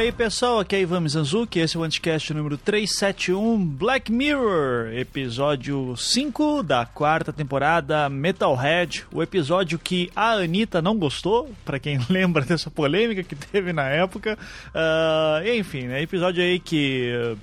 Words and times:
aí 0.00 0.10
pessoal, 0.10 0.58
aqui 0.58 0.76
é 0.76 0.80
Ivan 0.80 1.00
Mizanzuki, 1.00 1.58
esse 1.58 1.76
é 1.76 1.80
o 1.80 1.82
Anticast 1.82 2.32
número 2.32 2.56
371 2.56 3.66
Black 3.66 4.10
Mirror, 4.10 4.94
episódio 4.94 5.94
5 5.94 6.62
da 6.62 6.86
quarta 6.86 7.30
temporada 7.34 8.08
Metalhead, 8.08 9.04
o 9.12 9.22
episódio 9.22 9.78
que 9.78 10.10
a 10.16 10.32
Anitta 10.32 10.80
não 10.80 10.96
gostou, 10.96 11.50
para 11.66 11.78
quem 11.78 12.00
lembra 12.08 12.42
dessa 12.42 12.70
polêmica 12.70 13.22
que 13.22 13.34
teve 13.34 13.74
na 13.74 13.90
época, 13.90 14.38
uh, 14.68 15.46
enfim, 15.46 15.82
né, 15.82 16.00
episódio 16.00 16.42
aí 16.42 16.58
que 16.58 17.36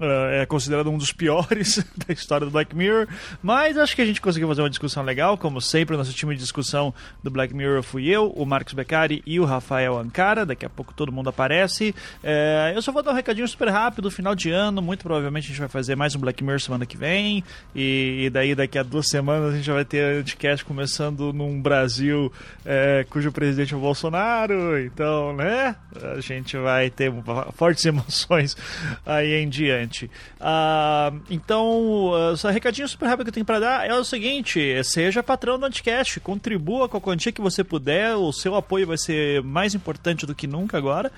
é 0.00 0.46
considerado 0.46 0.90
um 0.90 0.96
dos 0.96 1.12
piores 1.12 1.84
da 2.06 2.12
história 2.12 2.46
do 2.46 2.50
Black 2.50 2.74
Mirror, 2.74 3.06
mas 3.42 3.76
acho 3.76 3.94
que 3.94 4.02
a 4.02 4.06
gente 4.06 4.20
conseguiu 4.20 4.48
fazer 4.48 4.62
uma 4.62 4.70
discussão 4.70 5.02
legal. 5.02 5.36
Como 5.36 5.60
sempre, 5.60 5.96
nosso 5.96 6.12
time 6.12 6.34
de 6.34 6.40
discussão 6.40 6.94
do 7.22 7.30
Black 7.30 7.54
Mirror 7.54 7.82
fui 7.82 8.08
eu, 8.08 8.30
o 8.30 8.44
Marcos 8.46 8.72
Beccari 8.72 9.22
e 9.26 9.38
o 9.38 9.44
Rafael 9.44 9.98
Ancara. 9.98 10.46
Daqui 10.46 10.64
a 10.64 10.70
pouco 10.70 10.94
todo 10.94 11.12
mundo 11.12 11.28
aparece. 11.28 11.94
É, 12.22 12.72
eu 12.74 12.82
só 12.82 12.92
vou 12.92 13.02
dar 13.02 13.12
um 13.12 13.14
recadinho 13.14 13.46
super 13.46 13.68
rápido. 13.68 14.10
Final 14.10 14.34
de 14.34 14.50
ano, 14.50 14.80
muito 14.80 15.02
provavelmente 15.02 15.44
a 15.44 15.48
gente 15.48 15.60
vai 15.60 15.68
fazer 15.68 15.96
mais 15.96 16.14
um 16.14 16.20
Black 16.20 16.42
Mirror 16.42 16.60
semana 16.60 16.86
que 16.86 16.96
vem. 16.96 17.44
E, 17.74 18.24
e 18.24 18.30
daí, 18.30 18.54
daqui 18.54 18.78
a 18.78 18.82
duas 18.82 19.08
semanas, 19.08 19.52
a 19.52 19.56
gente 19.56 19.64
já 19.64 19.74
vai 19.74 19.84
ter 19.84 20.20
Anticast 20.20 20.64
começando 20.64 21.32
num 21.32 21.60
Brasil 21.60 22.32
é, 22.64 23.04
cujo 23.08 23.32
presidente 23.32 23.74
é 23.74 23.76
o 23.76 23.80
Bolsonaro. 23.80 24.78
Então, 24.80 25.34
né? 25.34 25.76
A 26.16 26.20
gente 26.20 26.56
vai 26.56 26.90
ter 26.90 27.12
fortes 27.54 27.84
emoções 27.84 28.56
aí 29.04 29.34
em 29.34 29.48
diante. 29.82 30.10
Uh, 30.40 31.20
então, 31.30 32.12
uh, 32.12 32.48
recadinho 32.48 32.88
super 32.88 33.06
rápido 33.06 33.24
que 33.24 33.30
eu 33.30 33.34
tenho 33.34 33.46
para 33.46 33.60
dar 33.60 33.86
é 33.86 33.94
o 33.94 34.04
seguinte: 34.04 34.82
seja 34.84 35.22
patrão 35.22 35.58
do 35.58 35.66
Anticast, 35.66 36.20
contribua 36.20 36.88
com 36.88 36.96
a 36.96 37.00
quantia 37.00 37.32
que 37.32 37.40
você 37.40 37.64
puder, 37.64 38.14
o 38.14 38.32
seu 38.32 38.54
apoio 38.54 38.86
vai 38.86 38.98
ser 38.98 39.42
mais 39.42 39.74
importante 39.74 40.26
do 40.26 40.34
que 40.34 40.46
nunca 40.46 40.78
agora. 40.78 41.10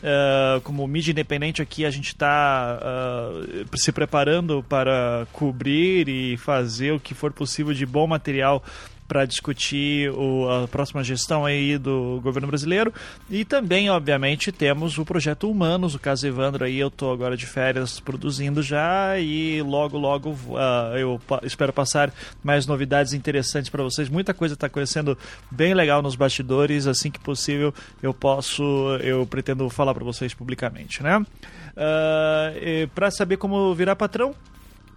Uh, 0.00 0.60
como 0.62 0.86
mídia 0.86 1.12
independente 1.12 1.60
aqui, 1.60 1.84
a 1.84 1.90
gente 1.90 2.08
está 2.08 2.78
uh, 2.80 3.78
se 3.78 3.92
preparando 3.92 4.64
para 4.68 5.26
cobrir 5.32 6.08
e 6.08 6.36
fazer 6.36 6.92
o 6.92 7.00
que 7.00 7.14
for 7.14 7.32
possível 7.32 7.74
de 7.74 7.84
bom 7.84 8.06
material 8.06 8.62
para 9.10 9.26
discutir 9.26 10.08
o, 10.12 10.48
a 10.48 10.68
próxima 10.68 11.02
gestão 11.02 11.44
aí 11.44 11.76
do 11.76 12.20
governo 12.22 12.46
brasileiro. 12.46 12.94
E 13.28 13.44
também, 13.44 13.90
obviamente, 13.90 14.52
temos 14.52 14.98
o 14.98 15.04
projeto 15.04 15.50
Humanos, 15.50 15.96
o 15.96 15.98
caso 15.98 16.28
Evandro 16.28 16.64
aí, 16.64 16.78
eu 16.78 16.86
estou 16.86 17.12
agora 17.12 17.36
de 17.36 17.44
férias 17.44 17.98
produzindo 17.98 18.62
já 18.62 19.18
e 19.18 19.60
logo, 19.62 19.98
logo 19.98 20.30
uh, 20.30 20.96
eu 20.96 21.20
espero 21.42 21.72
passar 21.72 22.12
mais 22.40 22.68
novidades 22.68 23.12
interessantes 23.12 23.68
para 23.68 23.82
vocês. 23.82 24.08
Muita 24.08 24.32
coisa 24.32 24.54
está 24.54 24.68
acontecendo 24.68 25.18
bem 25.50 25.74
legal 25.74 26.00
nos 26.02 26.14
bastidores, 26.14 26.86
assim 26.86 27.10
que 27.10 27.18
possível 27.18 27.74
eu 28.00 28.14
posso, 28.14 28.62
eu 29.02 29.26
pretendo 29.26 29.68
falar 29.68 29.92
para 29.92 30.04
vocês 30.04 30.32
publicamente, 30.32 31.02
né? 31.02 31.18
Uh, 31.18 32.86
para 32.94 33.10
saber 33.10 33.38
como 33.38 33.74
virar 33.74 33.96
patrão, 33.96 34.36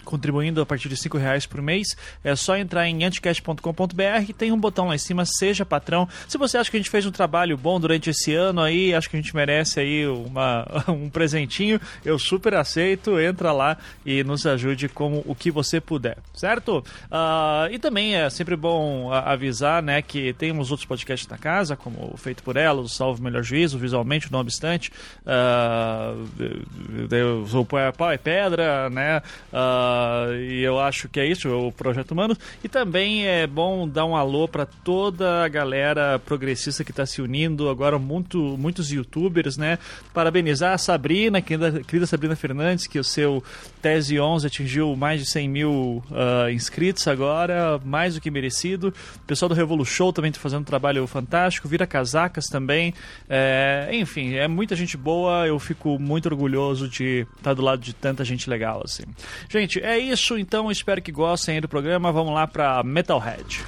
contribuindo 0.03 0.61
a 0.61 0.65
partir 0.65 0.89
de 0.89 0.97
cinco 0.97 1.17
reais 1.17 1.45
por 1.45 1.61
mês. 1.61 1.95
É 2.23 2.35
só 2.35 2.55
entrar 2.55 2.87
em 2.87 3.03
anticast.com.br, 3.03 4.33
tem 4.37 4.51
um 4.51 4.59
botão 4.59 4.87
lá 4.87 4.95
em 4.95 4.99
cima, 4.99 5.25
seja 5.25 5.65
patrão. 5.65 6.07
Se 6.27 6.37
você 6.37 6.57
acha 6.57 6.69
que 6.69 6.77
a 6.77 6.79
gente 6.79 6.89
fez 6.89 7.05
um 7.05 7.11
trabalho 7.11 7.57
bom 7.57 7.79
durante 7.79 8.09
esse 8.09 8.33
ano 8.33 8.61
aí, 8.61 8.93
acho 8.93 9.09
que 9.09 9.15
a 9.15 9.21
gente 9.21 9.35
merece 9.35 9.79
aí 9.79 10.07
uma, 10.07 10.65
um 10.87 11.09
presentinho, 11.09 11.79
eu 12.03 12.17
super 12.19 12.53
aceito. 12.55 13.19
Entra 13.19 13.51
lá 13.51 13.77
e 14.05 14.23
nos 14.23 14.45
ajude 14.45 14.89
com 14.89 15.23
o 15.25 15.35
que 15.35 15.51
você 15.51 15.79
puder, 15.79 16.17
certo? 16.33 16.79
Uh, 17.05 17.71
e 17.71 17.79
também 17.79 18.15
é 18.15 18.29
sempre 18.29 18.55
bom 18.55 19.11
avisar, 19.11 19.81
né, 19.81 20.01
que 20.01 20.33
temos 20.33 20.71
outros 20.71 20.85
podcasts 20.85 21.27
na 21.27 21.37
casa, 21.37 21.75
como 21.75 22.11
o 22.13 22.17
Feito 22.17 22.43
por 22.43 22.57
Ela, 22.57 22.81
o 22.81 22.89
Salvo 22.89 23.21
Melhor 23.23 23.43
Juízo, 23.43 23.77
visualmente, 23.77 24.31
não 24.31 24.39
obstante. 24.39 24.91
Uh, 25.25 26.27
o 27.57 27.65
Pau 27.93 28.11
é 28.11 28.17
Pedra, 28.17 28.89
né? 28.89 29.21
Uh, 29.51 29.92
Uh, 29.93 30.33
e 30.35 30.63
eu 30.63 30.79
acho 30.79 31.07
que 31.07 31.19
é 31.19 31.25
isso, 31.25 31.49
o 31.49 31.71
Projeto 31.71 32.11
Humano. 32.11 32.35
E 32.63 32.67
também 32.67 33.27
é 33.27 33.45
bom 33.45 33.87
dar 33.87 34.05
um 34.05 34.15
alô 34.15 34.47
para 34.47 34.65
toda 34.65 35.43
a 35.43 35.47
galera 35.47 36.19
progressista 36.19 36.83
que 36.83 36.91
está 36.91 37.05
se 37.05 37.21
unindo, 37.21 37.69
agora 37.69 37.99
muito, 37.99 38.57
muitos 38.57 38.91
youtubers, 38.91 39.57
né? 39.57 39.77
Parabenizar 40.13 40.73
a 40.73 40.77
Sabrina, 40.77 41.41
querida, 41.41 41.83
querida 41.83 42.05
Sabrina 42.05 42.35
Fernandes, 42.35 42.87
que 42.87 42.99
o 42.99 43.03
seu 43.03 43.43
Tese 43.81 44.19
11 44.19 44.47
atingiu 44.47 44.95
mais 44.95 45.19
de 45.19 45.29
100 45.29 45.49
mil 45.49 46.03
uh, 46.09 46.49
inscritos 46.51 47.07
agora, 47.07 47.79
mais 47.83 48.15
do 48.15 48.21
que 48.21 48.31
merecido. 48.31 48.93
O 49.17 49.25
pessoal 49.27 49.49
do 49.49 49.55
Revolu 49.55 49.85
Show 49.85 50.11
também 50.13 50.29
está 50.29 50.41
fazendo 50.41 50.61
um 50.61 50.65
trabalho 50.65 51.05
fantástico, 51.07 51.67
Vira 51.67 51.85
Casacas 51.85 52.45
também. 52.45 52.93
É, 53.29 53.89
enfim, 53.93 54.33
é 54.35 54.47
muita 54.47 54.75
gente 54.75 54.97
boa, 54.97 55.45
eu 55.47 55.59
fico 55.59 55.99
muito 55.99 56.27
orgulhoso 56.27 56.87
de 56.87 57.25
estar 57.37 57.51
tá 57.51 57.53
do 57.53 57.61
lado 57.61 57.81
de 57.81 57.93
tanta 57.93 58.23
gente 58.23 58.49
legal 58.49 58.81
assim. 58.83 59.03
Gente, 59.49 59.79
é 59.83 59.99
isso, 59.99 60.37
então 60.37 60.71
espero 60.71 61.01
que 61.01 61.11
gostem 61.11 61.59
do 61.59 61.67
programa. 61.67 62.11
Vamos 62.11 62.33
lá 62.33 62.47
para 62.47 62.81
Metalhead. 62.83 63.63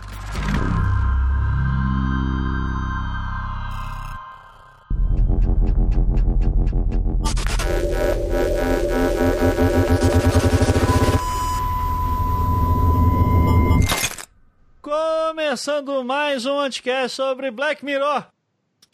Começando 14.82 16.04
mais 16.04 16.46
um 16.46 16.58
anticast 16.60 17.16
sobre 17.16 17.52
Black 17.52 17.84
Mirror. 17.84 18.35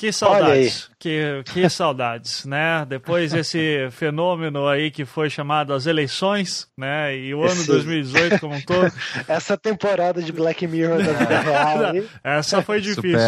Que 0.01 0.11
saudades, 0.11 0.89
que, 0.97 1.43
que 1.53 1.69
saudades, 1.69 2.43
né? 2.43 2.83
Depois 2.89 3.33
desse 3.33 3.87
fenômeno 3.91 4.67
aí 4.67 4.89
que 4.89 5.05
foi 5.05 5.29
chamado 5.29 5.75
as 5.75 5.85
eleições, 5.85 6.67
né? 6.75 7.15
E 7.15 7.35
o 7.35 7.43
ano 7.43 7.51
Esse... 7.51 7.67
2018 7.67 8.39
como 8.39 8.55
um 8.55 8.61
todo. 8.61 8.91
Essa 9.29 9.55
temporada 9.55 10.19
de 10.19 10.31
Black 10.31 10.65
Mirror 10.65 11.03
da 11.03 11.13
vida 11.13 11.39
real. 11.39 11.93
Essa 12.23 12.63
foi 12.63 12.81
difícil. 12.81 13.19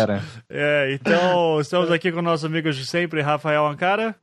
É, 0.49 0.97
então, 0.99 1.61
estamos 1.61 1.91
aqui 1.91 2.11
com 2.11 2.17
o 2.17 2.23
nosso 2.23 2.47
amigo 2.47 2.71
de 2.71 2.87
sempre, 2.87 3.21
Rafael 3.21 3.67
Ancara. 3.67 4.15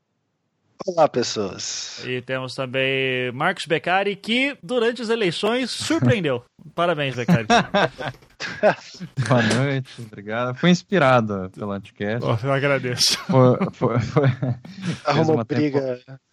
Olá, 0.87 1.07
pessoas. 1.09 2.03
E 2.07 2.23
temos 2.23 2.55
também 2.55 3.31
Marcos 3.33 3.67
Beccari, 3.67 4.17
que 4.17 4.57
durante 4.63 5.03
as 5.03 5.11
eleições 5.11 5.71
surpreendeu. 5.71 6.43
Parabéns, 6.75 7.15
Beccari. 7.15 7.47
Boa 9.29 9.43
noite, 9.43 9.91
obrigado. 10.01 10.57
Foi 10.57 10.71
inspirado 10.71 11.51
pelo 11.51 11.73
Anticast. 11.73 12.25
Oh, 12.25 12.47
eu 12.47 12.53
agradeço. 12.53 13.19
Foi, 13.19 13.59
foi, 13.73 14.01
foi... 14.01 14.29
Arrumou 15.05 15.45
briga. 15.45 16.01
Tempo 16.07 16.30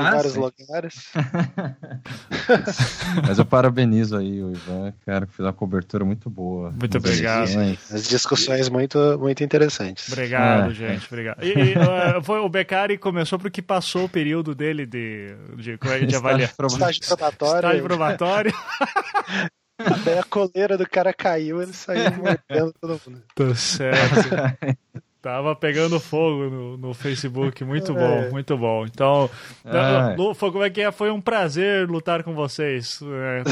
em 0.00 0.06
ah, 0.06 0.10
vários 0.10 0.32
sim. 0.32 0.40
lugares. 0.40 1.12
Mas 3.26 3.38
eu 3.38 3.44
parabenizo 3.44 4.16
aí 4.16 4.42
o 4.42 4.50
Ivan, 4.50 4.92
cara, 5.04 5.26
que 5.26 5.34
fez 5.34 5.46
uma 5.46 5.52
cobertura 5.52 6.04
muito 6.04 6.28
boa. 6.28 6.72
Muito 6.72 6.98
obrigado. 6.98 7.50
As 7.90 8.08
discussões 8.08 8.68
muito, 8.68 8.98
muito 9.18 9.44
interessantes. 9.44 10.12
Obrigado, 10.12 10.70
é, 10.70 10.74
gente. 10.74 11.06
Obrigado. 11.06 11.42
E, 11.42 11.52
e 11.52 11.74
uh, 11.74 12.22
foi, 12.22 12.40
o 12.40 12.48
Beccari 12.48 12.98
começou 12.98 13.38
porque 13.38 13.62
passou 13.62 14.04
o 14.04 14.08
período 14.08 14.54
dele 14.54 14.86
de, 14.86 15.34
de, 15.56 15.78
de, 15.78 16.06
de 16.06 16.16
avaliação. 16.16 16.66
Estágio 16.66 17.02
probatório. 17.06 17.56
Estágio 17.56 17.84
probatório. 17.84 18.54
Daí 20.04 20.18
a 20.18 20.24
coleira 20.24 20.78
do 20.78 20.88
cara 20.88 21.12
caiu, 21.12 21.60
ele 21.60 21.72
saiu 21.72 22.04
mordendo 22.16 22.72
todo 22.80 23.00
mundo. 23.06 23.22
Tá 23.34 23.54
certo. 23.54 24.14
Tava 25.24 25.56
pegando 25.56 25.98
fogo 25.98 26.50
no, 26.50 26.76
no 26.76 26.92
Facebook, 26.92 27.64
muito 27.64 27.92
é. 27.96 28.26
bom, 28.26 28.30
muito 28.30 28.58
bom. 28.58 28.84
Então, 28.84 29.30
é. 29.64 30.14
como 30.38 30.62
é 30.62 30.68
que 30.68 30.82
é? 30.82 30.92
Foi 30.92 31.10
um 31.10 31.18
prazer 31.18 31.88
lutar 31.88 32.22
com 32.22 32.34
vocês. 32.34 33.00
É, 33.02 33.42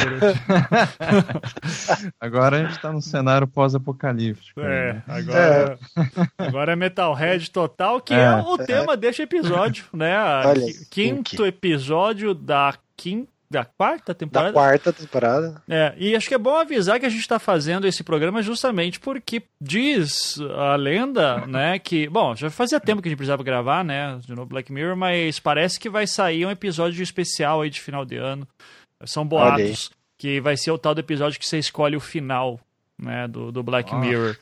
agora 2.20 2.58
a 2.58 2.64
gente 2.66 2.78
tá 2.78 2.92
no 2.92 3.00
cenário 3.00 3.46
pós-apocalíptico. 3.46 4.60
É, 4.60 4.92
né? 4.92 5.02
agora 5.08 5.78
é. 5.96 6.44
agora 6.46 6.72
é 6.74 6.76
Metalhead 6.76 7.50
total, 7.50 8.02
que 8.02 8.12
é, 8.12 8.22
é 8.22 8.36
o 8.36 8.58
tema 8.58 8.94
deste 8.94 9.22
episódio, 9.22 9.86
né? 9.94 10.14
Olha, 10.44 10.66
quinto 10.90 11.46
episódio 11.46 12.34
da 12.34 12.74
quinta 12.98 13.31
da 13.52 13.64
quarta 13.64 14.14
temporada? 14.14 14.48
Da 14.48 14.52
quarta 14.52 14.92
temporada. 14.92 15.62
É, 15.68 15.94
e 15.98 16.16
acho 16.16 16.26
que 16.26 16.34
é 16.34 16.38
bom 16.38 16.56
avisar 16.56 16.98
que 16.98 17.06
a 17.06 17.08
gente 17.08 17.20
está 17.20 17.38
fazendo 17.38 17.86
esse 17.86 18.02
programa 18.02 18.42
justamente 18.42 18.98
porque 18.98 19.42
diz 19.60 20.40
a 20.56 20.74
lenda, 20.74 21.44
né, 21.46 21.78
que, 21.78 22.08
bom, 22.08 22.34
já 22.34 22.50
fazia 22.50 22.80
tempo 22.80 23.02
que 23.02 23.08
a 23.08 23.10
gente 23.10 23.18
precisava 23.18 23.42
gravar, 23.44 23.84
né, 23.84 24.18
de 24.24 24.34
novo 24.34 24.46
Black 24.46 24.72
Mirror, 24.72 24.96
mas 24.96 25.38
parece 25.38 25.78
que 25.78 25.90
vai 25.90 26.06
sair 26.06 26.46
um 26.46 26.50
episódio 26.50 27.02
especial 27.02 27.60
aí 27.60 27.70
de 27.70 27.80
final 27.80 28.04
de 28.04 28.16
ano. 28.16 28.48
São 29.04 29.26
boatos 29.26 29.90
que 30.16 30.40
vai 30.40 30.56
ser 30.56 30.70
o 30.70 30.78
tal 30.78 30.94
do 30.94 31.00
episódio 31.00 31.38
que 31.38 31.46
você 31.46 31.58
escolhe 31.58 31.96
o 31.96 32.00
final, 32.00 32.58
né, 32.98 33.28
do, 33.28 33.52
do 33.52 33.62
Black 33.62 33.92
oh. 33.94 33.98
Mirror. 33.98 34.38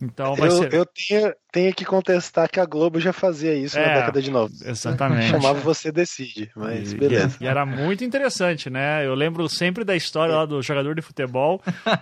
Então 0.00 0.34
vai 0.36 0.48
eu, 0.48 0.52
ser... 0.52 0.74
eu 0.74 0.86
tenho, 0.86 1.34
tenho 1.50 1.74
que 1.74 1.84
contestar 1.84 2.48
que 2.48 2.60
a 2.60 2.64
Globo 2.64 3.00
já 3.00 3.12
fazia 3.12 3.54
isso 3.54 3.78
é, 3.78 3.86
na 3.86 3.94
década 3.94 4.22
de 4.22 4.30
90. 4.30 4.70
Exatamente. 4.70 5.30
Chamava 5.30 5.58
Você 5.60 5.90
Decide, 5.90 6.50
mas 6.54 6.92
e, 6.92 6.96
beleza. 6.96 7.36
E, 7.40 7.46
era 7.46 7.66
muito 7.66 8.04
interessante, 8.04 8.70
né? 8.70 9.04
Eu 9.04 9.14
lembro 9.14 9.48
sempre 9.48 9.84
da 9.84 9.96
história 9.96 10.34
lá 10.34 10.46
do 10.46 10.62
jogador 10.62 10.94
de 10.94 11.02
futebol 11.02 11.60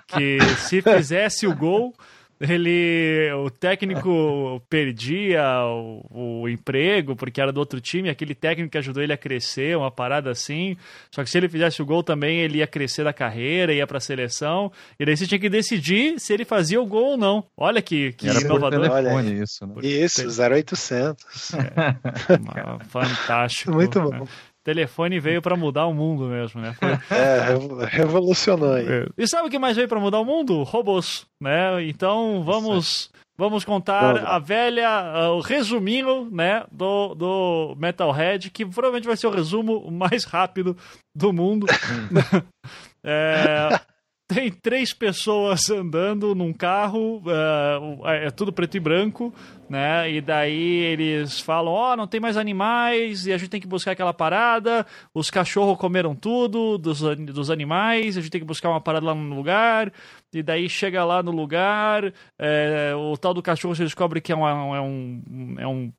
que 0.09 0.39
se 0.59 0.83
fizesse 0.83 1.47
o 1.47 1.57
gol, 1.57 1.95
ele 2.41 3.33
o 3.33 3.51
técnico 3.51 4.61
perdia 4.69 5.43
o, 5.65 6.43
o, 6.43 6.49
emprego 6.49 7.17
porque 7.17 7.41
era 7.41 7.53
do 7.53 7.59
outro 7.59 7.81
time, 7.81 8.11
aquele 8.11 8.35
técnico 8.35 8.73
que 8.73 8.79
ajudou 8.79 9.03
ele 9.03 9.13
a 9.13 9.17
crescer, 9.17 9.77
uma 9.77 9.91
parada 9.91 10.31
assim. 10.31 10.77
Só 11.11 11.23
que 11.25 11.31
se 11.31 11.39
ele 11.39 11.49
fizesse 11.49 11.81
o 11.81 11.87
gol 11.87 12.03
também, 12.03 12.41
ele 12.41 12.59
ia 12.59 12.67
crescer 12.67 13.05
da 13.05 13.13
carreira, 13.13 13.73
ia 13.73 13.87
pra 13.87 14.01
seleção. 14.01 14.71
E 14.99 15.05
daí 15.05 15.17
você 15.17 15.27
tinha 15.27 15.39
que 15.39 15.49
decidir 15.49 16.19
se 16.21 16.33
ele 16.33 16.45
fazia 16.45 16.81
o 16.81 16.87
gol 16.87 17.13
ou 17.13 17.17
não. 17.17 17.45
Olha 17.57 17.81
que, 17.81 18.13
que 18.13 18.29
era 18.29 18.41
inovador. 18.41 18.81
Por 18.81 18.91
telefone, 18.91 19.43
isso, 19.43 19.67
né? 19.67 19.75
Isso, 19.83 20.23
0800. 20.23 21.55
É, 21.55 22.85
fantástico. 22.89 23.73
Muito 23.73 24.01
bom. 24.01 24.11
Né? 24.11 24.27
Telefone 24.67 25.21
veio 25.21 25.41
para 25.41 25.57
mudar 25.57 25.87
o 25.87 25.95
mundo 25.95 26.25
mesmo, 26.25 26.61
né? 26.61 26.75
Foi... 26.75 26.89
É, 27.17 27.87
revolucionou 27.87 28.73
aí. 28.73 28.87
É. 28.87 29.07
E 29.17 29.29
sabe 29.29 29.47
o 29.47 29.51
que 29.51 29.61
mais 29.61 29.77
veio 29.77 29.89
para 29.89 30.01
mudar 30.01 30.19
o 30.19 30.25
mundo? 30.25 30.65
Robôs, 30.65 31.25
né? 31.41 31.85
Então 31.85 32.43
vamos 32.45 33.09
vamos 33.39 33.65
contar 33.65 34.15
vamos. 34.15 34.29
a 34.29 34.39
velha, 34.41 35.31
uh, 35.31 35.37
o 35.37 35.41
resuminho, 35.41 36.29
né, 36.31 36.65
do, 36.73 37.15
do 37.15 37.77
Metalhead, 37.79 38.51
que 38.51 38.65
provavelmente 38.65 39.07
vai 39.07 39.17
ser 39.17 39.29
o 39.29 39.31
resumo 39.31 39.89
mais 39.91 40.25
rápido 40.25 40.77
do 41.15 41.33
mundo. 41.33 41.67
é, 43.05 43.79
tem 44.27 44.51
três 44.51 44.93
pessoas 44.93 45.71
andando 45.71 46.35
num 46.35 46.53
carro, 46.53 47.19
uh, 47.19 48.09
é 48.09 48.31
tudo 48.31 48.53
preto 48.53 48.77
e 48.77 48.81
branco, 48.81 49.33
né? 49.69 50.11
E 50.11 50.21
daí 50.21 50.85
eles 50.85 51.41
falam: 51.41 51.73
Ó, 51.73 51.93
oh, 51.93 51.97
não 51.97 52.07
tem 52.07 52.21
mais 52.21 52.37
animais 52.37 53.27
e 53.27 53.33
a 53.33 53.39
gente 53.39 53.51
tem 53.51 53.61
que 53.61 53.67
buscar 53.67 53.93
aquela 53.93 54.13
parada. 54.13 54.87
Os 55.15 55.31
cachorros 55.31 55.79
comeram 55.79 56.15
tudo 56.15 56.79
dos, 56.79 57.01
dos 57.01 57.51
animais, 57.51 58.17
a 58.17 58.21
gente 58.21 58.31
tem 58.31 58.41
que 58.41 58.47
buscar 58.47 58.71
uma 58.71 58.81
parada 58.81 59.07
lá 59.07 59.15
no 59.15 59.35
lugar. 59.35 59.93
E 60.33 60.43
daí 60.43 60.69
chega 60.69 61.05
lá 61.05 61.23
no 61.23 61.31
lugar, 61.31 62.13
é, 62.39 62.93
o 62.95 63.17
tal 63.17 63.33
do 63.33 63.43
cachorro 63.43 63.75
você 63.75 63.85
descobre 63.85 64.21
que 64.21 64.33
é, 64.33 64.35
uma, 64.35 64.77
é 64.77 64.81
um. 64.81 65.57
É 65.59 65.67
um. 65.67 65.93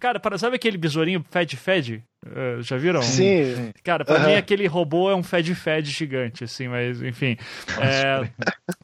Cara, 0.00 0.20
sabe 0.36 0.56
aquele 0.56 0.76
besourinho 0.76 1.24
Fed 1.30 1.56
Fed? 1.56 2.02
Uh, 2.26 2.60
já 2.62 2.76
viram? 2.76 3.00
Sim. 3.00 3.72
Cara, 3.84 4.04
pra 4.04 4.18
uhum. 4.18 4.26
mim 4.26 4.34
aquele 4.34 4.66
robô 4.66 5.08
é 5.08 5.14
um 5.14 5.22
Fed 5.22 5.54
Fed 5.54 5.88
gigante, 5.88 6.42
assim, 6.42 6.66
mas 6.66 7.00
enfim. 7.00 7.36
É, 7.80 8.28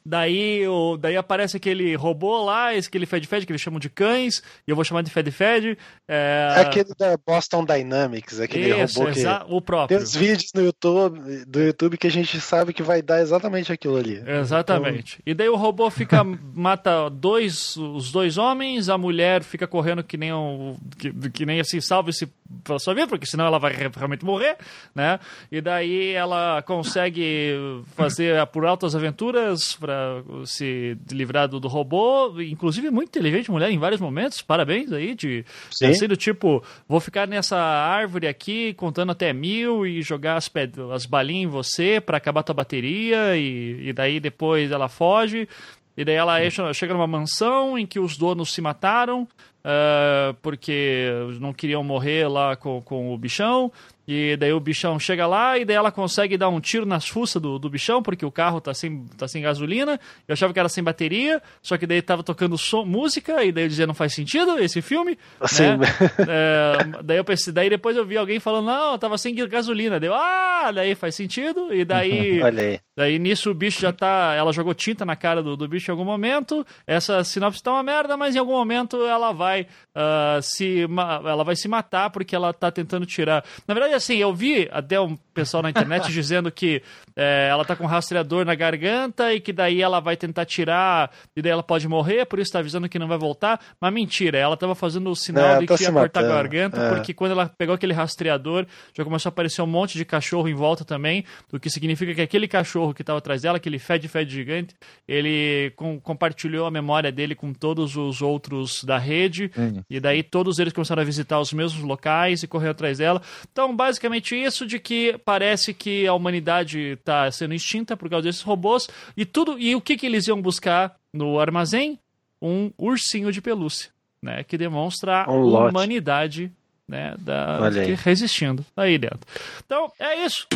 daí, 0.07 0.67
o, 0.69 0.97
daí 0.97 1.17
aparece 1.17 1.57
aquele 1.57 1.97
robô 1.97 2.45
lá, 2.45 2.73
esse 2.75 2.87
aquele 2.87 3.07
Fed 3.07 3.27
Fed 3.27 3.45
que 3.45 3.51
eles 3.51 3.61
chamam 3.61 3.81
de 3.81 3.91
e 4.19 4.71
eu 4.71 4.77
vou 4.77 4.85
chamar 4.85 5.03
de 5.03 5.11
Fed 5.11 5.31
Fed. 5.31 5.79
É... 6.09 6.55
Aquele 6.57 6.95
da 6.99 7.17
Boston 7.17 7.65
Dynamics, 7.65 8.41
aquele 8.41 8.83
Isso, 8.83 9.01
robô 9.01 9.13
que. 9.13 9.25
O 9.49 9.61
próprio. 9.61 9.99
Tem 9.99 10.05
os 10.05 10.15
vídeos 10.15 10.51
no 10.55 10.63
YouTube, 10.63 11.45
do 11.47 11.61
YouTube 11.61 11.99
que 11.99 12.07
a 12.07 12.11
gente 12.11 12.41
sabe 12.41 12.73
que 12.73 12.83
vai 12.83 13.03
dar 13.03 13.21
exatamente 13.21 13.73
aquilo 13.73 13.97
ali. 13.97 14.23
Exatamente. 14.27 15.19
Então... 15.21 15.33
E 15.33 15.35
daí 15.35 15.49
o 15.49 15.57
robô 15.57 15.91
fica, 15.91 16.23
mata 16.55 17.09
dois, 17.09 17.77
os 17.77 18.11
dois 18.13 18.39
homens, 18.39 18.89
a 18.89 18.99
mulher 18.99 19.43
fica 19.43 19.67
correndo 19.67 20.03
que 20.03 20.17
nem 20.17 20.33
um. 20.33 20.77
que, 20.99 21.13
que 21.31 21.47
nem 21.47 21.61
assim, 21.61 21.81
salve-se 21.81 22.29
pela 22.63 22.79
sua 22.79 22.95
vida, 22.95 23.07
porque 23.07 23.27
senão 23.27 23.47
ela 23.47 23.59
vai 23.59 23.73
realmente 23.73 24.25
morrer, 24.25 24.57
né? 24.95 25.19
E 25.51 25.61
daí 25.61 26.13
ela 26.13 26.63
consegue 26.63 27.55
fazer 27.97 28.45
por 28.47 28.65
altas 28.65 28.95
aventuras 28.95 29.75
para 29.75 30.23
se 30.45 30.97
livrar 31.11 31.49
do, 31.49 31.59
do, 31.59 31.69
robô, 31.69 32.41
inclusive 32.41 32.91
muito 32.91 33.09
inteligente 33.09 33.51
mulher 33.51 33.71
em 33.71 33.79
vários 33.79 34.01
momentos. 34.05 34.43
Parabéns 34.43 34.93
aí 34.93 35.15
de 35.15 35.45
ser 35.71 36.07
do 36.09 36.17
tipo, 36.17 36.63
vou 36.89 37.01
ficar 37.01 37.27
nessa 37.27 37.57
árvore 37.57 38.27
aqui 38.29 38.75
contando 38.75 39.13
até 39.13 39.33
mil 39.33 39.87
e 39.87 40.03
jogar 40.03 40.37
as, 40.37 40.51
as 40.93 41.07
balinhas 41.07 41.45
em 41.45 41.47
você 41.47 42.01
para 42.01 42.17
acabar 42.17 42.43
tua 42.43 42.55
bateria 42.55 43.37
e, 43.37 43.89
e 43.89 43.93
daí 43.93 44.21
depois 44.21 44.71
ela 44.71 44.89
foge. 44.89 45.49
E 45.97 46.05
daí 46.05 46.17
ela 46.17 46.39
chega 46.73 46.93
numa 46.93 47.07
mansão 47.07 47.79
em 47.79 47.87
que 47.87 48.01
os 48.01 48.17
donos 48.17 48.53
se 48.53 48.61
mataram 48.61 49.29
uh, 49.65 50.35
porque 50.43 51.09
não 51.41 51.53
queriam 51.53 51.83
morrer 51.83 52.29
lá 52.29 52.57
com, 52.57 52.83
com 52.83 53.13
o 53.13 53.19
bichão. 53.19 53.73
E 54.07 54.37
daí 54.37 54.53
o 54.53 54.61
bichão 54.61 54.99
chega 54.99 55.27
lá 55.27 55.59
e 55.59 55.65
daí 55.65 55.77
ela 55.77 55.91
consegue 55.91 56.37
dar 56.37 56.49
um 56.49 56.61
tiro 56.61 56.85
nas 56.85 57.09
fuças 57.09 57.41
do, 57.41 57.59
do 57.59 57.71
bichão, 57.71 58.03
porque 58.03 58.25
o 58.25 58.31
carro 58.31 58.61
tá 58.61 58.75
sem, 58.75 59.07
tá 59.17 59.27
sem 59.27 59.43
gasolina. 59.43 59.99
Eu 60.29 60.35
achava 60.35 60.53
que 60.53 60.59
era 60.59 60.69
sem 60.69 60.85
bateria, 60.85 61.43
só 61.63 61.79
que 61.79 61.87
daí 61.87 62.03
tava 62.03 62.23
tocando 62.23 62.59
som, 62.59 62.85
música, 62.85 63.43
e 63.45 63.51
daí 63.51 63.65
eu 63.65 63.69
dizia, 63.69 63.87
não 63.87 63.95
faz 63.95 64.13
sentido 64.15 64.59
esse 64.59 64.83
filme. 64.83 65.19
Né? 65.41 65.87
é, 66.29 67.03
daí 67.03 67.17
eu 67.17 67.25
pensei, 67.25 67.53
daí 67.53 67.71
depois 67.71 67.97
eu 67.97 68.05
vi 68.05 68.17
alguém 68.17 68.39
falando, 68.39 68.67
não, 68.67 68.99
tava 68.99 69.17
sem 69.17 69.35
gasolina. 69.35 69.99
Daí 69.99 70.09
eu, 70.09 70.15
ah, 70.15 70.71
daí 70.73 70.95
faz 70.95 71.15
sentido. 71.15 71.73
E 71.73 71.85
daí, 71.85 72.41
daí 72.97 73.19
nisso 73.19 73.51
o 73.51 73.55
bicho 73.55 73.81
já 73.81 73.93
tá. 73.93 74.35
Ela 74.37 74.53
jogou 74.53 74.75
tinta 74.75 75.05
na 75.05 75.17
cara 75.17 75.43
do, 75.43 75.57
do 75.57 75.67
bicho 75.67 75.91
em 75.91 75.93
algum 75.93 76.05
momento. 76.05 76.67
Essa 76.87 77.25
sinopse 77.25 77.63
tá 77.63 77.73
uma 77.73 77.83
merda, 77.83 78.17
mas 78.17 78.35
em 78.35 78.39
algum 78.39 78.53
momento 78.53 79.05
ela 79.05 79.33
vai 79.33 79.63
uh, 79.63 80.43
se. 80.43 80.83
Ela 81.25 81.45
vai 81.45 81.57
se 81.57 81.69
matar 81.69 82.11
porque 82.11 82.37
ela 82.37 82.53
tá 82.53 82.71
tentando 82.71 83.07
tirar. 83.07 83.45
Na 83.67 83.75
verdade, 83.75 83.94
assim, 83.95 84.17
eu 84.17 84.35
vi 84.35 84.69
até 84.71 85.01
um 85.01 85.17
pessoal 85.33 85.63
na 85.63 85.71
internet 85.71 86.11
dizendo 86.13 86.51
que 86.51 86.83
é, 87.17 87.49
ela 87.51 87.65
tá 87.65 87.77
com 87.77 87.85
um 87.85 87.89
rastreador 87.89 88.45
na 88.45 88.55
garganta 88.55 89.33
e 89.33 89.41
que 89.41 89.53
daí 89.53 89.83
ela 89.83 90.01
vai 90.01 90.17
tentar 90.17 90.45
tirar 90.45 91.11
e 91.37 91.43
daí 91.43 91.53
ela 91.53 91.63
pode 91.63 91.87
morrer, 91.89 92.25
por 92.27 92.39
isso 92.39 92.53
tá 92.53 92.59
avisando 92.61 92.89
que 92.89 92.99
não 92.99 93.09
vai 93.09 93.19
voltar. 93.19 93.61
Mas 93.81 93.93
mentira, 93.93 94.39
ela 94.39 94.57
tava 94.57 94.75
fazendo 94.75 95.11
o 95.11 95.17
sinal 95.17 95.57
é, 95.57 95.59
de 95.61 95.67
que 95.67 95.83
ia 95.83 95.93
cortar 95.93 96.21
a 96.21 96.29
garganta, 96.29 96.81
é. 96.81 96.89
porque 96.95 97.13
quando 97.15 97.33
ela 97.33 97.49
pegou 97.49 97.75
aquele 97.75 97.93
rastreador, 97.93 98.67
já 98.97 99.05
começou 99.05 99.29
a 99.29 99.33
aparecer 99.33 99.63
um 99.63 99.67
monte 99.67 99.99
de 99.99 100.05
cachorro 100.05 100.49
em 100.49 100.55
volta 100.55 100.85
também, 100.85 101.25
o 101.53 101.59
que 101.59 101.71
significa 101.71 102.15
que 102.15 102.21
aquele 102.21 102.49
cachorro 102.49 102.95
que 102.95 103.05
tava 103.05 103.19
atrás 103.19 103.43
dela, 103.43 103.57
aquele 103.57 103.79
fed 103.79 104.07
fed 104.09 104.31
gigante, 104.31 104.75
ele 105.07 105.73
com, 105.77 106.01
compartilhou 106.01 106.67
a 106.67 106.71
memória 106.71 107.11
dele 107.11 107.35
com 107.35 107.53
todos 107.53 107.97
os 107.97 108.23
outros 108.23 108.85
da 108.85 108.99
rede, 108.99 109.51
e 109.89 110.01
daí 110.01 110.23
todos 110.23 110.59
eles 110.59 110.73
começaram 110.73 111.03
a 111.03 111.05
visitar 111.05 111.41
os 111.41 111.53
mesmos 111.53 111.83
locais 111.83 112.43
e 112.43 112.47
correr 112.47 112.71
atrás 112.71 112.99
dela. 112.99 113.23
Então, 113.51 113.75
basicamente 113.85 114.35
isso 114.35 114.67
de 114.67 114.79
que 114.79 115.19
parece 115.25 115.75
que 115.75 116.07
a 116.07 116.15
humanidade 116.15 116.79
está 116.99 117.31
sendo 117.31 117.53
extinta 117.53 117.97
por 117.97 118.09
causa 118.09 118.25
desses 118.25 118.41
robôs 118.41 118.89
e 119.15 119.27
tudo 119.27 119.59
e 119.59 119.75
o 119.75 119.81
que, 119.81 119.97
que 119.97 120.07
eles 120.07 120.27
iam 120.27 120.41
buscar 120.41 120.97
no 121.13 121.39
armazém? 121.39 121.99
Um 122.41 122.71
ursinho 122.79 123.31
de 123.31 123.43
pelúcia, 123.43 123.91
né? 124.23 124.43
Que 124.43 124.57
demonstra 124.57 125.27
um 125.29 125.57
a 125.57 125.69
humanidade, 125.69 126.51
né? 126.89 127.15
Da, 127.19 127.69
resistindo 128.03 128.65
aí 128.75 128.97
dentro. 128.97 129.21
Então 129.65 129.93
é 129.99 130.25
isso. 130.25 130.47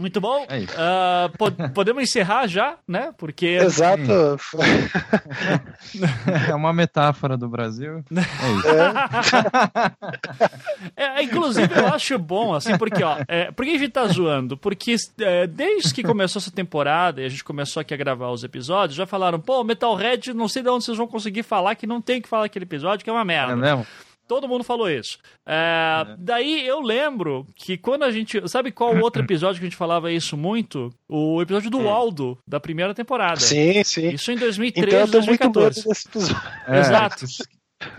Muito 0.00 0.18
bom. 0.18 0.46
É 0.48 0.60
uh, 0.60 1.36
po 1.36 1.50
podemos 1.74 2.02
encerrar 2.02 2.46
já, 2.46 2.78
né? 2.88 3.12
Porque. 3.18 3.46
Exato. 3.46 4.38
é 6.48 6.54
uma 6.54 6.72
metáfora 6.72 7.36
do 7.36 7.48
Brasil. 7.48 8.02
É, 10.96 11.20
é, 11.20 11.22
inclusive, 11.22 11.72
eu 11.74 11.86
acho 11.88 12.18
bom, 12.18 12.54
assim, 12.54 12.76
porque, 12.78 13.02
ó, 13.02 13.16
é, 13.28 13.50
por 13.50 13.64
que 13.64 13.72
a 13.72 13.78
gente 13.78 13.90
tá 13.90 14.06
zoando? 14.06 14.56
Porque 14.56 14.96
é, 15.20 15.46
desde 15.46 15.92
que 15.92 16.02
começou 16.02 16.40
essa 16.40 16.50
temporada 16.50 17.20
e 17.20 17.24
a 17.24 17.28
gente 17.28 17.44
começou 17.44 17.80
aqui 17.80 17.92
a 17.92 17.96
gravar 17.96 18.30
os 18.30 18.44
episódios, 18.44 18.96
já 18.96 19.06
falaram, 19.06 19.38
pô, 19.38 19.62
Metalhead, 19.62 20.32
não 20.32 20.48
sei 20.48 20.62
de 20.62 20.68
onde 20.68 20.84
vocês 20.84 20.96
vão 20.96 21.06
conseguir 21.06 21.42
falar 21.42 21.74
que 21.74 21.86
não 21.86 22.00
tem 22.00 22.20
que 22.20 22.28
falar 22.28 22.46
aquele 22.46 22.64
episódio, 22.64 23.04
que 23.04 23.10
é 23.10 23.12
uma 23.12 23.24
merda. 23.24 23.52
É 23.52 23.56
mesmo? 23.56 23.86
Todo 24.30 24.46
mundo 24.46 24.62
falou 24.62 24.88
isso. 24.88 25.18
É, 25.44 26.06
é. 26.06 26.16
Daí 26.16 26.64
eu 26.64 26.80
lembro 26.80 27.48
que 27.56 27.76
quando 27.76 28.04
a 28.04 28.12
gente. 28.12 28.48
Sabe 28.48 28.70
qual 28.70 28.96
outro 28.96 29.20
episódio 29.26 29.58
que 29.58 29.66
a 29.66 29.68
gente 29.68 29.76
falava 29.76 30.12
isso 30.12 30.36
muito? 30.36 30.88
O 31.08 31.42
episódio 31.42 31.68
do 31.68 31.78
hum. 31.78 31.86
Waldo, 31.86 32.38
da 32.46 32.60
primeira 32.60 32.94
temporada. 32.94 33.40
Sim, 33.40 33.82
sim. 33.82 34.10
Isso 34.10 34.30
em 34.30 34.36
2013, 34.36 34.86
então, 34.86 35.00
eu 35.00 35.06
tô 35.06 35.12
2014. 35.18 35.84
Muito 35.84 35.88
desse 35.88 36.08
episódio. 36.08 36.48
É, 36.68 36.78
Exato 36.78 37.26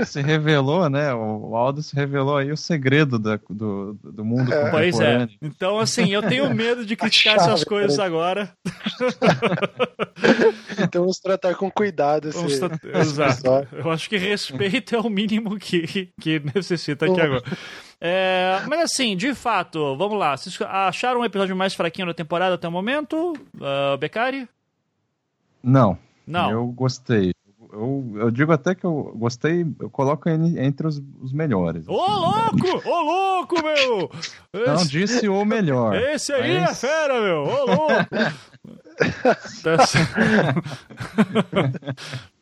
se 0.05 0.21
revelou, 0.21 0.89
né? 0.89 1.13
O 1.13 1.55
Aldo 1.55 1.81
se 1.81 1.95
revelou 1.95 2.37
aí 2.37 2.51
o 2.51 2.57
segredo 2.57 3.17
da, 3.17 3.39
do, 3.49 3.97
do 4.03 4.23
mundo 4.23 4.53
é. 4.53 4.69
Pois 4.69 4.99
é. 4.99 5.27
Então, 5.41 5.79
assim, 5.79 6.11
eu 6.11 6.21
tenho 6.21 6.49
medo 6.53 6.85
de 6.85 6.95
criticar 6.95 7.37
essas 7.37 7.63
coisas 7.63 7.97
agora. 7.97 8.51
então 10.77 11.01
vamos 11.01 11.19
tratar 11.19 11.55
com 11.55 11.71
cuidado 11.71 12.29
esse, 12.29 12.59
tra... 12.59 12.77
Exato. 12.99 13.67
Eu 13.71 13.91
acho 13.91 14.09
que 14.09 14.17
respeito 14.17 14.95
é 14.95 14.99
o 14.99 15.09
mínimo 15.09 15.57
que, 15.57 16.09
que 16.19 16.39
necessita 16.53 17.05
aqui 17.05 17.19
agora. 17.19 17.43
É, 17.99 18.61
mas 18.67 18.81
assim, 18.81 19.15
de 19.15 19.33
fato, 19.33 19.95
vamos 19.95 20.17
lá. 20.17 20.37
Vocês 20.37 20.59
acharam 20.61 21.21
um 21.21 21.25
episódio 21.25 21.55
mais 21.55 21.73
fraquinho 21.73 22.07
da 22.07 22.13
temporada 22.13 22.55
até 22.55 22.67
o 22.67 22.71
momento? 22.71 23.33
Uh, 23.55 23.97
Beccari? 23.97 24.47
Não. 25.63 25.97
Não. 26.25 26.51
Eu 26.51 26.67
gostei 26.67 27.33
eu, 27.71 28.13
eu 28.15 28.31
digo 28.31 28.51
até 28.51 28.75
que 28.75 28.85
eu 28.85 29.13
gostei, 29.15 29.65
eu 29.79 29.89
coloco 29.89 30.27
ele 30.29 30.59
entre 30.59 30.87
os, 30.87 31.01
os 31.21 31.31
melhores. 31.31 31.87
Ô, 31.87 31.93
louco! 31.93 32.89
Ô, 32.89 33.01
louco, 33.01 33.55
meu! 33.63 34.11
Esse... 34.53 34.67
Não 34.67 34.85
disse 34.85 35.29
o 35.29 35.45
melhor. 35.45 35.95
Esse 35.95 36.33
aí 36.33 36.59
mas... 36.59 36.71
é 36.71 36.87
fera, 36.87 37.21
meu! 37.21 37.43
Ô, 37.43 37.65
louco! 37.65 38.09
tá, 39.63 39.87
certo. 39.87 40.63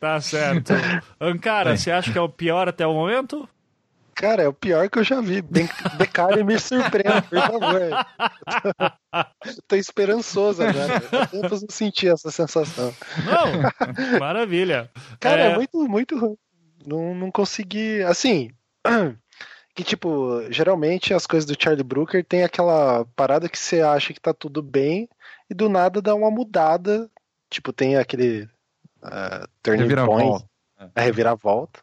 tá 0.00 0.20
certo. 0.20 0.72
Ancara, 1.20 1.72
é. 1.72 1.76
você 1.76 1.90
acha 1.90 2.12
que 2.12 2.18
é 2.18 2.22
o 2.22 2.28
pior 2.28 2.68
até 2.68 2.86
o 2.86 2.92
momento? 2.92 3.48
Cara, 4.20 4.42
é 4.42 4.48
o 4.48 4.52
pior 4.52 4.90
que 4.90 4.98
eu 4.98 5.02
já 5.02 5.18
vi. 5.22 5.40
Beccari 5.40 6.44
me 6.44 6.58
surpreende, 6.58 7.22
por 7.22 7.40
favor. 7.40 7.80
Eu 9.46 9.54
tô 9.66 9.76
esperançoso 9.76 10.62
agora. 10.62 11.00
Tempos 11.28 11.62
não 11.62 11.70
senti 11.70 12.06
essa 12.06 12.30
sensação. 12.30 12.92
Não, 13.24 14.20
maravilha. 14.20 14.90
Cara, 15.18 15.44
É. 15.44 15.52
é, 15.52 15.54
muito, 15.54 15.88
muito 15.88 16.18
ruim. 16.18 16.36
Não, 16.86 17.14
não 17.14 17.30
consegui. 17.30 18.02
Assim. 18.02 18.50
Que, 19.72 19.84
tipo, 19.84 20.42
geralmente 20.50 21.14
as 21.14 21.28
coisas 21.28 21.46
do 21.46 21.56
Charlie 21.58 21.84
Brooker 21.84 22.24
tem 22.24 22.42
aquela 22.42 23.06
parada 23.14 23.48
que 23.48 23.56
você 23.56 23.80
acha 23.80 24.12
que 24.12 24.20
tá 24.20 24.34
tudo 24.34 24.60
bem 24.60 25.08
e 25.48 25.54
do 25.54 25.68
nada 25.68 26.02
dá 26.02 26.12
uma 26.12 26.28
mudada. 26.28 27.08
Tipo, 27.48 27.72
tem 27.72 27.96
aquele. 27.96 28.48
Uh, 29.00 29.46
turning 29.62 29.88
point, 30.04 30.44
a 30.94 31.00
reviravolta. 31.00 31.80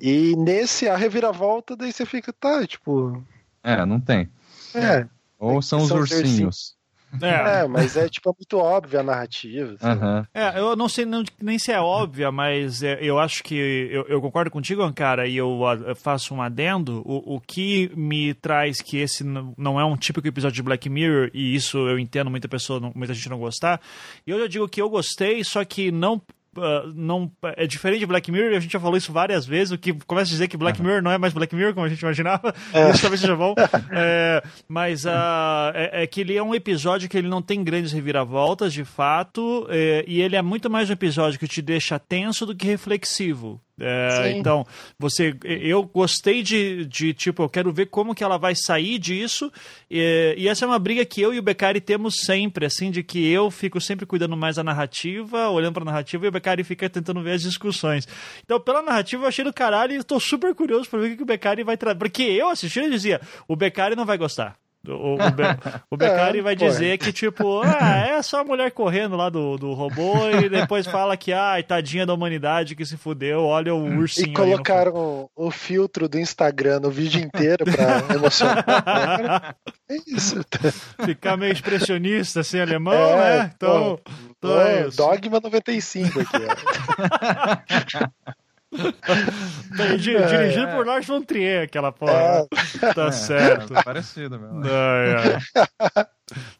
E 0.00 0.34
nesse, 0.36 0.88
a 0.88 0.96
reviravolta, 0.96 1.76
daí 1.76 1.92
você 1.92 2.04
fica, 2.06 2.32
tá, 2.32 2.66
tipo. 2.66 3.22
É, 3.62 3.84
não 3.84 4.00
tem. 4.00 4.28
É, 4.74 5.06
Ou 5.38 5.60
são 5.60 5.80
os 5.80 5.90
ursinhos. 5.90 6.78
É. 7.20 7.62
é, 7.62 7.66
mas 7.66 7.96
é 7.96 8.08
tipo 8.08 8.32
muito 8.38 8.56
óbvia 8.56 9.00
a 9.00 9.02
narrativa. 9.02 9.72
assim. 9.74 9.84
Aham. 9.84 10.24
É, 10.32 10.60
eu 10.60 10.76
não 10.76 10.88
sei 10.88 11.04
não- 11.04 11.24
nem 11.42 11.58
se 11.58 11.72
é 11.72 11.80
óbvia, 11.80 12.30
mas 12.30 12.84
é, 12.84 13.00
eu 13.02 13.18
acho 13.18 13.42
que 13.42 13.56
eu, 13.90 14.04
eu 14.06 14.20
concordo 14.20 14.48
contigo, 14.48 14.80
Ancara, 14.80 15.26
e 15.26 15.36
eu, 15.36 15.60
eu 15.88 15.96
faço 15.96 16.32
um 16.32 16.40
adendo. 16.40 17.02
O, 17.04 17.34
o 17.34 17.40
que 17.40 17.90
me 17.96 18.32
traz 18.34 18.80
que 18.80 18.96
esse 18.98 19.24
não 19.24 19.52
não 19.58 19.80
é 19.80 19.84
um 19.84 19.96
típico 19.96 20.28
episódio 20.28 20.54
de 20.54 20.62
Black 20.62 20.88
Mirror, 20.88 21.30
e 21.34 21.52
isso 21.52 21.78
eu 21.78 21.98
entendo 21.98 22.30
muita 22.30 22.46
pessoa, 22.46 22.78
não- 22.78 22.92
muita 22.94 23.12
gente 23.12 23.28
não 23.28 23.40
gostar. 23.40 23.80
E 24.24 24.30
eu 24.30 24.38
já 24.38 24.46
digo 24.46 24.68
que 24.68 24.80
eu 24.80 24.88
gostei, 24.88 25.42
só 25.42 25.64
que 25.64 25.90
não. 25.90 26.22
Ah, 26.56 26.84
não 26.94 27.30
é 27.56 27.66
diferente 27.66 28.00
de 28.00 28.06
Black 28.06 28.30
Mirror, 28.30 28.56
a 28.56 28.60
gente 28.60 28.72
já 28.72 28.80
falou 28.80 28.96
isso 28.96 29.12
várias 29.12 29.46
vezes. 29.46 29.72
O 29.72 29.78
que 29.78 29.92
começa 29.92 30.30
a 30.30 30.32
dizer 30.32 30.48
que 30.48 30.56
Black 30.56 30.80
Mirror 30.82 31.02
não 31.02 31.10
é 31.10 31.18
mais 31.18 31.32
Black 31.32 31.54
Mirror 31.54 31.74
como 31.74 31.86
a 31.86 31.88
gente 31.88 32.00
imaginava. 32.00 32.54
Isso 32.92 33.02
talvez 33.02 33.20
seja 33.20 33.36
bom. 33.36 33.54
É, 33.92 34.42
mas 34.68 35.04
ah, 35.06 35.72
é, 35.74 36.02
é 36.02 36.06
que 36.06 36.20
ele 36.20 36.36
é 36.36 36.42
um 36.42 36.54
episódio 36.54 37.08
que 37.08 37.18
ele 37.18 37.28
não 37.28 37.42
tem 37.42 37.62
grandes 37.62 37.92
reviravoltas, 37.92 38.72
de 38.72 38.84
fato, 38.84 39.66
é, 39.68 40.04
e 40.06 40.20
ele 40.20 40.36
é 40.36 40.42
muito 40.42 40.70
mais 40.70 40.88
um 40.88 40.92
episódio 40.92 41.38
que 41.38 41.48
te 41.48 41.60
deixa 41.60 41.98
tenso 41.98 42.46
do 42.46 42.54
que 42.54 42.66
reflexivo. 42.66 43.60
É, 43.80 44.32
então, 44.36 44.66
você, 44.98 45.34
eu 45.42 45.82
gostei 45.82 46.42
de, 46.42 46.84
de, 46.86 47.14
tipo, 47.14 47.42
eu 47.42 47.48
quero 47.48 47.72
ver 47.72 47.86
como 47.86 48.14
que 48.14 48.22
ela 48.22 48.36
vai 48.36 48.54
sair 48.54 48.98
disso, 48.98 49.50
e, 49.90 50.34
e 50.36 50.48
essa 50.48 50.64
é 50.64 50.68
uma 50.68 50.78
briga 50.78 51.04
que 51.04 51.20
eu 51.20 51.32
e 51.32 51.38
o 51.38 51.42
Beccari 51.42 51.80
temos 51.80 52.16
sempre, 52.20 52.66
assim, 52.66 52.90
de 52.90 53.02
que 53.02 53.26
eu 53.30 53.50
fico 53.50 53.80
sempre 53.80 54.04
cuidando 54.04 54.36
mais 54.36 54.56
da 54.56 54.64
narrativa, 54.64 55.48
olhando 55.48 55.74
pra 55.74 55.84
narrativa, 55.84 56.26
e 56.26 56.28
o 56.28 56.32
Beccari 56.32 56.62
fica 56.62 56.90
tentando 56.90 57.22
ver 57.22 57.32
as 57.32 57.42
discussões. 57.42 58.06
Então, 58.44 58.60
pela 58.60 58.82
narrativa, 58.82 59.24
eu 59.24 59.28
achei 59.28 59.44
do 59.44 59.52
caralho 59.52 59.92
e 59.94 59.96
estou 59.96 60.20
super 60.20 60.54
curioso 60.54 60.88
pra 60.88 60.98
ver 60.98 61.06
o 61.06 61.10
que 61.10 61.16
que 61.16 61.22
o 61.22 61.26
Beccari 61.26 61.62
vai 61.62 61.76
trazer. 61.76 61.98
Porque 61.98 62.22
eu 62.22 62.48
assistindo 62.48 62.86
e 62.86 62.90
dizia, 62.90 63.20
o 63.48 63.56
Beccari 63.56 63.96
não 63.96 64.04
vai 64.04 64.18
gostar. 64.18 64.59
O, 64.88 65.14
o, 65.14 65.30
Be- 65.30 65.58
o 65.90 65.96
Beccari 65.96 66.38
É, 66.38 66.42
vai 66.42 66.56
pô. 66.56 66.64
dizer 66.64 66.96
que, 66.96 67.12
tipo, 67.12 67.60
ah, 67.62 67.98
é 68.08 68.22
só 68.22 68.40
a 68.40 68.44
mulher 68.44 68.70
correndo 68.70 69.14
lá 69.14 69.28
do, 69.28 69.58
do 69.58 69.74
robô 69.74 70.30
e 70.30 70.48
depois 70.48 70.86
fala 70.86 71.18
que, 71.18 71.34
ai, 71.34 71.62
tadinha 71.62 72.06
da 72.06 72.14
humanidade 72.14 72.74
que 72.74 72.86
se 72.86 72.96
fudeu, 72.96 73.42
olha 73.44 73.74
o 73.74 73.84
ursinho 73.98 74.28
E 74.28 74.30
aí 74.30 74.32
no 74.32 74.34
colocaram 74.52 75.28
o 75.36 75.50
filtro 75.50 76.08
do 76.08 76.18
Instagram 76.18 76.80
no 76.80 76.90
vídeo 76.90 77.20
inteiro 77.20 77.64
pra 77.66 78.00
emocionar. 78.16 79.54
É 79.88 79.96
isso. 80.06 80.40
Ficar 81.04 81.36
meio 81.36 81.52
expressionista, 81.52 82.40
assim, 82.40 82.58
alemão, 82.58 82.94
É, 82.94 83.38
né? 83.40 83.52
Então, 83.54 83.98
pô, 84.02 84.12
então 84.38 84.60
é 84.62 84.84
Ô, 84.84 84.88
isso. 84.88 84.96
Dogma 84.96 85.40
95 85.40 86.20
aqui, 86.20 86.36
ó. 86.36 88.10
Tá 89.76 89.84
É, 89.84 89.96
dirigido 89.96 90.66
é. 90.68 90.74
por 90.76 90.86
Lars 90.86 91.06
von 91.06 91.22
Trier, 91.22 91.64
aquela 91.64 91.90
porra. 91.92 92.46
Tá 92.94 93.06
É, 93.06 93.12
certo. 93.12 93.76
é 93.76 93.82
parecido 93.82 94.38
mesmo. 94.38 94.62
Ai, 94.64 95.14
ai. 95.14 96.06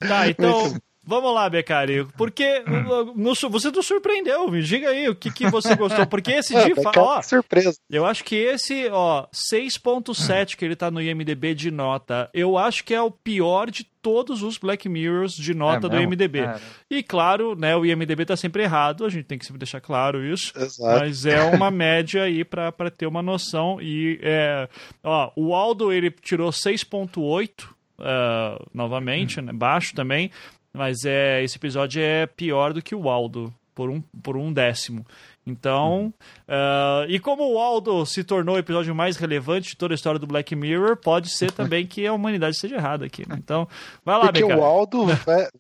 Tá, 0.09 0.29
então, 0.29 0.62
Muito 0.62 0.83
vamos 1.04 1.35
lá, 1.35 1.49
Becari. 1.49 2.07
Porque 2.16 2.62
uh, 2.66 3.49
você 3.50 3.71
nos 3.71 3.87
surpreendeu, 3.87 4.50
me 4.50 4.62
diga 4.62 4.90
aí 4.90 5.09
o 5.09 5.14
que, 5.14 5.30
que 5.33 5.49
você 5.50 5.75
gostou. 5.75 6.07
Porque 6.07 6.33
esse 6.33 6.54
Ah, 6.61 6.64
de 6.69 6.75
vai 6.75 6.85
fa- 6.85 6.90
ficar 6.90 7.02
ó, 7.02 7.23
surpresa. 7.23 7.75
Eu 7.90 8.04
acho 8.07 8.23
que 8.25 8.37
esse, 8.37 8.88
ó, 8.90 9.26
6.7 9.33 10.57
que 10.57 10.64
ele 10.64 10.76
tá 10.76 10.90
no 10.90 11.00
IMDB 11.00 11.54
de 11.54 11.71
nota, 11.71 12.28
eu 12.35 12.57
acho 12.59 12.85
que 12.85 12.95
é 12.95 13.00
o 13.02 13.11
pior 13.11 13.71
de 13.71 13.85
todos 14.02 14.42
os 14.42 14.57
Black 14.57 14.88
Mirrors 14.88 15.35
de 15.35 15.52
nota 15.52 15.87
É 15.87 15.90
do 15.90 15.97
mesmo? 15.97 16.12
IMDB. 16.12 16.42
Cara. 16.42 16.61
E 16.90 17.02
claro, 17.02 17.54
né, 17.54 17.76
o 17.76 17.85
IMDB 17.85 18.25
tá 18.25 18.37
sempre 18.37 18.62
errado, 18.62 19.04
a 19.04 19.11
gente 19.11 19.25
tem 19.26 19.38
que 19.38 19.45
sempre 19.45 19.59
deixar 19.59 19.80
claro 19.80 20.25
isso. 20.25 20.52
Exato. 20.57 21.00
Mas 21.00 21.26
é 21.26 21.42
uma 21.45 21.71
média 21.71 22.23
aí 22.23 22.45
pra, 22.45 22.73
pra 22.73 22.90
ter 22.90 23.07
uma 23.07 23.21
noção. 23.23 23.78
E, 23.80 24.19
é, 24.23 24.69
ó, 25.04 25.30
o 25.37 25.54
Aldo, 25.54 25.92
ele 25.92 26.11
tirou 26.11 26.50
6.8, 26.50 27.66
ah, 27.99 28.59
novamente, 28.73 29.40
né, 29.42 29.52
baixo 29.52 29.95
também. 29.95 30.30
Mas 30.72 31.04
é, 31.04 31.42
esse 31.42 31.56
episódio 31.56 32.02
é 32.02 32.26
pior 32.26 32.72
do 32.72 32.82
que 32.82 32.94
o 32.94 33.08
Aldo, 33.08 33.52
por 33.74 33.90
um, 33.90 34.00
por 34.22 34.36
um 34.36 34.52
décimo. 34.52 35.04
Então, 35.46 36.12
ah, 36.46 37.04
e 37.08 37.18
como 37.18 37.52
o 37.52 37.58
Aldo 37.58 38.04
se 38.06 38.22
tornou 38.22 38.54
o 38.54 38.58
episódio 38.58 38.94
mais 38.94 39.16
relevante 39.16 39.70
de 39.70 39.76
toda 39.76 39.94
a 39.94 39.96
história 39.96 40.18
do 40.18 40.26
Black 40.26 40.54
Mirror, 40.54 40.96
pode 40.96 41.30
ser 41.30 41.50
também 41.50 41.86
que 41.86 42.06
a 42.06 42.12
humanidade 42.12 42.54
esteja 42.54 42.76
errada 42.76 43.06
aqui. 43.06 43.28
né? 43.28 43.36
Então, 43.38 43.66
vai 44.04 44.16
lá, 44.18 44.26
Porque 44.26 44.44
BK. 44.44 44.54
o 44.54 44.62
Aldo 44.62 45.06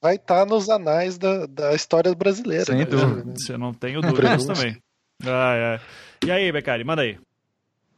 vai 0.00 0.16
estar 0.16 0.46
nos 0.46 0.68
anais 0.68 1.18
da, 1.18 1.46
da 1.46 1.74
história 1.74 2.14
brasileira. 2.14 2.66
Sem 2.66 2.78
né? 2.78 2.84
dúvida. 2.84 3.32
Você 3.36 3.56
não 3.56 3.72
tenho 3.72 4.00
dúvidas 4.00 4.44
também. 4.44 4.76
Ai, 5.24 5.62
ai. 5.64 5.80
E 6.24 6.30
aí, 6.30 6.52
Becari, 6.52 6.84
manda 6.84 7.02
aí. 7.02 7.18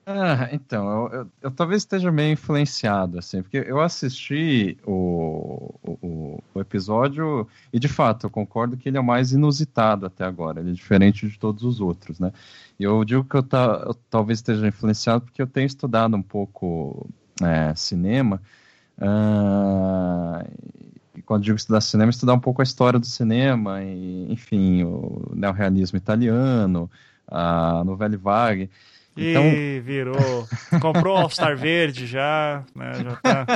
Ah, 0.04 0.48
então, 0.52 1.06
eu, 1.06 1.20
eu- 1.20 1.32
eu 1.42 1.50
talvez 1.52 1.82
esteja 1.82 2.10
meio 2.10 2.32
influenciado, 2.32 3.18
assim, 3.20 3.40
porque 3.40 3.58
eu 3.58 3.80
assisti 3.80 4.76
o, 4.84 5.72
o- 5.80 6.42
o, 6.54 6.60
episódio 6.60 7.46
e, 7.72 7.78
de 7.78 7.86
fato, 7.88 8.26
eu 8.26 8.30
concordo 8.30 8.76
que 8.76 8.88
ele 8.88 8.96
é 8.96 9.00
o 9.00 9.04
mais 9.04 9.30
inusitado 9.32 10.04
até 10.04 10.24
agora, 10.24 10.58
ele 10.60 10.70
é 10.70 10.72
diferente 10.72 11.28
de 11.28 11.38
todos 11.38 11.62
os 11.62 11.80
outros, 11.80 12.18
né? 12.18 12.32
E 12.80 12.82
eu 12.82 13.04
digo 13.04 13.22
que 13.24 13.36
eu, 13.36 13.42
ta- 13.44 13.84
eu 13.86 13.94
talvez 14.10 14.40
esteja 14.40 14.66
influenciado 14.66 15.24
porque 15.24 15.40
eu 15.40 15.46
tenho 15.46 15.66
estudado 15.66 16.16
um 16.16 16.22
pouco 16.22 17.08
é, 17.40 17.72
cinema, 17.76 18.42
ah, 19.00 20.44
e 21.14 21.22
quando 21.22 21.44
digo 21.44 21.56
estudar 21.56 21.80
cinema, 21.80 22.10
estudar 22.10 22.34
um 22.34 22.40
pouco 22.40 22.62
a 22.62 22.64
história 22.64 22.98
do 22.98 23.06
cinema, 23.06 23.82
e, 23.82 24.32
enfim, 24.32 24.84
o 24.84 25.30
neorrealismo 25.34 25.96
italiano, 25.98 26.90
a 27.26 27.82
novela 27.84 28.16
vague. 28.16 28.70
Então, 29.16 29.44
Ih, 29.46 29.80
virou. 29.80 30.48
Comprou 30.80 31.14
o 31.16 31.18
All-Star 31.20 31.56
Verde 31.56 32.06
já, 32.06 32.64
né? 32.74 32.92
Já 32.94 33.16
tá. 33.16 33.46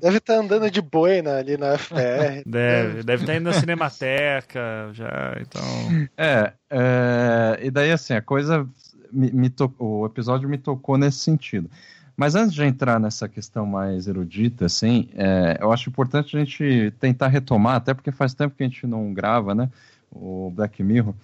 Deve 0.00 0.18
estar 0.18 0.34
andando 0.34 0.70
de 0.70 0.80
boina 0.80 1.38
ali 1.38 1.56
na 1.56 1.76
FPR. 1.76 2.42
Deve, 2.46 3.02
deve 3.02 3.22
estar 3.24 3.34
indo 3.36 3.44
na 3.44 3.52
Cinemateca 3.52 4.90
já, 4.92 5.36
então. 5.40 6.08
É, 6.16 6.52
é, 6.70 7.58
e 7.62 7.70
daí 7.70 7.90
assim, 7.90 8.14
a 8.14 8.22
coisa 8.22 8.66
me, 9.12 9.30
me 9.32 9.50
to- 9.50 9.74
o 9.78 10.06
episódio 10.06 10.48
me 10.48 10.56
tocou 10.58 10.96
nesse 10.96 11.18
sentido. 11.18 11.68
Mas 12.16 12.34
antes 12.34 12.54
de 12.54 12.62
entrar 12.62 13.00
nessa 13.00 13.28
questão 13.28 13.64
mais 13.66 14.06
erudita, 14.06 14.66
assim, 14.66 15.08
é, 15.14 15.58
eu 15.60 15.72
acho 15.72 15.88
importante 15.88 16.36
a 16.36 16.40
gente 16.40 16.92
tentar 17.00 17.28
retomar, 17.28 17.76
até 17.76 17.94
porque 17.94 18.12
faz 18.12 18.34
tempo 18.34 18.54
que 18.54 18.62
a 18.62 18.66
gente 18.66 18.86
não 18.86 19.12
grava, 19.12 19.54
né, 19.54 19.68
o 20.10 20.52
Black 20.54 20.82
Mirror, 20.82 21.14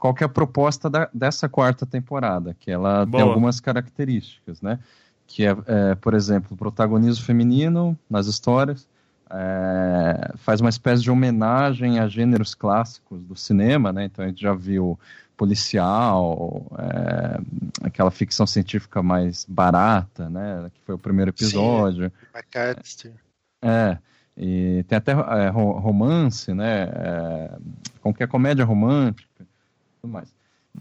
qual 0.00 0.14
que 0.14 0.24
é 0.24 0.26
a 0.26 0.30
proposta 0.30 0.88
da- 0.90 1.08
dessa 1.12 1.48
quarta 1.48 1.84
temporada, 1.86 2.56
que 2.58 2.70
ela 2.70 3.02
tem 3.04 3.10
Boa. 3.12 3.24
algumas 3.24 3.60
características, 3.60 4.60
né, 4.62 4.78
que 5.26 5.44
é, 5.46 5.54
é, 5.66 5.94
por 5.94 6.14
exemplo, 6.14 6.56
protagonismo 6.56 7.24
feminino 7.24 7.96
nas 8.08 8.26
histórias, 8.26 8.88
é, 9.30 10.32
faz 10.38 10.60
uma 10.60 10.70
espécie 10.70 11.02
de 11.02 11.10
homenagem 11.10 12.00
a 12.00 12.08
gêneros 12.08 12.54
clássicos 12.54 13.22
do 13.22 13.36
cinema, 13.36 13.92
né? 13.92 14.06
Então 14.06 14.24
a 14.24 14.28
gente 14.28 14.40
já 14.42 14.52
viu 14.52 14.98
policial, 15.36 16.66
é, 16.76 17.40
aquela 17.86 18.10
ficção 18.10 18.46
científica 18.46 19.02
mais 19.02 19.46
barata, 19.48 20.28
né? 20.28 20.68
Que 20.74 20.80
foi 20.84 20.96
o 20.96 20.98
primeiro 20.98 21.32
Sim. 21.36 21.44
episódio. 21.44 22.10
McAllister. 22.34 23.12
É, 23.62 23.98
e 24.36 24.84
tem 24.88 24.98
até 24.98 25.12
é, 25.12 25.48
ro- 25.48 25.78
romance, 25.78 26.52
né? 26.52 26.88
É, 26.92 27.58
que 28.16 28.22
é 28.24 28.26
comédia 28.26 28.64
romântica, 28.64 29.46
tudo 30.00 30.10
mais. 30.10 30.32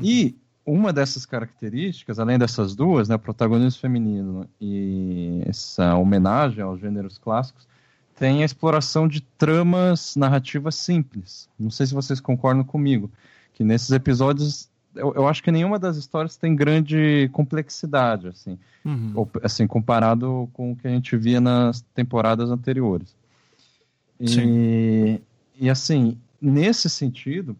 E 0.01 0.35
uma 0.65 0.93
dessas 0.93 1.25
características, 1.25 2.19
além 2.19 2.37
dessas 2.37 2.75
duas, 2.75 3.09
né, 3.09 3.17
protagonismo 3.17 3.81
feminino 3.81 4.47
e 4.61 5.41
essa 5.45 5.95
homenagem 5.95 6.63
aos 6.63 6.79
gêneros 6.79 7.17
clássicos, 7.17 7.67
tem 8.15 8.43
a 8.43 8.45
exploração 8.45 9.07
de 9.07 9.21
tramas 9.21 10.15
narrativas 10.15 10.75
simples. 10.75 11.49
Não 11.57 11.71
sei 11.71 11.87
se 11.87 11.93
vocês 11.93 12.19
concordam 12.19 12.63
comigo, 12.63 13.09
que 13.53 13.63
nesses 13.63 13.91
episódios 13.91 14.69
eu, 14.95 15.13
eu 15.15 15.27
acho 15.27 15.41
que 15.41 15.51
nenhuma 15.51 15.79
das 15.79 15.97
histórias 15.97 16.35
tem 16.35 16.55
grande 16.55 17.29
complexidade, 17.31 18.27
assim 18.27 18.57
Uhum. 18.85 19.11
ou, 19.13 19.31
assim, 19.43 19.67
comparado 19.67 20.49
com 20.53 20.71
o 20.71 20.75
que 20.75 20.87
a 20.87 20.91
gente 20.91 21.15
via 21.17 21.41
nas 21.41 21.81
temporadas 21.93 22.49
anteriores. 22.49 23.15
E, 24.19 25.21
e 25.59 25.69
assim, 25.69 26.17
nesse 26.41 26.89
sentido, 26.89 27.55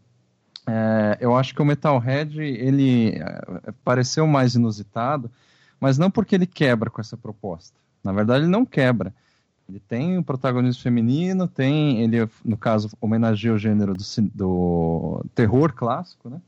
é, 0.70 1.18
eu 1.20 1.36
acho 1.36 1.56
que 1.56 1.62
o 1.62 1.66
Metalhead, 1.66 2.40
ele 2.40 3.16
é, 3.16 3.72
pareceu 3.84 4.28
mais 4.28 4.54
inusitado, 4.54 5.32
mas 5.80 5.98
não 5.98 6.12
porque 6.12 6.36
ele 6.36 6.46
quebra 6.46 6.90
com 6.90 7.02
essa 7.02 7.18
proposta. 7.18 7.76
Na 8.04 8.12
verdade, 8.12 8.44
ele 8.44 8.52
não 8.52 8.66
quebra. 8.66 9.14
Ele 9.68 9.80
tem 9.80 10.18
um 10.18 10.24
protagonismo 10.24 10.82
feminino, 10.82 11.48
tem 11.48 12.02
ele, 12.04 12.30
no 12.46 12.58
caso, 12.58 12.90
homenageia 13.02 13.54
o 13.54 13.58
gênero 13.58 13.94
do, 13.94 14.04
do 14.34 15.26
terror 15.34 15.74
clássico, 15.74 16.30
né? 16.30 16.40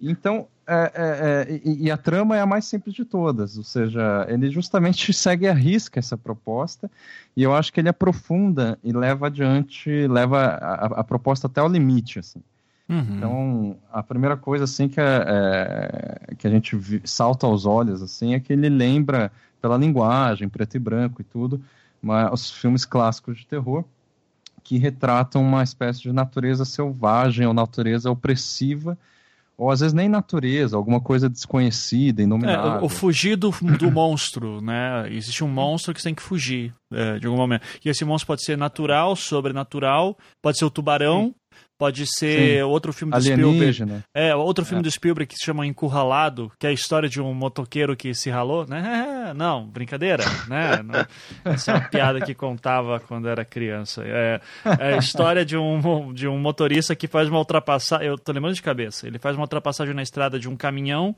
Então, 0.00 0.46
é, 0.66 0.74
é, 0.74 1.54
é, 1.54 1.60
e, 1.64 1.86
e, 1.86 1.90
a 1.90 1.96
trama 1.96 2.36
é 2.36 2.40
a 2.40 2.46
mais 2.46 2.66
simples 2.66 2.94
de 2.94 3.04
todas, 3.04 3.56
ou 3.56 3.64
seja, 3.64 4.26
ele 4.28 4.50
justamente 4.50 5.12
segue 5.14 5.48
a 5.48 5.52
risca 5.52 5.98
essa 5.98 6.16
proposta, 6.16 6.90
e 7.36 7.42
eu 7.42 7.54
acho 7.54 7.72
que 7.72 7.80
ele 7.80 7.88
aprofunda 7.88 8.78
e 8.84 8.92
leva 8.92 9.26
adiante, 9.26 10.06
leva 10.06 10.38
a, 10.38 11.00
a 11.00 11.04
proposta 11.04 11.46
até 11.46 11.62
o 11.62 11.68
limite, 11.68 12.18
assim. 12.18 12.40
Uhum. 12.88 13.16
Então, 13.16 13.76
a 13.92 14.02
primeira 14.02 14.36
coisa, 14.36 14.64
assim, 14.64 14.88
que, 14.88 15.00
é, 15.00 16.24
é 16.28 16.34
que 16.34 16.46
a 16.46 16.50
gente 16.50 16.76
salta 17.04 17.46
aos 17.46 17.66
olhos, 17.66 18.02
assim, 18.02 18.34
é 18.34 18.40
que 18.40 18.52
ele 18.52 18.68
lembra, 18.68 19.30
pela 19.60 19.76
linguagem, 19.76 20.48
preto 20.48 20.76
e 20.76 20.80
branco 20.80 21.20
e 21.20 21.24
tudo, 21.24 21.60
mas, 22.00 22.32
os 22.32 22.50
filmes 22.50 22.84
clássicos 22.84 23.38
de 23.38 23.46
terror, 23.46 23.84
que 24.62 24.78
retratam 24.78 25.42
uma 25.42 25.62
espécie 25.62 26.02
de 26.02 26.12
natureza 26.12 26.64
selvagem 26.64 27.46
ou 27.46 27.54
natureza 27.54 28.10
opressiva, 28.10 28.96
ou 29.56 29.72
às 29.72 29.80
vezes 29.80 29.92
nem 29.92 30.08
natureza, 30.08 30.76
alguma 30.76 31.00
coisa 31.00 31.28
desconhecida, 31.28 32.22
inominável. 32.22 32.80
É, 32.80 32.84
o, 32.84 32.88
fugir 32.88 33.34
do, 33.34 33.50
do 33.50 33.90
monstro, 33.90 34.60
né? 34.60 35.10
Existe 35.10 35.42
um 35.42 35.48
monstro 35.48 35.92
que 35.92 36.00
você 36.00 36.08
tem 36.08 36.14
que 36.14 36.22
fugir 36.22 36.72
é, 36.92 37.18
de 37.18 37.26
algum 37.26 37.36
momento. 37.36 37.66
E 37.84 37.88
esse 37.88 38.04
monstro 38.04 38.28
pode 38.28 38.44
ser 38.44 38.56
natural, 38.56 39.16
sobrenatural, 39.16 40.16
pode 40.40 40.58
ser 40.58 40.64
o 40.64 40.70
tubarão, 40.70 41.34
Pode 41.78 42.06
ser 42.06 42.56
Sim. 42.58 42.62
outro 42.62 42.92
filme 42.92 43.12
do 43.12 43.22
Spielberg. 43.22 44.02
É, 44.12 44.34
outro 44.34 44.64
filme 44.64 44.80
é. 44.80 44.82
do 44.82 44.90
Spielberg 44.90 45.28
que 45.32 45.38
se 45.38 45.44
chama 45.44 45.64
Encurralado, 45.64 46.50
que 46.58 46.66
é 46.66 46.70
a 46.70 46.72
história 46.72 47.08
de 47.08 47.20
um 47.20 47.32
motoqueiro 47.32 47.96
que 47.96 48.12
se 48.14 48.28
ralou, 48.30 48.66
né? 48.66 49.32
Não, 49.36 49.64
brincadeira, 49.64 50.24
né? 50.48 50.82
Não, 50.82 51.52
essa 51.52 51.70
é 51.70 51.74
uma 51.74 51.88
piada 51.88 52.20
que 52.20 52.34
contava 52.34 52.98
quando 52.98 53.28
era 53.28 53.44
criança. 53.44 54.02
É, 54.04 54.40
é 54.80 54.94
a 54.94 54.96
história 54.96 55.44
de 55.44 55.56
um, 55.56 56.12
de 56.12 56.26
um 56.26 56.38
motorista 56.38 56.96
que 56.96 57.06
faz 57.06 57.28
uma 57.28 57.38
ultrapassagem, 57.38 58.08
eu 58.08 58.18
tô 58.18 58.32
lembrando 58.32 58.54
de 58.54 58.62
cabeça, 58.62 59.06
ele 59.06 59.18
faz 59.18 59.36
uma 59.36 59.44
ultrapassagem 59.44 59.94
na 59.94 60.02
estrada 60.02 60.38
de 60.38 60.48
um 60.48 60.56
caminhão 60.56 61.14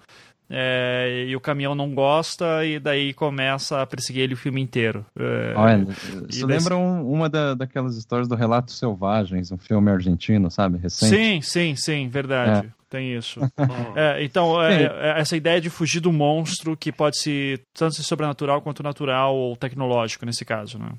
é, 0.53 1.27
e 1.29 1.37
o 1.37 1.41
caminhão 1.41 1.77
não 1.77 1.95
gosta, 1.95 2.65
e 2.65 2.81
daí 2.81 3.15
começa 3.15 3.81
a 3.81 3.87
perseguir 3.87 4.23
ele 4.23 4.35
o 4.35 4.37
filme 4.37 4.61
inteiro. 4.61 5.07
É, 5.17 5.55
Olha, 5.55 5.87
você 6.29 6.45
lembra 6.45 6.77
uma 6.77 7.29
da, 7.29 7.55
daquelas 7.55 7.97
histórias 7.97 8.27
do 8.27 8.35
Relatos 8.35 8.77
Selvagens, 8.77 9.53
um 9.53 9.59
filme 9.59 9.91
argentino, 9.91 10.51
sabe? 10.51 10.79
Recente? 10.79 11.17
Sim, 11.17 11.41
sim, 11.41 11.77
sim, 11.77 12.09
verdade. 12.09 12.67
É. 12.67 12.81
Tem 12.91 13.17
isso. 13.17 13.39
é, 13.95 14.25
então, 14.25 14.61
é, 14.61 14.83
é, 14.83 15.21
essa 15.21 15.37
ideia 15.37 15.61
de 15.61 15.71
fugir 15.71 16.01
do 16.01 16.13
monstro, 16.13 16.77
que 16.77 16.91
pode 16.91 17.19
ser 17.19 17.63
tanto 17.73 17.95
ser 17.95 18.03
sobrenatural 18.03 18.61
quanto 18.61 18.83
natural 18.83 19.37
ou 19.37 19.57
tecnológico, 19.57 20.27
nesse 20.27 20.45
caso, 20.45 20.77
né? 20.77 20.91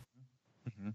Uhum. 0.79 0.93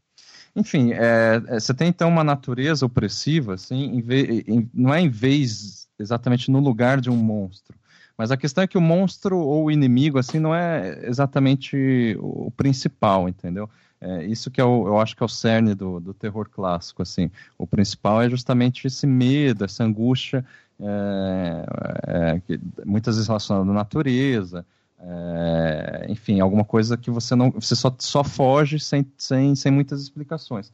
Enfim, 0.57 0.95
é, 0.95 1.43
é, 1.49 1.61
você 1.61 1.75
tem 1.75 1.89
então 1.89 2.09
uma 2.09 2.25
natureza 2.25 2.87
opressiva, 2.87 3.53
assim, 3.55 3.97
em 3.97 4.01
vez, 4.01 4.49
em, 4.49 4.71
não 4.73 4.95
é 4.95 5.03
em 5.03 5.11
vez 5.11 5.87
exatamente 5.99 6.51
no 6.51 6.61
lugar 6.61 6.99
de 6.99 7.11
um 7.11 7.17
monstro, 7.17 7.76
mas 8.17 8.31
a 8.31 8.37
questão 8.37 8.65
é 8.65 8.67
que 8.67 8.79
o 8.79 8.81
monstro 8.81 9.39
ou 9.39 9.65
o 9.65 9.71
inimigo, 9.71 10.19
assim, 10.19 10.39
não 10.39 10.55
é 10.55 11.01
exatamente 11.07 12.17
o 12.19 12.51
principal, 12.57 13.29
entendeu? 13.29 13.69
É, 14.01 14.25
isso 14.25 14.51
que 14.51 14.61
é 14.61 14.65
o, 14.65 14.87
eu 14.87 14.99
acho 14.99 15.17
que 15.17 15.23
é 15.23 15.27
o 15.27 15.29
cerne 15.29 15.75
do, 15.75 16.01
do 16.01 16.15
terror 16.15 16.49
clássico, 16.49 17.03
assim. 17.03 17.31
O 17.59 17.67
principal 17.67 18.23
é 18.23 18.29
justamente 18.29 18.87
esse 18.87 19.07
medo, 19.07 19.65
essa 19.65 19.85
angústia, 19.85 20.45
é, 20.81 21.67
é, 22.07 22.41
que 22.47 22.61
muitas 22.85 23.17
vezes 23.17 23.29
relacionada 23.29 23.71
à 23.71 23.75
natureza, 23.75 24.65
é, 25.01 26.07
enfim, 26.09 26.41
alguma 26.41 26.65
coisa 26.65 26.97
que 26.97 27.11
você 27.11 27.35
não, 27.35 27.51
você 27.51 27.75
só, 27.75 27.95
só 27.99 28.25
foge 28.25 28.79
sem, 28.81 29.07
sem, 29.17 29.55
sem 29.55 29.73
muitas 29.73 30.03
explicações. 30.03 30.73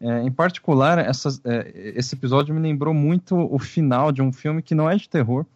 É, 0.00 0.22
em 0.22 0.30
particular, 0.30 0.98
essas, 0.98 1.40
é, 1.44 1.92
esse 1.96 2.14
episódio 2.14 2.54
me 2.54 2.60
lembrou 2.60 2.92
muito 2.92 3.36
o 3.36 3.58
final 3.58 4.10
de 4.10 4.20
um 4.20 4.32
filme 4.32 4.62
que 4.62 4.74
não 4.74 4.90
é 4.90 4.96
de 4.96 5.08
terror, 5.08 5.46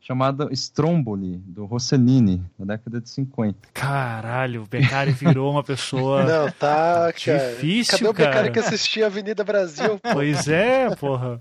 chamada 0.00 0.48
Stromboli, 0.52 1.36
do 1.46 1.66
Rossellini, 1.66 2.42
na 2.58 2.76
década 2.76 3.00
de 3.00 3.10
50. 3.10 3.68
Caralho, 3.74 4.62
o 4.62 4.66
Beccari 4.66 5.12
virou 5.12 5.50
uma 5.50 5.62
pessoa. 5.62 6.24
Não, 6.24 6.50
tá, 6.50 7.12
cara. 7.12 7.50
Difícil, 7.50 7.98
Cadê 7.98 8.08
o 8.08 8.12
Beccari 8.12 8.50
que 8.50 8.58
assistia 8.58 9.06
Avenida 9.06 9.44
Brasil? 9.44 9.98
Pô? 9.98 10.14
Pois 10.14 10.48
é, 10.48 10.94
porra. 10.96 11.40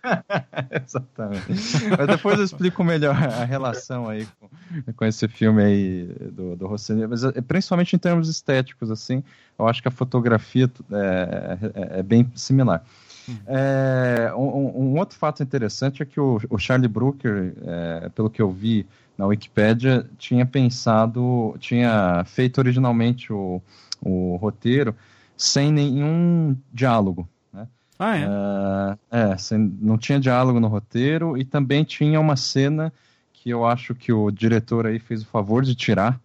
Exatamente. 0.86 1.50
Mas 1.98 2.06
depois 2.06 2.38
eu 2.38 2.44
explico 2.44 2.84
melhor 2.84 3.16
a 3.16 3.44
relação 3.44 4.08
aí 4.08 4.26
com, 4.38 4.92
com 4.92 5.04
esse 5.04 5.26
filme 5.26 5.62
aí 5.62 6.04
do, 6.32 6.56
do 6.56 6.66
Rossellini, 6.66 7.06
mas 7.06 7.24
é, 7.24 7.40
principalmente 7.40 7.96
em 7.96 7.98
termos 7.98 8.28
estéticos, 8.28 8.90
assim, 8.90 9.24
eu 9.58 9.66
acho 9.66 9.82
que 9.82 9.88
a 9.88 9.92
fotografia 9.92 10.70
é, 10.92 11.58
é, 11.96 11.98
é 12.00 12.02
bem 12.02 12.30
similar. 12.34 12.84
É, 13.46 14.32
um, 14.34 14.92
um, 14.92 14.98
outro 14.98 15.18
fato 15.18 15.42
interessante 15.42 16.02
é 16.02 16.06
que 16.06 16.20
o, 16.20 16.40
o 16.48 16.58
Charlie 16.58 16.88
Brooker, 16.88 17.54
é, 17.64 18.08
pelo 18.10 18.30
que 18.30 18.40
eu 18.40 18.50
vi 18.50 18.86
na 19.16 19.26
Wikipedia, 19.26 20.06
tinha 20.18 20.46
pensado, 20.46 21.54
tinha 21.58 22.24
feito 22.26 22.58
originalmente 22.58 23.32
o, 23.32 23.60
o 24.00 24.36
roteiro 24.36 24.94
sem 25.36 25.72
nenhum 25.72 26.56
diálogo. 26.72 27.28
Né? 27.52 27.66
Ah, 27.98 28.18
é? 28.18 28.28
É, 29.10 29.32
é 29.32 29.36
sem, 29.36 29.58
não 29.80 29.96
tinha 29.96 30.20
diálogo 30.20 30.60
no 30.60 30.68
roteiro 30.68 31.36
e 31.36 31.44
também 31.44 31.84
tinha 31.84 32.20
uma 32.20 32.36
cena 32.36 32.92
que 33.32 33.48
eu 33.50 33.64
acho 33.64 33.94
que 33.94 34.12
o 34.12 34.30
diretor 34.30 34.86
aí 34.86 34.98
fez 34.98 35.22
o 35.22 35.26
favor 35.26 35.64
de 35.64 35.74
tirar, 35.74 36.20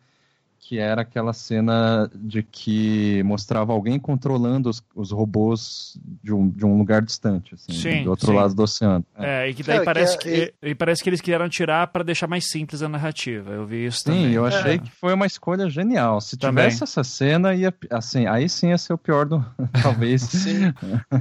que 0.67 0.79
era 0.79 1.03
aquela 1.03 1.31
cena 1.31 2.09
de 2.15 2.41
que 2.41 3.21
mostrava 3.21 3.71
alguém 3.71 3.99
controlando 3.99 4.67
os, 4.67 4.83
os 4.95 5.11
robôs 5.11 5.95
de 6.23 6.33
um, 6.33 6.49
de 6.49 6.65
um 6.65 6.75
lugar 6.75 7.03
distante, 7.03 7.53
assim, 7.53 7.71
sim, 7.71 8.03
do 8.03 8.09
outro 8.09 8.31
sim. 8.31 8.33
lado 8.33 8.55
do 8.55 8.63
oceano. 8.63 9.05
É, 9.15 9.45
é 9.45 9.49
e 9.51 9.53
que 9.53 9.61
daí 9.61 9.77
é, 9.77 9.83
parece, 9.83 10.17
que, 10.17 10.27
é, 10.27 10.47
que, 10.47 10.53
e 10.63 10.73
parece 10.73 11.03
que 11.03 11.09
eles 11.11 11.21
quiseram 11.21 11.47
tirar 11.47 11.85
para 11.87 12.03
deixar 12.03 12.25
mais 12.25 12.49
simples 12.49 12.81
a 12.81 12.89
narrativa. 12.89 13.51
Eu 13.51 13.67
vi 13.67 13.85
isso 13.85 13.99
sim, 13.99 14.05
também. 14.05 14.25
Sim, 14.29 14.31
eu 14.31 14.43
achei 14.43 14.73
é. 14.73 14.77
que 14.79 14.89
foi 14.89 15.13
uma 15.13 15.27
escolha 15.27 15.69
genial. 15.69 16.19
Se 16.19 16.35
também. 16.35 16.63
tivesse 16.63 16.83
essa 16.83 17.03
cena, 17.03 17.53
ia, 17.53 17.71
assim, 17.91 18.25
aí 18.25 18.49
sim 18.49 18.69
ia 18.69 18.77
ser 18.79 18.93
o 18.93 18.97
pior 18.97 19.27
do. 19.27 19.45
talvez. 19.83 20.23
Sim. 20.45 20.73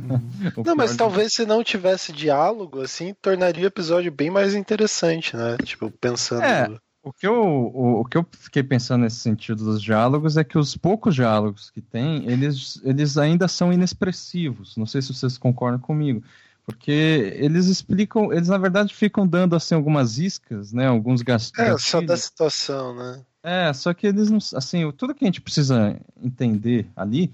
não, 0.64 0.74
mas 0.74 0.92
do... 0.92 0.96
talvez 0.96 1.34
se 1.34 1.44
não 1.44 1.62
tivesse 1.62 2.12
diálogo, 2.12 2.80
assim, 2.80 3.12
tornaria 3.20 3.64
o 3.64 3.66
episódio 3.66 4.10
bem 4.10 4.30
mais 4.30 4.54
interessante, 4.54 5.36
né? 5.36 5.58
Tipo, 5.62 5.90
pensando. 5.90 6.80
O 7.04 7.12
que, 7.12 7.26
eu, 7.26 7.34
o, 7.34 8.00
o, 8.00 8.04
que 8.06 8.16
eu 8.16 8.26
fiquei 8.32 8.62
pensando 8.62 9.02
nesse 9.02 9.16
sentido 9.16 9.62
dos 9.62 9.82
diálogos 9.82 10.38
é 10.38 10.42
que 10.42 10.56
os 10.56 10.74
poucos 10.74 11.14
diálogos 11.14 11.70
que 11.70 11.82
tem, 11.82 12.24
eles, 12.26 12.80
eles 12.82 13.18
ainda 13.18 13.46
são 13.46 13.70
inexpressivos. 13.70 14.74
Não 14.74 14.86
sei 14.86 15.02
se 15.02 15.12
vocês 15.12 15.36
concordam 15.36 15.78
comigo. 15.78 16.24
Porque 16.64 17.36
eles 17.36 17.66
explicam, 17.66 18.32
eles 18.32 18.48
na 18.48 18.56
verdade 18.56 18.94
ficam 18.94 19.26
dando 19.26 19.54
assim 19.54 19.74
algumas 19.74 20.16
iscas, 20.18 20.72
né? 20.72 20.86
Alguns 20.86 21.20
gastos. 21.20 21.58
É, 21.58 21.76
só 21.76 22.00
da 22.00 22.16
situação, 22.16 22.96
né? 22.96 23.20
É, 23.42 23.70
só 23.74 23.92
que 23.92 24.06
eles 24.06 24.30
não. 24.30 24.38
Assim, 24.54 24.90
tudo 24.92 25.14
que 25.14 25.26
a 25.26 25.28
gente 25.28 25.42
precisa 25.42 26.00
entender 26.22 26.86
ali 26.96 27.30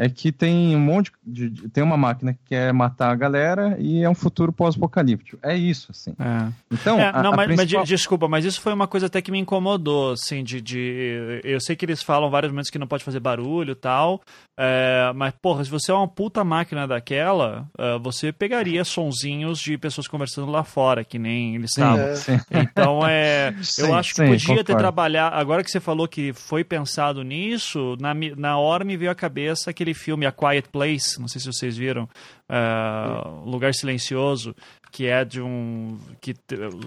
é 0.00 0.08
que 0.08 0.32
tem 0.32 0.74
um 0.74 0.80
monte 0.80 1.12
de, 1.22 1.50
de, 1.50 1.68
tem 1.68 1.84
uma 1.84 1.96
máquina 1.96 2.32
que 2.32 2.40
quer 2.46 2.72
matar 2.72 3.10
a 3.10 3.14
galera 3.14 3.76
e 3.78 4.02
é 4.02 4.08
um 4.08 4.14
futuro 4.14 4.50
pós-apocalíptico. 4.50 5.38
É 5.42 5.54
isso, 5.54 5.88
assim. 5.90 6.14
É. 6.18 6.50
Então, 6.72 6.98
é, 6.98 7.10
a, 7.10 7.22
não, 7.22 7.34
a 7.34 7.36
mas, 7.36 7.46
principal... 7.48 7.80
mas, 7.80 7.88
desculpa, 7.88 8.26
mas 8.26 8.44
isso 8.46 8.62
foi 8.62 8.72
uma 8.72 8.86
coisa 8.86 9.06
até 9.06 9.20
que 9.20 9.30
me 9.30 9.38
incomodou, 9.38 10.12
assim, 10.12 10.42
de, 10.42 10.58
de 10.62 11.42
eu 11.44 11.60
sei 11.60 11.76
que 11.76 11.84
eles 11.84 12.02
falam 12.02 12.30
vários 12.30 12.50
momentos 12.50 12.70
que 12.70 12.78
não 12.78 12.86
pode 12.86 13.04
fazer 13.04 13.20
barulho 13.20 13.72
e 13.72 13.74
tal, 13.74 14.22
é, 14.58 15.12
mas 15.14 15.32
porra, 15.40 15.64
se 15.64 15.70
você 15.70 15.90
é 15.90 15.94
uma 15.94 16.08
puta 16.08 16.42
máquina 16.44 16.86
daquela, 16.86 17.66
é, 17.78 17.98
você 17.98 18.32
pegaria 18.32 18.84
sonzinhos 18.84 19.58
de 19.58 19.76
pessoas 19.76 20.08
conversando 20.08 20.50
lá 20.50 20.64
fora, 20.64 21.04
que 21.04 21.18
nem 21.18 21.56
eles 21.56 21.70
estavam. 21.70 22.04
É. 22.04 22.14
Então 22.60 23.06
é, 23.06 23.54
sim, 23.62 23.82
eu 23.82 23.94
acho 23.94 24.14
que 24.14 24.16
sim, 24.16 24.28
podia 24.28 24.46
concordo. 24.46 24.64
ter 24.64 24.76
trabalhado. 24.76 25.36
Agora 25.36 25.62
que 25.62 25.70
você 25.70 25.80
falou 25.80 26.08
que 26.08 26.32
foi 26.32 26.64
pensado 26.64 27.22
nisso, 27.22 27.96
na, 28.00 28.14
na 28.14 28.58
hora 28.58 28.84
me 28.84 28.96
veio 28.96 29.10
a 29.10 29.14
cabeça 29.14 29.70
aquele 29.70 29.89
filme 29.94 30.26
A 30.26 30.32
Quiet 30.32 30.68
Place, 30.68 31.20
não 31.20 31.28
sei 31.28 31.40
se 31.40 31.46
vocês 31.46 31.76
viram, 31.76 32.08
uh, 32.50 33.48
Lugar 33.48 33.72
Silencioso, 33.72 34.54
que 34.90 35.06
é 35.06 35.24
de 35.24 35.40
um 35.40 35.96
que 36.20 36.34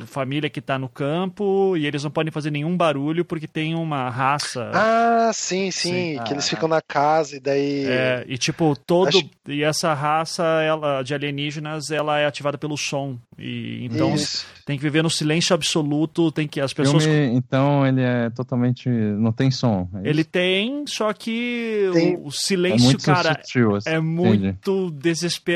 família 0.06 0.49
que 0.49 0.60
está 0.60 0.78
no 0.78 0.89
campo 0.89 1.76
e 1.78 1.86
eles 1.86 2.04
não 2.04 2.12
podem 2.12 2.32
fazer 2.32 2.52
nenhum 2.52 2.76
barulho 2.76 3.23
porque 3.23 3.47
tem 3.47 3.73
uma 3.73 4.10
raça. 4.10 4.69
Ah, 4.73 5.32
sim, 5.34 5.71
sim, 5.71 5.91
sim. 5.91 6.23
que 6.23 6.32
ah, 6.32 6.34
eles 6.34 6.49
ficam 6.49 6.67
na 6.67 6.82
casa 6.82 7.38
e 7.38 7.39
daí. 7.39 7.86
É, 7.86 8.26
e 8.28 8.38
tipo 8.38 8.76
todo 8.76 9.17
Acho... 9.17 9.30
e 9.47 9.63
essa 9.63 9.93
raça 9.93 10.43
ela 10.43 11.02
de 11.02 11.13
alienígenas 11.13 11.91
ela 11.91 12.19
é 12.19 12.26
ativada 12.26 12.58
pelo 12.58 12.78
som 12.78 13.17
e 13.38 13.86
então 13.86 14.13
Isso. 14.13 14.45
tem 14.65 14.78
que 14.78 14.84
viver 14.84 15.02
no 15.02 15.10
silêncio 15.10 15.54
absoluto, 15.54 16.32
tem 16.32 16.47
que 16.47 16.60
as 16.60 16.73
pessoas. 16.73 17.04
Filme, 17.04 17.36
então 17.36 17.86
ele 17.86 18.02
é 18.02 18.30
totalmente 18.30 18.89
não 18.89 19.32
tem 19.32 19.49
som. 19.49 19.89
É 20.04 20.10
ele 20.10 20.23
tem, 20.23 20.86
só 20.88 21.13
que 21.13 21.89
tem... 21.93 22.19
o 22.21 22.32
silêncio, 22.32 22.86
é 22.86 22.86
muito 22.86 23.06
cara, 23.06 23.39
sutil, 23.41 23.76
assim, 23.76 23.89
é 23.89 23.99
muito 23.99 24.91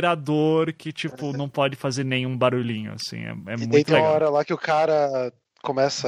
desesperador 0.01 0.73
que 0.73 0.91
tipo 0.91 1.35
não 1.35 1.49
pode 1.49 1.75
fazer 1.75 2.03
nenhum 2.03 2.37
barulhinho, 2.37 2.93
assim. 2.93 3.17
É, 3.17 3.29
é 3.29 3.55
e 3.55 3.57
muito 3.57 3.71
tem 3.71 3.95
legal. 3.95 4.01
uma 4.01 4.09
hora 4.09 4.29
lá 4.29 4.45
que 4.45 4.53
o 4.53 4.57
cara 4.57 5.31
começa 5.61 6.07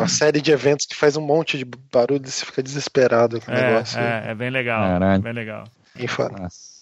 a 0.00 0.08
série 0.08 0.40
de 0.40 0.50
eventos 0.50 0.86
que 0.86 0.96
faz 0.96 1.16
um 1.16 1.20
monte 1.20 1.58
de 1.58 1.64
barulho 1.64 2.22
e 2.24 2.30
você 2.30 2.44
fica 2.44 2.62
desesperado 2.62 3.40
com 3.40 3.50
o 3.50 3.54
É, 3.54 3.70
negócio. 3.72 3.98
é, 3.98 4.30
é 4.30 4.34
bem 4.34 4.50
legal. 4.50 4.80
Caralho. 4.82 5.22
Bem 5.22 5.32
legal. 5.32 5.64
Nossa. 6.40 6.76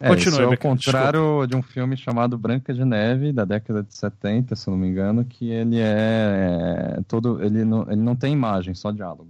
É, 0.00 0.08
Continue, 0.08 0.32
isso 0.32 0.40
é 0.42 0.44
ao 0.44 0.56
contrário 0.58 1.46
de 1.46 1.56
um 1.56 1.62
filme 1.62 1.96
chamado 1.96 2.36
Branca 2.36 2.74
de 2.74 2.84
Neve, 2.84 3.32
da 3.32 3.44
década 3.44 3.82
de 3.82 3.94
70, 3.94 4.54
se 4.56 4.68
não 4.68 4.76
me 4.76 4.88
engano, 4.88 5.24
que 5.24 5.48
ele 5.50 5.78
é, 5.80 6.96
é 6.98 7.00
todo. 7.06 7.42
Ele 7.42 7.64
não, 7.64 7.82
ele 7.90 8.00
não 8.02 8.16
tem 8.16 8.32
imagem, 8.32 8.74
só 8.74 8.90
diálogo. 8.90 9.28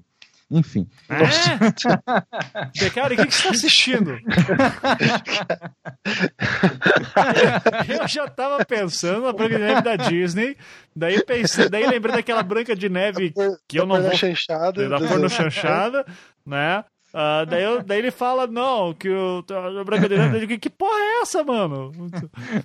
Enfim. 0.54 0.88
É? 1.10 1.16
Becari, 2.78 3.14
o 3.14 3.16
que, 3.18 3.26
que 3.26 3.34
você 3.34 3.38
está 3.38 3.50
assistindo? 3.50 4.12
eu 7.88 8.06
já 8.06 8.28
tava 8.28 8.64
pensando 8.64 9.22
na 9.22 9.32
Branca 9.32 9.56
de 9.56 9.64
Neve 9.64 9.82
da 9.82 9.96
Disney, 9.96 10.56
daí 10.94 11.24
pensei, 11.24 11.68
daí 11.68 11.84
lembrei 11.88 12.14
daquela 12.14 12.44
Branca 12.44 12.76
de 12.76 12.88
Neve 12.88 13.34
que 13.66 13.80
eu 13.80 13.84
não 13.84 13.96
da 13.96 14.02
vou 14.08 14.16
chanchada. 14.16 14.88
da 14.88 15.00
porno 15.00 15.28
chanchada, 15.28 16.06
né? 16.46 16.84
Ah, 17.16 17.44
daí, 17.44 17.62
eu- 17.62 17.80
daí 17.82 17.98
ele 18.00 18.10
fala, 18.10 18.44
não, 18.46 18.92
que 18.92 19.08
o 19.08 19.44
a 19.78 19.84
Branca 19.84 20.08
de 20.08 20.16
Neve, 20.18 20.36
eu 20.36 20.46
digo, 20.46 20.60
que 20.60 20.68
porra 20.68 20.98
é 20.98 21.22
essa, 21.22 21.44
mano? 21.44 21.92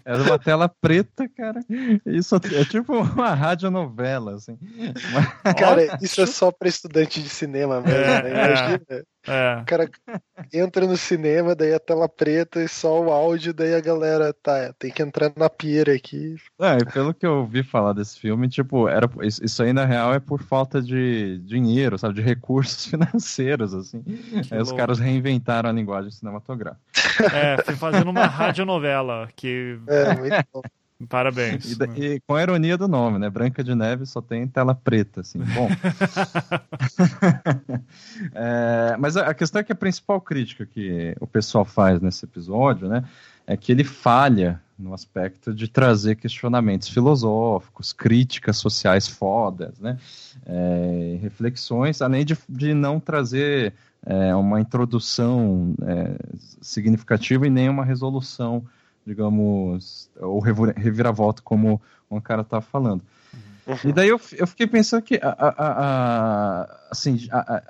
É 0.04 0.16
uma 0.16 0.40
tela 0.40 0.68
preta, 0.82 1.30
cara. 1.38 1.60
Isso 2.06 2.36
é 2.36 2.66
tipo 2.66 2.94
uma 2.98 3.36
radionovela, 3.36 4.34
assim. 4.36 4.58
Cara, 5.58 6.00
isso 6.02 6.20
é 6.22 6.26
só 6.26 6.52
pra 6.52 6.68
estudante 6.68 7.22
de 7.22 7.30
cinema 7.30 7.80
mesmo, 7.80 7.92
É, 8.00 8.24
né? 8.24 8.30
é. 8.30 8.34
Imagina. 8.48 8.82
É, 8.90 9.04
O 9.62 9.66
cara 9.66 9.90
entra 10.54 10.88
no 10.88 10.96
cinema, 10.96 11.54
daí 11.54 11.74
a 11.74 11.80
tela 11.80 12.08
preta 12.08 12.64
e 12.64 12.68
só 12.68 13.02
o 13.02 13.12
áudio, 13.12 13.54
daí 13.54 13.74
a 13.74 13.82
galera, 13.82 14.34
tá, 14.34 14.74
tem 14.80 14.92
que 14.92 15.02
entrar 15.02 15.32
na 15.36 15.50
pira 15.50 15.94
aqui. 15.94 16.36
É, 16.60 16.78
e 16.78 16.86
pelo 16.86 17.14
que 17.14 17.26
eu 17.26 17.40
ouvi 17.40 17.62
falar 17.64 17.94
desse 17.94 18.20
filme, 18.20 18.48
tipo, 18.48 18.88
era, 18.88 19.10
isso 19.22 19.62
aí 19.62 19.74
na 19.74 19.86
real 19.86 20.14
é 20.14 20.20
por 20.20 20.42
falta 20.42 20.82
de 20.82 21.40
dinheiro, 21.40 21.98
sabe, 21.98 22.16
de 22.16 22.22
recursos 22.22 22.86
financeiros, 22.90 23.74
assim. 23.74 24.04
Aí 24.52 24.60
os 24.60 24.70
louco. 24.70 24.78
caras 24.78 25.00
reinventaram 25.00 25.70
a 25.70 25.74
linguagem 25.74 26.12
cinematográfica. 26.12 26.82
é, 27.34 27.62
fui 27.64 27.76
fazendo 27.76 28.10
uma 28.10 28.26
radionovela, 28.26 29.30
que 29.36 29.78
É, 29.88 30.16
muito 30.16 30.46
bom. 30.54 30.62
Parabéns. 31.08 31.72
E, 31.72 31.76
da- 31.78 31.86
e 31.86 32.20
com 32.28 32.36
a 32.36 32.42
ironia 32.42 32.78
do 32.78 32.88
nome, 32.88 33.18
né? 33.20 33.30
Branca 33.30 33.64
de 33.64 33.74
Neve 33.74 34.06
só 34.06 34.22
tem 34.22 34.48
tela 34.48 34.76
preta, 34.76 35.22
assim. 35.22 35.40
Bom. 35.40 35.70
É, 38.34 38.96
mas 38.98 39.16
a 39.18 39.30
a 39.30 39.34
questão 39.34 39.62
é 39.62 39.64
que 39.64 39.72
a 39.72 39.76
principal 39.76 40.20
crítica 40.20 40.66
que 40.66 41.16
o 41.20 41.28
pessoal 41.28 41.64
faz 41.64 42.02
nesse 42.02 42.26
episódio, 42.26 42.88
né? 42.88 43.04
É 43.48 43.56
que 43.58 43.72
ele 43.72 43.84
falha 43.84 44.62
no 44.78 44.94
aspecto 44.94 45.54
de 45.54 45.68
trazer 45.68 46.16
questionamentos 46.16 46.88
filosóficos, 46.90 47.92
críticas 47.94 48.58
sociais 48.58 49.08
fodas, 49.08 49.80
né? 49.80 49.98
É, 50.46 51.18
reflexões, 51.22 52.02
além 52.02 52.26
de, 52.26 52.38
de 52.48 52.74
não 52.74 53.00
trazer 53.00 53.74
é, 54.06 54.34
uma 54.36 54.60
introdução 54.62 55.74
é, 55.84 56.16
significativa 56.62 57.46
e 57.48 57.50
nem 57.50 57.70
uma 57.70 57.84
resolução, 57.86 58.64
digamos, 59.06 60.10
ou 60.20 60.40
reviravolta, 60.40 61.42
como 61.42 61.82
um 62.10 62.20
cara 62.22 62.44
tá 62.44 62.62
falando. 62.62 63.02
E 63.84 63.94
daí 63.94 64.10
eu, 64.10 64.20
eu 64.38 64.48
fiquei 64.48 64.66
pensando 64.66 65.02
que, 65.04 65.20
a, 65.22 65.30
a- 65.30 65.56
a- 65.58 66.88
assim, 66.92 67.28
a- 67.32 67.64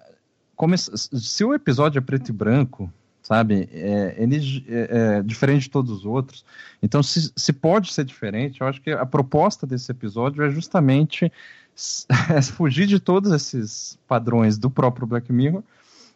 come- 0.55 0.77
se 0.77 1.43
o 1.43 1.53
episódio 1.53 1.97
é 1.99 2.01
preto 2.01 2.29
e 2.29 2.33
branco, 2.33 2.91
sabe, 3.21 3.69
é, 3.71 4.15
ele 4.17 4.65
é, 4.67 5.17
é 5.17 5.23
diferente 5.23 5.63
de 5.63 5.69
todos 5.69 5.91
os 5.91 6.05
outros, 6.05 6.45
então 6.81 7.03
se, 7.03 7.31
se 7.35 7.51
pode 7.53 7.91
ser 7.93 8.05
diferente, 8.05 8.61
eu 8.61 8.67
acho 8.67 8.81
que 8.81 8.91
a 8.91 9.05
proposta 9.05 9.67
desse 9.67 9.91
episódio 9.91 10.43
é 10.43 10.49
justamente 10.49 11.31
fugir 12.55 12.87
de 12.87 12.99
todos 12.99 13.31
esses 13.31 13.97
padrões 14.07 14.57
do 14.57 14.69
próprio 14.69 15.05
Black 15.05 15.31
Mirror 15.31 15.63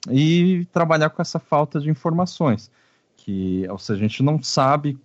e 0.10 0.65
trabalhar 0.71 1.10
com 1.10 1.21
essa 1.21 1.39
falta 1.39 1.80
de 1.80 1.89
informações, 1.89 2.69
que, 3.24 3.66
ou 3.70 3.78
seja, 3.78 4.00
a 4.00 4.08
gente 4.08 4.22
não 4.22 4.42
sabe 4.42 5.00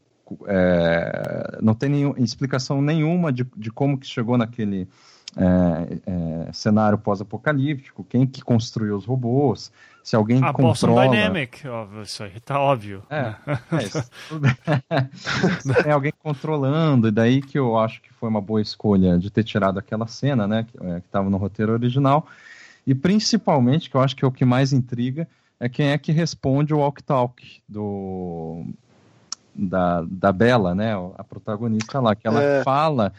é, 0.46 1.58
não 1.62 1.74
tem 1.74 1.88
nenhum, 1.88 2.14
explicação 2.18 2.82
nenhuma 2.82 3.32
de, 3.32 3.46
de 3.56 3.70
como 3.70 3.96
que 3.96 4.06
chegou 4.06 4.36
naquele 4.36 4.88
é, 5.36 5.98
é, 6.06 6.52
cenário 6.52 6.98
pós-apocalíptico, 6.98 8.04
quem 8.04 8.26
que 8.26 8.42
construiu 8.42 8.96
os 8.96 9.04
robôs, 9.04 9.72
se 10.02 10.16
alguém 10.16 10.42
A 10.42 10.52
Boston 10.52 10.88
controla... 10.88 11.10
Dynamic, 11.10 11.68
óbvio, 11.68 12.02
isso 12.02 12.22
aí 12.22 12.40
tá 12.40 12.58
óbvio. 12.58 13.02
É, 13.08 13.34
é 13.72 13.82
isso. 13.82 14.10
Tem 15.82 15.92
alguém 15.92 16.12
controlando, 16.22 17.08
e 17.08 17.10
daí 17.10 17.40
que 17.40 17.58
eu 17.58 17.78
acho 17.78 18.02
que 18.02 18.12
foi 18.12 18.28
uma 18.28 18.40
boa 18.40 18.60
escolha 18.60 19.18
de 19.18 19.30
ter 19.30 19.44
tirado 19.44 19.78
aquela 19.78 20.06
cena, 20.06 20.46
né, 20.46 20.66
que 20.70 20.78
estava 21.06 21.30
no 21.30 21.36
roteiro 21.36 21.72
original, 21.72 22.26
e 22.86 22.94
principalmente, 22.94 23.90
que 23.90 23.96
eu 23.96 24.00
acho 24.00 24.16
que 24.16 24.24
é 24.24 24.28
o 24.28 24.32
que 24.32 24.44
mais 24.44 24.72
intriga, 24.72 25.28
é 25.60 25.68
quem 25.68 25.88
é 25.88 25.98
que 25.98 26.12
responde 26.12 26.72
o 26.72 26.78
walk 26.78 27.02
talk 27.02 27.62
do 27.68 28.64
da, 29.54 30.02
da 30.08 30.32
Bela, 30.32 30.74
né, 30.74 30.92
a 31.16 31.24
protagonista 31.24 32.00
lá, 32.00 32.14
que 32.14 32.26
ela 32.28 32.42
É. 32.42 32.62
fala 32.62 33.12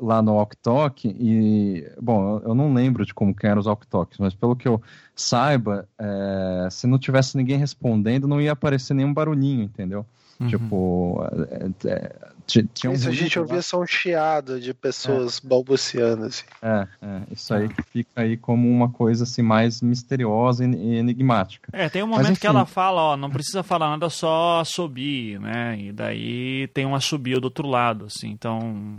lá 0.00 0.20
no 0.20 0.32
walk 0.34 0.56
talk 0.56 1.06
e, 1.06 1.88
bom, 2.00 2.38
eu 2.38 2.54
não 2.54 2.72
lembro 2.72 3.06
de 3.06 3.14
como 3.14 3.34
que 3.34 3.46
eram 3.46 3.60
os 3.60 3.66
walk 3.66 3.86
talks, 3.86 4.18
mas 4.18 4.34
pelo 4.34 4.56
que 4.56 4.66
eu 4.66 4.82
saiba, 5.14 5.88
é, 5.98 6.68
se 6.70 6.86
não 6.86 6.98
tivesse 6.98 7.36
ninguém 7.36 7.58
respondendo, 7.58 8.26
não 8.26 8.40
ia 8.40 8.52
aparecer 8.52 8.94
nenhum 8.94 9.14
barulhinho, 9.14 9.62
entendeu? 9.62 10.04
Uhum. 10.40 10.46
Tipo, 10.48 11.24
é, 11.84 11.88
é, 11.90 12.12
ti- 12.46 12.68
tinha 12.72 12.90
um 12.90 12.94
Isso 12.94 13.08
a 13.08 13.12
gente 13.12 13.36
lá. 13.36 13.42
ouvia 13.44 13.60
só 13.60 13.80
um 13.82 13.86
chiado 13.86 14.60
de 14.60 14.72
pessoas 14.72 15.40
balbuciando, 15.40 16.26
assim. 16.26 16.44
É, 16.62 16.86
é, 17.02 17.20
isso 17.32 17.52
aí 17.52 17.68
que 17.68 17.82
fica 17.82 18.20
aí 18.22 18.36
como 18.36 18.68
uma 18.70 18.88
coisa 18.88 19.24
assim 19.24 19.42
mais 19.42 19.82
misteriosa 19.82 20.64
e 20.64 20.96
enigmática. 20.96 21.68
É, 21.72 21.88
tem 21.88 22.04
um 22.04 22.06
Mas, 22.06 22.18
momento 22.18 22.30
enfim. 22.32 22.40
que 22.42 22.46
ela 22.46 22.64
fala, 22.64 23.02
ó, 23.02 23.16
não 23.16 23.30
precisa 23.30 23.64
falar 23.64 23.90
nada, 23.90 24.08
só 24.08 24.62
subir, 24.64 25.40
né? 25.40 25.76
E 25.76 25.90
daí 25.92 26.68
tem 26.68 26.86
um 26.86 26.94
assobio 26.94 27.40
do 27.40 27.46
outro 27.46 27.66
lado, 27.66 28.04
assim. 28.04 28.28
Então, 28.30 28.96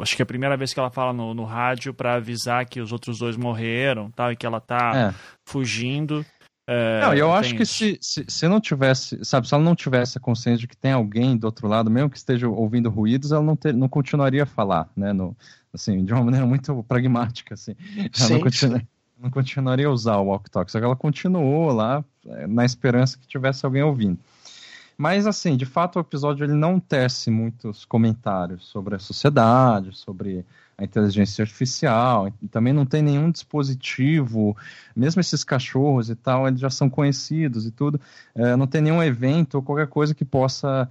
acho 0.00 0.16
que 0.16 0.22
é 0.22 0.24
a 0.24 0.26
primeira 0.26 0.56
vez 0.56 0.72
que 0.72 0.80
ela 0.80 0.90
fala 0.90 1.12
no, 1.12 1.34
no 1.34 1.44
rádio 1.44 1.92
pra 1.92 2.14
avisar 2.14 2.64
que 2.64 2.80
os 2.80 2.90
outros 2.90 3.18
dois 3.18 3.36
morreram, 3.36 4.10
tal, 4.12 4.32
e 4.32 4.36
que 4.36 4.46
ela 4.46 4.60
tá 4.62 5.12
É. 5.12 5.14
fugindo. 5.44 6.24
É, 6.72 7.00
Não, 7.00 7.12
e 7.12 7.18
eu 7.18 7.32
acho 7.32 7.56
que 7.56 7.66
se, 7.66 7.98
se, 8.00 8.24
se 8.28 8.46
não 8.46 8.60
tivesse, 8.60 9.18
sabe, 9.24 9.48
se 9.48 9.52
ela 9.52 9.64
não 9.64 9.74
tivesse 9.74 10.16
a 10.16 10.20
consciência 10.20 10.60
de 10.60 10.68
que 10.68 10.76
tem 10.76 10.92
alguém 10.92 11.36
do 11.36 11.44
outro 11.44 11.66
lado, 11.66 11.90
mesmo 11.90 12.08
que 12.08 12.16
esteja 12.16 12.48
ouvindo 12.48 12.88
ruídos, 12.88 13.32
ela 13.32 13.42
não, 13.42 13.56
ter, 13.56 13.74
não 13.74 13.88
continuaria 13.88 14.44
a 14.44 14.46
falar, 14.46 14.88
né? 14.96 15.12
No, 15.12 15.36
assim, 15.74 16.04
de 16.04 16.12
uma 16.12 16.22
maneira 16.24 16.46
muito 16.46 16.84
pragmática, 16.84 17.54
assim. 17.54 17.74
Ela 17.96 18.08
Sim, 18.12 18.34
não, 18.34 18.40
continua- 18.40 18.82
não 19.20 19.30
continuaria 19.30 19.88
a 19.88 19.90
usar 19.90 20.18
o 20.18 20.26
walk-talk, 20.26 20.70
só 20.70 20.78
que 20.78 20.84
ela 20.84 20.94
continuou 20.94 21.72
lá 21.72 22.04
eh, 22.24 22.46
na 22.46 22.64
esperança 22.64 23.18
que 23.18 23.26
tivesse 23.26 23.66
alguém 23.66 23.82
ouvindo. 23.82 24.20
Mas, 24.96 25.26
assim, 25.26 25.56
de 25.56 25.66
fato, 25.66 25.96
o 25.96 26.00
episódio 26.00 26.44
ele 26.44 26.52
não 26.52 26.78
tece 26.78 27.32
muitos 27.32 27.84
comentários 27.84 28.68
sobre 28.68 28.94
a 28.94 28.98
sociedade, 29.00 29.96
sobre 29.96 30.44
a 30.80 30.84
inteligência 30.84 31.42
artificial, 31.42 32.32
também 32.50 32.72
não 32.72 32.86
tem 32.86 33.02
nenhum 33.02 33.30
dispositivo, 33.30 34.56
mesmo 34.96 35.20
esses 35.20 35.44
cachorros 35.44 36.08
e 36.08 36.14
tal, 36.14 36.48
eles 36.48 36.58
já 36.58 36.70
são 36.70 36.88
conhecidos 36.88 37.66
e 37.66 37.70
tudo, 37.70 38.00
eh, 38.34 38.56
não 38.56 38.66
tem 38.66 38.80
nenhum 38.80 39.02
evento 39.02 39.56
ou 39.56 39.62
qualquer 39.62 39.86
coisa 39.86 40.14
que 40.14 40.24
possa 40.24 40.90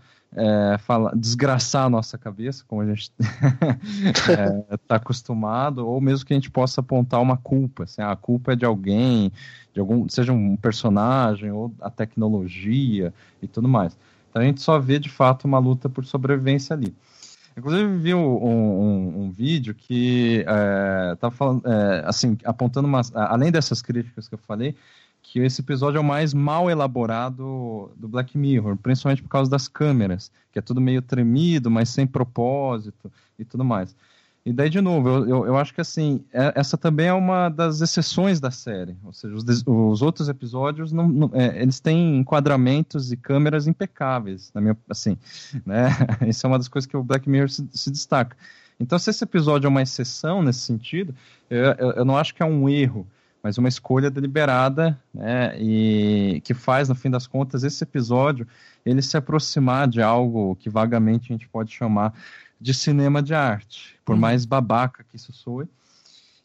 falar, 0.81 1.15
desgraçar 1.15 1.85
a 1.85 1.89
nossa 1.89 2.17
cabeça, 2.17 2.63
como 2.67 2.81
a 2.81 2.85
gente 2.85 3.11
está 4.71 4.95
acostumado, 4.95 5.87
ou 5.87 5.99
mesmo 5.99 6.25
que 6.25 6.33
a 6.33 6.37
gente 6.37 6.51
possa 6.51 6.81
apontar 6.81 7.19
uma 7.19 7.35
culpa, 7.35 7.85
assim, 7.85 8.01
ah, 8.01 8.11
a 8.11 8.15
culpa 8.15 8.53
é 8.53 8.55
de 8.55 8.65
alguém, 8.65 9.31
de 9.73 9.79
algum, 9.79 10.07
seja 10.07 10.31
um 10.31 10.55
personagem 10.55 11.51
ou 11.51 11.73
a 11.81 11.89
tecnologia 11.89 13.13
e 13.41 13.47
tudo 13.47 13.67
mais. 13.67 13.97
Então 14.29 14.41
a 14.41 14.45
gente 14.45 14.61
só 14.61 14.77
vê 14.77 14.99
de 14.99 15.09
fato 15.09 15.45
uma 15.45 15.57
luta 15.57 15.89
por 15.89 16.05
sobrevivência 16.05 16.75
ali. 16.75 16.93
Inclusive 17.59 17.97
vi 17.97 18.13
um, 18.13 18.19
um- 18.43 19.23
um 19.25 19.31
vídeo 19.31 19.75
que 19.75 20.43
é, 20.47 21.15
tava 21.19 21.35
falando, 21.35 21.61
é, 21.67 22.03
assim, 22.05 22.37
apontando 22.43 22.87
umas, 22.87 23.13
a- 23.15 23.31
além 23.33 23.51
dessas 23.51 23.81
críticas 23.81 24.27
que 24.27 24.33
eu 24.35 24.39
falei, 24.39 24.75
que 25.21 25.39
esse 25.39 25.61
episódio 25.61 25.97
é 25.97 26.01
o 26.01 26.03
mais 26.03 26.33
mal 26.33 26.69
elaborado 26.71 27.91
do 27.95 28.07
Black 28.07 28.37
Mirror, 28.37 28.77
principalmente 28.77 29.21
por 29.21 29.29
causa 29.29 29.51
das 29.51 29.67
câmeras, 29.67 30.31
que 30.51 30.57
é 30.57 30.61
tudo 30.61 30.81
meio 30.81 31.01
tremido, 31.01 31.69
mas 31.69 31.89
sem 31.89 32.07
propósito 32.07 33.11
e 33.37 33.45
tudo 33.45 33.63
mais. 33.63 33.95
E 34.45 34.53
daí, 34.53 34.69
de 34.69 34.79
novo, 34.81 35.09
eu, 35.09 35.27
eu, 35.29 35.45
eu 35.47 35.57
acho 35.57 35.73
que 35.73 35.81
assim, 35.81 36.23
é- 36.33 36.53
essa 36.55 36.77
também 36.77 37.07
é 37.07 37.13
uma 37.13 37.49
das 37.49 37.81
exceções 37.81 38.39
da 38.39 38.49
série. 38.49 38.95
Ou 39.03 39.11
seja, 39.13 39.35
os, 39.35 39.43
os 39.67 40.01
outros 40.01 40.29
episódios, 40.29 40.91
não, 40.91 41.07
não- 41.07 41.31
é, 41.33 41.61
eles 41.61 41.79
têm 41.79 42.17
enquadramentos 42.17 43.11
e 43.11 43.17
câmeras 43.17 43.67
impecáveis, 43.67 44.49
na 44.53 44.61
minha, 44.61 44.77
assim, 44.89 45.17
né? 45.65 45.89
Isso 46.27 46.45
é 46.45 46.49
uma 46.49 46.57
das 46.57 46.67
coisas 46.67 46.87
que 46.87 46.95
o 46.97 47.03
Black 47.03 47.29
Mirror 47.29 47.49
se, 47.49 47.67
se 47.73 47.91
destaca. 47.91 48.35
Então, 48.79 48.97
se 48.97 49.09
esse 49.09 49.23
episódio 49.23 49.67
é 49.67 49.69
uma 49.69 49.81
exceção 49.81 50.41
nesse 50.41 50.61
sentido, 50.61 51.13
eu, 51.49 51.65
eu, 51.77 51.91
eu 51.91 52.05
não 52.05 52.17
acho 52.17 52.33
que 52.33 52.41
é 52.41 52.45
um 52.45 52.69
erro, 52.69 53.05
mas 53.43 53.57
uma 53.57 53.67
escolha 53.67 54.09
deliberada, 54.09 54.97
né? 55.13 55.53
E 55.61 56.41
que 56.45 56.53
faz, 56.53 56.87
no 56.87 56.95
fim 56.95 57.09
das 57.09 57.27
contas, 57.27 57.63
esse 57.63 57.83
episódio 57.83 58.47
ele 58.85 59.01
se 59.01 59.17
aproximar 59.17 59.87
de 59.87 60.01
algo 60.01 60.55
que 60.55 60.69
vagamente 60.69 61.31
a 61.31 61.35
gente 61.35 61.47
pode 61.49 61.71
chamar 61.73 62.13
de 62.59 62.73
cinema 62.73 63.21
de 63.21 63.33
arte, 63.33 63.95
por 64.03 64.13
Uhum. 64.13 64.21
mais 64.21 64.45
babaca 64.45 65.03
que 65.03 65.15
isso 65.15 65.31
soe. 65.31 65.67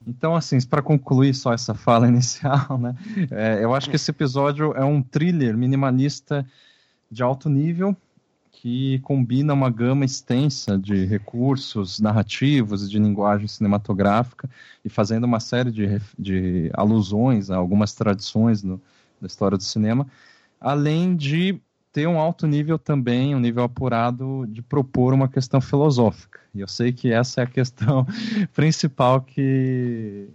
Então, 0.06 0.36
assim, 0.36 0.60
para 0.60 0.82
concluir 0.82 1.34
só 1.34 1.52
essa 1.52 1.74
fala 1.74 2.06
inicial, 2.08 2.78
né, 2.78 2.94
é, 3.30 3.64
eu 3.64 3.74
acho 3.74 3.88
que 3.88 3.96
esse 3.96 4.10
episódio 4.10 4.72
é 4.74 4.84
um 4.84 5.02
thriller 5.02 5.56
minimalista 5.56 6.46
de 7.10 7.22
alto 7.22 7.48
nível 7.48 7.96
que 8.50 8.98
combina 9.00 9.52
uma 9.52 9.68
gama 9.68 10.04
extensa 10.04 10.78
de 10.78 11.04
recursos 11.04 12.00
narrativos 12.00 12.86
e 12.86 12.88
de 12.88 12.98
linguagem 12.98 13.46
cinematográfica 13.46 14.48
e 14.84 14.88
fazendo 14.88 15.24
uma 15.24 15.38
série 15.40 15.70
de, 15.70 16.00
de 16.18 16.70
alusões 16.72 17.50
a 17.50 17.56
algumas 17.56 17.92
tradições 17.94 18.62
no, 18.62 18.80
da 19.20 19.26
história 19.26 19.58
do 19.58 19.62
cinema, 19.62 20.06
além 20.60 21.14
de 21.14 21.60
ter 21.94 22.08
um 22.08 22.18
alto 22.18 22.44
nível 22.46 22.76
também, 22.76 23.36
um 23.36 23.38
nível 23.40 23.62
apurado 23.62 24.44
de 24.48 24.60
propor 24.60 25.14
uma 25.14 25.28
questão 25.28 25.60
filosófica. 25.60 26.40
E 26.52 26.60
eu 26.60 26.66
sei 26.66 26.92
que 26.92 27.12
essa 27.12 27.40
é 27.40 27.44
a 27.44 27.46
questão 27.46 28.04
principal 28.52 29.20
que 29.22 30.28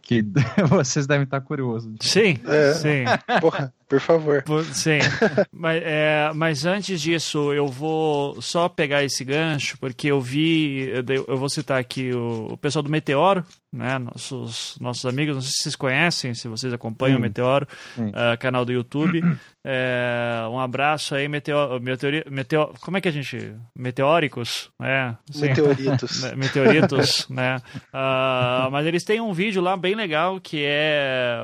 que 0.00 0.24
vocês 0.68 1.06
devem 1.06 1.24
estar 1.24 1.40
curiosos. 1.42 1.92
Sim, 2.00 2.38
É. 2.46 2.72
sim. 2.74 3.04
Porra, 3.40 3.72
por 3.90 4.00
favor. 4.00 4.42
Por- 4.44 4.64
Sim. 4.64 5.00
mas, 5.52 5.82
é, 5.84 6.30
mas 6.34 6.64
antes 6.64 7.00
disso, 7.02 7.52
eu 7.52 7.66
vou 7.66 8.40
só 8.40 8.68
pegar 8.68 9.04
esse 9.04 9.22
gancho, 9.24 9.76
porque 9.78 10.06
eu 10.08 10.20
vi, 10.20 10.88
eu 11.26 11.36
vou 11.36 11.50
citar 11.50 11.78
aqui 11.78 12.12
o, 12.14 12.48
o 12.52 12.56
pessoal 12.56 12.82
do 12.82 12.88
Meteoro, 12.90 13.44
né? 13.72 13.98
Nossos, 13.98 14.76
nossos 14.80 15.04
amigos, 15.04 15.34
não 15.34 15.42
sei 15.42 15.50
se 15.50 15.62
vocês 15.64 15.76
conhecem, 15.76 16.34
se 16.34 16.48
vocês 16.48 16.72
acompanham 16.72 17.16
o 17.16 17.18
Sim. 17.18 17.22
Meteoro, 17.22 17.66
ah, 18.14 18.36
canal 18.38 18.64
do 18.64 18.72
YouTube. 18.72 19.20
É, 19.62 20.40
um 20.50 20.58
abraço 20.58 21.14
aí, 21.14 21.28
Meteoro, 21.28 21.78
meteori, 21.82 22.24
meteo, 22.30 22.72
como 22.80 22.96
é 22.96 23.00
que 23.02 23.08
a 23.08 23.12
gente. 23.12 23.52
Meteóricos? 23.76 24.70
É, 24.80 25.14
sim. 25.30 25.48
Meteoritos. 25.48 26.22
Me- 26.24 26.36
Meteoritos, 26.48 27.28
né? 27.28 27.58
Ah, 27.92 28.70
mas 28.72 28.86
eles 28.86 29.04
têm 29.04 29.20
um 29.20 29.34
vídeo 29.34 29.60
lá 29.60 29.76
bem 29.76 29.94
legal 29.94 30.40
que 30.40 30.64
é. 30.66 31.38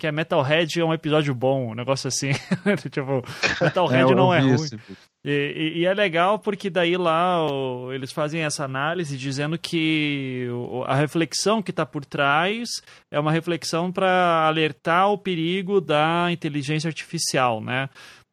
que 0.00 0.04
é 0.04 0.10
Metalhead 0.10 0.80
é 0.80 0.84
um 0.84 0.92
episódio 0.92 1.32
bom, 1.32 1.73
um 1.74 1.76
negócio 1.76 2.08
assim. 2.08 2.30
tipo, 2.90 3.22
Metalhead 3.60 4.10
eu- 4.10 4.16
não 4.16 4.32
é 4.32 4.40
ruim. 4.40 4.68
E, 5.24 5.30
e- 5.74 5.78
e 5.80 5.86
é 5.86 5.94
legal 5.94 6.38
porque 6.38 6.68
daí 6.70 6.96
lá 6.96 7.46
o- 7.46 7.92
eles 7.92 8.12
fazem 8.12 8.42
essa 8.42 8.64
análise 8.64 9.16
dizendo 9.16 9.58
que 9.58 10.46
o- 10.50 10.84
a 10.84 10.94
reflexão 10.94 11.62
que 11.62 11.70
está 11.70 11.84
por 11.86 12.04
trás 12.04 12.68
é 13.10 13.18
uma 13.18 13.32
reflexão 13.32 13.90
para 13.92 14.46
alertar 14.46 15.10
o 15.10 15.18
perigo 15.18 15.80
da 15.80 16.28
inteligência 16.30 16.88
artificial, 16.88 17.60
né? 17.60 17.88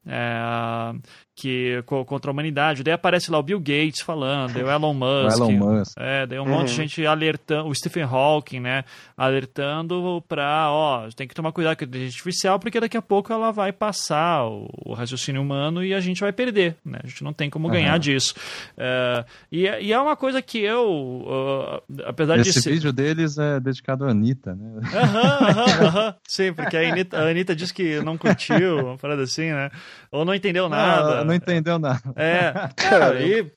É, 0.05 0.93
que 1.41 1.81
co- 1.87 2.05
contra 2.05 2.29
a 2.29 2.33
humanidade. 2.33 2.83
Daí 2.83 2.93
aparece 2.93 3.31
lá 3.31 3.39
o 3.39 3.43
Bill 3.43 3.59
Gates 3.59 4.01
falando, 4.01 4.57
o 4.57 4.69
Elon 4.69 4.91
O 4.91 4.93
Musk. 4.93 5.37
Elon 5.39 5.51
Musk. 5.53 5.93
É, 5.97 6.27
daí 6.27 6.39
um 6.39 6.45
monte 6.45 6.67
de 6.67 6.75
gente 6.75 7.03
alertando, 7.05 7.67
o 7.67 7.73
Stephen 7.75 8.03
Hawking, 8.03 8.59
né? 8.59 8.83
Alertando 9.17 10.23
pra, 10.27 10.69
ó, 10.69 11.07
tem 11.15 11.27
que 11.27 11.33
tomar 11.33 11.51
cuidado 11.51 11.77
com 11.77 11.83
a 11.83 11.87
inteligência 11.87 12.17
artificial, 12.17 12.59
porque 12.59 12.79
daqui 12.79 12.95
a 12.97 13.01
pouco 13.01 13.33
ela 13.33 13.51
vai 13.51 13.71
passar 13.71 14.45
o, 14.45 14.69
o 14.85 14.93
raciocínio 14.93 15.41
humano 15.41 15.83
e 15.83 15.93
a 15.93 15.99
gente 15.99 16.21
vai 16.21 16.31
perder, 16.31 16.75
né? 16.85 16.99
A 17.03 17.07
gente 17.07 17.23
não 17.23 17.33
tem 17.33 17.49
como 17.49 17.69
ganhar 17.69 17.91
Aham. 17.91 17.99
disso. 17.99 18.35
É, 18.77 19.25
e, 19.51 19.67
é- 19.67 19.81
e 19.81 19.91
é 19.91 19.99
uma 19.99 20.15
coisa 20.15 20.41
que 20.41 20.59
eu, 20.59 21.25
ah, 21.27 21.81
apesar 22.09 22.35
de 22.37 22.49
Esse 22.49 22.61
ser. 22.61 22.71
vídeo 22.73 22.93
deles 22.93 23.37
é 23.37 23.59
dedicado 23.59 24.05
à 24.05 24.11
Anitta, 24.11 24.53
né? 24.55 24.81
Aham, 24.93 25.39
aham, 25.49 25.85
aham. 25.87 26.15
Sim, 26.27 26.53
porque 26.53 26.77
a 26.77 26.81
Anitta, 26.87 27.17
a 27.17 27.29
Anitta 27.29 27.55
disse 27.55 27.73
que 27.73 27.99
não 28.01 28.17
curtiu, 28.17 28.87
uma 28.89 28.97
parada 28.97 29.23
assim, 29.23 29.51
né? 29.51 29.69
Ou 30.11 30.23
não 30.25 30.35
entendeu 30.35 30.67
nada. 30.69 31.21
Ah, 31.21 31.23
não 31.31 31.35
entendeu 31.35 31.79
nada. 31.79 32.01
É, 32.15 32.51
cara, 32.75 33.13
aí 33.13 33.49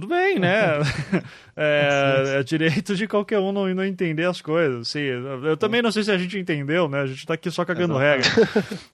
tudo 0.00 0.06
bem, 0.08 0.38
né? 0.38 0.78
É, 1.56 2.38
é 2.40 2.42
direito 2.42 2.96
de 2.96 3.06
qualquer 3.06 3.38
um 3.38 3.52
não, 3.52 3.72
não 3.72 3.84
entender 3.84 4.24
as 4.24 4.40
coisas. 4.40 4.88
Assim. 4.88 4.98
Eu 4.98 5.56
também 5.56 5.80
não 5.80 5.92
sei 5.92 6.02
se 6.02 6.10
a 6.10 6.18
gente 6.18 6.36
entendeu, 6.36 6.88
né? 6.88 7.02
A 7.02 7.06
gente 7.06 7.24
tá 7.24 7.34
aqui 7.34 7.48
só 7.48 7.64
cagando 7.64 7.96
regra. 7.96 8.26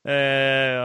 É, 0.04 0.78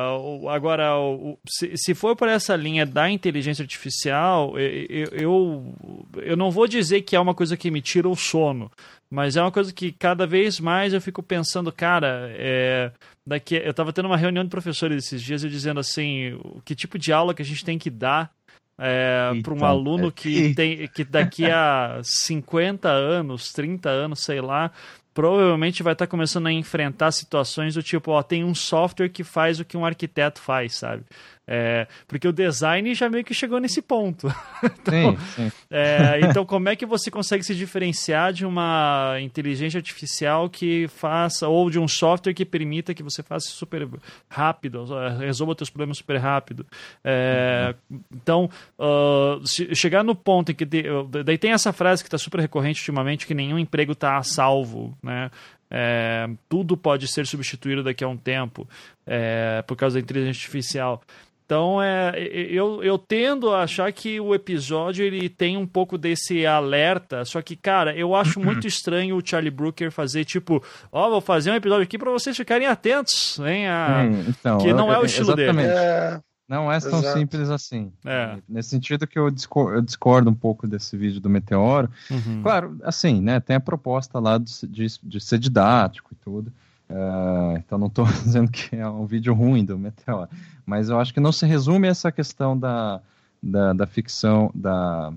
agora, 0.50 0.98
o- 0.98 1.38
se, 1.46 1.76
se 1.76 1.94
for 1.94 2.16
por 2.16 2.30
essa 2.30 2.56
linha 2.56 2.86
da 2.86 3.10
inteligência 3.10 3.62
artificial, 3.64 4.58
e- 4.58 4.88
e- 4.90 5.10
eu, 5.24 5.74
eu 6.22 6.38
não 6.38 6.50
vou 6.50 6.66
dizer 6.66 7.02
que 7.02 7.14
é 7.14 7.20
uma 7.20 7.34
coisa 7.34 7.58
que 7.58 7.70
me 7.70 7.82
tira 7.82 8.08
o 8.08 8.16
sono, 8.16 8.72
mas 9.10 9.36
é 9.36 9.42
uma 9.42 9.52
coisa 9.52 9.74
que 9.74 9.92
cada 9.92 10.26
vez 10.26 10.60
mais 10.60 10.94
eu 10.94 11.02
fico 11.02 11.22
pensando, 11.22 11.72
cara, 11.74 12.30
é, 12.38 12.90
daqui, 13.28 13.56
eu 13.56 13.72
estava 13.72 13.92
tendo 13.92 14.06
uma 14.06 14.16
reunião 14.18 14.44
de 14.46 14.50
professores 14.50 15.04
esses 15.06 15.22
dias 15.22 15.44
e 15.44 15.50
dizendo 15.50 15.80
assim, 15.80 16.34
o- 16.44 16.62
que 16.64 16.74
tipo 16.74 16.98
de 16.98 17.12
aula 17.12 17.34
que 17.34 17.42
a 17.42 17.46
gente 17.46 17.66
tem 17.66 17.78
que 17.78 17.90
dar 17.90 18.32
para 18.78 19.54
um 19.54 19.56
Eita, 19.58 19.68
aluno 19.68 20.08
é- 20.08 20.12
que, 20.12 20.54
tem, 20.54 20.88
que 20.88 21.04
daqui 21.04 21.46
a 21.50 22.00
50 22.04 22.90
anos, 22.90 23.52
30 23.54 23.90
anos, 23.90 24.20
sei 24.20 24.42
lá, 24.42 24.72
provavelmente 25.14 25.82
vai 25.82 25.94
estar 25.94 26.08
começando 26.08 26.48
a 26.48 26.52
enfrentar 26.52 27.12
situações 27.12 27.76
do 27.76 27.82
tipo, 27.82 28.12
ó, 28.12 28.22
tem 28.22 28.44
um 28.44 28.54
software 28.54 29.10
que 29.10 29.24
faz 29.24 29.60
o 29.60 29.66
que 29.66 29.78
um 29.78 29.86
arquiteto 29.86 30.42
faz, 30.42 30.76
sabe? 30.76 31.04
É, 31.48 31.88
porque 32.08 32.28
o 32.28 32.34
design 32.34 32.94
já 32.96 33.08
meio 33.08 33.24
que 33.24 33.34
chegou 33.34 33.60
nesse 33.60 33.80
ponto. 33.82 34.28
Sim, 34.90 35.18
sim. 35.36 35.52
É, 35.70 36.20
então, 36.24 36.44
como 36.46 36.70
é 36.70 36.76
que 36.76 36.86
você 36.86 37.12
consegue 37.12 37.44
se 37.44 37.54
diferenciar 37.54 38.34
de 38.34 38.46
uma 38.46 39.18
inteligência 39.22 39.78
artificial 39.78 40.50
que 40.50 40.88
faça, 40.88 41.48
ou 41.48 41.70
de 41.70 41.78
um 41.80 41.88
software 41.88 42.34
que 42.34 42.46
permita 42.46 42.94
que 42.94 43.04
você 43.04 43.22
faça 43.22 43.48
super 43.50 43.88
rápido, 44.30 44.86
eh, 44.98 45.18
resolva 45.26 45.54
seus 45.58 45.70
problemas 45.70 45.98
super 45.98 46.18
rápido? 46.18 46.66
É, 47.04 47.76
Então, 48.12 48.50
ah, 48.80 49.40
se- 49.46 49.74
chegar 49.76 50.04
no 50.04 50.16
ponto 50.16 50.52
em 50.52 50.56
que. 50.56 50.66
de- 50.66 50.84
daí 51.24 51.38
tem 51.38 51.52
essa 51.52 51.72
frase 51.72 52.04
que 52.04 52.08
está 52.08 52.18
super 52.18 52.40
recorrente 52.40 52.80
ultimamente, 52.80 53.28
que 53.28 53.34
nenhum 53.36 53.60
emprego 53.60 53.92
está 53.92 54.18
a 54.18 54.24
salvo, 54.24 54.98
né? 55.04 55.30
É, 55.70 56.28
tudo 56.48 56.78
pode 56.78 57.08
ser 57.08 57.26
substituído 57.26 57.84
daqui 57.84 58.04
a 58.04 58.08
um 58.08 58.16
tempo 58.18 58.68
é, 59.06 59.64
por 59.64 59.76
causa 59.76 59.96
da 59.96 60.02
inteligência 60.04 60.40
artificial. 60.40 61.02
Então, 61.46 61.80
é, 61.82 62.12
eu, 62.50 62.84
eu 62.84 62.98
tendo 62.98 63.52
a 63.54 63.62
achar 63.64 63.92
que 63.94 64.20
o 64.20 64.34
episódio 64.34 65.06
ele 65.06 65.30
tem 65.30 65.56
um 65.58 65.68
pouco 65.68 65.96
desse 65.96 66.44
alerta, 66.44 67.24
só 67.24 67.40
que, 67.40 67.56
cara, 67.56 67.96
eu 67.96 68.16
acho 68.16 68.40
muito 68.42 68.66
estranho 68.66 69.16
o 69.16 69.22
Charlie 69.24 69.52
Brooker 69.52 69.92
fazer, 69.92 70.26
tipo, 70.26 70.64
ó, 70.92 71.10
vou 71.10 71.22
fazer 71.22 71.52
um 71.52 71.56
episódio 71.56 71.84
aqui 71.84 72.00
para 72.00 72.10
vocês 72.12 72.36
ficarem 72.36 72.66
atentos, 72.66 73.40
hein? 73.46 73.68
a- 73.68 74.08
Sim, 74.12 74.26
então, 74.30 74.58
que 74.58 74.74
não 74.74 74.88
eu- 74.88 74.94
é 74.96 75.00
o 75.00 75.06
estilo 75.06 75.36
dele. 75.36 75.50
exatamente. 75.52 75.70
É, 75.78 76.20
Não 76.50 76.72
é 76.72 76.80
tão 76.80 77.00
Exato. 77.00 77.18
simples 77.20 77.50
assim. 77.50 77.92
É. 78.06 78.38
Nesse 78.50 78.70
sentido 78.70 79.06
que 79.08 79.18
eu 79.18 79.30
discordo, 79.30 79.78
eu 79.78 79.82
discordo 79.82 80.30
um 80.30 80.34
pouco 80.36 80.68
desse 80.68 80.96
vídeo 80.98 81.20
do 81.20 81.30
Meteoro. 81.30 81.90
Uhum. 82.10 82.42
Claro, 82.44 82.78
assim, 82.84 83.20
né? 83.22 83.40
Tem 83.40 83.56
a 83.56 83.60
proposta 83.60 84.20
lá 84.20 84.38
de, 84.40 84.52
de, 84.68 84.86
de 85.04 85.20
ser 85.20 85.38
didático 85.40 86.10
e 86.12 86.16
tudo. 86.24 86.52
É, 86.90 87.58
então 87.58 87.78
não 87.78 87.88
estou 87.88 88.06
dizendo 88.24 88.52
que 88.52 88.76
é 88.76 88.88
um 88.88 89.06
vídeo 89.06 89.34
ruim 89.34 89.66
do 89.66 89.78
Meteoro. 89.78 90.30
Mas 90.66 90.90
eu 90.90 91.00
acho 91.00 91.14
que 91.14 91.20
não 91.20 91.32
se 91.32 91.46
resume 91.46 91.88
a 91.88 91.92
essa 91.92 92.12
questão 92.12 92.58
da, 92.58 93.02
da, 93.42 93.74
da 93.74 93.88
ficção, 93.88 94.52
da 94.54 95.14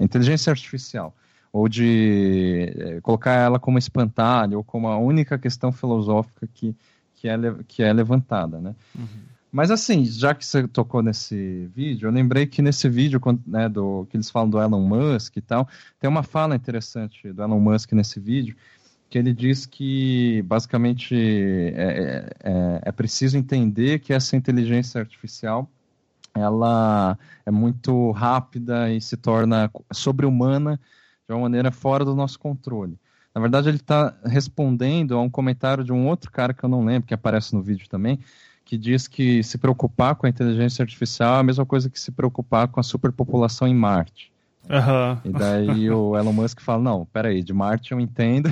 inteligência 0.00 0.50
artificial. 0.50 1.14
Ou 1.52 1.68
de 1.68 2.72
é, 2.76 3.00
colocar 3.00 3.32
ela 3.32 3.58
como 3.58 3.78
espantalho, 3.78 4.58
ou 4.58 4.64
como 4.64 4.88
a 4.88 4.98
única 4.98 5.38
questão 5.38 5.72
filosófica 5.72 6.46
que, 6.52 6.74
que, 7.14 7.28
é, 7.28 7.36
que 7.66 7.82
é 7.82 7.92
levantada, 7.92 8.60
né? 8.60 8.74
Mas 9.50 9.70
assim, 9.70 10.04
já 10.04 10.34
que 10.34 10.44
você 10.44 10.68
tocou 10.68 11.02
nesse 11.02 11.70
vídeo, 11.74 12.06
eu 12.06 12.12
lembrei 12.12 12.46
que 12.46 12.60
nesse 12.60 12.86
vídeo, 12.88 13.18
né, 13.46 13.68
do, 13.68 14.06
que 14.10 14.16
eles 14.16 14.30
falam 14.30 14.48
do 14.48 14.60
Elon 14.60 14.82
Musk 14.82 15.36
e 15.36 15.40
tal, 15.40 15.66
tem 15.98 16.08
uma 16.08 16.22
fala 16.22 16.54
interessante 16.54 17.32
do 17.32 17.42
Elon 17.42 17.58
Musk 17.58 17.92
nesse 17.92 18.20
vídeo, 18.20 18.54
que 19.08 19.18
ele 19.18 19.32
diz 19.32 19.64
que 19.64 20.42
basicamente 20.42 21.14
é, 21.14 22.30
é, 22.42 22.80
é 22.84 22.92
preciso 22.92 23.38
entender 23.38 24.00
que 24.00 24.12
essa 24.12 24.36
inteligência 24.36 25.00
artificial 25.00 25.68
ela 26.34 27.18
é 27.44 27.50
muito 27.50 28.10
rápida 28.12 28.92
e 28.92 29.00
se 29.00 29.16
torna 29.16 29.70
sobre-humana 29.92 30.78
de 31.26 31.34
uma 31.34 31.42
maneira 31.42 31.70
fora 31.70 32.04
do 32.04 32.14
nosso 32.14 32.38
controle. 32.38 32.98
Na 33.34 33.40
verdade, 33.40 33.68
ele 33.68 33.76
está 33.76 34.16
respondendo 34.24 35.14
a 35.14 35.20
um 35.20 35.30
comentário 35.30 35.84
de 35.84 35.92
um 35.92 36.06
outro 36.06 36.30
cara 36.30 36.54
que 36.54 36.64
eu 36.64 36.68
não 36.68 36.84
lembro, 36.84 37.06
que 37.06 37.14
aparece 37.14 37.54
no 37.54 37.62
vídeo 37.62 37.88
também, 37.88 38.18
que 38.64 38.76
diz 38.76 39.08
que 39.08 39.42
se 39.42 39.58
preocupar 39.58 40.14
com 40.16 40.26
a 40.26 40.28
inteligência 40.28 40.82
artificial 40.82 41.36
é 41.36 41.40
a 41.40 41.42
mesma 41.42 41.64
coisa 41.64 41.88
que 41.88 41.98
se 41.98 42.10
preocupar 42.10 42.68
com 42.68 42.80
a 42.80 42.82
superpopulação 42.82 43.66
em 43.66 43.74
Marte. 43.74 44.32
Aham. 44.68 45.20
E 45.24 45.30
daí 45.30 45.90
o 45.90 46.16
Elon 46.16 46.32
Musk 46.32 46.60
fala, 46.60 46.82
não, 46.82 47.06
peraí, 47.06 47.42
de 47.42 47.52
Marte 47.52 47.92
eu 47.92 48.00
entendo, 48.00 48.50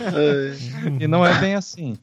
é, 0.00 0.54
e 1.02 1.08
não 1.08 1.26
é 1.26 1.38
bem 1.40 1.54
assim. 1.54 1.96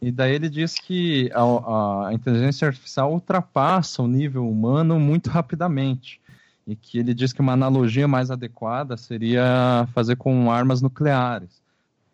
E 0.00 0.12
daí 0.12 0.34
ele 0.34 0.48
diz 0.48 0.74
que 0.74 1.30
a, 1.34 2.08
a 2.08 2.14
inteligência 2.14 2.68
artificial 2.68 3.12
ultrapassa 3.12 4.02
o 4.02 4.08
nível 4.08 4.48
humano 4.48 5.00
muito 5.00 5.30
rapidamente. 5.30 6.20
E 6.66 6.74
que 6.74 6.98
ele 6.98 7.14
diz 7.14 7.32
que 7.32 7.40
uma 7.40 7.52
analogia 7.52 8.08
mais 8.08 8.30
adequada 8.30 8.96
seria 8.96 9.88
fazer 9.94 10.16
com 10.16 10.50
armas 10.50 10.82
nucleares. 10.82 11.62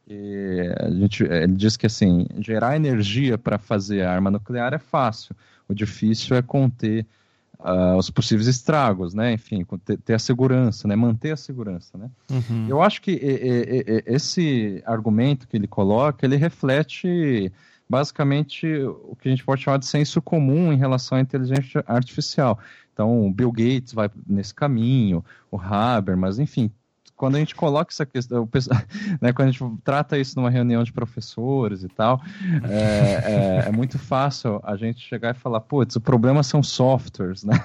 E 0.06 0.72
a 0.78 0.90
gente, 0.90 1.24
ele 1.24 1.54
diz 1.54 1.76
que 1.76 1.86
assim, 1.86 2.26
gerar 2.38 2.76
energia 2.76 3.38
para 3.38 3.56
fazer 3.58 4.02
arma 4.02 4.30
nuclear 4.30 4.74
é 4.74 4.78
fácil. 4.78 5.34
O 5.72 5.74
difícil 5.74 6.36
é 6.36 6.42
conter 6.42 7.06
uh, 7.58 7.96
os 7.96 8.10
possíveis 8.10 8.46
estragos, 8.46 9.14
né? 9.14 9.32
Enfim, 9.32 9.64
ter, 9.84 9.98
ter, 9.98 10.14
a 10.14 10.18
segurança, 10.18 10.86
né? 10.86 10.96
Manter 10.96 11.32
a 11.32 11.36
segurança, 11.36 11.96
né? 11.96 12.10
Uhum. 12.30 12.66
Eu 12.68 12.82
acho 12.82 13.00
que 13.00 13.12
e, 13.12 13.16
e, 13.16 14.02
esse 14.06 14.82
argumento 14.86 15.48
que 15.48 15.56
ele 15.56 15.66
coloca, 15.66 16.26
ele 16.26 16.36
reflete 16.36 17.52
basicamente 17.88 18.66
o 18.66 19.14
que 19.20 19.28
a 19.28 19.30
gente 19.30 19.44
pode 19.44 19.62
chamar 19.62 19.76
de 19.78 19.86
senso 19.86 20.22
comum 20.22 20.72
em 20.72 20.76
relação 20.76 21.18
à 21.18 21.20
inteligência 21.20 21.84
artificial. 21.86 22.58
Então, 22.92 23.26
o 23.26 23.32
Bill 23.32 23.52
Gates 23.52 23.92
vai 23.92 24.10
nesse 24.26 24.54
caminho, 24.54 25.24
o 25.50 25.58
Habermas, 25.58 26.38
enfim, 26.38 26.70
quando 27.22 27.36
a 27.36 27.38
gente 27.38 27.54
coloca 27.54 27.92
essa 27.92 28.04
questão, 28.04 28.48
né, 29.22 29.32
quando 29.32 29.48
a 29.48 29.52
gente 29.52 29.64
trata 29.84 30.18
isso 30.18 30.34
numa 30.34 30.50
reunião 30.50 30.82
de 30.82 30.92
professores 30.92 31.84
e 31.84 31.88
tal, 31.88 32.20
é, 32.68 33.62
é, 33.64 33.68
é 33.68 33.70
muito 33.70 33.96
fácil 33.96 34.60
a 34.64 34.74
gente 34.74 34.98
chegar 34.98 35.32
e 35.32 35.38
falar, 35.38 35.60
putz, 35.60 35.94
o 35.94 36.00
problema 36.00 36.42
são 36.42 36.64
softwares, 36.64 37.44
né? 37.44 37.64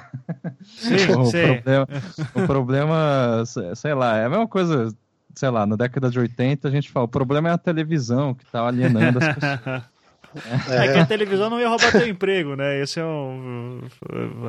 Sim, 0.64 0.94
o, 1.18 1.26
sim. 1.26 1.56
Problema, 1.56 1.88
o 2.36 2.46
problema, 2.46 3.44
sei 3.74 3.96
lá, 3.96 4.18
é 4.18 4.26
a 4.26 4.30
mesma 4.30 4.48
coisa, 4.48 4.96
sei 5.34 5.50
lá, 5.50 5.66
na 5.66 5.76
década 5.76 6.12
de 6.12 6.20
80 6.20 6.68
a 6.68 6.72
gente 6.72 6.92
fala, 6.92 7.08
o 7.08 7.10
problema 7.10 7.50
é 7.50 7.54
a 7.54 7.58
televisão 7.58 8.36
que 8.36 8.44
está 8.44 8.64
alienando 8.64 9.18
as 9.18 9.34
pessoas. 9.34 9.84
É. 10.70 10.86
é. 10.86 10.94
que 10.94 11.00
a 11.00 11.06
televisão 11.06 11.50
não 11.50 11.60
ia 11.60 11.68
roubar 11.68 11.92
teu 11.92 12.08
emprego, 12.08 12.56
né? 12.56 12.82
Esse 12.82 13.00
é 13.00 13.06
um. 13.06 13.82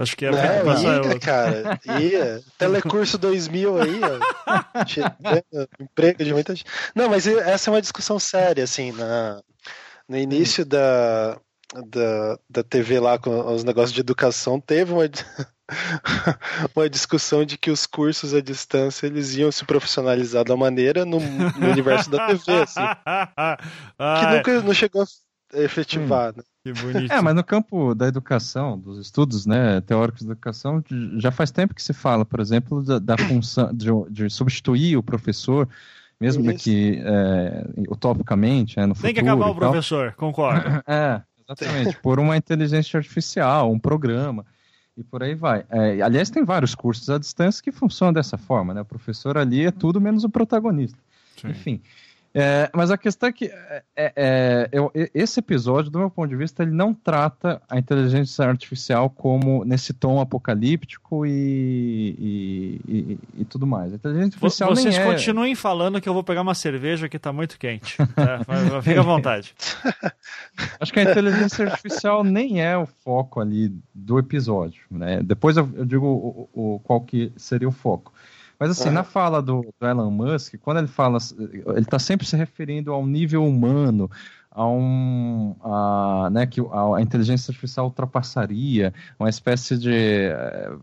Acho 0.01 0.17
que 0.17 0.27
é. 0.27 0.31
Não, 0.31 0.65
passar 0.65 1.05
ia, 1.05 1.13
eu... 1.13 1.21
cara. 1.21 1.81
Ia. 2.01 2.41
Telecurso 2.57 3.19
2000 3.19 3.83
aí, 3.83 4.01
ó. 4.03 5.79
emprego 5.83 6.25
de 6.25 6.33
muita 6.33 6.55
gente. 6.55 6.69
Não, 6.95 7.09
mas 7.09 7.27
essa 7.27 7.71
é 7.71 7.73
uma 7.73 7.83
discussão 7.83 8.19
séria, 8.19 8.65
assim. 8.65 8.93
Na, 8.93 9.41
no 10.09 10.17
início 10.17 10.65
da, 10.65 11.39
da, 11.87 12.39
da 12.49 12.63
TV 12.63 12.99
lá 13.01 13.19
com 13.19 13.55
os 13.55 13.65
negócios 13.65 13.93
de 13.93 14.01
educação, 14.01 14.61
teve 14.61 14.93
uma. 14.93 15.05
uma 16.75 16.89
discussão 16.89 17.45
de 17.45 17.59
que 17.59 17.71
os 17.71 17.85
cursos 17.87 18.33
à 18.33 18.41
distância 18.41 19.07
eles 19.07 19.35
iam 19.35 19.53
se 19.53 19.65
profissionalizar 19.65 20.45
da 20.45 20.57
maneira 20.57 21.05
no, 21.05 21.21
no 21.21 21.71
universo 21.71 22.09
da 22.11 22.27
TV, 22.27 22.63
assim. 22.63 22.81
que 24.21 24.37
nunca 24.37 24.63
não 24.63 24.73
chegou 24.73 25.03
a 25.03 25.07
efetivar. 25.55 26.35
Hum, 26.37 26.43
que 26.63 26.73
bonito. 26.73 27.13
É, 27.13 27.21
mas 27.21 27.35
no 27.35 27.45
campo 27.45 27.95
da 27.95 28.07
educação, 28.07 28.79
dos 28.79 28.99
estudos 28.99 29.47
né, 29.47 29.81
teóricos 29.81 30.23
da 30.23 30.33
educação, 30.33 30.83
já 31.17 31.31
faz 31.31 31.51
tempo 31.51 31.75
que 31.75 31.83
se 31.83 31.93
fala, 31.93 32.25
por 32.25 32.41
exemplo, 32.41 32.83
da, 32.83 32.99
da 32.99 33.19
função 33.19 33.73
de, 33.73 33.89
de, 34.11 34.31
substituir 34.31 34.97
o 34.97 35.03
professor, 35.03 35.69
mesmo 36.21 36.51
Isso. 36.51 36.65
que 36.65 37.01
é, 37.05 37.67
utopicamente, 37.89 38.79
né, 38.79 38.87
no 38.87 38.95
Tem 38.95 39.15
que 39.15 39.21
acabar 39.21 39.51
o 39.51 39.55
professor, 39.55 40.13
concordo. 40.15 40.83
É, 40.87 41.23
exatamente, 41.49 41.97
por 42.03 42.19
uma 42.19 42.37
inteligência 42.37 42.99
artificial, 42.99 43.71
um 43.73 43.79
programa 43.79 44.45
e 44.97 45.05
por 45.05 45.23
aí 45.23 45.35
vai. 45.35 45.65
É, 45.71 46.03
aliás, 46.03 46.29
tem 46.29 46.45
vários 46.45 46.75
cursos 46.75 47.09
à 47.09 47.19
distância 47.19 47.63
que 47.63 47.71
funcionam 47.71 48.13
dessa 48.13 48.37
forma, 48.37 48.75
né? 48.75 48.81
O 48.81 48.85
professor 48.85 49.39
ali 49.39 49.65
é 49.65 49.71
tudo 49.71 50.01
menos 50.01 50.25
o 50.25 50.29
protagonista. 50.29 50.99
Sim. 51.41 51.49
Enfim, 51.49 51.81
é, 52.35 52.71
mas 52.75 52.91
a 52.91 52.99
questão 52.99 53.29
é 53.29 53.33
que 53.33 53.47
é, 53.47 53.83
é, 53.97 54.13
é 54.17 54.69
eu, 54.71 54.93
esse 55.15 55.41
episódio, 55.41 55.91
do 55.91 55.99
meu 55.99 56.11
ponto 56.11 56.29
de 56.29 56.37
vista, 56.37 56.63
ele 56.63 56.73
não 56.73 56.93
trata 56.93 57.61
a 57.69 57.79
inteligência 57.79 58.45
artificial 58.45 59.09
como 59.09 59.65
nesse 59.65 59.93
tom 59.93 60.21
apocalíptico 60.21 61.25
e, 61.25 62.15
e, 62.19 62.81
e, 62.87 63.19
e 63.39 63.45
tudo 63.45 63.67
mais. 63.67 63.93
A 63.93 63.97
inteligência 63.97 64.37
artificial 64.37 64.71
Vocês 64.71 64.97
é- 64.97 65.05
continuem 65.05 65.55
falando 65.55 66.01
que 66.01 66.09
eu 66.09 66.15
vou 66.15 66.23
pegar 66.23 66.43
uma 66.43 66.55
cerveja 66.55 67.09
que 67.09 67.17
está 67.17 67.33
muito 67.33 67.59
quente. 67.59 67.97
É, 68.01 68.83
fica 68.83 69.01
à 69.01 69.05
vontade. 69.05 69.55
Acho 70.79 70.93
que 70.93 71.01
a 71.01 71.11
inteligência 71.11 71.67
artificial 71.67 72.23
nem 72.23 72.63
é 72.63 72.77
o 72.77 72.87
foco 72.87 73.41
ali 73.41 73.73
do 73.95 74.19
episódio. 74.19 74.83
Né? 74.91 75.23
Depois 75.23 75.57
eu, 75.57 75.69
eu 75.75 75.85
digo 75.85 76.07
o, 76.07 76.75
o, 76.75 76.79
qual 76.81 77.01
que 77.01 77.33
seria 77.37 77.69
o 77.69 77.73
foco. 77.73 78.13
Mas 78.59 78.71
assim, 78.71 78.89
uhum. 78.89 78.95
na 78.95 79.05
fala 79.05 79.41
do, 79.41 79.65
do, 79.81 79.87
Elon 79.87 80.11
Musk, 80.11 80.55
quando 80.61 80.79
ele 80.79 80.89
fala, 80.89 81.19
ele 81.39 81.81
está 81.81 81.99
sempre 81.99 82.27
se 82.27 82.37
referindo 82.37 82.93
ao 82.93 83.07
nível 83.07 83.47
humano, 83.47 84.11
a 84.51 84.67
um, 84.67 85.55
a, 85.63 86.29
né, 86.33 86.47
que 86.47 86.61
a, 86.61 87.01
inteligência 87.01 87.53
artificial 87.53 87.87
ultrapassaria, 87.87 88.93
uma 89.19 89.29
espécie 89.29 89.79
de 89.79 89.93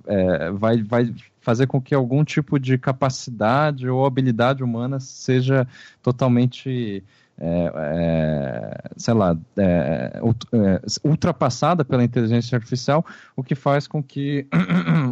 é, 0.07 0.51
vai, 0.51 0.81
vai 0.81 1.13
fazer 1.41 1.67
com 1.67 1.81
que 1.81 1.93
algum 1.93 2.23
tipo 2.23 2.57
de 2.57 2.77
capacidade 2.77 3.89
ou 3.89 4.05
habilidade 4.05 4.63
humana 4.63 4.99
seja 4.99 5.67
totalmente 6.01 7.03
é, 7.37 7.71
é, 7.75 8.91
sei 8.95 9.13
lá, 9.13 9.37
é, 9.57 10.21
ultrapassada 11.03 11.83
pela 11.83 12.03
inteligência 12.03 12.55
artificial, 12.55 13.05
o 13.35 13.43
que 13.43 13.55
faz 13.55 13.87
com 13.87 14.01
que 14.01 14.47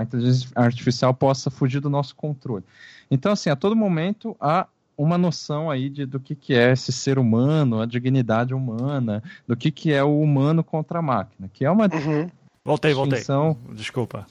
a 0.00 0.04
inteligência 0.04 0.48
artificial 0.54 1.12
possa 1.14 1.50
fugir 1.50 1.80
do 1.80 1.90
nosso 1.90 2.14
controle. 2.16 2.64
Então, 3.10 3.32
assim, 3.32 3.50
a 3.50 3.56
todo 3.56 3.76
momento 3.76 4.36
há 4.40 4.66
uma 4.96 5.16
noção 5.16 5.70
aí 5.70 5.88
de, 5.88 6.04
do 6.04 6.20
que, 6.20 6.34
que 6.34 6.54
é 6.54 6.72
esse 6.72 6.92
ser 6.92 7.18
humano, 7.18 7.80
a 7.80 7.86
dignidade 7.86 8.52
humana, 8.52 9.22
do 9.46 9.56
que, 9.56 9.70
que 9.70 9.92
é 9.92 10.02
o 10.02 10.20
humano 10.20 10.62
contra 10.62 10.98
a 10.98 11.02
máquina, 11.02 11.48
que 11.52 11.64
é 11.64 11.70
uma 11.70 11.84
uhum. 11.84 12.28
Voltei, 12.64 12.94
distinção... 12.94 13.54
voltei. 13.54 13.74
Desculpa. 13.74 14.26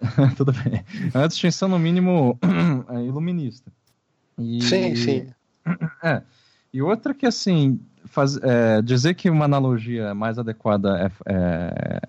Tudo 0.36 0.52
bem. 0.52 0.84
É 1.14 1.18
uma 1.18 1.28
distinção, 1.28 1.68
no 1.68 1.78
mínimo, 1.78 2.38
iluminista. 3.06 3.72
E... 4.38 4.62
Sim, 4.62 4.94
sim. 4.96 5.26
É. 6.02 6.22
E 6.72 6.80
outra 6.80 7.12
que, 7.12 7.26
assim, 7.26 7.78
faz, 8.10 8.36
é, 8.36 8.82
dizer 8.82 9.14
que 9.14 9.30
uma 9.30 9.44
analogia 9.44 10.14
mais 10.14 10.38
adequada 10.38 11.12
é, 11.26 11.32
é, 11.32 12.00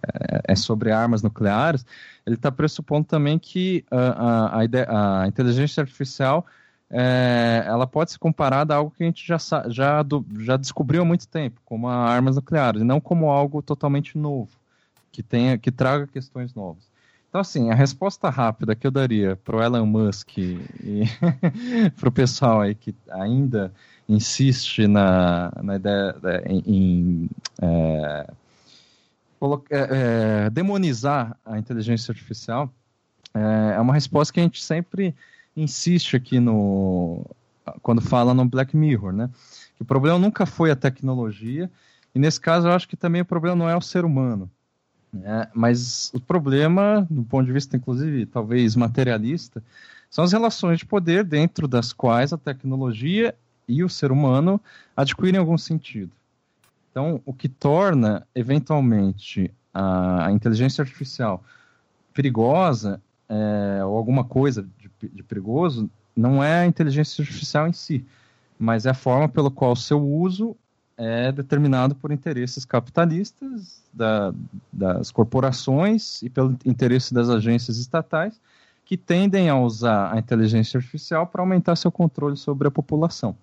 é 0.49 0.55
sobre 0.55 0.91
armas 0.91 1.21
nucleares, 1.21 1.85
ele 2.25 2.35
está 2.35 2.51
pressupondo 2.51 3.07
também 3.07 3.39
que 3.39 3.85
a, 3.89 4.59
a, 4.59 4.65
ideia, 4.65 4.87
a 4.89 5.27
inteligência 5.27 5.81
artificial 5.81 6.45
é, 6.89 7.63
ela 7.65 7.87
pode 7.87 8.11
ser 8.11 8.17
comparada 8.17 8.73
a 8.73 8.77
algo 8.77 8.91
que 8.91 9.03
a 9.03 9.05
gente 9.05 9.25
já, 9.25 9.37
já, 9.69 10.03
já 10.39 10.57
descobriu 10.57 11.03
há 11.03 11.05
muito 11.05 11.27
tempo, 11.27 11.61
como 11.63 11.87
armas 11.87 12.35
nucleares, 12.35 12.81
e 12.81 12.85
não 12.85 12.99
como 12.99 13.29
algo 13.29 13.61
totalmente 13.61 14.17
novo, 14.17 14.49
que, 15.11 15.23
tenha, 15.23 15.57
que 15.57 15.71
traga 15.71 16.07
questões 16.07 16.53
novas. 16.53 16.91
Então, 17.29 17.39
assim, 17.39 17.69
a 17.69 17.75
resposta 17.75 18.29
rápida 18.29 18.75
que 18.75 18.85
eu 18.85 18.91
daria 18.91 19.37
para 19.37 19.55
o 19.55 19.63
Elon 19.63 19.85
Musk 19.85 20.37
e 20.37 21.03
para 21.97 22.09
o 22.09 22.11
pessoal 22.11 22.59
aí 22.59 22.75
que 22.75 22.93
ainda 23.09 23.71
insiste 24.13 24.87
na, 24.87 25.51
na 25.63 25.75
ideia 25.75 26.15
em, 26.45 26.63
em 26.65 27.29
é, 27.61 28.27
é, 29.69 30.45
é, 30.45 30.49
demonizar 30.49 31.37
a 31.45 31.57
inteligência 31.57 32.11
artificial 32.11 32.71
é, 33.33 33.75
é 33.75 33.79
uma 33.79 33.93
resposta 33.93 34.33
que 34.33 34.39
a 34.39 34.43
gente 34.43 34.63
sempre 34.63 35.15
insiste 35.55 36.15
aqui 36.15 36.39
no 36.39 37.25
quando 37.81 38.01
fala 38.01 38.33
no 38.33 38.43
Black 38.43 38.75
Mirror, 38.75 39.13
né? 39.13 39.29
Que 39.75 39.83
o 39.83 39.85
problema 39.85 40.19
nunca 40.19 40.45
foi 40.45 40.71
a 40.71 40.75
tecnologia 40.75 41.71
e 42.13 42.19
nesse 42.19 42.39
caso 42.39 42.67
eu 42.67 42.73
acho 42.73 42.87
que 42.87 42.97
também 42.97 43.21
o 43.21 43.25
problema 43.25 43.55
não 43.55 43.69
é 43.69 43.75
o 43.75 43.81
ser 43.81 44.03
humano, 44.03 44.49
né? 45.13 45.47
Mas 45.53 46.11
o 46.13 46.19
problema, 46.19 47.07
do 47.09 47.23
ponto 47.23 47.45
de 47.45 47.53
vista 47.53 47.77
inclusive 47.77 48.25
talvez 48.25 48.75
materialista, 48.75 49.63
são 50.09 50.25
as 50.25 50.33
relações 50.33 50.79
de 50.79 50.85
poder 50.85 51.23
dentro 51.23 51.67
das 51.67 51.93
quais 51.93 52.33
a 52.33 52.37
tecnologia 52.37 53.33
e 53.67 53.83
o 53.83 53.89
ser 53.89 54.11
humano 54.11 54.59
adquirem 54.95 55.39
algum 55.39 55.57
sentido. 55.57 56.11
Então, 56.91 57.21
o 57.25 57.33
que 57.33 57.47
torna, 57.47 58.27
eventualmente, 58.35 59.51
a, 59.73 60.27
a 60.27 60.31
inteligência 60.31 60.81
artificial 60.81 61.43
perigosa, 62.13 63.01
é, 63.29 63.83
ou 63.85 63.97
alguma 63.97 64.25
coisa 64.25 64.67
de, 64.77 65.09
de, 65.09 65.23
perigoso, 65.23 65.89
não 66.15 66.43
é 66.43 66.59
a 66.59 66.65
inteligência 66.65 67.21
artificial 67.21 67.67
em 67.67 67.73
si, 67.73 68.05
mas 68.59 68.85
é 68.85 68.89
a 68.89 68.93
forma 68.93 69.29
pelo 69.29 69.49
qual 69.49 69.75
seu 69.75 70.05
uso 70.05 70.55
é 70.97 71.31
determinado 71.31 71.95
por 71.95 72.11
interesses 72.11 72.65
capitalistas 72.65 73.81
da, 73.93 74.33
das 74.71 75.09
corporações 75.09 76.21
e 76.21 76.29
pelo 76.29 76.57
interesse 76.65 77.13
das 77.13 77.29
agências 77.29 77.77
estatais 77.77 78.39
que 78.85 78.97
tendem 78.97 79.49
a 79.49 79.57
usar 79.57 80.13
a 80.13 80.19
inteligência 80.19 80.77
artificial 80.77 81.25
para 81.25 81.41
aumentar 81.41 81.77
seu 81.77 81.91
controle 81.91 82.35
sobre 82.35 82.67
a 82.67 82.71
população. 82.71 83.35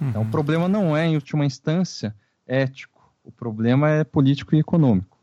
Uhum. 0.00 0.08
Então, 0.08 0.22
o 0.22 0.30
problema 0.30 0.68
não 0.68 0.96
é, 0.96 1.06
em 1.06 1.14
última 1.14 1.44
instância, 1.44 2.14
ético. 2.46 3.02
O 3.24 3.32
problema 3.32 3.90
é 3.90 4.04
político 4.04 4.54
e 4.54 4.58
econômico. 4.58 5.14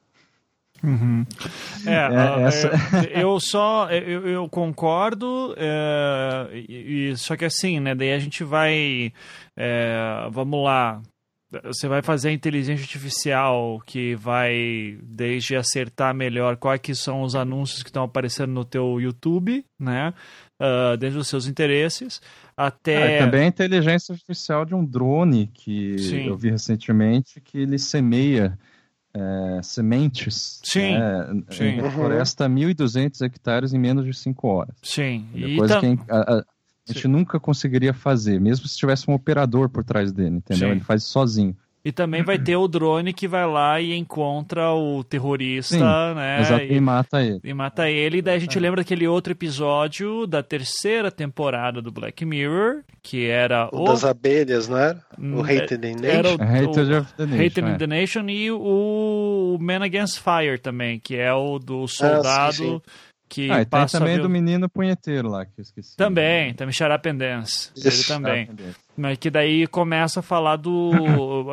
Uhum. 0.84 1.26
É, 1.86 1.91
é, 1.91 2.43
essa... 2.43 2.67
é, 3.13 3.24
eu 3.24 3.39
só 3.39 3.88
eu, 3.91 4.28
eu 4.28 4.49
concordo 4.49 5.53
é, 5.55 6.49
e, 6.53 7.13
só 7.17 7.36
que 7.36 7.45
assim 7.45 7.80
né 7.80 7.93
daí 7.93 8.11
a 8.11 8.17
gente 8.17 8.43
vai 8.43 9.13
é, 9.55 10.28
vamos 10.32 10.63
lá 10.63 10.99
você 11.63 11.88
vai 11.88 12.01
fazer 12.01 12.30
a 12.30 12.34
inteligência 12.34 12.82
artificial 12.82 13.80
que 13.86 14.15
vai 14.15 14.97
desde 15.03 15.55
acertar 15.55 16.15
melhor 16.15 16.57
quais 16.57 16.82
que 16.82 16.95
são 16.95 17.22
os 17.22 17.36
anúncios 17.36 17.84
que 17.84 17.89
estão 17.89 18.03
aparecendo 18.03 18.51
no 18.51 18.65
teu 18.65 18.99
YouTube 18.99 19.63
né 19.80 20.15
uh, 20.59 20.97
desde 20.97 21.19
os 21.19 21.28
seus 21.28 21.45
interesses 21.45 22.22
até. 22.68 23.20
Ah, 23.20 23.26
também 23.26 23.41
a 23.41 23.47
inteligência 23.47 24.14
artificial 24.14 24.66
de 24.66 24.74
um 24.76 24.84
drone 24.84 25.47
que 25.53 25.97
Sim. 25.97 26.28
eu 26.28 26.38
vi 26.38 26.49
recentemente, 26.49 27.39
que 27.41 27.57
ele 27.57 27.78
semeia 27.78 28.57
é, 29.14 29.62
sementes 29.62 30.62
sim, 30.64 30.97
né, 30.97 31.43
sim. 31.49 31.66
em 31.66 31.91
floresta 31.91 32.47
1.200 32.47 33.22
hectares 33.26 33.74
em 33.74 33.80
menos 33.80 34.05
de 34.05 34.14
5 34.14 34.47
horas. 34.47 34.76
Sim. 34.82 35.28
E 35.34 35.57
coisa 35.57 35.82
tam... 35.82 35.97
que 35.97 36.03
a, 36.09 36.18
a, 36.18 36.38
a 36.39 36.93
gente 36.93 37.07
nunca 37.07 37.39
conseguiria 37.39 37.93
fazer, 37.93 38.39
mesmo 38.39 38.68
se 38.68 38.78
tivesse 38.78 39.09
um 39.09 39.14
operador 39.14 39.70
por 39.70 39.84
trás 39.84 40.12
dele, 40.12 40.38
entendeu? 40.38 40.70
Sim. 40.70 40.76
Ele 40.76 40.82
faz 40.82 41.03
sozinho. 41.03 41.55
E 41.84 41.91
também 41.91 42.21
vai 42.23 42.38
ter 42.38 42.55
o 42.55 42.67
drone 42.67 43.11
que 43.11 43.27
vai 43.27 43.45
lá 43.47 43.82
e 43.82 43.95
encontra 43.95 44.71
o 44.71 45.03
terrorista, 45.03 45.75
Sim, 45.75 46.15
né? 46.15 46.41
Exato, 46.41 46.63
e, 46.63 46.73
e, 46.73 46.79
mata 46.79 47.23
ele. 47.23 47.39
E 47.43 47.53
mata 47.53 47.89
ele. 47.89 48.17
E 48.19 48.21
daí 48.21 48.36
a 48.36 48.39
gente 48.39 48.55
é. 48.57 48.61
lembra 48.61 48.82
aquele 48.82 49.07
outro 49.07 49.34
episódio 49.34 50.27
da 50.27 50.43
terceira 50.43 51.09
temporada 51.09 51.82
do 51.82 51.91
Black 51.91 52.23
Mirror, 52.23 52.84
que 53.01 53.25
era 53.25 53.67
o. 53.71 53.82
o 53.82 53.86
das 53.86 54.03
abelhas, 54.03 54.67
não 54.67 54.77
era? 54.77 55.01
O 55.17 55.41
Hated 55.41 55.88
in 55.88 55.95
Nation. 55.95 56.05
Era 56.05 56.29
o, 56.29 56.34
Hated 56.34 56.93
of 56.93 57.13
the 57.15 57.25
Nation. 57.25 57.45
Hated 57.45 57.67
in 57.67 57.77
the 57.77 57.88
Nation 57.88 58.29
e 58.29 58.51
o 58.51 59.57
Man 59.59 59.84
Against 59.84 60.19
Fire 60.19 60.59
também, 60.59 60.99
que 60.99 61.15
é 61.15 61.34
o 61.34 61.57
do 61.57 61.88
soldado. 61.88 62.27
Ah, 62.27 62.51
sim 62.51 62.82
que 63.32 63.49
ah, 63.49 63.61
e 63.61 63.65
passa 63.65 63.97
tem 63.97 64.07
também 64.07 64.21
do 64.21 64.29
menino 64.29 64.67
punheteiro 64.67 65.29
lá, 65.29 65.45
que 65.45 65.53
eu 65.57 65.61
esqueci. 65.61 65.95
Também, 65.95 66.53
também 66.53 66.73
Charapendence. 66.73 67.71
Ele 67.77 68.03
também. 68.03 68.49
Mas 69.01 69.17
que 69.17 69.31
daí 69.31 69.65
começa 69.65 70.19
a 70.19 70.23
falar 70.23 70.57
do. 70.57 70.91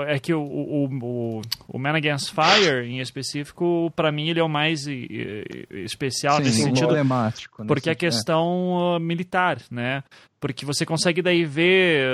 é 0.07 0.18
que 0.18 0.34
o, 0.34 0.42
o, 0.42 0.84
o, 0.84 1.42
o 1.66 1.78
Man 1.78 1.96
Against 1.96 2.34
Fire, 2.34 2.86
em 2.86 3.01
específico, 3.01 3.90
para 3.96 4.12
mim 4.12 4.28
ele 4.28 4.38
é 4.38 4.42
o 4.44 4.49
mais 4.49 4.86
especial 5.70 6.36
Sim, 6.36 6.42
nesse 6.42 6.62
sentido. 6.62 6.88
Emblemático. 6.88 7.64
Porque 7.64 7.88
é 7.88 7.94
questão 7.94 8.96
é. 8.96 8.99
militar, 8.99 9.62
né? 9.70 10.05
Porque 10.38 10.66
você 10.66 10.84
consegue 10.84 11.22
daí 11.22 11.46
ver, 11.46 12.07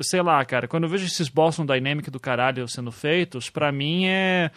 sei 0.00 0.22
lá, 0.22 0.42
cara, 0.44 0.68
quando 0.68 0.84
eu 0.84 0.88
vejo 0.88 1.06
esses 1.06 1.28
Boston 1.28 1.66
Dynamic 1.66 2.08
do 2.08 2.20
caralho 2.20 2.68
sendo 2.68 2.92
feitos, 2.92 3.50
para 3.50 3.72
mim 3.72 4.06
é. 4.06 4.52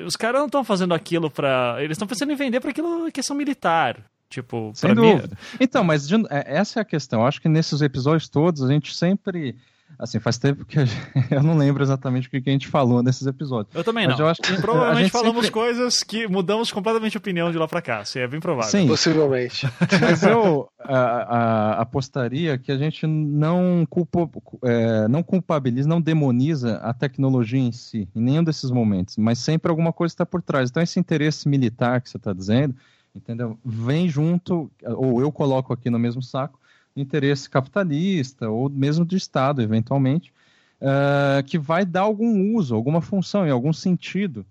Os 0.00 0.16
caras 0.16 0.40
não 0.40 0.46
estão 0.46 0.64
fazendo 0.64 0.94
aquilo 0.94 1.30
pra. 1.30 1.76
Eles 1.78 1.96
estão 1.96 2.08
pensando 2.08 2.32
em 2.32 2.36
vender 2.36 2.60
para 2.60 2.70
aquilo 2.70 3.12
questão 3.12 3.36
militar. 3.36 4.02
Tipo, 4.28 4.72
Sem 4.74 4.94
dúvida. 4.94 5.28
Mim... 5.28 5.58
Então, 5.58 5.82
mas 5.82 6.06
de, 6.06 6.16
é, 6.28 6.56
essa 6.56 6.80
é 6.80 6.82
a 6.82 6.84
questão. 6.84 7.20
Eu 7.20 7.26
acho 7.26 7.40
que 7.40 7.48
nesses 7.48 7.80
episódios 7.80 8.28
todos 8.28 8.62
a 8.62 8.68
gente 8.68 8.94
sempre. 8.94 9.56
Assim, 9.98 10.20
faz 10.20 10.36
tempo 10.36 10.66
que 10.66 10.84
gente, 10.84 10.94
eu 11.32 11.42
não 11.42 11.56
lembro 11.56 11.82
exatamente 11.82 12.28
o 12.28 12.30
que 12.30 12.42
a 12.46 12.52
gente 12.52 12.68
falou 12.68 13.02
nesses 13.02 13.26
episódios. 13.26 13.74
Eu 13.74 13.82
também 13.82 14.06
não. 14.06 14.18
Eu 14.18 14.28
acho 14.28 14.42
que 14.42 14.52
Provavelmente 14.60 15.10
falamos 15.10 15.46
sempre... 15.46 15.50
coisas 15.50 16.02
que 16.02 16.28
mudamos 16.28 16.70
completamente 16.70 17.12
de 17.12 17.18
opinião 17.18 17.50
de 17.50 17.56
lá 17.56 17.66
para 17.66 17.80
cá. 17.80 18.04
Sim, 18.04 18.18
é 18.18 18.28
bem 18.28 18.38
provável. 18.38 18.70
Sim. 18.70 18.86
Possivelmente. 18.86 19.66
Mas 19.98 20.22
eu 20.22 20.68
a, 20.78 20.98
a, 20.98 21.80
apostaria 21.80 22.58
que 22.58 22.70
a 22.70 22.76
gente 22.76 23.06
não, 23.06 23.86
culpa, 23.88 24.28
é, 24.62 25.08
não 25.08 25.22
culpabiliza, 25.22 25.88
não 25.88 26.02
demoniza 26.02 26.76
a 26.76 26.92
tecnologia 26.92 27.58
em 27.58 27.72
si, 27.72 28.06
em 28.14 28.20
nenhum 28.20 28.44
desses 28.44 28.70
momentos. 28.70 29.16
Mas 29.16 29.38
sempre 29.38 29.70
alguma 29.70 29.92
coisa 29.92 30.12
está 30.12 30.26
por 30.26 30.42
trás. 30.42 30.68
Então, 30.68 30.82
esse 30.82 31.00
interesse 31.00 31.48
militar 31.48 32.02
que 32.02 32.10
você 32.10 32.18
está 32.18 32.34
dizendo 32.34 32.74
entendeu? 33.18 33.58
Vem 33.64 34.08
junto, 34.08 34.70
ou 34.82 35.20
eu 35.20 35.30
coloco 35.30 35.72
aqui 35.72 35.90
no 35.90 35.98
mesmo 35.98 36.22
saco, 36.22 36.58
interesse 36.96 37.48
capitalista, 37.48 38.48
ou 38.48 38.68
mesmo 38.68 39.04
de 39.04 39.16
Estado, 39.16 39.62
eventualmente, 39.62 40.32
uh, 40.80 41.42
que 41.44 41.58
vai 41.58 41.84
dar 41.84 42.02
algum 42.02 42.54
uso, 42.54 42.74
alguma 42.74 43.00
função, 43.00 43.46
em 43.46 43.50
algum 43.50 43.72
sentido 43.72 44.44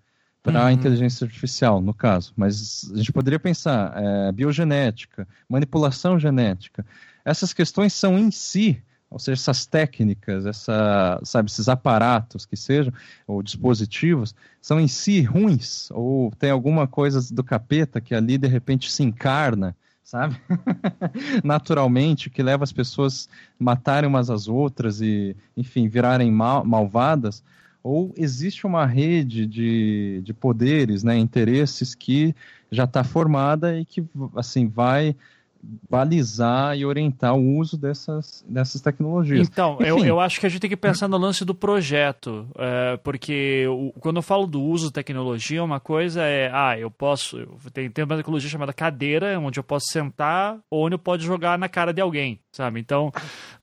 para 0.44 0.62
uhum. 0.62 0.68
a 0.68 0.72
inteligência 0.72 1.26
artificial, 1.26 1.82
no 1.82 1.94
caso. 1.94 2.34
Mas 2.38 2.90
a 2.94 2.98
gente 2.98 3.12
poderia 3.12 3.40
pensar 3.40 3.94
é, 3.96 4.32
biogenética, 4.32 5.28
manipulação 5.50 6.18
genética. 6.18 6.86
Essas 7.26 7.52
questões 7.52 7.92
são 7.92 8.18
em 8.18 8.32
si 8.32 8.82
ou 9.10 9.20
seja, 9.20 9.42
essas 9.42 9.66
técnicas, 9.66 10.46
essa, 10.46 11.20
sabe, 11.24 11.50
esses 11.50 11.70
aparatos 11.70 12.46
que 12.46 12.58
sejam, 12.58 12.94
ou 13.26 13.42
dispositivos, 13.42 14.36
são 14.62 14.80
em 14.80 14.88
si 14.88 15.22
ruins, 15.22 15.90
ou 15.92 16.32
tem 16.38 16.50
alguma 16.52 16.88
coisa 16.88 17.34
do 17.34 17.44
capeta 17.44 18.02
que 18.02 18.14
ali 18.14 18.38
de 18.38 18.48
repente 18.48 18.92
se 18.92 19.04
encarna, 19.04 19.76
sabe? 20.04 20.36
Naturalmente, 21.44 22.30
que 22.30 22.44
leva 22.44 22.64
as 22.64 22.74
pessoas 22.74 23.30
matarem 23.58 24.10
umas 24.10 24.30
às 24.30 24.48
outras 24.48 25.02
e, 25.02 25.36
enfim, 25.56 25.88
virarem 25.88 26.32
mal, 26.32 26.66
malvadas, 26.66 27.44
ou 27.82 28.14
existe 28.18 28.68
uma 28.68 28.86
rede 28.86 29.46
de, 29.46 30.22
de 30.22 30.34
poderes, 30.34 31.04
né, 31.04 31.18
interesses 31.18 31.96
que 31.96 32.36
já 32.70 32.84
está 32.84 33.04
formada 33.04 33.80
e 33.80 33.86
que, 33.86 34.04
assim, 34.36 34.68
vai 34.68 35.16
balizar 35.62 36.78
e 36.78 36.86
orientar 36.86 37.36
o 37.36 37.58
uso 37.58 37.78
dessas, 37.78 38.44
dessas 38.48 38.82
tecnologias. 38.82 39.48
Então, 39.48 39.78
eu, 39.80 40.04
eu 40.06 40.20
acho 40.20 40.40
que 40.40 40.46
a 40.46 40.50
gente 40.50 40.62
tem 40.62 40.70
que 40.70 40.78
pensar 40.78 41.08
no 41.08 41.18
lance 41.18 41.44
do 41.44 41.56
projeto, 41.56 42.48
é, 42.58 42.98
porque 42.98 43.66
o, 43.68 43.92
quando 44.00 44.18
eu 44.18 44.22
falo 44.22 44.48
do 44.48 44.62
uso 44.62 44.88
de 44.88 44.94
tecnologia, 44.94 45.64
uma 45.64 45.80
coisa 45.80 46.22
é, 46.24 46.50
ah, 46.54 46.78
eu 46.78 46.92
posso, 46.92 47.38
tem, 47.74 47.90
tem 47.90 48.06
uma 48.06 48.18
tecnologia 48.18 48.50
chamada 48.50 48.74
cadeira, 48.74 49.40
onde 49.40 49.60
eu 49.60 49.64
posso 49.64 49.88
sentar 49.92 50.58
ou 50.70 50.86
onde 50.86 50.96
eu 50.96 51.00
posso 51.00 51.24
jogar 51.24 51.58
na 51.58 51.70
cara 51.70 51.94
de 51.94 52.02
alguém, 52.02 52.40
sabe? 52.58 52.80
Então, 52.80 53.12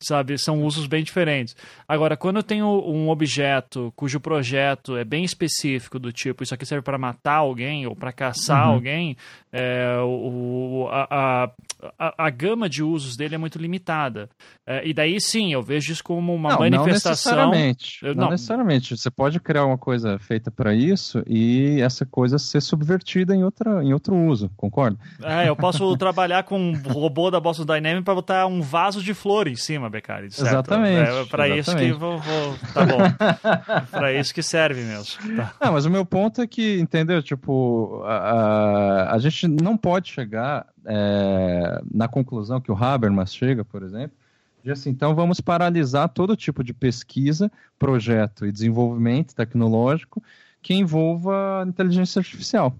sabe, 0.00 0.38
são 0.38 0.62
usos 0.62 0.86
bem 0.86 1.02
diferentes. 1.02 1.56
Agora, 1.86 2.16
quando 2.16 2.36
eu 2.36 2.42
tenho 2.42 2.66
um 2.66 3.10
objeto 3.10 3.92
cujo 3.96 4.20
projeto 4.20 4.96
é 4.96 5.04
bem 5.04 5.24
específico, 5.24 5.98
do 5.98 6.12
tipo, 6.12 6.42
isso 6.42 6.54
aqui 6.54 6.64
serve 6.64 6.82
para 6.82 6.96
matar 6.96 7.36
alguém 7.36 7.86
ou 7.86 7.96
para 7.96 8.12
caçar 8.12 8.68
uhum. 8.68 8.74
alguém, 8.74 9.16
é, 9.52 9.98
o, 10.00 10.88
a, 10.90 11.44
a 11.44 11.50
a, 11.98 12.30
gama 12.30 12.68
de 12.68 12.82
usos 12.82 13.16
dele 13.16 13.34
é 13.34 13.38
muito 13.38 13.58
limitada. 13.58 14.28
É, 14.66 14.86
e 14.86 14.94
daí 14.94 15.20
sim, 15.20 15.52
eu 15.52 15.62
vejo 15.62 15.92
isso 15.92 16.02
como 16.02 16.34
uma 16.34 16.50
não, 16.50 16.58
manifestação. 16.58 17.36
Não 17.36 17.50
necessariamente. 17.50 17.98
Eu, 18.02 18.14
não, 18.14 18.24
não, 18.24 18.30
necessariamente. 18.30 18.96
Você 18.96 19.10
pode 19.10 19.40
criar 19.40 19.64
uma 19.64 19.78
coisa 19.78 20.18
feita 20.18 20.50
para 20.50 20.74
isso 20.74 21.22
e 21.26 21.80
essa 21.80 22.06
coisa 22.06 22.38
ser 22.38 22.60
subvertida 22.60 23.34
em, 23.34 23.44
outra, 23.44 23.82
em 23.82 23.92
outro 23.92 24.16
uso, 24.16 24.50
concorda? 24.56 24.98
É, 25.22 25.48
eu 25.48 25.56
posso 25.56 25.94
trabalhar 25.98 26.44
com 26.44 26.58
um 26.58 26.72
robô 26.74 27.30
da 27.30 27.40
Boston 27.40 27.64
Dynamics 27.64 28.04
para 28.04 28.14
botar 28.14 28.46
um 28.46 28.60
vaso 28.60 28.83
de 28.90 29.14
flor 29.14 29.48
em 29.48 29.56
cima, 29.56 29.88
Beccari. 29.88 30.26
Exatamente. 30.26 31.10
É 31.10 31.24
para 31.26 31.48
isso 31.48 31.74
que 31.76 31.92
vou, 31.92 32.18
vou, 32.18 32.58
Tá 32.72 32.84
bom. 32.84 32.98
para 33.90 34.12
isso 34.12 34.34
que 34.34 34.42
serve 34.42 34.82
mesmo. 34.82 35.36
Tá. 35.36 35.54
Não, 35.60 35.72
mas 35.72 35.84
o 35.84 35.90
meu 35.90 36.04
ponto 36.04 36.40
é 36.40 36.46
que, 36.46 36.78
entendeu? 36.78 37.22
Tipo, 37.22 38.02
a, 38.04 38.16
a, 38.16 39.14
a 39.14 39.18
gente 39.18 39.48
não 39.48 39.76
pode 39.76 40.10
chegar 40.10 40.66
é, 40.86 41.80
na 41.92 42.08
conclusão 42.08 42.60
que 42.60 42.70
o 42.70 42.76
Habermas 42.76 43.34
chega, 43.34 43.64
por 43.64 43.82
exemplo, 43.82 44.16
de 44.62 44.70
assim, 44.70 44.90
então 44.90 45.14
vamos 45.14 45.40
paralisar 45.40 46.08
todo 46.08 46.36
tipo 46.36 46.64
de 46.64 46.72
pesquisa, 46.72 47.52
projeto 47.78 48.46
e 48.46 48.52
desenvolvimento 48.52 49.34
tecnológico 49.34 50.22
que 50.62 50.72
envolva 50.72 51.64
inteligência 51.68 52.20
artificial. 52.20 52.74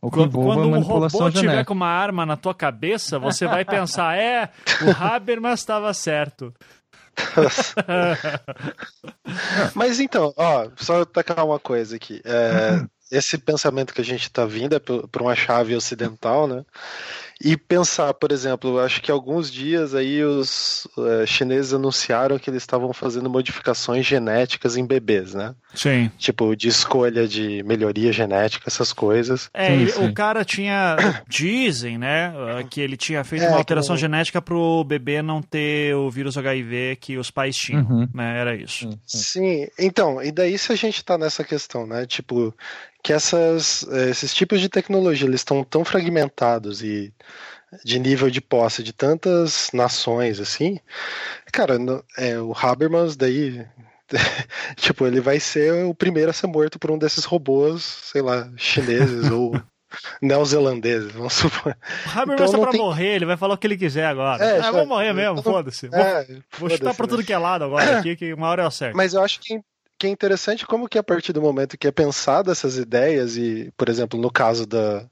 Ou 0.00 0.10
que 0.10 0.16
quando, 0.16 0.28
envolva 0.28 0.54
quando 0.54 0.74
um 0.74 0.80
robô 0.80 1.08
genética. 1.08 1.40
tiver 1.40 1.64
com 1.64 1.74
uma 1.74 1.88
arma 1.88 2.24
na 2.24 2.36
tua 2.36 2.54
cabeça, 2.54 3.18
você 3.18 3.46
vai 3.46 3.64
pensar, 3.64 4.16
é, 4.16 4.50
o 4.82 5.04
Habermas 5.04 5.60
estava 5.60 5.92
certo. 5.92 6.54
Mas 9.74 9.98
então, 9.98 10.32
ó, 10.36 10.68
só 10.76 11.04
tacar 11.04 11.44
uma 11.44 11.58
coisa 11.58 11.96
aqui. 11.96 12.22
É, 12.24 12.80
esse 13.10 13.36
pensamento 13.38 13.92
que 13.92 14.00
a 14.00 14.04
gente 14.04 14.22
está 14.22 14.44
vindo 14.44 14.76
é 14.76 14.78
por 14.78 15.20
uma 15.20 15.34
chave 15.34 15.74
ocidental, 15.74 16.46
né? 16.46 16.64
E 17.40 17.56
pensar, 17.56 18.12
por 18.14 18.32
exemplo, 18.32 18.80
acho 18.80 19.00
que 19.00 19.12
alguns 19.12 19.48
dias 19.50 19.94
aí 19.94 20.24
os 20.24 20.88
uh, 20.96 21.24
chineses 21.24 21.72
anunciaram 21.72 22.36
que 22.36 22.50
eles 22.50 22.64
estavam 22.64 22.92
fazendo 22.92 23.30
modificações 23.30 24.04
genéticas 24.04 24.76
em 24.76 24.84
bebês, 24.84 25.34
né? 25.34 25.54
Sim. 25.72 26.10
Tipo, 26.18 26.56
de 26.56 26.66
escolha 26.66 27.28
de 27.28 27.62
melhoria 27.62 28.12
genética, 28.12 28.64
essas 28.66 28.92
coisas. 28.92 29.48
É, 29.54 29.68
sim, 29.68 29.86
sim. 29.86 30.08
o 30.08 30.12
cara 30.12 30.44
tinha. 30.44 30.96
Dizem, 31.28 31.96
né? 31.96 32.32
Que 32.68 32.80
ele 32.80 32.96
tinha 32.96 33.22
feito 33.22 33.44
é, 33.44 33.48
uma 33.48 33.58
alteração 33.58 33.94
que... 33.94 34.00
genética 34.00 34.42
pro 34.42 34.82
bebê 34.82 35.22
não 35.22 35.40
ter 35.40 35.94
o 35.94 36.10
vírus 36.10 36.36
HIV 36.36 36.98
que 37.00 37.18
os 37.18 37.30
pais 37.30 37.56
tinham. 37.56 37.82
Uhum. 37.82 38.08
Né? 38.12 38.40
Era 38.40 38.56
isso. 38.56 38.90
Sim, 38.90 38.98
sim, 39.06 39.68
então, 39.78 40.20
e 40.20 40.32
daí 40.32 40.58
se 40.58 40.72
a 40.72 40.76
gente 40.76 41.04
tá 41.04 41.16
nessa 41.16 41.44
questão, 41.44 41.86
né? 41.86 42.04
Tipo, 42.04 42.52
que 43.00 43.12
essas, 43.12 43.84
esses 44.10 44.34
tipos 44.34 44.60
de 44.60 44.68
tecnologia 44.68 45.28
eles 45.28 45.40
estão 45.40 45.62
tão 45.62 45.84
fragmentados 45.84 46.82
e 46.82 47.12
de 47.84 47.98
nível 47.98 48.30
de 48.30 48.40
posse 48.40 48.82
de 48.82 48.92
tantas 48.92 49.70
nações 49.72 50.40
assim, 50.40 50.78
cara, 51.52 51.78
é, 52.16 52.38
o 52.40 52.52
Habermas 52.52 53.16
daí 53.16 53.66
tipo, 54.76 55.06
ele 55.06 55.20
vai 55.20 55.38
ser 55.38 55.84
o 55.84 55.94
primeiro 55.94 56.30
a 56.30 56.32
ser 56.32 56.46
morto 56.46 56.78
por 56.78 56.90
um 56.90 56.98
desses 56.98 57.24
robôs, 57.24 57.82
sei 57.82 58.22
lá, 58.22 58.50
chineses 58.56 59.28
ou 59.30 59.60
neozelandeses, 60.20 61.12
vamos 61.12 61.34
supor. 61.34 61.76
O 62.06 62.18
Habermas 62.18 62.48
então, 62.48 62.60
tá 62.60 62.66
pra 62.66 62.72
tem... 62.72 62.80
morrer, 62.80 63.16
ele 63.16 63.26
vai 63.26 63.36
falar 63.36 63.54
o 63.54 63.58
que 63.58 63.66
ele 63.66 63.76
quiser 63.76 64.06
agora. 64.06 64.42
É, 64.42 64.60
ah, 64.60 64.70
vou 64.70 64.86
morrer 64.86 65.12
mesmo, 65.12 65.42
foda-se. 65.42 65.90
É, 65.92 66.24
vou, 66.24 66.68
vou 66.68 66.70
chutar 66.70 66.94
pra 66.94 67.06
tudo 67.06 67.24
que 67.24 67.32
é 67.32 67.38
lado 67.38 67.64
agora 67.64 67.98
aqui, 67.98 68.16
que 68.16 68.32
uma 68.32 68.48
hora 68.48 68.62
eu 68.62 68.66
acerto. 68.66 68.96
Mas 68.96 69.14
eu 69.14 69.22
acho 69.22 69.40
que 69.40 69.60
que 69.98 70.06
é 70.06 70.10
interessante 70.10 70.64
como 70.64 70.88
que 70.88 70.96
a 70.96 71.02
partir 71.02 71.32
do 71.32 71.42
momento 71.42 71.76
que 71.76 71.88
é 71.88 71.90
pensado 71.90 72.52
essas 72.52 72.78
ideias 72.78 73.36
e, 73.36 73.72
por 73.76 73.88
exemplo, 73.88 74.18
no 74.20 74.30
caso 74.30 74.64
da 74.64 75.04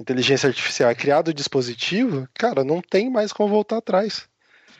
inteligência 0.00 0.48
artificial, 0.48 0.90
é 0.90 0.94
criado 0.94 1.28
o 1.28 1.34
dispositivo, 1.34 2.28
cara, 2.34 2.64
não 2.64 2.80
tem 2.80 3.10
mais 3.10 3.32
como 3.32 3.48
voltar 3.50 3.78
atrás. 3.78 4.28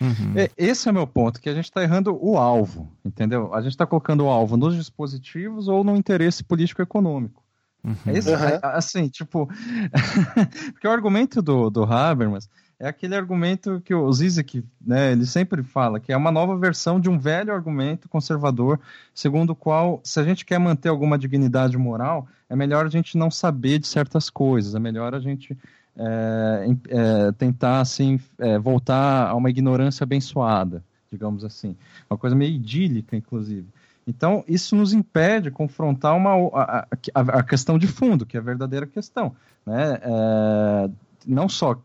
Uhum. 0.01 0.33
É, 0.37 0.51
esse 0.57 0.89
é 0.89 0.91
o 0.91 0.95
meu 0.95 1.07
ponto, 1.07 1.41
que 1.41 1.49
a 1.49 1.55
gente 1.55 1.67
está 1.67 1.83
errando 1.83 2.19
o 2.21 2.37
alvo, 2.37 2.93
entendeu? 3.05 3.55
A 3.55 3.61
gente 3.61 3.73
está 3.73 3.87
colocando 3.87 4.25
o 4.25 4.29
alvo 4.29 4.57
nos 4.57 4.75
dispositivos 4.75 5.69
ou 5.69 5.85
no 5.85 5.97
interesse 5.97 6.43
político-econômico. 6.43 7.43
Uhum. 7.85 7.97
É 8.07 8.19
isso? 8.19 8.31
Uhum. 8.31 8.37
Assim, 8.63 9.09
tipo. 9.09 9.49
Porque 10.73 10.89
o 10.89 10.91
argumento 10.91 11.43
do, 11.43 11.71
do 11.71 11.85
Habermas 11.85 12.49
é 12.79 12.89
aquele 12.89 13.15
argumento 13.15 13.81
que 13.85 13.95
o 13.95 14.13
Zizek, 14.13 14.65
né, 14.85 15.13
ele 15.13 15.27
sempre 15.27 15.63
fala, 15.63 16.01
que 16.01 16.13
é 16.13 16.17
uma 16.17 16.31
nova 16.31 16.57
versão 16.57 17.01
de 17.01 17.09
um 17.09 17.19
velho 17.19 17.53
argumento 17.53 18.09
conservador, 18.09 18.81
segundo 19.15 19.51
o 19.51 19.57
qual, 19.57 20.01
se 20.03 20.19
a 20.21 20.25
gente 20.25 20.45
quer 20.45 20.59
manter 20.59 20.89
alguma 20.89 21.19
dignidade 21.19 21.77
moral, 21.79 22.27
é 22.49 22.57
melhor 22.57 22.87
a 22.87 22.91
gente 22.91 23.17
não 23.17 23.31
saber 23.31 23.79
de 23.79 23.87
certas 23.87 24.29
coisas, 24.29 24.75
é 24.75 24.79
melhor 24.79 25.15
a 25.15 25.21
gente 25.21 25.57
é, 25.97 26.77
é, 26.89 27.33
tentar, 27.33 27.81
assim, 27.81 28.21
é, 28.39 28.59
voltar 28.59 29.29
a 29.29 29.35
uma 29.35 29.51
ignorância 29.51 30.05
abençoada, 30.05 30.83
digamos 31.11 31.45
assim. 31.45 31.77
Uma 32.11 32.19
coisa 32.19 32.35
meio 32.35 32.53
idílica, 32.53 33.17
inclusive. 33.17 33.67
Então, 34.07 34.45
isso 34.47 34.77
nos 34.77 34.93
impede 34.93 35.45
de 35.45 35.51
confrontar 35.51 36.15
uma, 36.15 36.35
a, 36.53 36.87
a, 37.15 37.21
a, 37.21 37.43
questão 37.43 37.79
de 37.79 37.87
fundo, 37.87 38.27
que 38.27 38.37
é 38.37 38.41
a 38.41 38.43
verdadeira 38.43 38.87
questão. 38.87 39.35
Né? 39.65 39.99
É, 40.03 40.91
não 41.27 41.49
só 41.49 41.81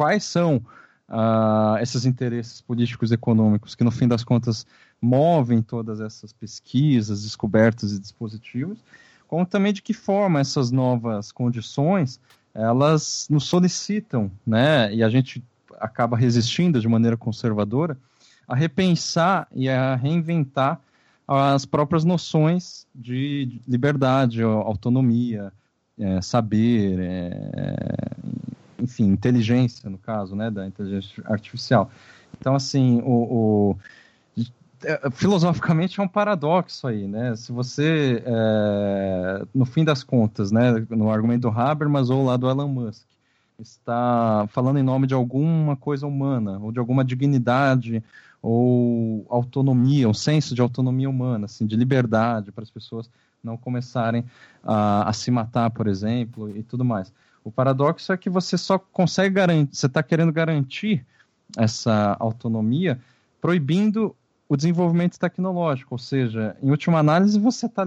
quais 0.00 0.24
são 0.24 0.56
uh, 1.10 1.76
esses 1.82 2.06
interesses 2.06 2.62
políticos 2.62 3.10
e 3.10 3.14
econômicos 3.14 3.74
que, 3.74 3.84
no 3.84 3.90
fim 3.90 4.08
das 4.08 4.24
contas, 4.24 4.66
movem 4.98 5.60
todas 5.60 6.00
essas 6.00 6.32
pesquisas, 6.32 7.24
descobertas 7.24 7.92
e 7.92 8.00
dispositivos, 8.00 8.78
como 9.28 9.44
também 9.44 9.74
de 9.74 9.82
que 9.82 9.92
forma 9.92 10.40
essas 10.40 10.70
novas 10.70 11.30
condições 11.30 12.18
elas 12.54 13.26
nos 13.28 13.44
solicitam, 13.44 14.30
né? 14.46 14.90
E 14.94 15.02
a 15.02 15.10
gente 15.10 15.44
acaba 15.78 16.16
resistindo 16.16 16.80
de 16.80 16.88
maneira 16.88 17.16
conservadora 17.18 17.94
a 18.48 18.56
repensar 18.56 19.48
e 19.54 19.68
a 19.68 19.96
reinventar 19.96 20.80
as 21.28 21.66
próprias 21.66 22.06
noções 22.06 22.86
de 22.94 23.60
liberdade, 23.68 24.42
autonomia, 24.42 25.52
é, 25.98 26.22
saber, 26.22 26.98
é, 26.98 28.10
enfim, 28.80 29.04
inteligência, 29.06 29.88
no 29.90 29.98
caso, 29.98 30.34
né, 30.34 30.50
da 30.50 30.66
inteligência 30.66 31.22
artificial. 31.26 31.90
Então, 32.38 32.54
assim, 32.54 33.00
o, 33.04 33.74
o 33.74 33.76
é, 34.82 35.10
filosoficamente 35.10 36.00
é 36.00 36.02
um 36.02 36.08
paradoxo 36.08 36.86
aí, 36.86 37.06
né? 37.06 37.36
Se 37.36 37.52
você, 37.52 38.22
é, 38.24 39.46
no 39.54 39.66
fim 39.66 39.84
das 39.84 40.02
contas, 40.02 40.50
né, 40.50 40.86
no 40.88 41.10
argumento 41.10 41.42
do 41.42 41.48
Habermas 41.50 42.08
ou 42.08 42.24
lá 42.24 42.36
do 42.36 42.48
Elon 42.48 42.68
Musk, 42.68 43.06
está 43.58 44.46
falando 44.48 44.78
em 44.78 44.82
nome 44.82 45.06
de 45.06 45.12
alguma 45.12 45.76
coisa 45.76 46.06
humana, 46.06 46.58
ou 46.58 46.72
de 46.72 46.78
alguma 46.78 47.04
dignidade, 47.04 48.02
ou 48.42 49.26
autonomia, 49.28 50.08
um 50.08 50.14
senso 50.14 50.54
de 50.54 50.62
autonomia 50.62 51.10
humana, 51.10 51.44
assim, 51.44 51.66
de 51.66 51.76
liberdade 51.76 52.50
para 52.50 52.62
as 52.62 52.70
pessoas 52.70 53.10
não 53.42 53.56
começarem 53.56 54.24
a, 54.64 55.08
a, 55.08 55.12
se 55.12 55.30
matar, 55.30 55.70
por 55.70 55.86
exemplo, 55.86 56.56
e 56.56 56.62
tudo 56.62 56.84
mais. 56.84 57.12
O 57.42 57.50
paradoxo 57.50 58.12
é 58.12 58.16
que 58.16 58.28
você 58.28 58.58
só 58.58 58.78
consegue 58.78 59.34
garantir, 59.34 59.74
você 59.74 59.86
está 59.86 60.02
querendo 60.02 60.32
garantir 60.32 61.04
essa 61.56 62.16
autonomia 62.20 63.00
proibindo 63.40 64.14
o 64.50 64.56
desenvolvimento 64.56 65.16
tecnológico, 65.16 65.94
ou 65.94 65.98
seja, 65.98 66.56
em 66.60 66.70
última 66.72 66.98
análise, 66.98 67.38
você, 67.38 67.68
tá, 67.68 67.86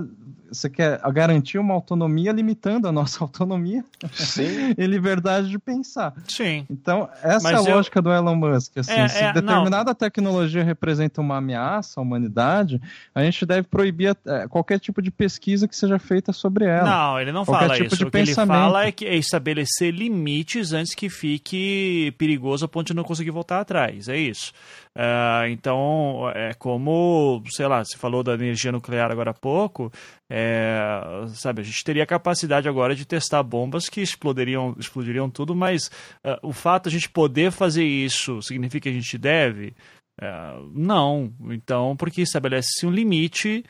você 0.50 0.70
quer 0.70 0.98
garantir 1.12 1.58
uma 1.58 1.74
autonomia 1.74 2.32
limitando 2.32 2.88
a 2.88 2.92
nossa 2.92 3.20
autonomia 3.22 3.84
Sim. 4.14 4.74
e 4.80 4.88
liberdade 4.88 5.50
de 5.50 5.60
pensar. 5.60 6.14
Sim. 6.26 6.66
Então, 6.70 7.10
essa 7.22 7.52
Mas 7.52 7.66
é 7.66 7.68
a 7.68 7.70
eu... 7.70 7.76
lógica 7.76 8.02
do 8.02 8.10
Elon 8.10 8.38
Musk. 8.38 8.78
Assim, 8.78 8.94
é, 8.94 9.08
se 9.10 9.22
é, 9.22 9.34
determinada 9.34 9.90
não. 9.90 9.94
tecnologia 9.96 10.64
representa 10.64 11.20
uma 11.20 11.36
ameaça 11.36 12.00
à 12.00 12.02
humanidade, 12.02 12.82
a 13.14 13.22
gente 13.22 13.46
deve 13.46 13.64
proibir 13.64 14.16
é, 14.26 14.48
qualquer 14.48 14.80
tipo 14.80 15.02
de 15.02 15.12
pesquisa 15.12 15.68
que 15.68 15.76
seja 15.76 16.00
feita 16.00 16.32
sobre 16.32 16.64
ela. 16.64 16.90
Não, 16.90 17.20
ele 17.20 17.34
não 17.34 17.44
qualquer 17.44 17.66
fala 17.66 17.76
tipo 17.76 17.94
isso. 17.94 18.08
o 18.08 18.10
que 18.10 18.18
ele 18.20 18.34
fala 18.34 18.86
é, 18.86 18.92
que 18.94 19.06
é 19.06 19.18
estabelecer 19.18 19.94
limites 19.94 20.72
antes 20.72 20.96
que 20.96 21.10
fique 21.10 22.14
perigoso 22.18 22.64
a 22.64 22.70
ponto 22.70 22.88
de 22.88 22.94
não 22.94 23.04
conseguir 23.04 23.32
voltar 23.32 23.60
atrás. 23.60 24.08
É 24.08 24.16
isso. 24.16 24.54
Uh, 24.96 25.48
então, 25.50 26.30
é 26.36 26.54
como, 26.54 27.44
sei 27.50 27.66
lá, 27.66 27.84
você 27.84 27.98
falou 27.98 28.22
da 28.22 28.36
energia 28.36 28.72
nuclear 28.72 29.12
agora 29.12 29.32
há 29.32 29.34
pouco, 29.34 29.92
é, 30.30 31.26
sabe, 31.30 31.62
a 31.62 31.64
gente 31.64 31.84
teria 31.84 32.04
a 32.04 32.08
capacidade 32.08 32.70
agora 32.70 32.96
de 32.96 33.04
testar 33.04 33.42
bombas 33.42 33.90
que 33.90 34.02
explodiriam, 34.02 34.76
explodiriam 34.78 35.30
tudo, 35.32 35.56
mas 35.56 35.88
uh, 36.24 36.38
o 36.44 36.54
fato 36.54 36.90
de 36.90 36.96
a 36.96 37.00
gente 37.00 37.10
poder 37.10 37.52
fazer 37.52 37.84
isso 37.84 38.40
significa 38.44 38.84
que 38.84 38.90
a 38.90 39.00
gente 39.00 39.18
deve? 39.18 39.76
Uh, 40.22 40.72
não. 40.76 41.34
Então, 41.50 41.96
porque 41.98 42.22
estabelece-se 42.22 42.86
um 42.86 42.92
limite 42.92 43.64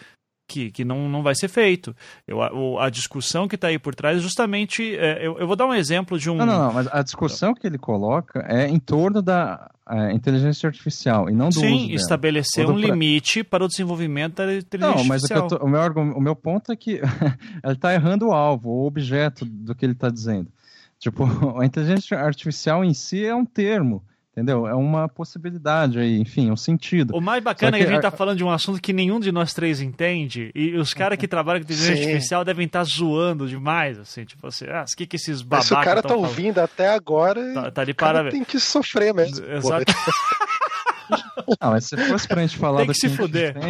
que, 0.48 0.72
que 0.72 0.84
não, 0.84 1.10
não 1.10 1.24
vai 1.24 1.36
ser 1.36 1.48
feito. 1.48 1.96
Eu, 2.28 2.42
a, 2.42 2.86
a 2.86 2.90
discussão 2.90 3.48
que 3.48 3.56
está 3.56 3.68
aí 3.68 3.80
por 3.80 3.96
trás 3.96 4.18
é 4.18 4.22
justamente. 4.22 4.96
É, 4.96 5.26
eu, 5.26 5.38
eu 5.38 5.48
vou 5.48 5.56
dar 5.56 5.66
um 5.66 5.74
exemplo 5.74 6.20
de 6.20 6.30
um. 6.30 6.36
Não, 6.36 6.46
não, 6.46 6.60
não, 6.68 6.74
mas 6.74 6.88
a 6.92 7.02
discussão 7.02 7.54
que 7.54 7.66
ele 7.66 7.78
coloca 7.78 8.46
é 8.48 8.68
em 8.68 8.80
torno 8.80 9.22
da 9.22 9.70
inteligência 10.14 10.68
artificial 10.68 11.30
e 11.30 11.34
não 11.34 11.50
do 11.50 11.60
Sim, 11.60 11.92
estabelecer 11.92 12.66
um 12.70 12.80
pra... 12.80 12.88
limite 12.88 13.44
para 13.44 13.66
o 13.66 13.68
desenvolvimento 13.68 14.36
da 14.36 14.56
inteligência 14.56 14.98
não, 14.98 15.06
mas 15.06 15.24
artificial. 15.24 15.48
Tô, 15.48 15.66
o, 15.66 15.70
meu, 15.70 15.82
o 16.16 16.22
meu 16.22 16.36
ponto 16.36 16.72
é 16.72 16.76
que 16.76 17.02
ele 17.64 17.74
está 17.74 17.94
errando 17.94 18.28
o 18.28 18.32
alvo, 18.32 18.70
o 18.70 18.86
objeto 18.86 19.46
do 19.46 19.76
que 19.76 19.86
ele 19.86 19.94
está 19.94 20.10
dizendo. 20.10 20.50
Tipo, 21.00 21.26
a 21.60 21.66
inteligência 21.66 22.18
artificial 22.18 22.84
em 22.84 22.94
si 22.94 23.26
é 23.26 23.36
um 23.36 23.46
termo 23.46 24.04
Entendeu? 24.34 24.66
É 24.66 24.74
uma 24.74 25.08
possibilidade 25.08 26.00
aí, 26.00 26.20
enfim, 26.20 26.50
um 26.50 26.56
sentido. 26.56 27.16
O 27.16 27.22
mais 27.22 27.44
bacana 27.44 27.78
que, 27.78 27.84
é 27.84 27.86
que 27.86 27.92
a 27.92 27.94
gente 27.94 28.02
tá 28.02 28.10
falando 28.10 28.38
de 28.38 28.44
um 28.44 28.50
assunto 28.50 28.82
que 28.82 28.92
nenhum 28.92 29.20
de 29.20 29.32
nós 29.32 29.54
três 29.54 29.80
entende, 29.80 30.50
e 30.56 30.76
os 30.76 30.92
caras 30.92 31.20
que 31.20 31.28
trabalham 31.28 31.60
com 31.60 31.66
inteligência 31.66 31.98
Sim. 31.98 32.10
artificial 32.10 32.44
devem 32.44 32.66
estar 32.66 32.80
tá 32.80 32.86
zoando 32.86 33.48
demais, 33.48 34.00
assim, 34.00 34.26
tipo 34.26 34.48
assim, 34.48 34.66
ah, 34.66 34.86
o 34.92 34.96
que 34.98 35.06
que 35.06 35.18
esses 35.18 35.44
babacas 35.44 35.68
Se 35.68 35.74
o 35.76 35.82
cara 35.82 36.02
tá 36.02 36.16
ouvindo 36.16 36.58
até 36.58 36.90
agora, 36.90 37.54
tá, 37.54 37.72
tá 37.72 37.86
de 37.86 37.94
parabéns. 37.94 38.34
tem 38.34 38.44
que 38.44 38.60
sofrer 38.60 39.14
mesmo. 39.14 39.46
Exato. 39.46 39.94
Não, 41.62 41.72
mas 41.72 41.86
se 41.86 41.98
fosse 41.98 42.28
pra 42.28 42.42
gente 42.42 42.58
falar 42.58 42.80
Tem 42.80 42.88
que 42.88 42.94
do 42.94 43.00
que 43.00 43.10
se 43.10 43.16
fuder. 43.16 43.56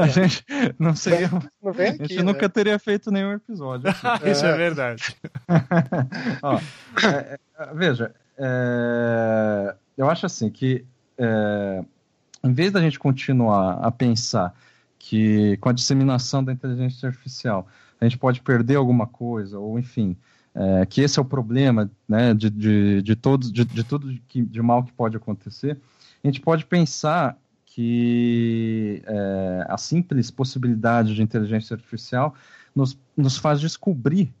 a 0.00 0.06
gente 0.08 0.44
não 0.78 0.94
seria. 0.94 1.30
Não 1.62 1.72
vem 1.72 1.88
aqui, 1.88 2.02
a 2.02 2.06
gente 2.06 2.18
né? 2.18 2.22
nunca 2.22 2.48
teria 2.48 2.78
feito 2.78 3.10
nenhum 3.10 3.32
episódio. 3.32 3.90
Isso 4.24 4.44
é, 4.46 4.50
é 4.50 4.56
verdade. 4.56 5.16
Ó, 6.42 6.58
é, 7.06 7.38
é, 7.58 7.74
veja, 7.74 8.14
é, 8.38 9.74
eu 9.96 10.08
acho 10.08 10.26
assim 10.26 10.50
que 10.50 10.84
é, 11.18 11.84
em 12.44 12.52
vez 12.52 12.72
da 12.72 12.80
gente 12.80 12.98
continuar 12.98 13.78
a 13.82 13.90
pensar 13.90 14.54
que 14.98 15.56
com 15.58 15.68
a 15.68 15.72
disseminação 15.72 16.42
da 16.44 16.52
inteligência 16.52 17.08
artificial 17.08 17.66
a 18.00 18.04
gente 18.04 18.18
pode 18.18 18.40
perder 18.40 18.76
alguma 18.76 19.06
coisa, 19.06 19.58
ou 19.58 19.78
enfim, 19.78 20.16
é, 20.54 20.84
que 20.86 21.00
esse 21.00 21.18
é 21.18 21.22
o 21.22 21.24
problema 21.24 21.90
né, 22.08 22.34
de, 22.34 22.50
de, 22.50 23.02
de, 23.02 23.16
todos, 23.16 23.50
de, 23.50 23.64
de 23.64 23.84
tudo 23.84 24.18
que, 24.28 24.42
de 24.42 24.60
mal 24.60 24.84
que 24.84 24.92
pode 24.92 25.16
acontecer, 25.16 25.78
a 26.22 26.26
gente 26.26 26.40
pode 26.40 26.64
pensar 26.66 27.38
que 27.64 29.02
é, 29.06 29.66
a 29.68 29.78
simples 29.78 30.30
possibilidade 30.30 31.14
de 31.14 31.22
inteligência 31.22 31.74
artificial 31.74 32.34
nos, 32.74 32.98
nos 33.16 33.38
faz 33.38 33.60
descobrir 33.60 34.32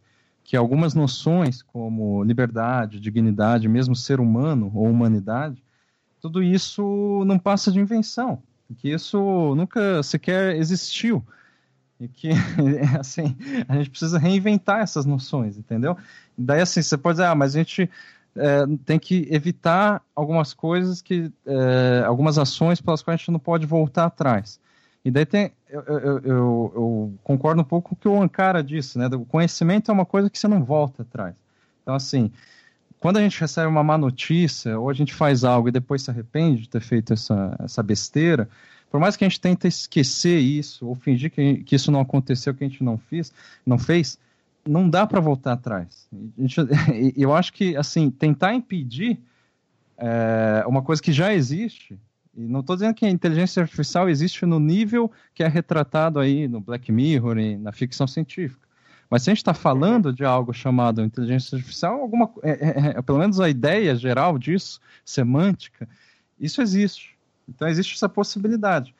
que 0.44 0.56
algumas 0.56 0.92
noções 0.92 1.62
como 1.62 2.22
liberdade, 2.24 3.00
dignidade, 3.00 3.68
mesmo 3.68 3.96
ser 3.96 4.20
humano 4.20 4.70
ou 4.74 4.84
humanidade, 4.84 5.62
tudo 6.20 6.42
isso 6.42 7.24
não 7.26 7.38
passa 7.38 7.72
de 7.72 7.80
invenção, 7.80 8.42
que 8.76 8.90
isso 8.90 9.54
nunca 9.56 10.02
sequer 10.02 10.56
existiu 10.56 11.24
e 12.02 12.08
que 12.08 12.30
assim 12.98 13.36
a 13.68 13.76
gente 13.76 13.90
precisa 13.90 14.18
reinventar 14.18 14.80
essas 14.80 15.06
noções, 15.06 15.56
entendeu? 15.56 15.96
Daí 16.36 16.60
assim 16.60 16.82
você 16.82 16.98
pode 16.98 17.18
dizer, 17.18 17.28
ah, 17.28 17.34
mas 17.34 17.54
a 17.54 17.58
gente 17.58 17.88
é, 18.34 18.64
tem 18.84 18.98
que 18.98 19.28
evitar 19.30 20.02
algumas 20.14 20.52
coisas 20.52 21.00
que 21.00 21.30
é, 21.46 22.02
algumas 22.04 22.38
ações 22.38 22.80
pelas 22.80 23.02
quais 23.02 23.14
a 23.14 23.18
gente 23.18 23.30
não 23.30 23.38
pode 23.38 23.66
voltar 23.66 24.06
atrás. 24.06 24.60
E 25.04 25.10
daí 25.10 25.26
tem 25.26 25.52
eu, 25.68 25.80
eu, 25.82 26.00
eu, 26.00 26.20
eu 26.24 27.14
concordo 27.22 27.60
um 27.60 27.64
pouco 27.64 27.90
com 27.90 27.94
o 27.94 27.98
que 27.98 28.08
o 28.08 28.22
Ankara 28.22 28.62
disse, 28.62 28.98
né? 28.98 29.06
O 29.06 29.24
conhecimento 29.24 29.90
é 29.90 29.94
uma 29.94 30.04
coisa 30.04 30.28
que 30.28 30.38
você 30.38 30.48
não 30.48 30.64
volta 30.64 31.02
atrás. 31.02 31.34
Então 31.82 31.94
assim 31.94 32.32
quando 32.98 33.16
a 33.16 33.20
gente 33.20 33.40
recebe 33.40 33.66
uma 33.66 33.82
má 33.82 33.98
notícia 33.98 34.78
ou 34.78 34.88
a 34.88 34.92
gente 34.92 35.12
faz 35.12 35.42
algo 35.42 35.68
e 35.68 35.72
depois 35.72 36.02
se 36.02 36.10
arrepende 36.10 36.62
de 36.62 36.68
ter 36.68 36.80
feito 36.80 37.12
essa, 37.12 37.56
essa 37.58 37.82
besteira, 37.82 38.48
por 38.92 39.00
mais 39.00 39.16
que 39.16 39.24
a 39.24 39.28
gente 39.28 39.40
tente 39.40 39.66
esquecer 39.66 40.38
isso 40.38 40.86
ou 40.86 40.94
fingir 40.94 41.30
que, 41.30 41.64
que 41.64 41.74
isso 41.74 41.90
não 41.90 42.00
aconteceu, 42.00 42.52
que 42.54 42.62
a 42.62 42.68
gente 42.68 42.84
não 42.84 42.98
fez, 42.98 43.32
não 43.64 43.78
fez, 43.78 44.18
não 44.68 44.86
dá 44.86 45.06
para 45.06 45.18
voltar 45.18 45.54
atrás. 45.54 46.06
Gente, 46.38 46.60
eu 47.16 47.34
acho 47.34 47.54
que 47.54 47.74
assim 47.74 48.10
tentar 48.10 48.52
impedir 48.54 49.18
é, 49.96 50.62
uma 50.66 50.82
coisa 50.82 51.00
que 51.00 51.10
já 51.10 51.32
existe. 51.32 51.98
E 52.36 52.42
não 52.42 52.60
estou 52.60 52.76
dizendo 52.76 52.94
que 52.94 53.06
a 53.06 53.10
inteligência 53.10 53.62
artificial 53.62 54.10
existe 54.10 54.44
no 54.44 54.60
nível 54.60 55.10
que 55.34 55.42
é 55.42 55.48
retratado 55.48 56.20
aí 56.20 56.46
no 56.46 56.60
Black 56.60 56.92
Mirror 56.92 57.38
e 57.38 57.56
na 57.56 57.72
ficção 57.72 58.06
científica. 58.06 58.68
Mas 59.08 59.22
se 59.22 59.30
a 59.30 59.32
gente 59.32 59.38
está 59.38 59.54
falando 59.54 60.12
de 60.12 60.22
algo 60.22 60.52
chamado 60.52 61.02
inteligência 61.02 61.56
artificial, 61.56 61.98
alguma, 61.98 62.30
é, 62.42 62.50
é, 62.50 62.94
é, 62.98 63.02
pelo 63.02 63.18
menos 63.18 63.40
a 63.40 63.48
ideia 63.48 63.96
geral 63.96 64.38
disso, 64.38 64.78
semântica, 65.02 65.88
isso 66.38 66.60
existe. 66.60 67.11
Então 67.48 67.68
existe 67.68 67.94
essa 67.94 68.08
possibilidade. 68.08 68.94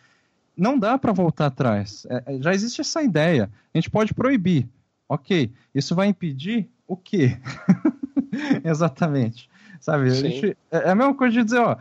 não 0.57 0.78
dá 0.78 0.99
para 0.99 1.12
voltar 1.12 1.47
atrás. 1.47 2.07
É, 2.09 2.22
é, 2.26 2.43
já 2.43 2.53
existe 2.53 2.80
essa 2.80 3.03
ideia. 3.03 3.51
A 3.74 3.78
gente 3.78 3.90
pode 3.90 4.12
proibir. 4.14 4.68
Ok, 5.09 5.53
isso 5.74 5.95
vai 5.95 6.07
impedir 6.09 6.68
o 6.86 6.97
quê? 6.97 7.38
Exatamente. 8.64 9.49
Sabe? 9.80 10.07
A 10.07 10.14
gente, 10.14 10.57
é, 10.70 10.78
é 10.78 10.90
a 10.90 10.95
mesma 10.95 11.14
coisa 11.14 11.36
de 11.36 11.45
dizer, 11.45 11.59
ó. 11.59 11.76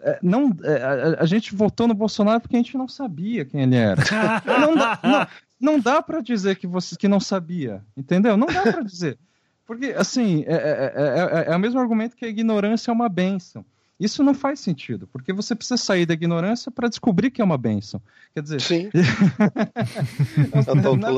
É, 0.00 0.18
não, 0.22 0.50
a, 0.64 1.22
a, 1.22 1.26
gente 1.26 1.54
votou 1.54 1.88
no 1.88 1.94
Bolsonaro 1.94 2.40
porque 2.40 2.54
a 2.54 2.58
gente 2.58 2.76
não 2.76 2.86
sabia 2.86 3.44
quem 3.44 3.62
ele 3.62 3.76
era. 3.76 4.02
não 4.60 4.74
dá, 4.74 4.98
não, 5.02 5.26
não 5.60 5.80
dá 5.80 6.02
para 6.02 6.20
dizer 6.20 6.56
que 6.56 6.66
você 6.66 6.96
que 6.96 7.08
não 7.08 7.18
sabia, 7.18 7.82
entendeu? 7.96 8.36
Não 8.36 8.46
dá 8.46 8.62
para 8.62 8.82
dizer. 8.82 9.18
Porque, 9.66 9.86
assim, 9.96 10.44
é, 10.46 10.54
é, 10.54 10.92
é, 10.94 11.52
é, 11.52 11.56
o 11.56 11.58
mesmo 11.58 11.80
argumento 11.80 12.16
que 12.16 12.24
a 12.24 12.28
ignorância 12.28 12.90
é 12.90 12.94
uma 12.94 13.08
benção. 13.08 13.64
Isso 13.98 14.22
não 14.22 14.34
faz 14.34 14.60
sentido, 14.60 15.06
porque 15.06 15.32
você 15.32 15.54
precisa 15.54 15.76
sair 15.76 16.04
da 16.04 16.14
ignorância 16.14 16.70
para 16.70 16.88
descobrir 16.88 17.30
que 17.30 17.40
é 17.40 17.44
uma 17.44 17.56
benção. 17.56 18.00
Quer 18.34 18.42
dizer. 18.42 18.60
Sim. 18.60 18.90
na, 20.98 21.08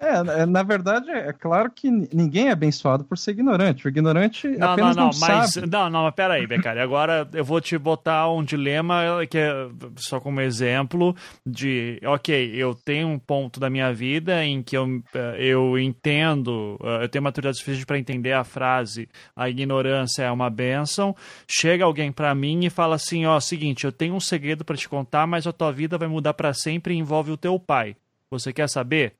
é, 0.00 0.42
é, 0.42 0.46
na 0.46 0.62
verdade, 0.62 1.10
é 1.10 1.32
claro 1.32 1.70
que 1.70 1.90
ninguém 1.90 2.48
é 2.48 2.52
abençoado 2.52 3.04
por 3.04 3.18
ser 3.18 3.32
ignorante. 3.32 3.86
O 3.86 3.88
ignorante 3.88 4.48
não, 4.48 4.72
apenas 4.72 4.96
não, 4.96 5.04
não, 5.04 5.10
não 5.12 5.20
mas, 5.20 5.52
sabe. 5.52 5.66
Não, 5.66 5.90
não, 5.90 6.02
mas 6.04 6.14
peraí, 6.14 6.46
Becari. 6.46 6.80
Agora 6.80 7.28
eu 7.32 7.44
vou 7.44 7.60
te 7.60 7.76
botar 7.76 8.30
um 8.30 8.42
dilema 8.42 9.02
que 9.28 9.38
é 9.38 9.68
só 9.96 10.20
como 10.20 10.40
exemplo 10.40 11.14
de, 11.44 12.00
ok, 12.04 12.52
eu 12.54 12.74
tenho 12.74 13.08
um 13.08 13.18
ponto 13.18 13.60
da 13.60 13.68
minha 13.68 13.92
vida 13.92 14.44
em 14.44 14.62
que 14.62 14.76
eu, 14.76 15.02
eu 15.38 15.78
entendo, 15.78 16.78
eu 17.00 17.08
tenho 17.08 17.22
maturidade 17.22 17.58
suficiente 17.58 17.86
para 17.86 17.98
entender 17.98 18.32
a 18.32 18.44
frase 18.44 19.08
a 19.36 19.48
ignorância 19.48 20.24
é 20.24 20.30
uma 20.30 20.50
bênção. 20.50 21.14
Chega 21.48 21.84
alguém 21.84 22.10
para 22.10 22.34
mim 22.34 22.64
e 22.64 22.70
fala 22.70 22.96
assim, 22.96 23.26
ó, 23.26 23.38
seguinte, 23.40 23.84
eu 23.84 23.92
tenho 23.92 24.14
um 24.14 24.20
segredo 24.20 24.64
para 24.64 24.76
te 24.76 24.88
contar, 24.88 25.26
mas 25.26 25.46
a 25.46 25.52
tua 25.52 25.72
vida 25.72 25.98
vai 25.98 26.08
mudar 26.08 26.34
para 26.34 26.52
sempre 26.52 26.94
e 26.94 26.98
envolve 26.98 27.30
o 27.30 27.36
teu 27.36 27.58
pai. 27.58 27.96
Você 28.30 28.52
quer 28.52 28.68
saber? 28.68 29.14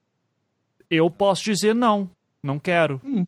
Eu 0.90 1.10
posso 1.10 1.44
dizer 1.44 1.74
não, 1.74 2.10
não 2.42 2.58
quero. 2.58 3.00
Hum. 3.04 3.24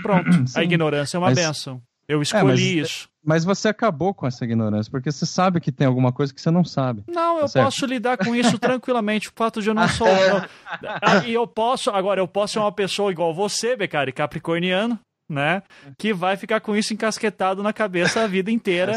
Pronto. 0.00 0.48
Sim. 0.48 0.58
A 0.58 0.64
ignorância 0.64 1.16
é 1.16 1.18
uma 1.18 1.28
mas, 1.28 1.38
benção. 1.38 1.82
Eu 2.08 2.20
é, 2.20 2.22
escolhi 2.22 2.42
é, 2.42 2.44
mas, 2.44 2.90
isso. 2.90 3.08
Mas 3.24 3.44
você 3.44 3.68
acabou 3.68 4.12
com 4.12 4.26
essa 4.26 4.44
ignorância, 4.44 4.90
porque 4.90 5.12
você 5.12 5.24
sabe 5.24 5.60
que 5.60 5.70
tem 5.70 5.86
alguma 5.86 6.12
coisa 6.12 6.34
que 6.34 6.40
você 6.40 6.50
não 6.50 6.64
sabe. 6.64 7.04
Não, 7.06 7.38
eu 7.38 7.48
tá 7.48 7.64
posso 7.64 7.86
lidar 7.86 8.16
com 8.16 8.34
isso 8.34 8.58
tranquilamente. 8.60 9.28
O 9.28 9.32
fato 9.34 9.62
de 9.62 9.68
eu 9.68 9.74
não 9.74 9.88
sou. 9.88 10.08
eu, 10.08 10.36
ah, 11.00 11.24
e 11.26 11.32
eu 11.32 11.46
posso, 11.46 11.90
agora, 11.90 12.20
eu 12.20 12.26
posso 12.26 12.54
ser 12.54 12.58
uma 12.58 12.72
pessoa 12.72 13.12
igual 13.12 13.32
você, 13.32 13.76
Becari, 13.76 14.12
capricorniano, 14.12 14.98
né? 15.32 15.62
Que 15.98 16.12
vai 16.12 16.36
ficar 16.36 16.60
com 16.60 16.76
isso 16.76 16.92
encasquetado 16.92 17.62
na 17.62 17.72
cabeça 17.72 18.22
a 18.22 18.26
vida 18.26 18.50
inteira. 18.50 18.92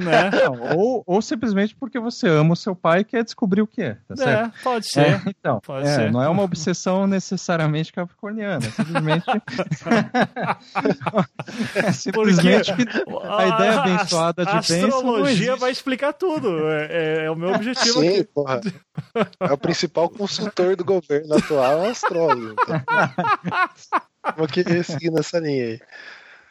né? 0.00 0.30
Não, 0.44 0.76
ou, 0.76 1.04
ou 1.06 1.22
simplesmente 1.22 1.74
porque 1.74 2.00
você 2.00 2.28
ama 2.28 2.54
o 2.54 2.56
seu 2.56 2.74
pai 2.74 3.00
e 3.00 3.04
quer 3.04 3.22
descobrir 3.22 3.60
o 3.60 3.66
que 3.66 3.82
é. 3.82 3.98
Tá 4.08 4.16
certo? 4.16 4.56
É, 4.56 4.62
pode 4.62 4.90
ser. 4.90 5.06
É, 5.06 5.20
então, 5.26 5.60
pode 5.60 5.86
é, 5.86 5.94
ser. 5.94 6.10
não 6.10 6.22
é 6.22 6.28
uma 6.28 6.42
obsessão 6.42 7.06
necessariamente 7.06 7.92
capricorniana. 7.92 8.66
É 8.66 8.70
simplesmente. 8.70 9.24
é 11.76 11.92
simplesmente 11.92 12.72
porque 12.74 12.86
que 12.86 13.04
a 13.28 13.46
ideia 13.46 13.80
abençoada 13.80 14.44
de 14.44 14.50
a 14.50 14.58
astrologia 14.58 15.56
vai 15.56 15.70
explicar 15.70 16.12
tudo. 16.12 16.68
É, 16.68 17.24
é, 17.24 17.30
o 17.30 17.36
meu 17.36 17.52
objetivo 17.52 18.00
Sim, 18.00 18.08
aqui. 18.08 18.24
Porra. 18.24 18.60
É 19.40 19.52
o 19.52 19.58
principal 19.58 20.08
consultor 20.08 20.76
do 20.76 20.84
governo 20.84 21.34
atual, 21.36 21.84
é 21.84 21.88
o 21.88 21.90
astrólogo. 21.90 22.54
Vou 24.36 24.48
querer 24.48 24.84
seguir 24.84 25.10
nessa 25.10 25.38
linha 25.38 25.64
aí. 25.64 25.80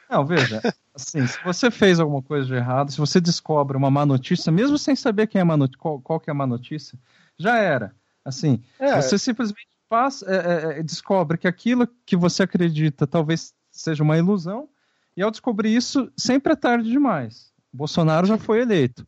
Não, 0.10 0.26
veja, 0.26 0.62
assim, 0.94 1.26
se 1.26 1.44
você 1.44 1.72
fez 1.72 2.00
alguma 2.00 2.22
coisa 2.22 2.46
de 2.46 2.54
errado, 2.54 2.92
se 2.92 2.98
você 2.98 3.20
descobre 3.20 3.76
uma 3.76 3.90
má 3.90 4.06
notícia, 4.06 4.52
mesmo 4.52 4.78
sem 4.78 4.96
saber 4.96 5.28
quem 5.28 5.42
é 5.42 5.44
má 5.44 5.56
qual, 5.78 6.00
qual 6.00 6.20
que 6.20 6.30
é 6.30 6.32
a 6.32 6.36
má 6.36 6.46
notícia, 6.46 7.00
já 7.38 7.58
era. 7.58 7.96
Assim, 8.24 8.62
é. 8.80 9.02
você 9.02 9.18
simplesmente 9.18 9.68
é, 10.26 10.36
é, 10.36 10.80
é, 10.80 10.84
descobre 10.84 11.38
que 11.38 11.48
aquilo 11.48 11.88
que 12.06 12.16
você 12.16 12.44
acredita 12.44 13.06
talvez 13.06 13.54
seja 13.72 14.04
uma 14.04 14.18
ilusão, 14.18 14.68
e 15.16 15.22
ao 15.22 15.30
descobrir 15.30 15.76
isso, 15.76 16.12
sempre 16.18 16.54
é 16.54 16.56
tarde 16.56 16.90
demais. 16.90 17.54
Bolsonaro 17.72 18.26
já 18.26 18.38
foi 18.38 18.62
eleito. 18.62 19.04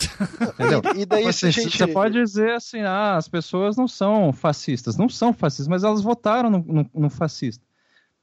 Entendeu? 0.53 0.81
E 0.95 1.05
daí 1.05 1.27
assim, 1.27 1.51
gente... 1.51 1.77
Você 1.77 1.87
pode 1.87 2.13
dizer 2.19 2.53
assim, 2.53 2.81
ah, 2.81 3.15
as 3.15 3.27
pessoas 3.27 3.75
não 3.75 3.87
são 3.87 4.31
fascistas. 4.31 4.97
Não 4.97 5.09
são 5.09 5.33
fascistas, 5.33 5.67
mas 5.67 5.83
elas 5.83 6.01
votaram 6.01 6.49
no, 6.49 6.59
no, 6.59 6.89
no 6.93 7.09
fascista. 7.09 7.64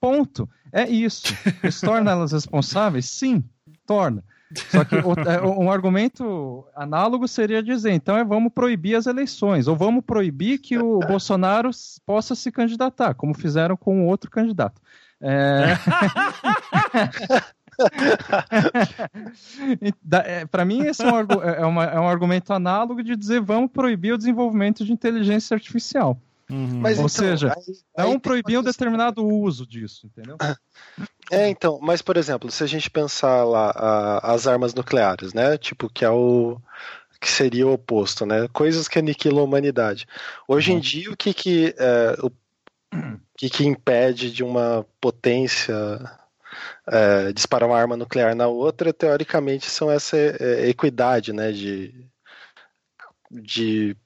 Ponto. 0.02 0.50
É 0.72 0.88
isso. 0.88 1.32
Isso 1.62 1.86
torna 1.86 2.10
elas 2.10 2.32
responsáveis? 2.32 3.08
Sim, 3.08 3.44
torna. 3.86 4.24
Só 4.68 4.84
que 4.84 4.96
é, 4.96 5.40
um 5.40 5.70
argumento 5.70 6.66
análogo 6.74 7.28
seria 7.28 7.62
dizer, 7.62 7.92
então 7.92 8.18
é 8.18 8.24
vamos 8.24 8.52
proibir 8.52 8.96
as 8.96 9.06
eleições, 9.06 9.68
ou 9.68 9.76
vamos 9.76 10.04
proibir 10.04 10.58
que 10.58 10.76
o 10.76 10.98
Bolsonaro 10.98 11.70
possa 12.04 12.34
se 12.34 12.50
candidatar, 12.50 13.14
como 13.14 13.32
fizeram 13.32 13.76
com 13.76 14.02
o 14.02 14.08
outro 14.08 14.28
candidato. 14.28 14.82
É... 15.20 15.76
é 20.26 20.44
Para 20.46 20.64
mim, 20.64 20.82
esse 20.82 21.04
é 21.04 21.12
um, 21.12 21.18
é, 21.18 21.64
uma, 21.64 21.84
é 21.84 22.00
um 22.00 22.08
argumento 22.08 22.52
análogo 22.52 23.04
de 23.04 23.14
dizer 23.14 23.40
vamos 23.40 23.70
proibir 23.70 24.12
o 24.14 24.18
desenvolvimento 24.18 24.84
de 24.84 24.92
inteligência 24.92 25.54
artificial. 25.54 26.20
Uhum. 26.52 26.80
Mas, 26.80 26.98
Ou 26.98 27.06
então, 27.06 27.08
seja, 27.08 27.54
aí, 27.96 28.04
não 28.04 28.20
proibir 28.20 28.58
um 28.58 28.62
determinado 28.62 29.26
uso 29.26 29.66
disso, 29.66 30.06
entendeu? 30.06 30.36
É, 31.30 31.48
então, 31.48 31.78
mas 31.80 32.02
por 32.02 32.18
exemplo, 32.18 32.50
se 32.50 32.62
a 32.62 32.66
gente 32.66 32.90
pensar 32.90 33.42
lá 33.44 33.70
a, 33.70 34.34
as 34.34 34.46
armas 34.46 34.74
nucleares, 34.74 35.32
né? 35.32 35.56
Tipo, 35.56 35.88
que 35.88 36.04
é 36.04 36.10
o 36.10 36.60
que 37.18 37.30
seria 37.30 37.66
o 37.66 37.72
oposto, 37.72 38.26
né? 38.26 38.48
Coisas 38.52 38.86
que 38.86 38.98
aniquilam 38.98 39.40
a 39.40 39.44
humanidade. 39.44 40.06
Hoje 40.46 40.72
uhum. 40.72 40.76
em 40.76 40.80
dia, 40.80 41.10
o 41.10 41.16
que 41.16 41.32
que, 41.32 41.74
é, 41.78 42.18
o, 42.22 42.30
que 43.34 43.48
que 43.48 43.64
impede 43.64 44.30
de 44.30 44.44
uma 44.44 44.84
potência 45.00 45.74
é, 46.86 47.32
disparar 47.32 47.68
uma 47.68 47.78
arma 47.78 47.96
nuclear 47.96 48.34
na 48.34 48.48
outra, 48.48 48.92
teoricamente, 48.92 49.70
são 49.70 49.90
essa 49.90 50.18
é, 50.18 50.68
equidade, 50.68 51.32
né? 51.32 51.50
De, 51.50 51.94
de 53.30 53.96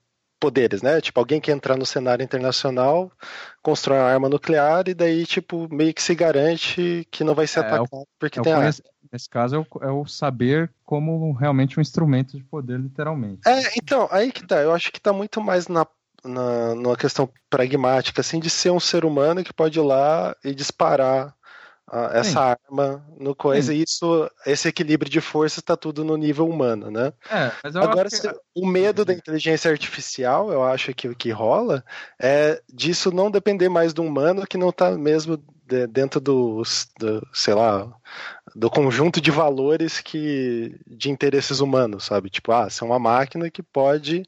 poderes, 0.46 0.80
né? 0.80 1.00
Tipo, 1.00 1.18
alguém 1.18 1.40
que 1.40 1.50
entrar 1.50 1.76
no 1.76 1.84
cenário 1.84 2.22
internacional, 2.22 3.10
constrói 3.60 3.98
uma 3.98 4.08
arma 4.08 4.28
nuclear 4.28 4.88
e 4.88 4.94
daí, 4.94 5.26
tipo, 5.26 5.68
meio 5.74 5.92
que 5.92 6.00
se 6.00 6.14
garante 6.14 7.06
que 7.10 7.24
não 7.24 7.34
vai 7.34 7.48
ser 7.48 7.60
é, 7.60 7.62
atacado 7.62 7.88
o, 7.90 8.06
porque 8.16 8.38
é 8.38 8.42
tem 8.42 8.52
arma. 8.52 8.70
Nesse 9.12 9.28
caso 9.28 9.56
é 9.56 9.58
o, 9.58 9.84
é 9.84 9.90
o, 9.90 10.06
saber 10.06 10.70
como 10.84 11.32
realmente 11.32 11.78
um 11.78 11.82
instrumento 11.82 12.36
de 12.36 12.44
poder, 12.44 12.78
literalmente. 12.78 13.40
É, 13.44 13.72
então, 13.76 14.08
aí 14.12 14.30
que 14.30 14.46
tá. 14.46 14.56
Eu 14.62 14.72
acho 14.72 14.92
que 14.92 15.00
tá 15.00 15.12
muito 15.12 15.40
mais 15.40 15.66
na, 15.66 15.84
na 16.24 16.74
numa 16.76 16.96
questão 16.96 17.28
pragmática, 17.50 18.20
assim, 18.20 18.38
de 18.38 18.48
ser 18.48 18.70
um 18.70 18.80
ser 18.80 19.04
humano 19.04 19.42
que 19.42 19.52
pode 19.52 19.78
ir 19.78 19.82
lá 19.82 20.36
e 20.44 20.54
disparar 20.54 21.34
essa 22.12 22.30
Sim. 22.30 22.38
arma 22.38 23.06
no 23.18 23.34
coisa, 23.34 23.72
Sim. 23.72 23.78
e 23.78 23.82
isso, 23.82 24.30
esse 24.44 24.68
equilíbrio 24.68 25.10
de 25.10 25.20
força 25.20 25.60
está 25.60 25.76
tudo 25.76 26.04
no 26.04 26.16
nível 26.16 26.48
humano, 26.48 26.90
né? 26.90 27.12
É, 27.30 27.52
Agora, 27.78 28.08
que... 28.08 28.16
o 28.54 28.66
medo 28.66 29.04
da 29.04 29.12
inteligência 29.12 29.70
artificial, 29.70 30.52
eu 30.52 30.64
acho 30.64 30.92
que 30.94 31.08
o 31.08 31.14
que 31.14 31.30
rola 31.30 31.84
é 32.20 32.60
disso 32.72 33.12
não 33.12 33.30
depender 33.30 33.68
mais 33.68 33.92
do 33.92 34.02
humano 34.02 34.46
que 34.46 34.58
não 34.58 34.70
está 34.70 34.90
mesmo 34.92 35.40
dentro 35.90 36.20
do, 36.20 36.62
do, 36.98 37.28
sei 37.32 37.54
lá, 37.54 37.92
do 38.54 38.70
conjunto 38.70 39.20
de 39.20 39.30
valores 39.30 40.00
que 40.00 40.78
de 40.86 41.10
interesses 41.10 41.60
humanos, 41.60 42.04
sabe? 42.04 42.30
Tipo, 42.30 42.52
ah, 42.52 42.70
você 42.70 42.84
é 42.84 42.86
uma 42.86 42.98
máquina 42.98 43.50
que 43.50 43.62
pode 43.62 44.24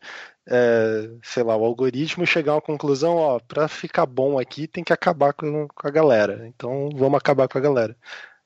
é, 0.50 1.10
sei 1.22 1.42
lá, 1.42 1.54
o 1.56 1.64
algoritmo 1.64 2.26
chegar 2.26 2.52
a 2.52 2.54
uma 2.56 2.60
conclusão, 2.62 3.16
ó, 3.16 3.38
para 3.38 3.68
ficar 3.68 4.06
bom 4.06 4.38
aqui 4.38 4.66
tem 4.66 4.82
que 4.82 4.92
acabar 4.92 5.32
com, 5.34 5.68
com, 5.68 5.86
a 5.86 5.90
galera. 5.90 6.46
Então 6.48 6.88
vamos 6.94 7.18
acabar 7.18 7.46
com 7.46 7.58
a 7.58 7.60
galera. 7.60 7.94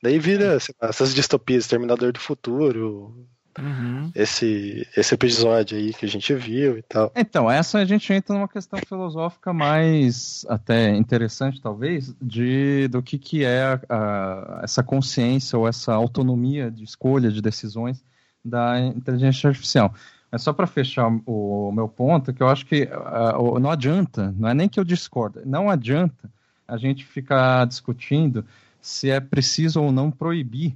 Daí 0.03 0.19
vira 0.19 0.55
lá, 0.81 0.89
essas 0.89 1.15
distopias, 1.15 1.69
Terminador 1.69 2.13
do 2.13 2.19
Futuro, 2.19 3.25
uhum. 3.57 4.11
esse, 4.17 4.85
esse 4.97 5.15
episódio 5.15 5.79
aí 5.79 5.95
que 5.95 6.05
a 6.05 6.09
gente 6.09 6.35
viu 6.35 6.77
e 6.77 6.83
tal. 6.83 7.13
Então, 7.15 7.49
essa 7.49 7.79
a 7.79 7.85
gente 7.85 8.13
entra 8.13 8.35
numa 8.35 8.49
questão 8.49 8.81
filosófica 8.81 9.53
mais 9.53 10.45
até 10.49 10.91
interessante, 10.91 11.61
talvez, 11.61 12.13
de 12.21 12.89
do 12.89 13.01
que, 13.01 13.17
que 13.17 13.45
é 13.45 13.63
a, 13.63 13.81
a, 13.89 14.61
essa 14.65 14.83
consciência 14.83 15.57
ou 15.57 15.69
essa 15.69 15.95
autonomia 15.95 16.69
de 16.69 16.83
escolha 16.83 17.31
de 17.31 17.41
decisões 17.41 18.05
da 18.45 18.81
inteligência 18.81 19.49
artificial. 19.49 19.95
Mas 20.33 20.41
só 20.41 20.53
para 20.55 20.67
fechar 20.67 21.09
o, 21.27 21.69
o, 21.69 21.73
meu 21.73 21.87
ponto, 21.87 22.33
que 22.33 22.43
eu 22.43 22.49
acho 22.49 22.65
que 22.65 22.85
uh, 22.85 23.61
não 23.61 23.71
adianta, 23.71 24.35
não 24.39 24.49
é 24.49 24.55
nem 24.55 24.67
que 24.67 24.81
eu 24.81 24.85
discordo, 24.85 25.43
não 25.45 25.69
adianta 25.69 26.31
a 26.67 26.79
gente 26.79 27.05
ficar 27.05 27.67
discutindo 27.67 28.43
se 28.81 29.11
é 29.11 29.21
preciso 29.21 29.83
ou 29.83 29.93
não 29.93 30.11
proibir 30.11 30.75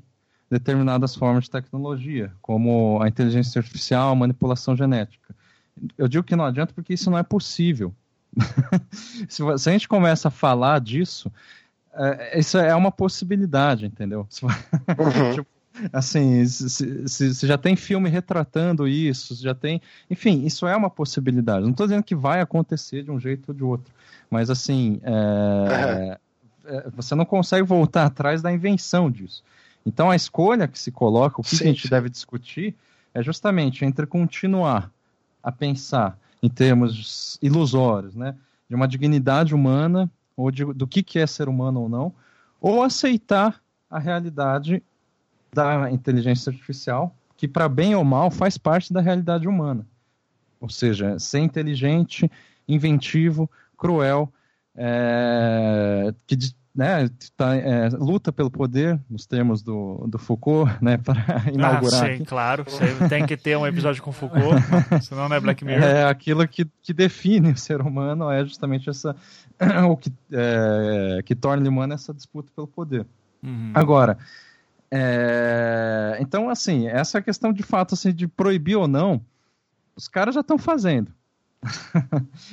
determinadas 0.51 1.17
formas 1.17 1.45
de 1.45 1.51
tecnologia, 1.51 2.31
como 2.43 3.01
a 3.03 3.09
inteligência 3.09 3.59
artificial, 3.59 4.11
a 4.11 4.15
manipulação 4.15 4.77
genética. 4.77 5.35
Eu 5.97 6.07
digo 6.07 6.23
que 6.23 6.37
não 6.37 6.45
adianta 6.45 6.75
porque 6.75 6.93
isso 6.93 7.11
não 7.11 7.19
é 7.19 7.23
possível. 7.23 7.95
se, 9.27 9.43
se, 9.59 9.71
a 9.71 9.73
gente 9.73 9.89
começa 9.89 10.29
a 10.29 10.31
falar 10.31 10.81
disso, 10.81 11.33
é, 11.95 12.39
isso 12.39 12.59
é 12.59 12.75
uma 12.75 12.93
possibilidade, 12.93 13.87
entendeu? 13.87 14.29
Uhum. 14.43 15.33
tipo, 15.35 15.49
assim, 15.93 16.45
se, 16.47 17.09
se, 17.09 17.35
se, 17.35 17.47
já 17.47 17.59
tem 17.59 17.77
filme 17.77 18.09
retratando 18.09 18.87
isso, 18.87 19.35
já 19.37 19.55
tem. 19.55 19.81
Enfim, 20.11 20.45
isso 20.45 20.67
é 20.67 20.77
uma 20.77 20.91
possibilidade. 20.91 21.65
Não 21.65 21.71
estou 21.71 21.87
dizendo 21.87 22.03
que 22.03 22.15
vai 22.15 22.41
acontecer 22.41 23.03
de 23.03 23.11
um 23.11 23.21
jeito 23.21 23.49
ou 23.49 23.55
de 23.55 23.65
outro. 23.65 23.93
Mas, 24.31 24.51
assim, 24.51 25.01
é, 25.03 26.19
é, 26.65 26.91
você 26.95 27.15
não 27.15 27.25
consegue 27.25 27.67
voltar 27.67 28.07
atrás 28.07 28.43
da 28.43 28.53
invenção 28.53 29.11
disso. 29.11 29.43
Então, 29.85 30.11
a 30.11 30.17
escolha 30.17 30.67
que 30.67 30.79
se 30.79 30.91
coloca, 30.91 31.41
o 31.41 31.45
que, 31.45 31.51
sim, 31.51 31.59
que 31.59 31.65
a 31.65 31.67
gente 31.69 31.83
sim. 31.83 31.89
deve 31.89 32.09
discutir, 32.09 32.75
é 33.15 33.23
justamente 33.23 33.85
entre 33.85 34.07
continuar 34.07 34.91
a 35.43 35.53
pensar 35.53 36.19
em 36.43 36.49
termos 36.49 37.39
ilusórios, 37.41 38.15
né? 38.15 38.35
De 38.69 38.75
uma 38.75 38.89
dignidade 38.89 39.55
humana, 39.55 40.11
ou 40.37 40.51
de, 40.51 40.65
do 40.65 40.87
que, 40.87 41.03
que 41.03 41.19
é 41.19 41.27
ser 41.27 41.49
humano 41.49 41.83
ou 41.83 41.89
não, 41.89 42.13
ou 42.61 42.83
aceitar 42.83 43.61
a 43.89 43.99
realidade 43.99 44.83
da 45.57 45.91
inteligência 45.91 46.51
artificial, 46.51 47.17
que 47.37 47.49
para 47.49 47.69
bem 47.69 47.95
ou 47.95 48.05
mal 48.05 48.31
faz 48.31 48.59
parte 48.59 48.93
da 48.93 49.01
realidade 49.01 49.49
humana. 49.49 49.87
Ou 50.61 50.69
seja, 50.69 51.19
ser 51.19 51.41
inteligente, 51.41 52.31
inventivo, 52.69 53.51
cruel, 53.77 54.31
é, 54.77 56.15
que 56.27 56.37
né, 56.75 57.09
tá, 57.35 57.57
é, 57.57 57.89
luta 57.89 58.31
pelo 58.31 58.51
poder, 58.51 59.01
nos 59.09 59.25
termos 59.25 59.63
do, 59.63 60.07
do 60.07 60.19
Foucault, 60.19 60.71
né, 60.83 60.99
para 61.03 61.51
inaugurar. 61.51 62.03
Ah, 62.03 62.07
sim, 62.07 62.15
aqui. 62.17 62.25
claro. 62.27 62.67
tem 63.09 63.25
que 63.25 63.37
ter 63.37 63.57
um 63.57 63.67
episódio 63.67 64.03
com 64.03 64.13
Foucault, 64.13 64.61
senão 65.01 65.27
não 65.27 65.37
é 65.37 65.41
Black 65.41 65.65
Mirror. 65.65 65.83
É, 65.83 66.05
aquilo 66.05 66.47
que, 66.47 66.67
que 66.83 66.93
define 66.93 67.53
o 67.53 67.57
ser 67.57 67.81
humano 67.81 68.31
é 68.31 68.45
justamente 68.45 68.91
essa, 68.91 69.17
o 69.89 69.97
que, 69.97 70.13
é, 70.31 71.23
que 71.25 71.35
torna 71.35 71.63
ele 71.63 71.71
humano 71.71 71.95
essa 71.95 72.13
disputa 72.13 72.53
pelo 72.55 72.67
poder. 72.67 73.07
Uhum. 73.43 73.73
Agora, 73.75 74.19
é, 74.91 76.19
então, 76.21 76.49
assim, 76.49 76.89
essa 76.89 77.21
questão 77.21 77.53
de 77.53 77.63
fato 77.63 77.95
assim, 77.95 78.13
de 78.13 78.29
proibir 78.29 78.77
ou 78.77 78.89
não, 78.89 79.25
os 79.97 80.09
caras 80.09 80.35
já 80.35 80.41
estão 80.41 80.59
fazendo. 80.59 81.13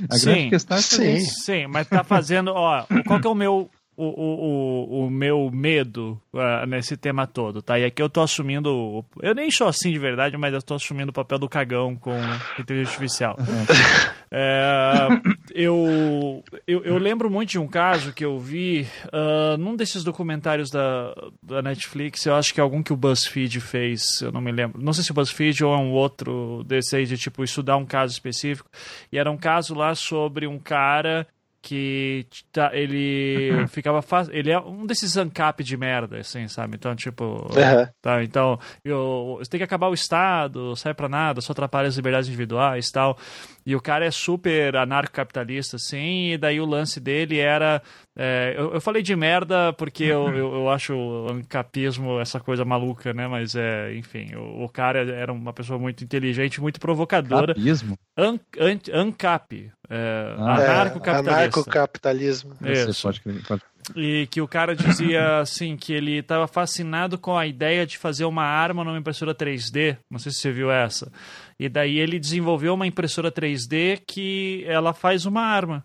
A 0.10 0.18
sim, 0.18 0.26
grande 0.26 0.50
questão 0.50 0.78
é 0.78 0.82
que 0.82 0.88
sim. 0.88 1.20
sim, 1.20 1.68
mas 1.68 1.88
tá 1.88 2.04
fazendo, 2.04 2.52
ó, 2.52 2.86
qual 3.06 3.20
que 3.20 3.28
é 3.28 3.30
o 3.30 3.36
meu 3.36 3.70
o, 3.96 4.06
o, 4.06 5.06
o, 5.06 5.10
meu 5.10 5.50
medo 5.52 6.20
uh, 6.34 6.66
nesse 6.66 6.98
tema 6.98 7.28
todo, 7.28 7.62
tá? 7.62 7.78
E 7.78 7.86
aqui 7.86 8.02
eu 8.02 8.10
tô 8.10 8.22
assumindo. 8.22 9.06
Eu 9.22 9.36
nem 9.36 9.52
sou 9.52 9.68
assim 9.68 9.92
de 9.92 10.00
verdade, 10.00 10.36
mas 10.38 10.54
eu 10.54 10.62
tô 10.62 10.76
assumindo 10.76 11.12
o 11.12 11.14
papel 11.14 11.38
do 11.38 11.48
cagão 11.48 11.96
com 11.96 12.16
inteligência 12.60 12.94
artificial. 12.94 13.38
é, 14.32 15.08
eu, 15.54 16.44
eu, 16.68 16.84
eu, 16.84 16.98
lembro 16.98 17.30
muito 17.30 17.52
de 17.52 17.60
um 17.60 17.68
caso 17.68 18.14
que 18.14 18.26
eu 18.26 18.40
vi 18.40 18.88
uh, 19.08 19.58
num 19.58 19.76
desses 19.76 20.04
documentários 20.04 20.70
da, 20.72 21.14
da 21.42 21.62
Netflix, 21.62 22.26
eu 22.26 22.36
acho 22.36 22.54
que 22.54 22.60
é 22.60 22.64
algum 22.64 22.82
que 22.82 22.94
o 22.94 22.98
BuzzFeed 22.98 23.60
fez, 23.62 24.22
eu 24.22 24.32
não 24.32 24.42
me 24.42 24.52
lembro. 24.52 24.82
Não 24.82 24.94
sei 24.94 25.04
se 25.04 25.12
o 25.12 25.14
BuzzFeed 25.14 25.64
ou 25.64 25.74
é 25.74 25.78
um 25.78 25.92
outro 25.92 26.64
desse 26.66 26.96
aí 26.96 27.06
de 27.06 27.18
tipo 27.18 27.44
estudar 27.44 27.78
um 27.78 27.86
caso 27.86 28.14
específico. 28.14 28.70
E 29.12 29.18
era 29.18 29.30
um 29.30 29.38
caso 29.38 29.76
lá 29.76 29.94
sobre 29.94 30.48
um 30.48 30.58
cara 30.58 31.28
que 31.64 32.28
tá, 32.52 32.72
ele 32.74 33.66
ficava. 33.72 34.04
Ele 34.32 34.52
é 34.52 34.60
um 34.60 34.86
desses 34.86 35.16
ANCAP 35.16 35.64
de 35.64 35.78
merda, 35.78 36.18
assim, 36.18 36.48
sabe? 36.50 36.76
Então, 36.76 36.94
tipo. 36.94 37.24
Uhum. 37.24 37.88
Tá, 38.02 38.22
então, 38.22 38.60
eu, 38.84 39.38
você 39.40 39.50
tem 39.50 39.58
que 39.60 39.64
acabar 39.64 39.88
o 39.88 39.94
Estado, 39.94 40.76
sai 40.76 40.94
pra 40.94 41.08
nada, 41.08 41.40
só 41.40 41.54
atrapalha 41.54 41.88
as 41.88 41.96
liberdades 41.96 42.28
individuais 42.28 42.90
e 42.90 42.92
tal. 42.92 43.18
E 43.66 43.76
o 43.76 43.82
cara 43.82 44.06
é 44.06 44.12
super 44.12 44.76
anarcocapitalista, 44.76 45.78
assim, 45.78 46.34
e 46.34 46.38
daí 46.38 46.60
o 46.60 46.66
lance 46.66 47.00
dele 47.00 47.40
era. 47.40 47.82
É, 48.16 48.54
eu, 48.56 48.76
eu, 48.76 48.82
falei 48.82 49.02
de 49.02 49.16
merda 49.16 49.74
porque 49.74 50.04
eu, 50.04 50.28
eu, 50.30 50.54
eu, 50.54 50.70
acho 50.70 50.94
o 50.94 51.32
ancapismo 51.32 52.20
essa 52.20 52.40
coisa 52.40 52.64
maluca, 52.64 53.12
né? 53.12 53.28
Mas, 53.28 53.56
é, 53.56 53.96
enfim, 53.96 54.36
o, 54.36 54.66
o 54.66 54.70
cara 54.70 55.00
era 55.00 55.34
uma 55.34 55.52
pessoa 55.52 55.80
muito 55.80 56.04
inteligente, 56.04 56.62
muito 56.62 56.80
provocadora. 56.80 57.56
Capismo? 57.56 57.98
An, 58.16 58.40
an, 58.60 58.80
ANCAP. 58.94 59.72
É, 59.90 60.36
ah, 60.38 60.56
anarcocapitalista. 60.56 61.32
É, 61.32 61.34
anarcocapitalismo. 61.34 62.54
Isso. 62.62 63.02
Pode, 63.02 63.22
pode. 63.48 63.64
E 63.96 64.28
que 64.28 64.42
o 64.42 64.48
cara 64.48 64.76
dizia 64.76 65.40
assim 65.40 65.76
que 65.76 65.92
ele 65.92 66.20
estava 66.20 66.48
fascinado 66.48 67.18
com 67.18 67.36
a 67.36 67.48
ideia 67.48 67.86
de 67.86 67.98
fazer 67.98 68.26
uma 68.26 68.44
arma 68.44 68.84
numa 68.84 68.98
impressora 68.98 69.34
3D. 69.34 69.98
Não 70.10 70.20
sei 70.20 70.32
se 70.32 70.38
você 70.38 70.52
viu 70.52 70.72
essa. 70.72 71.12
E 71.60 71.68
daí 71.68 71.98
ele 71.98 72.20
desenvolveu 72.20 72.76
uma 72.76 72.86
impressora 72.86 73.32
3D 73.32 74.02
que 74.08 74.64
ela 74.68 74.94
faz 74.94 75.26
uma 75.26 75.42
arma 75.42 75.84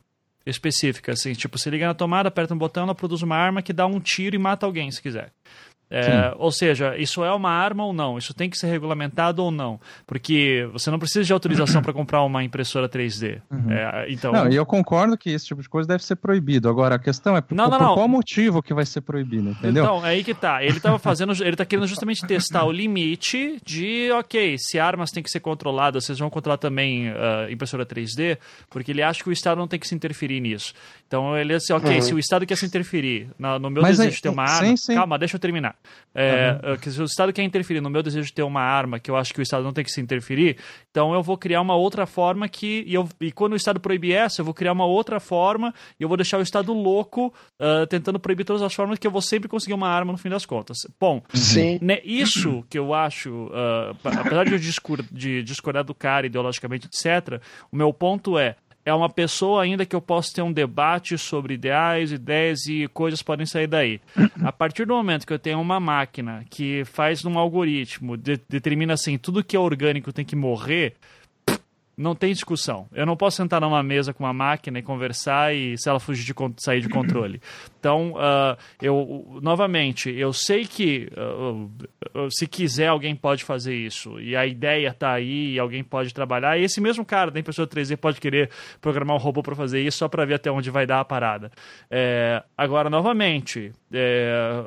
específica, 0.51 1.13
assim, 1.13 1.33
tipo, 1.33 1.59
você 1.59 1.71
liga 1.71 1.87
na 1.87 1.95
tomada, 1.95 2.29
aperta 2.29 2.55
um 2.55 2.59
botão, 2.59 2.85
ela 2.85 2.95
produz 2.95 3.23
uma 3.23 3.37
arma 3.37 3.63
que 3.63 3.73
dá 3.73 3.87
um 3.87 4.01
tiro 4.01 4.35
e 4.35 4.39
mata 4.39 4.67
alguém, 4.67 4.91
se 4.91 5.03
quiser. 5.03 5.33
É, 5.91 6.35
ou 6.37 6.53
seja, 6.53 6.97
isso 6.97 7.25
é 7.25 7.33
uma 7.33 7.51
arma 7.51 7.85
ou 7.85 7.93
não? 7.93 8.19
Isso 8.19 8.35
tem 8.35 8.51
que 8.51 8.59
ser 8.59 8.67
regulamentado 8.67 9.43
ou 9.43 9.51
não? 9.51 9.81
Porque 10.07 10.69
você 10.73 10.91
não 10.91 10.99
precisa 10.99 11.25
de 11.25 11.33
autorização 11.33 11.81
para 11.83 11.93
comprar 11.93 12.23
uma 12.23 12.45
impressora 12.45 12.89
3D. 12.89 13.41
Uhum. 13.51 13.73
É, 13.73 14.07
então... 14.11 14.33
Não, 14.33 14.51
e 14.51 14.55
eu 14.55 14.67
concordo 14.67 15.17
que 15.17 15.31
esse 15.31 15.47
tipo 15.47 15.63
de 15.63 15.69
coisa 15.69 15.89
deve 15.89 16.05
ser 16.05 16.17
proibido. 16.17 16.69
Agora, 16.69 16.97
a 16.97 16.99
questão 16.99 17.37
é 17.37 17.41
por, 17.41 17.55
não, 17.55 17.69
não, 17.71 17.79
por 17.79 17.85
não. 17.85 17.95
qual 17.95 18.09
motivo 18.09 18.63
que 18.63 18.75
vai 18.75 18.85
ser 18.85 19.01
proibido, 19.01 19.51
entendeu? 19.51 19.85
Então, 19.85 20.05
é 20.05 20.11
aí 20.11 20.25
que 20.25 20.35
tá. 20.35 20.63
Ele 20.63 20.77
estava 20.77 20.99
fazendo, 20.99 21.33
ele 21.43 21.57
tá 21.57 21.65
querendo 21.65 21.87
justamente 21.87 22.27
testar 22.27 22.65
o 22.65 22.73
limite 22.73 23.59
de, 23.65 24.11
ok, 24.13 24.57
se 24.59 24.79
armas 24.79 25.11
têm 25.11 25.23
que 25.23 25.31
ser 25.31 25.41
controladas, 25.41 26.05
vocês 26.05 26.19
vão 26.19 26.29
controlar 26.29 26.59
também 26.59 27.09
uh, 27.11 27.51
impressora 27.51 27.87
3D, 27.87 28.37
porque 28.69 28.91
ele 28.91 29.03
acha 29.03 29.23
que 29.23 29.29
o 29.31 29.33
Estado 29.33 29.59
não 29.59 29.69
tem 29.69 29.79
que 29.79 29.89
se 29.89 29.95
interferir 29.95 30.41
nisso. 30.41 30.75
Então 31.07 31.37
ele 31.37 31.57
disse, 31.57 31.73
ok, 31.73 31.97
uhum. 31.97 32.03
se 32.03 32.15
o 32.15 32.19
Estado 32.19 32.45
quer 32.45 32.57
se 32.57 32.67
interferir 32.67 33.29
no, 33.39 33.59
no 33.59 33.71
meu 33.71 33.83
Mas 33.83 33.97
desejo 33.97 34.17
de 34.17 34.23
ter 34.23 34.29
uma 34.29 34.45
arma, 34.45 34.69
sim, 34.69 34.77
sim. 34.77 34.95
calma, 34.95 35.19
deixa 35.19 35.37
eu 35.37 35.41
terminar. 35.41 35.78
É, 36.15 36.59
uhum. 36.65 36.77
que 36.77 36.91
se 36.91 37.01
o 37.01 37.05
Estado 37.05 37.33
quer 37.33 37.43
interferir 37.43 37.81
no 37.81 37.89
meu 37.89 38.03
desejo 38.03 38.27
de 38.27 38.33
ter 38.33 38.43
uma 38.43 38.61
arma, 38.61 38.99
que 38.99 39.11
eu 39.11 39.17
acho 39.17 39.33
que 39.33 39.41
o 39.41 39.43
Estado 39.43 39.63
não 39.63 39.73
tem 39.73 39.85
que 39.85 39.91
se 39.91 40.01
interferir, 40.01 40.57
então 40.91 41.15
eu 41.15 41.23
vou 41.23 41.39
criar 41.39 41.61
uma 41.61 41.77
outra 41.77 42.07
forma 42.07 42.49
que. 42.49 42.83
E, 42.87 42.95
eu, 42.95 43.09
e 43.21 43.31
quando 43.31 43.53
o 43.53 43.57
Estado 43.57 43.79
proibir 43.79 44.15
essa, 44.15 44.41
eu 44.41 44.45
vou 44.45 44.55
criar 44.55 44.73
uma 44.73 44.87
outra 44.87 45.21
forma 45.21 45.73
e 45.99 46.03
eu 46.03 46.09
vou 46.09 46.17
deixar 46.17 46.39
o 46.39 46.43
Estado 46.43 46.73
louco 46.73 47.33
uh, 47.61 47.87
tentando 47.87 48.19
proibir 48.19 48.45
todas 48.45 48.63
as 48.63 48.75
formas 48.75 48.99
que 48.99 49.07
eu 49.07 49.11
vou 49.11 49.23
sempre 49.23 49.49
conseguir 49.49 49.75
uma 49.75 49.89
arma 49.89 50.11
no 50.11 50.19
fim 50.19 50.29
das 50.29 50.45
contas. 50.45 50.79
Bom, 50.99 51.23
sim. 51.33 51.79
Né, 51.81 52.01
isso 52.03 52.65
que 52.69 52.79
eu 52.79 52.93
acho, 52.93 53.31
uh, 53.47 53.97
apesar 54.03 54.45
de 54.45 54.53
eu 54.53 54.59
discordar, 54.59 55.07
de 55.13 55.43
discordar 55.43 55.85
do 55.85 55.95
cara 55.95 56.27
ideologicamente, 56.27 56.87
etc., 56.87 57.41
o 57.71 57.77
meu 57.77 57.93
ponto 57.93 58.37
é 58.39 58.57
é 58.89 58.95
uma 58.95 59.11
pessoa 59.11 59.63
ainda 59.63 59.85
que 59.85 59.95
eu 59.95 60.01
posso 60.01 60.35
ter 60.35 60.41
um 60.41 60.53
debate 60.53 61.19
sobre 61.19 61.55
ideais, 61.55 62.11
ideias 62.11 62.67
e 62.67 62.89
coisas 62.89 63.23
podem 63.23 63.45
sair 63.45 63.67
daí. 63.67 64.01
A 64.43 64.51
partir 64.51 64.87
do 64.87 64.95
momento 64.95 65.27
que 65.27 65.33
eu 65.33 65.39
tenho 65.39 65.61
uma 65.61 65.79
máquina 65.79 66.45
que 66.49 66.85
faz 66.87 67.25
um 67.25 67.39
algoritmo, 67.39 68.17
de, 68.17 68.41
determina 68.49 68.95
assim, 68.95 69.19
tudo 69.19 69.45
que 69.45 69.55
é 69.55 69.59
orgânico 69.61 70.13
tem 70.13 70.25
que 70.25 70.35
morrer, 70.35 70.95
não 71.99 72.15
tem 72.15 72.33
discussão. 72.33 72.87
Eu 72.93 73.05
não 73.05 73.17
posso 73.17 73.39
sentar 73.39 73.61
numa 73.61 73.83
mesa 73.83 74.15
com 74.15 74.23
uma 74.23 74.33
máquina 74.33 74.79
e 74.79 74.83
conversar 74.83 75.53
e 75.53 75.77
se 75.77 75.89
ela 75.89 75.99
fugir 75.99 76.25
de 76.25 76.63
sair 76.63 76.81
de 76.81 76.89
controle. 76.89 77.43
Então, 77.79 78.13
uh, 78.13 78.57
eu 78.81 79.39
novamente, 79.43 80.11
eu 80.11 80.33
sei 80.33 80.65
que 80.65 81.11
uh, 81.17 82.31
se 82.31 82.47
quiser 82.47 82.87
alguém 82.87 83.17
pode 83.17 83.43
fazer 83.45 83.75
isso 83.75 84.21
e 84.21 84.37
a 84.37 84.47
ideia 84.47 84.89
está 84.89 85.13
aí 85.13 85.55
e 85.55 85.59
alguém 85.59 85.83
pode 85.83 86.15
trabalhar. 86.15 86.57
E 86.57 86.63
esse 86.63 86.81
mesmo 86.81 87.05
cara 87.05 87.31
da 87.31 87.41
impressora 87.41 87.69
3D 87.69 87.97
pode 87.97 88.21
querer 88.21 88.51
programar 88.81 89.17
um 89.17 89.21
robô 89.21 89.43
para 89.43 89.57
fazer 89.57 89.81
isso 89.81 89.99
só 89.99 90.09
para 90.09 90.25
ver 90.25 90.35
até 90.35 90.51
onde 90.51 90.71
vai 90.71 90.87
dar 90.87 91.01
a 91.01 91.05
parada. 91.05 91.51
É, 91.91 92.43
agora, 92.57 92.89
novamente, 92.89 93.73
é, 93.93 94.65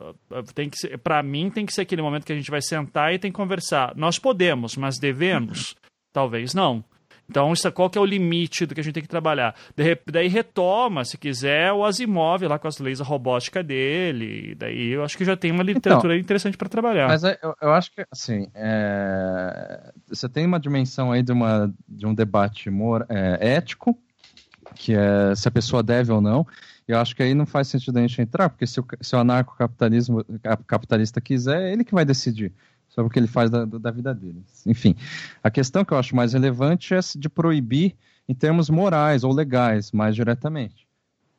tem 0.53 0.69
que 0.69 0.97
para 0.97 1.23
mim 1.23 1.49
tem 1.49 1.65
que 1.65 1.73
ser 1.73 1.81
aquele 1.81 2.01
momento 2.01 2.25
que 2.25 2.33
a 2.33 2.35
gente 2.35 2.51
vai 2.51 2.61
sentar 2.61 3.13
e 3.13 3.19
tem 3.19 3.31
que 3.31 3.37
conversar. 3.37 3.93
Nós 3.95 4.19
podemos, 4.19 4.75
mas 4.75 4.99
devemos. 4.99 5.75
Talvez 6.13 6.53
não. 6.53 6.83
Então, 7.31 7.53
isso, 7.53 7.71
qual 7.71 7.89
que 7.89 7.97
é 7.97 8.01
o 8.01 8.05
limite 8.05 8.65
do 8.65 8.75
que 8.75 8.81
a 8.81 8.83
gente 8.83 8.93
tem 8.93 9.03
que 9.03 9.07
trabalhar? 9.07 9.55
De, 9.73 9.97
daí 10.05 10.27
retoma, 10.27 11.05
se 11.05 11.17
quiser, 11.17 11.71
o 11.71 11.85
Asimov 11.85 12.43
lá 12.43 12.59
com 12.59 12.67
as 12.67 12.77
leis 12.77 12.99
da 12.99 13.05
robótica 13.05 13.63
dele. 13.63 14.53
Daí 14.55 14.89
eu 14.89 15.01
acho 15.01 15.17
que 15.17 15.23
já 15.23 15.37
tem 15.37 15.49
uma 15.49 15.63
literatura 15.63 16.13
então, 16.13 16.21
interessante 16.21 16.57
para 16.57 16.67
trabalhar. 16.67 17.07
Mas 17.07 17.23
é, 17.23 17.39
eu, 17.41 17.55
eu, 17.61 17.71
acho 17.71 17.89
que, 17.93 18.05
assim, 18.11 18.49
é... 18.53 19.93
você 20.09 20.27
tem 20.27 20.45
uma 20.45 20.59
dimensão 20.59 21.09
aí 21.09 21.23
de, 21.23 21.31
uma, 21.31 21.73
de 21.87 22.05
um 22.05 22.13
debate 22.13 22.69
mor, 22.69 23.05
é, 23.07 23.53
ético, 23.55 23.97
que 24.75 24.93
é 24.93 25.33
se 25.33 25.47
a 25.47 25.51
pessoa 25.51 25.81
deve 25.81 26.11
ou 26.11 26.19
não. 26.19 26.45
Eu 26.85 26.99
acho 26.99 27.15
que 27.15 27.23
aí 27.23 27.33
não 27.33 27.45
faz 27.45 27.69
sentido 27.69 27.97
a 27.97 28.01
gente 28.01 28.21
entrar, 28.21 28.49
porque 28.49 28.67
se 28.67 28.77
o, 28.77 28.85
se 28.99 29.15
o 29.15 29.19
anarcocapitalismo 29.19 30.25
capitalista 30.67 31.21
quiser, 31.21 31.61
é 31.61 31.71
ele 31.71 31.85
que 31.85 31.93
vai 31.93 32.03
decidir 32.03 32.51
sobre 32.91 33.07
o 33.07 33.09
que 33.09 33.17
ele 33.17 33.27
faz 33.27 33.49
da, 33.49 33.65
da 33.65 33.89
vida 33.89 34.13
dele. 34.13 34.43
Enfim, 34.65 34.95
a 35.43 35.49
questão 35.49 35.83
que 35.83 35.93
eu 35.93 35.97
acho 35.97 36.15
mais 36.15 36.33
relevante 36.33 36.93
é 36.93 36.99
de 37.15 37.29
proibir 37.29 37.95
em 38.27 38.33
termos 38.33 38.69
morais 38.69 39.23
ou 39.23 39.33
legais, 39.33 39.91
mais 39.91 40.15
diretamente. 40.15 40.87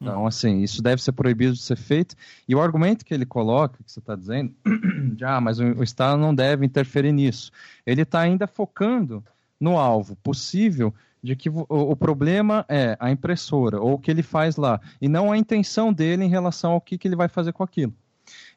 Então, 0.00 0.26
assim, 0.26 0.62
isso 0.62 0.82
deve 0.82 1.00
ser 1.00 1.12
proibido 1.12 1.53
de 1.53 1.62
ser 1.62 1.76
feito. 1.76 2.16
E 2.48 2.55
o 2.57 2.61
argumento 2.61 3.05
que 3.05 3.14
ele 3.14 3.24
coloca, 3.24 3.78
que 3.84 3.92
você 3.92 4.00
está 4.00 4.16
dizendo, 4.16 4.53
de, 5.14 5.24
ah, 5.24 5.40
mas 5.40 5.61
o, 5.61 5.64
o, 5.64 5.82
Estado 5.84 6.20
não 6.20 6.34
deve 6.34 6.66
interferir 6.66 7.12
nisso. 7.12 7.53
Ele 7.86 8.03
está 8.03 8.20
ainda 8.20 8.48
focando 8.48 9.22
no 9.61 9.78
alvo 9.78 10.16
possível 10.16 10.92
de 11.22 11.36
que 11.36 11.48
o, 11.48 11.64
o, 11.68 11.94
problema 11.94 12.66
é 12.68 12.96
a 12.98 13.12
impressora, 13.12 13.80
ou 13.80 13.94
o 13.94 13.98
que 13.98 14.11
ele 14.11 14.24
faz 14.24 14.57
lá, 14.57 14.80
e 15.00 15.09
não 15.09 15.30
a 15.30 15.38
intenção 15.38 15.92
dele 15.92 16.24
em 16.24 16.28
relação 16.28 16.72
ao 16.72 16.80
que, 16.80 16.98
que 16.98 17.07
ele 17.07 17.14
vai 17.14 17.28
fazer 17.28 17.53
com 17.53 17.62
aquilo. 17.62 17.94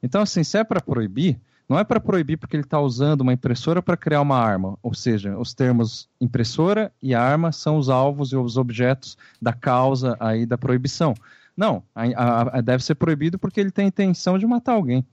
Então, 0.01 0.23
assim, 0.23 0.43
se 0.43 0.57
é 0.57 0.63
para 0.63 0.81
proibir, 0.81 1.39
Não 1.67 1.79
é 1.79 1.83
para 1.83 1.99
proibir 1.99 2.37
porque 2.37 2.55
ele 2.55 2.63
está 2.63 2.79
usando 2.79 3.21
uma 3.21 3.33
impressora 3.33 3.81
para 3.81 3.97
criar 3.97 4.21
uma 4.21 4.37
arma. 4.37 4.77
Ou 4.83 4.93
seja, 4.93 5.37
os 5.37 5.53
termos 5.53 6.07
impressora 6.21 6.91
e 7.01 7.15
arma 7.15 7.51
são 7.51 7.77
os 7.77 7.89
alvos 7.89 8.31
e 8.31 8.35
os 8.35 8.55
objetos 8.55 9.17
da 9.41 9.51
causa 9.51 10.15
aí 10.19 10.45
da 10.45 10.57
proibição. 10.57 11.15
Não, 11.57 11.83
a, 11.95 12.57
a, 12.57 12.61
deve 12.61 12.83
ser 12.83 12.95
proibido 12.95 13.39
porque 13.39 13.59
ele 13.59 13.71
tem 13.71 13.87
intenção 13.87 14.37
de 14.37 14.45
matar 14.45 14.73
alguém. 14.73 15.05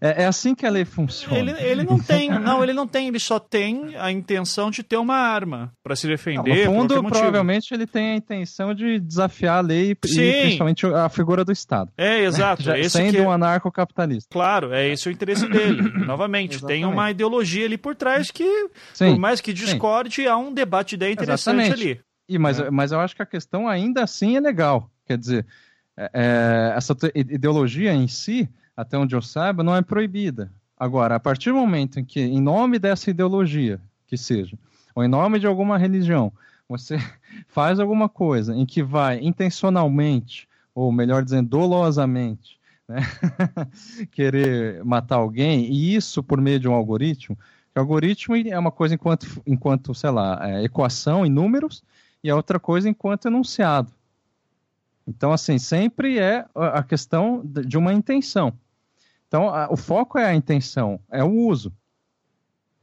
É, 0.00 0.22
é, 0.22 0.26
assim 0.26 0.54
que 0.54 0.66
a 0.66 0.70
lei 0.70 0.84
funciona. 0.84 1.38
Ele, 1.38 1.52
ele 1.58 1.82
não 1.82 1.98
tem, 1.98 2.28
não, 2.30 2.62
ele 2.62 2.72
não 2.72 2.86
tem, 2.86 3.08
ele 3.08 3.18
só 3.18 3.38
tem 3.38 3.96
a 3.96 4.10
intenção 4.10 4.70
de 4.70 4.82
ter 4.82 4.96
uma 4.96 5.16
arma 5.16 5.72
para 5.82 5.96
se 5.96 6.06
defender. 6.06 6.66
Não, 6.66 6.74
no 6.74 6.80
fundo, 6.80 7.02
provavelmente 7.04 7.72
ele 7.72 7.86
tem 7.86 8.12
a 8.12 8.16
intenção 8.16 8.74
de 8.74 9.00
desafiar 9.00 9.58
a 9.58 9.60
lei 9.60 9.96
Sim. 10.04 10.20
e 10.20 10.40
principalmente 10.42 10.86
a 10.86 11.08
figura 11.08 11.44
do 11.44 11.52
Estado. 11.52 11.90
É, 11.96 12.20
exato. 12.20 12.62
Já, 12.62 12.88
sendo 12.88 13.14
que... 13.14 13.20
um 13.20 13.30
anarcocapitalista. 13.30 14.28
Claro, 14.30 14.72
é 14.72 14.88
esse 14.88 15.08
o 15.08 15.12
interesse 15.12 15.48
dele. 15.48 15.82
Novamente, 16.06 16.64
tem 16.64 16.84
uma 16.84 17.10
ideologia 17.10 17.66
ali 17.66 17.78
por 17.78 17.94
trás 17.94 18.30
que, 18.30 18.68
Sim. 18.94 19.12
por 19.12 19.18
mais 19.18 19.40
que 19.40 19.52
discorde, 19.52 20.16
Sim. 20.16 20.26
há 20.26 20.36
um 20.36 20.52
debate 20.52 20.90
de 20.90 20.94
ideia 20.96 21.12
interessante 21.12 21.60
Exatamente. 21.60 21.90
ali. 21.90 22.00
E, 22.28 22.38
mas, 22.38 22.60
é. 22.60 22.70
mas 22.70 22.92
eu 22.92 23.00
acho 23.00 23.16
que 23.16 23.22
a 23.22 23.26
questão 23.26 23.66
ainda 23.66 24.04
assim 24.04 24.36
é 24.36 24.40
legal. 24.40 24.88
Quer 25.06 25.18
dizer, 25.18 25.46
é, 25.98 26.10
é 26.14 26.74
essa 26.76 26.96
ideologia 27.14 27.92
em 27.92 28.06
si 28.06 28.48
até 28.80 28.96
onde 28.96 29.14
eu 29.14 29.20
saiba, 29.20 29.62
não 29.62 29.76
é 29.76 29.82
proibida. 29.82 30.50
Agora, 30.76 31.16
a 31.16 31.20
partir 31.20 31.50
do 31.50 31.56
momento 31.56 32.00
em 32.00 32.04
que, 32.04 32.20
em 32.20 32.40
nome 32.40 32.78
dessa 32.78 33.10
ideologia, 33.10 33.78
que 34.06 34.16
seja, 34.16 34.58
ou 34.94 35.04
em 35.04 35.08
nome 35.08 35.38
de 35.38 35.46
alguma 35.46 35.76
religião, 35.76 36.32
você 36.66 36.96
faz 37.48 37.78
alguma 37.78 38.08
coisa 38.08 38.54
em 38.56 38.64
que 38.64 38.82
vai 38.82 39.18
intencionalmente, 39.20 40.48
ou 40.74 40.90
melhor 40.90 41.22
dizendo, 41.22 41.50
dolosamente, 41.50 42.58
né, 42.88 43.00
querer 44.10 44.82
matar 44.82 45.16
alguém, 45.16 45.70
e 45.70 45.94
isso 45.94 46.22
por 46.22 46.40
meio 46.40 46.58
de 46.58 46.66
um 46.66 46.72
algoritmo, 46.72 47.36
o 47.76 47.78
algoritmo 47.78 48.34
é 48.34 48.58
uma 48.58 48.72
coisa 48.72 48.94
enquanto, 48.94 49.26
enquanto 49.46 49.94
sei 49.94 50.10
lá, 50.10 50.40
é 50.42 50.64
equação 50.64 51.26
em 51.26 51.30
números, 51.30 51.84
e 52.24 52.30
a 52.30 52.36
outra 52.36 52.58
coisa 52.58 52.88
enquanto 52.88 53.28
enunciado. 53.28 53.92
Então, 55.06 55.32
assim, 55.32 55.58
sempre 55.58 56.18
é 56.18 56.46
a 56.54 56.82
questão 56.82 57.42
de 57.44 57.76
uma 57.76 57.92
intenção. 57.92 58.52
Então, 59.30 59.48
a, 59.48 59.68
o 59.70 59.76
foco 59.76 60.18
é 60.18 60.24
a 60.24 60.34
intenção, 60.34 60.98
é 61.08 61.22
o 61.22 61.30
uso. 61.30 61.72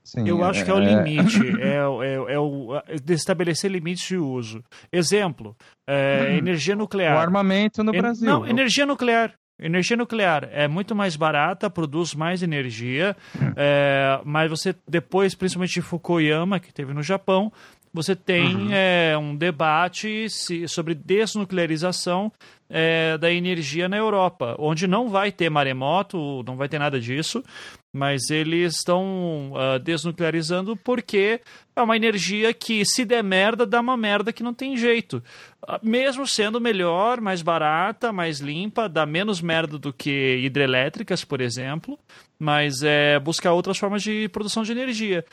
Sim, 0.01 0.25
eu 0.25 0.41
é, 0.41 0.47
acho 0.47 0.63
que 0.63 0.71
é 0.71 0.73
o 0.73 0.79
é. 0.81 0.85
limite, 0.85 1.41
é, 1.59 1.75
é, 1.75 2.33
é 2.35 2.39
o 2.39 2.81
de 3.03 3.13
estabelecer 3.13 3.69
limites 3.69 4.07
de 4.07 4.15
uso. 4.15 4.63
Exemplo, 4.89 5.57
é, 5.85 6.29
hum. 6.29 6.37
energia 6.37 6.73
nuclear. 6.73 7.17
O 7.17 7.19
armamento 7.19 7.83
no 7.83 7.91
Brasil. 7.91 8.25
Não, 8.25 8.47
energia 8.47 8.85
nuclear. 8.85 9.33
Energia 9.59 9.97
nuclear 9.97 10.47
é 10.53 10.69
muito 10.69 10.95
mais 10.95 11.17
barata, 11.17 11.69
produz 11.69 12.13
mais 12.13 12.41
energia, 12.41 13.17
hum. 13.35 13.51
é, 13.57 14.21
mas 14.23 14.49
você 14.49 14.73
depois, 14.87 15.35
principalmente 15.35 15.73
de 15.73 15.81
Fukuyama, 15.81 16.61
que 16.61 16.73
teve 16.73 16.93
no 16.93 17.03
Japão, 17.03 17.51
você 17.97 18.15
tem 18.15 18.55
uhum. 18.55 18.69
é, 18.71 19.17
um 19.17 19.35
debate 19.35 20.29
se, 20.29 20.67
sobre 20.67 20.93
desnuclearização 20.93 22.31
é, 22.69 23.17
da 23.17 23.31
energia 23.31 23.89
na 23.89 23.97
Europa, 23.97 24.55
onde 24.59 24.85
não 24.85 25.09
vai 25.09 25.31
ter 25.31 25.49
maremoto, 25.49 26.43
não 26.43 26.55
vai 26.55 26.69
ter 26.69 26.77
nada 26.77 26.99
disso, 26.99 27.43
mas 27.91 28.29
eles 28.29 28.75
estão 28.75 29.51
uh, 29.53 29.79
desnuclearizando 29.79 30.77
porque 30.77 31.41
é 31.77 31.81
uma 31.83 31.95
energia 31.95 32.53
que, 32.53 32.83
se 32.85 33.05
der 33.05 33.23
merda, 33.23 33.65
dá 33.65 33.79
uma 33.79 33.95
merda 33.95 34.33
que 34.33 34.41
não 34.41 34.53
tem 34.53 34.75
jeito. 34.75 35.23
Uh, 35.63 35.77
mesmo 35.81 36.27
sendo 36.27 36.59
melhor, 36.59 37.21
mais 37.21 37.41
barata, 37.41 38.11
mais 38.11 38.39
limpa, 38.39 38.89
dá 38.89 39.05
menos 39.05 39.41
merda 39.41 39.77
do 39.77 39.93
que 39.93 40.37
hidrelétricas, 40.43 41.23
por 41.23 41.39
exemplo, 41.39 41.99
mas 42.39 42.83
é 42.83 43.19
buscar 43.19 43.53
outras 43.53 43.77
formas 43.77 44.01
de 44.01 44.29
produção 44.29 44.63
de 44.63 44.71
energia. 44.71 45.25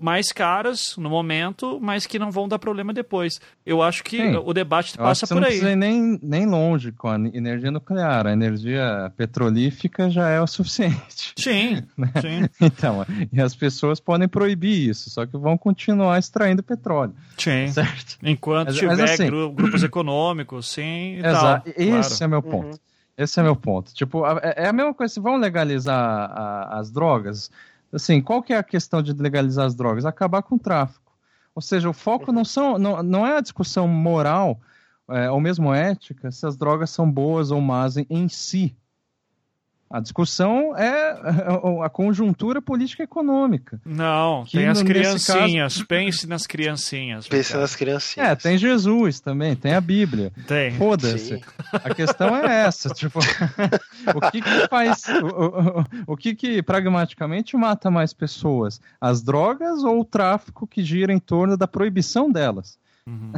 Mais 0.00 0.32
caras 0.32 0.96
no 0.96 1.10
momento, 1.10 1.78
mas 1.80 2.06
que 2.06 2.18
não 2.18 2.30
vão 2.30 2.48
dar 2.48 2.58
problema 2.58 2.92
depois. 2.92 3.40
Eu 3.66 3.82
acho 3.82 4.04
que 4.04 4.16
Sim. 4.16 4.36
o 4.36 4.52
debate 4.52 4.96
passa 4.96 5.26
por 5.26 5.44
aí. 5.44 5.60
Não 5.60 5.76
nem, 5.76 6.18
nem 6.22 6.46
longe 6.46 6.92
com 6.92 7.08
a 7.08 7.16
energia 7.16 7.70
nuclear. 7.70 8.26
A 8.26 8.32
energia 8.32 9.12
petrolífica 9.16 10.08
já 10.08 10.28
é 10.28 10.40
o 10.40 10.46
suficiente. 10.46 11.32
Sim, 11.36 11.82
né? 11.98 12.12
sim. 12.20 12.48
Então, 12.60 13.04
e 13.32 13.40
as 13.40 13.54
pessoas 13.54 13.98
podem 13.98 14.28
proibir 14.28 14.88
isso, 14.88 15.10
só 15.10 15.26
que 15.26 15.36
vão 15.36 15.58
continuar 15.58 15.91
extraindo 16.16 16.62
petróleo. 16.62 17.14
Sim. 17.36 17.68
Certo? 17.68 18.18
Enquanto 18.22 18.68
mas, 18.68 18.76
tiver 18.76 18.96
mas 18.96 19.10
assim, 19.10 19.26
grupos 19.26 19.82
econômicos, 19.82 20.70
sim. 20.70 21.16
Exato. 21.16 21.70
Tal, 21.70 21.74
Esse 21.76 22.08
claro. 22.08 22.24
é 22.24 22.28
meu 22.28 22.42
ponto. 22.42 22.72
Uhum. 22.72 22.78
Esse 23.16 23.40
é 23.40 23.42
meu 23.42 23.56
ponto. 23.56 23.92
Tipo, 23.94 24.26
é, 24.26 24.54
é 24.56 24.68
a 24.68 24.72
mesma 24.72 24.94
coisa, 24.94 25.12
se 25.12 25.20
vão 25.20 25.36
legalizar 25.36 25.96
a, 25.96 26.78
as 26.78 26.90
drogas, 26.90 27.50
assim, 27.92 28.20
qual 28.20 28.42
que 28.42 28.52
é 28.52 28.56
a 28.56 28.62
questão 28.62 29.02
de 29.02 29.12
legalizar 29.12 29.66
as 29.66 29.74
drogas? 29.74 30.06
Acabar 30.06 30.42
com 30.42 30.54
o 30.54 30.58
tráfico. 30.58 31.12
Ou 31.54 31.60
seja, 31.60 31.88
o 31.88 31.92
foco 31.92 32.32
não, 32.32 32.44
são, 32.44 32.78
não, 32.78 33.02
não 33.02 33.26
é 33.26 33.36
a 33.36 33.40
discussão 33.40 33.86
moral 33.86 34.58
é, 35.10 35.30
ou 35.30 35.40
mesmo 35.40 35.72
ética 35.74 36.30
se 36.30 36.46
as 36.46 36.56
drogas 36.56 36.90
são 36.90 37.10
boas 37.10 37.50
ou 37.50 37.60
más 37.60 37.96
em, 37.96 38.06
em 38.08 38.28
si. 38.28 38.74
A 39.92 40.00
discussão 40.00 40.74
é 40.74 41.20
a 41.84 41.90
conjuntura 41.90 42.62
política 42.62 43.02
econômica. 43.02 43.78
Não, 43.84 44.46
tem 44.50 44.66
as 44.66 44.82
criancinhas. 44.82 45.74
Caso... 45.74 45.86
Pense 45.86 46.26
nas 46.26 46.46
criancinhas. 46.46 47.28
Pense 47.28 47.54
nas 47.54 47.76
criancinhas. 47.76 48.26
É, 48.30 48.34
tem 48.34 48.56
Jesus 48.56 49.20
também, 49.20 49.54
tem 49.54 49.74
a 49.74 49.80
Bíblia. 49.82 50.32
Tem. 50.46 50.70
Foda-se. 50.72 51.42
A 51.72 51.94
questão 51.94 52.34
é 52.34 52.64
essa. 52.64 52.88
tipo, 52.94 53.18
o 54.14 54.30
que, 54.30 54.40
que 54.40 54.68
faz. 54.68 55.04
O, 55.08 55.26
o, 55.26 56.12
o, 56.14 56.16
que, 56.16 56.34
que 56.34 56.62
pragmaticamente 56.62 57.54
mata 57.54 57.90
mais 57.90 58.14
pessoas? 58.14 58.80
As 58.98 59.22
drogas 59.22 59.84
ou 59.84 60.00
o 60.00 60.04
tráfico 60.06 60.66
que 60.66 60.82
gira 60.82 61.12
em 61.12 61.18
torno 61.18 61.54
da 61.54 61.68
proibição 61.68 62.32
delas? 62.32 62.80
Uhum. 63.04 63.32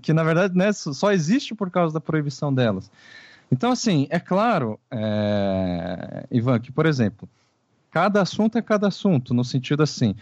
que 0.00 0.10
na 0.14 0.24
verdade 0.24 0.56
né, 0.56 0.72
só 0.72 1.12
existe 1.12 1.54
por 1.54 1.70
causa 1.70 1.92
da 1.92 2.00
proibição 2.00 2.52
delas. 2.52 2.90
Então, 3.50 3.72
assim, 3.72 4.06
é 4.10 4.20
claro, 4.20 4.78
é... 4.90 6.26
Ivan, 6.30 6.58
que, 6.60 6.70
por 6.70 6.86
exemplo, 6.86 7.28
cada 7.90 8.22
assunto 8.22 8.56
é 8.56 8.62
cada 8.62 8.88
assunto, 8.88 9.34
no 9.34 9.44
sentido 9.44 9.82
assim, 9.82 10.14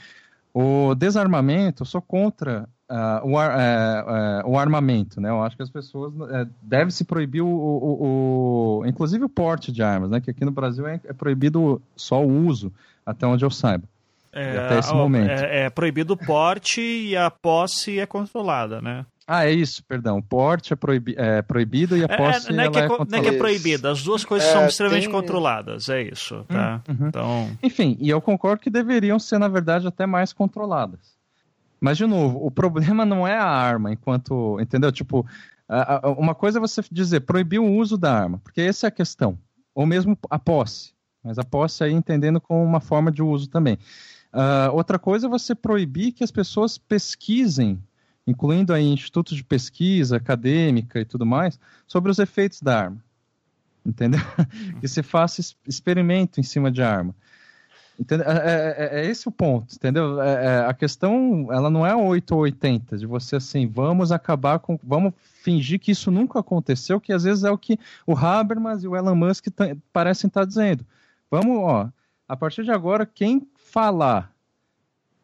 o 0.53 0.95
desarmamento, 0.95 1.83
eu 1.83 1.87
sou 1.87 2.01
contra 2.01 2.69
uh, 2.89 3.29
o, 3.29 3.39
ar, 3.39 3.55
uh, 3.55 4.47
uh, 4.47 4.51
o, 4.51 4.59
armamento, 4.59 5.21
né? 5.21 5.29
Eu 5.29 5.43
acho 5.43 5.57
que 5.57 5.63
as 5.63 5.71
pessoas 5.71 6.13
uh, 6.15 6.51
deve 6.63 6.91
se 6.91 7.05
proibir 7.05 7.43
o, 7.43 7.49
o, 7.49 8.81
o, 8.81 8.87
inclusive 8.87 9.25
o 9.25 9.29
porte 9.29 9.71
de 9.71 9.83
armas, 9.83 10.11
né? 10.11 10.21
Que 10.21 10.31
aqui 10.31 10.45
no 10.45 10.51
Brasil 10.51 10.87
é, 10.87 11.01
é 11.05 11.13
proibido 11.13 11.81
só 11.95 12.25
o 12.25 12.47
uso, 12.47 12.73
até 13.05 13.27
onde 13.27 13.45
eu 13.45 13.51
saiba. 13.51 13.85
É, 14.33 14.59
até 14.59 14.79
esse 14.79 14.93
momento. 14.93 15.31
É, 15.31 15.65
é, 15.65 15.71
proibido 15.71 16.15
o 16.15 16.17
porte 16.17 16.81
e 16.81 17.17
a 17.17 17.31
posse 17.31 17.99
é 17.99 18.07
controlada, 18.07 18.81
né? 18.81 19.05
Ah, 19.31 19.45
é 19.45 19.53
isso, 19.53 19.85
perdão. 19.85 20.17
O 20.17 20.23
porte 20.23 20.73
é, 20.73 20.77
proibi 20.77 21.15
é 21.19 21.43
proibido 21.43 21.95
e 21.95 22.01
a 22.03 22.07
é, 22.09 22.17
posse 22.17 22.51
é, 22.51 22.55
não, 22.55 22.65
é 22.65 22.71
que 22.71 22.79
é, 22.79 22.85
é 22.85 22.89
não 22.89 23.19
é 23.19 23.21
que 23.21 23.29
é 23.29 23.37
proibido, 23.37 23.87
as 23.89 24.03
duas 24.03 24.25
coisas 24.25 24.49
são 24.49 24.67
extremamente 24.67 25.05
tem... 25.05 25.13
controladas, 25.13 25.91
é 25.91 26.03
isso, 26.03 26.47
tá? 26.49 26.81
Hum, 26.89 26.97
uhum. 26.99 27.09
Então... 27.09 27.59
Enfim, 27.63 27.99
e 28.01 28.09
eu 28.09 28.23
concordo 28.23 28.63
que 28.63 28.71
deveriam 28.71 29.19
ser, 29.19 29.39
na 29.39 29.47
verdade, 29.47 29.87
até 29.87 30.07
mais 30.07 30.33
controladas. 30.33 31.19
Mas, 31.79 31.99
de 31.99 32.07
novo, 32.07 32.39
o 32.43 32.51
problema 32.51 33.05
não 33.05 33.29
é 33.29 33.37
a 33.37 33.45
arma, 33.45 33.93
enquanto, 33.93 34.59
entendeu? 34.61 34.91
Tipo, 34.91 35.27
uma 36.17 36.35
coisa 36.35 36.59
é 36.59 36.61
você 36.61 36.83
dizer, 36.91 37.21
proibir 37.21 37.59
o 37.59 37.71
uso 37.71 37.99
da 37.99 38.11
arma, 38.11 38.39
porque 38.39 38.63
essa 38.63 38.87
é 38.87 38.89
a 38.89 38.91
questão. 38.91 39.39
Ou 39.75 39.85
mesmo 39.85 40.19
a 40.31 40.39
posse, 40.39 40.93
mas 41.23 41.39
a 41.39 41.45
posse 41.45 41.85
aí 41.85 41.93
entendendo 41.93 42.41
como 42.41 42.65
uma 42.65 42.81
forma 42.81 43.13
de 43.13 43.23
uso 43.23 43.49
também. 43.49 43.79
Uh, 44.33 44.73
outra 44.73 44.99
coisa 44.99 45.27
é 45.27 45.31
você 45.31 45.55
proibir 45.55 46.13
que 46.13 46.25
as 46.25 46.31
pessoas 46.31 46.77
pesquisem, 46.79 47.83
incluindo 48.29 48.75
aí 48.75 48.85
institutos 48.85 49.35
de 49.35 49.43
pesquisa 49.43 50.19
acadêmica 50.19 51.01
e 51.01 51.05
tudo 51.05 51.25
mais, 51.25 51.59
sobre 51.87 52.11
os 52.11 52.19
efeitos 52.19 52.61
da 52.61 52.79
arma. 52.79 53.05
Entendeu? 53.85 54.21
que 54.81 54.87
se 54.87 55.03
faça 55.03 55.41
experimento 55.67 56.39
em 56.39 56.43
cima 56.43 56.71
de 56.71 56.83
arma. 56.83 57.15
Entendeu? 57.99 58.27
É, 58.29 58.37
é, 58.37 58.77
é, 59.01 59.01
é 59.01 59.07
esse 59.11 59.27
o 59.27 59.33
ponto, 59.33 59.75
entendeu? 59.75 60.21
É, 60.21 60.45
é 60.45 60.59
a 60.67 60.75
questão, 60.75 61.49
ela 61.51 61.71
não 61.71 61.87
é 61.87 61.97
8 61.97 62.33
ou 62.35 62.43
80, 62.43 62.99
de 62.99 63.07
você 63.07 63.37
assim, 63.37 63.67
vamos 63.67 64.13
acabar 64.13 64.59
com, 64.59 64.79
vamos 64.85 65.15
fingir 65.43 65.81
que 65.81 65.93
isso 65.93 66.11
nunca 66.11 66.39
aconteceu, 66.39 67.01
que 67.01 67.13
às 67.13 67.25
vezes 67.25 67.45
é 67.45 67.51
o 67.51 67.59
que 67.59 67.79
o 68.07 68.15
Habermas 68.15 68.85
e 68.85 68.89
o 68.89 68.95
Elon 68.95 69.17
Musk 69.17 69.47
parecem 69.91 70.29
estar 70.29 70.45
dizendo. 70.45 70.85
Vamos, 71.31 71.59
ó, 71.59 71.89
a 72.29 72.37
partir 72.37 72.63
de 72.63 72.71
agora, 72.71 73.07
quem 73.07 73.49
falar 73.57 74.31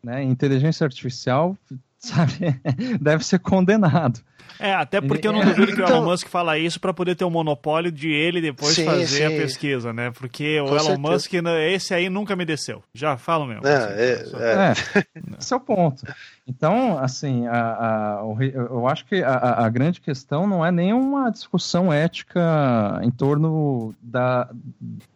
né, 0.02 0.22
inteligência 0.22 0.84
artificial 0.84 1.57
sabe? 2.05 2.61
Deve 3.00 3.24
ser 3.24 3.38
condenado. 3.38 4.20
É, 4.59 4.72
até 4.72 5.00
porque 5.00 5.26
eu 5.26 5.32
não 5.32 5.44
duvido 5.44 5.74
que 5.74 5.80
o 5.80 5.84
Elon 5.84 5.98
então- 5.98 6.05
Musk 6.05 6.28
fala 6.28 6.57
isso 6.57 6.78
para 6.78 6.94
poder 6.94 7.16
ter 7.16 7.24
o 7.24 7.28
um 7.28 7.30
monopólio 7.30 7.90
de 7.90 8.09
ele 8.12 8.40
depois 8.40 8.74
sim, 8.74 8.84
fazer 8.84 9.07
sim. 9.07 9.24
a 9.24 9.30
pesquisa, 9.30 9.92
né? 9.92 10.12
Porque 10.12 10.61
o 10.61 10.66
Com 10.66 10.70
Elon 10.70 10.80
certeza. 10.80 10.98
Musk, 10.98 11.34
esse 11.72 11.92
aí 11.92 12.09
nunca 12.09 12.36
me 12.36 12.44
desceu. 12.44 12.82
Já 12.94 13.16
falo 13.16 13.46
mesmo. 13.46 13.66
É, 13.66 13.74
assim, 13.74 14.36
é, 14.36 14.42
é. 14.42 14.72
é, 15.00 15.05
esse 15.38 15.52
é 15.52 15.57
o 15.57 15.61
ponto. 15.61 16.05
Então, 16.46 16.98
assim, 16.98 17.46
a, 17.46 18.20
a, 18.20 18.22
eu 18.55 18.86
acho 18.86 19.05
que 19.07 19.22
a, 19.22 19.64
a, 19.64 19.68
grande 19.68 20.00
questão 20.00 20.46
não 20.46 20.64
é 20.64 20.70
nenhuma 20.70 21.30
discussão 21.30 21.92
ética 21.92 23.00
em 23.02 23.11
torno 23.11 23.94
da, 24.00 24.48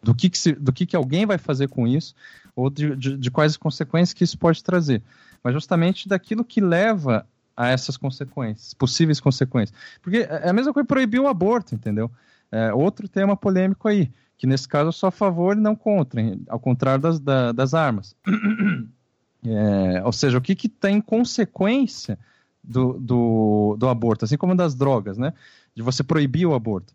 do, 0.03 0.14
que, 0.14 0.30
que, 0.30 0.39
se, 0.39 0.53
do 0.53 0.72
que, 0.72 0.84
que 0.84 0.97
alguém 0.97 1.26
vai 1.26 1.39
fazer 1.39 1.68
com 1.68 1.86
isso 1.86 2.14
ou 2.57 2.68
de, 2.68 2.97
de, 2.97 3.16
de 3.16 3.30
quais 3.30 3.57
consequências 3.57 4.12
que 4.12 4.24
isso 4.24 4.36
pode 4.36 4.64
trazer, 4.64 5.01
mas 5.43 5.53
justamente 5.53 6.09
daquilo 6.09 6.45
que 6.45 6.61
leva 6.61 7.26
a 7.57 7.68
essas 7.68 7.97
consequências, 7.97 8.72
possíveis 8.74 9.18
consequências. 9.18 9.76
Porque 10.01 10.18
é 10.18 10.49
a 10.49 10.53
mesma 10.53 10.72
coisa 10.72 10.86
proibir 10.86 11.20
o 11.20 11.26
aborto, 11.26 11.74
entendeu? 11.74 12.11
É 12.51 12.72
outro 12.72 13.09
tema 13.09 13.36
polêmico 13.36 13.89
aí, 13.89 14.11
que 14.36 14.47
nesse 14.47 14.68
caso 14.68 14.89
eu 14.89 14.93
sou 14.93 15.09
a 15.09 15.11
favor 15.11 15.57
e 15.57 15.61
não 15.61 15.74
contra, 15.74 16.20
ao 16.49 16.61
contrário 16.61 17.03
das, 17.03 17.18
da, 17.18 17.53
das 17.53 17.74
armas. 17.74 18.14
É, 19.47 20.03
ou 20.05 20.12
seja, 20.12 20.36
o 20.36 20.41
que, 20.41 20.57
que 20.57 20.68
tem 20.68 21.01
consequência 21.01 22.18
do, 22.62 22.95
do, 22.95 23.76
do 23.78 23.89
aborto, 23.89 24.24
assim 24.24 24.36
como 24.36 24.55
das 24.55 24.74
drogas, 24.74 25.16
né? 25.16 25.32
De 25.74 25.80
você 25.80 26.03
proibir 26.03 26.45
o 26.45 26.55
aborto. 26.55 26.93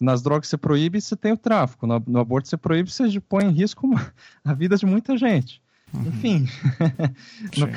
Nas 0.00 0.22
drogas 0.22 0.48
você 0.48 0.56
proíbe, 0.56 1.00
você 1.00 1.14
tem 1.14 1.32
o 1.32 1.36
tráfico. 1.36 1.86
No, 1.86 2.02
no 2.06 2.18
aborto 2.18 2.48
você 2.48 2.56
proíbe, 2.56 2.90
você 2.90 3.20
põe 3.20 3.44
em 3.44 3.50
risco 3.50 3.88
a 4.42 4.54
vida 4.54 4.76
de 4.76 4.86
muita 4.86 5.16
gente. 5.16 5.62
Uhum. 5.94 6.08
Enfim, 6.08 6.48
no, 7.56 7.68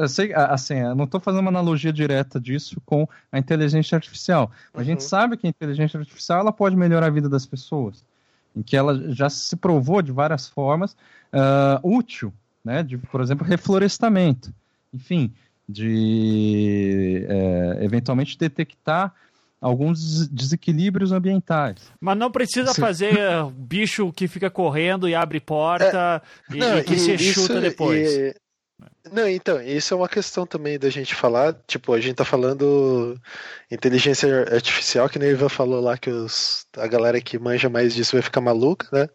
eu 0.00 0.08
sei, 0.08 0.32
assim, 0.34 0.74
eu 0.74 0.94
não 0.94 1.04
estou 1.04 1.20
fazendo 1.20 1.40
uma 1.40 1.50
analogia 1.50 1.92
direta 1.92 2.40
disso 2.40 2.80
com 2.84 3.06
a 3.30 3.38
inteligência 3.38 3.94
artificial. 3.94 4.50
Uhum. 4.74 4.80
A 4.80 4.84
gente 4.84 5.00
uhum. 5.00 5.08
sabe 5.08 5.36
que 5.36 5.46
a 5.46 5.50
inteligência 5.50 6.00
artificial 6.00 6.40
ela 6.40 6.52
pode 6.52 6.76
melhorar 6.76 7.06
a 7.06 7.10
vida 7.10 7.28
das 7.28 7.44
pessoas, 7.44 8.04
em 8.56 8.62
que 8.62 8.76
ela 8.76 9.12
já 9.12 9.28
se 9.28 9.54
provou 9.54 10.00
de 10.00 10.12
várias 10.12 10.48
formas 10.48 10.92
uh, 11.32 11.78
útil, 11.82 12.32
né? 12.64 12.82
De, 12.82 12.96
por 12.96 13.20
exemplo, 13.20 13.46
reflorestamento, 13.46 14.52
enfim, 14.92 15.32
de 15.68 17.26
é, 17.28 17.84
eventualmente 17.84 18.38
detectar 18.38 19.14
alguns 19.60 20.28
desequilíbrios 20.28 21.12
ambientais. 21.12 21.90
Mas 22.00 22.16
não 22.16 22.30
precisa 22.30 22.72
Você... 22.72 22.80
fazer 22.80 23.16
bicho 23.56 24.12
que 24.12 24.28
fica 24.28 24.50
correndo 24.50 25.08
e 25.08 25.14
abre 25.14 25.40
porta 25.40 26.22
é, 26.50 26.54
e, 26.54 26.58
não, 26.58 26.78
e, 26.78 26.84
que 26.84 26.94
e, 26.94 26.98
se 26.98 27.14
isso, 27.14 27.42
chuta 27.42 27.60
depois. 27.60 28.12
E... 28.12 28.34
Não, 29.12 29.28
então, 29.28 29.60
isso 29.62 29.94
é 29.94 29.96
uma 29.96 30.08
questão 30.08 30.46
também 30.46 30.78
da 30.78 30.90
gente 30.90 31.14
falar. 31.14 31.54
Tipo, 31.66 31.92
a 31.92 32.00
gente 32.00 32.16
tá 32.16 32.24
falando 32.24 33.18
inteligência 33.70 34.46
artificial, 34.52 35.08
que 35.08 35.18
nem 35.18 35.30
o 35.30 35.32
Ivan 35.32 35.48
falou 35.48 35.80
lá 35.80 35.96
que 35.98 36.10
os, 36.10 36.66
a 36.76 36.86
galera 36.86 37.20
que 37.20 37.38
manja 37.38 37.68
mais 37.68 37.94
disso 37.94 38.12
vai 38.12 38.22
ficar 38.22 38.40
maluca, 38.40 38.88
né? 38.92 39.08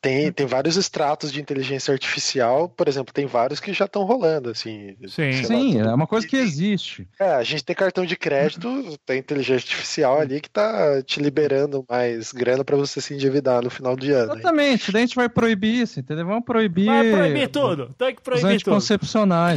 Tem, 0.00 0.30
tem 0.30 0.46
vários 0.46 0.76
estratos 0.76 1.32
de 1.32 1.40
inteligência 1.40 1.92
artificial, 1.92 2.68
por 2.68 2.86
exemplo, 2.86 3.12
tem 3.12 3.26
vários 3.26 3.58
que 3.58 3.72
já 3.72 3.86
estão 3.86 4.04
rolando, 4.04 4.50
assim. 4.50 4.94
Sim, 5.08 5.32
Sim 5.32 5.82
lá, 5.82 5.90
é 5.90 5.94
uma 5.94 6.06
coisa 6.06 6.26
que 6.26 6.36
existe. 6.36 7.08
É, 7.18 7.32
a 7.32 7.42
gente 7.42 7.64
tem 7.64 7.74
cartão 7.74 8.04
de 8.04 8.14
crédito, 8.16 8.96
tem 9.04 9.18
inteligência 9.18 9.64
artificial 9.66 10.20
ali 10.20 10.40
que 10.40 10.50
tá 10.50 11.02
te 11.02 11.20
liberando 11.20 11.84
mais 11.88 12.32
grana 12.32 12.64
para 12.64 12.76
você 12.76 13.00
se 13.00 13.14
endividar 13.14 13.62
no 13.62 13.70
final 13.70 13.96
do 13.96 14.04
ano. 14.06 14.32
Exatamente, 14.32 14.92
daí 14.92 15.02
a 15.02 15.06
gente 15.06 15.16
vai 15.16 15.28
proibir 15.28 15.82
isso, 15.82 15.98
entendeu? 15.98 16.26
Vamos 16.26 16.44
proibir. 16.44 16.86
Vai 16.86 17.10
proibir 17.10 17.48
tudo, 17.48 17.94
tem 17.96 18.14
que 18.14 18.22
proibir 18.22 18.56
os 18.56 18.62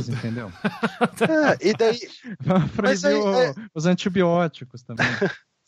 tudo. 0.05 0.17
entendeu? 0.17 0.51
é, 1.61 1.69
e 1.69 1.73
daí. 1.73 1.99
Proibir 2.75 3.05
aí, 3.05 3.15
é... 3.15 3.53
os 3.73 3.85
antibióticos 3.85 4.83
também. 4.83 5.07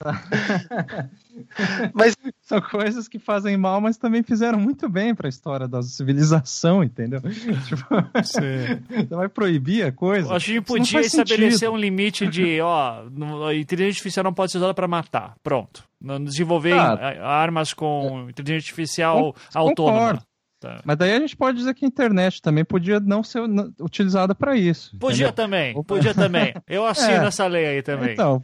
mas 1.94 2.16
são 2.42 2.62
coisas 2.62 3.08
que 3.08 3.20
fazem 3.20 3.56
mal, 3.58 3.80
mas 3.80 3.98
também 3.98 4.24
fizeram 4.24 4.60
muito 4.60 4.90
bem 4.90 5.14
para 5.14 5.28
a 5.28 5.30
história 5.30 5.68
da 5.68 5.82
civilização, 5.82 6.84
entendeu? 6.84 7.22
tipo, 7.22 7.86
você 8.16 8.82
vai 9.10 9.30
proibir 9.30 9.86
a 9.86 9.92
coisa? 9.92 10.34
Acho 10.34 10.54
que 10.54 10.62
podia 10.62 11.02
estabelecer 11.02 11.52
sentido. 11.52 11.74
um 11.74 11.78
limite 11.78 12.28
de, 12.28 12.60
ó, 12.62 13.04
a 13.48 13.54
inteligência 13.54 13.92
artificial 13.92 14.24
não 14.24 14.34
pode 14.34 14.52
ser 14.52 14.58
usada 14.58 14.74
para 14.74 14.88
matar. 14.88 15.36
Pronto. 15.44 15.84
Não 16.00 16.24
desenvolver 16.24 16.74
ah, 16.74 17.24
armas 17.24 17.74
com 17.74 18.28
inteligência 18.30 18.70
artificial 18.70 19.36
autônoma. 19.54 20.24
Tá. 20.62 20.80
Mas 20.86 20.96
daí 20.96 21.14
a 21.14 21.20
gente 21.20 21.36
pode 21.36 21.58
dizer 21.58 21.74
que 21.74 21.84
a 21.84 21.88
internet 21.88 22.40
também 22.40 22.64
podia 22.64 23.00
não 23.00 23.24
ser 23.24 23.42
utilizada 23.80 24.36
para 24.36 24.56
isso. 24.56 24.96
Podia 25.00 25.26
entendeu? 25.26 25.34
também, 25.34 25.84
podia 25.84 26.14
também. 26.14 26.54
Eu 26.70 26.86
assino 26.86 27.24
é, 27.26 27.28
essa 27.28 27.48
lei 27.48 27.66
aí 27.66 27.82
também. 27.82 28.14
Então. 28.14 28.44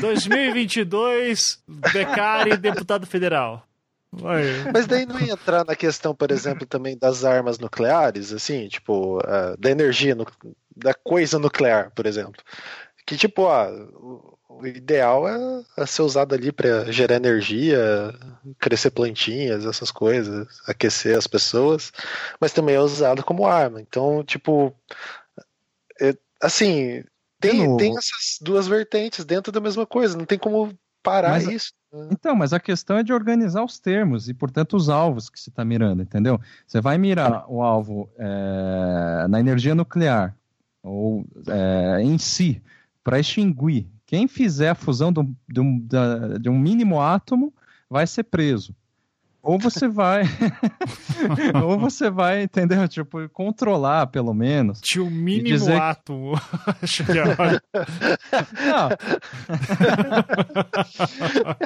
2022, 0.00 1.62
Becari, 1.92 2.56
deputado 2.56 3.06
federal. 3.06 3.62
Mas 4.72 4.86
daí 4.86 5.04
não 5.04 5.20
ia 5.20 5.34
entrar 5.34 5.62
na 5.66 5.76
questão, 5.76 6.14
por 6.14 6.30
exemplo, 6.30 6.66
também 6.66 6.96
das 6.96 7.26
armas 7.26 7.58
nucleares, 7.58 8.32
assim, 8.32 8.66
tipo, 8.66 9.18
uh, 9.18 9.54
da 9.58 9.70
energia, 9.70 10.16
da 10.74 10.94
coisa 10.94 11.38
nuclear, 11.38 11.92
por 11.94 12.06
exemplo. 12.06 12.42
Que 13.06 13.18
tipo, 13.18 13.46
ah, 13.48 13.70
o 14.60 14.66
ideal 14.66 15.28
é, 15.28 15.64
é 15.78 15.86
ser 15.86 16.02
usado 16.02 16.34
ali 16.34 16.52
para 16.52 16.90
gerar 16.92 17.16
energia, 17.16 18.14
crescer 18.58 18.90
plantinhas, 18.90 19.64
essas 19.64 19.90
coisas, 19.90 20.46
aquecer 20.66 21.16
as 21.16 21.26
pessoas, 21.26 21.92
mas 22.40 22.52
também 22.52 22.74
é 22.74 22.80
usado 22.80 23.24
como 23.24 23.46
arma. 23.46 23.80
Então, 23.80 24.22
tipo, 24.24 24.74
é, 26.00 26.14
assim, 26.40 27.02
tem, 27.40 27.76
tem 27.76 27.96
essas 27.96 28.38
duas 28.40 28.68
vertentes 28.68 29.24
dentro 29.24 29.50
da 29.50 29.60
mesma 29.60 29.86
coisa, 29.86 30.16
não 30.16 30.26
tem 30.26 30.38
como 30.38 30.72
parar 31.02 31.30
mas, 31.30 31.48
isso. 31.48 31.72
Né? 31.92 32.08
Então, 32.12 32.36
mas 32.36 32.52
a 32.52 32.60
questão 32.60 32.98
é 32.98 33.02
de 33.02 33.12
organizar 33.12 33.64
os 33.64 33.78
termos 33.78 34.28
e, 34.28 34.34
portanto, 34.34 34.76
os 34.76 34.88
alvos 34.88 35.28
que 35.28 35.40
você 35.40 35.50
está 35.50 35.64
mirando, 35.64 36.02
entendeu? 36.02 36.40
Você 36.66 36.80
vai 36.80 36.98
mirar 36.98 37.44
o 37.48 37.62
alvo 37.62 38.10
é, 38.18 39.26
na 39.28 39.40
energia 39.40 39.74
nuclear 39.74 40.36
ou 40.82 41.24
é, 41.48 42.02
em 42.02 42.16
si 42.18 42.62
para 43.02 43.18
extinguir 43.18 43.88
quem 44.10 44.26
fizer 44.26 44.70
a 44.70 44.74
fusão 44.74 45.12
de 45.12 45.20
um, 45.20 45.36
de 45.48 45.60
um, 45.60 45.86
de 46.40 46.48
um 46.50 46.58
mínimo 46.58 47.00
átomo 47.00 47.54
vai 47.88 48.08
ser 48.08 48.24
preso. 48.24 48.74
Ou 49.40 49.56
você 49.56 49.86
vai. 49.86 50.24
ou 51.64 51.78
você 51.78 52.10
vai, 52.10 52.42
entendeu? 52.42 52.88
Tipo, 52.88 53.28
controlar, 53.28 54.08
pelo 54.08 54.34
menos. 54.34 54.80
Tinha 54.80 55.04
o 55.04 55.08
mínimo 55.08 55.46
dizer... 55.46 55.80
átomo. 55.80 56.32
Não. 58.66 58.88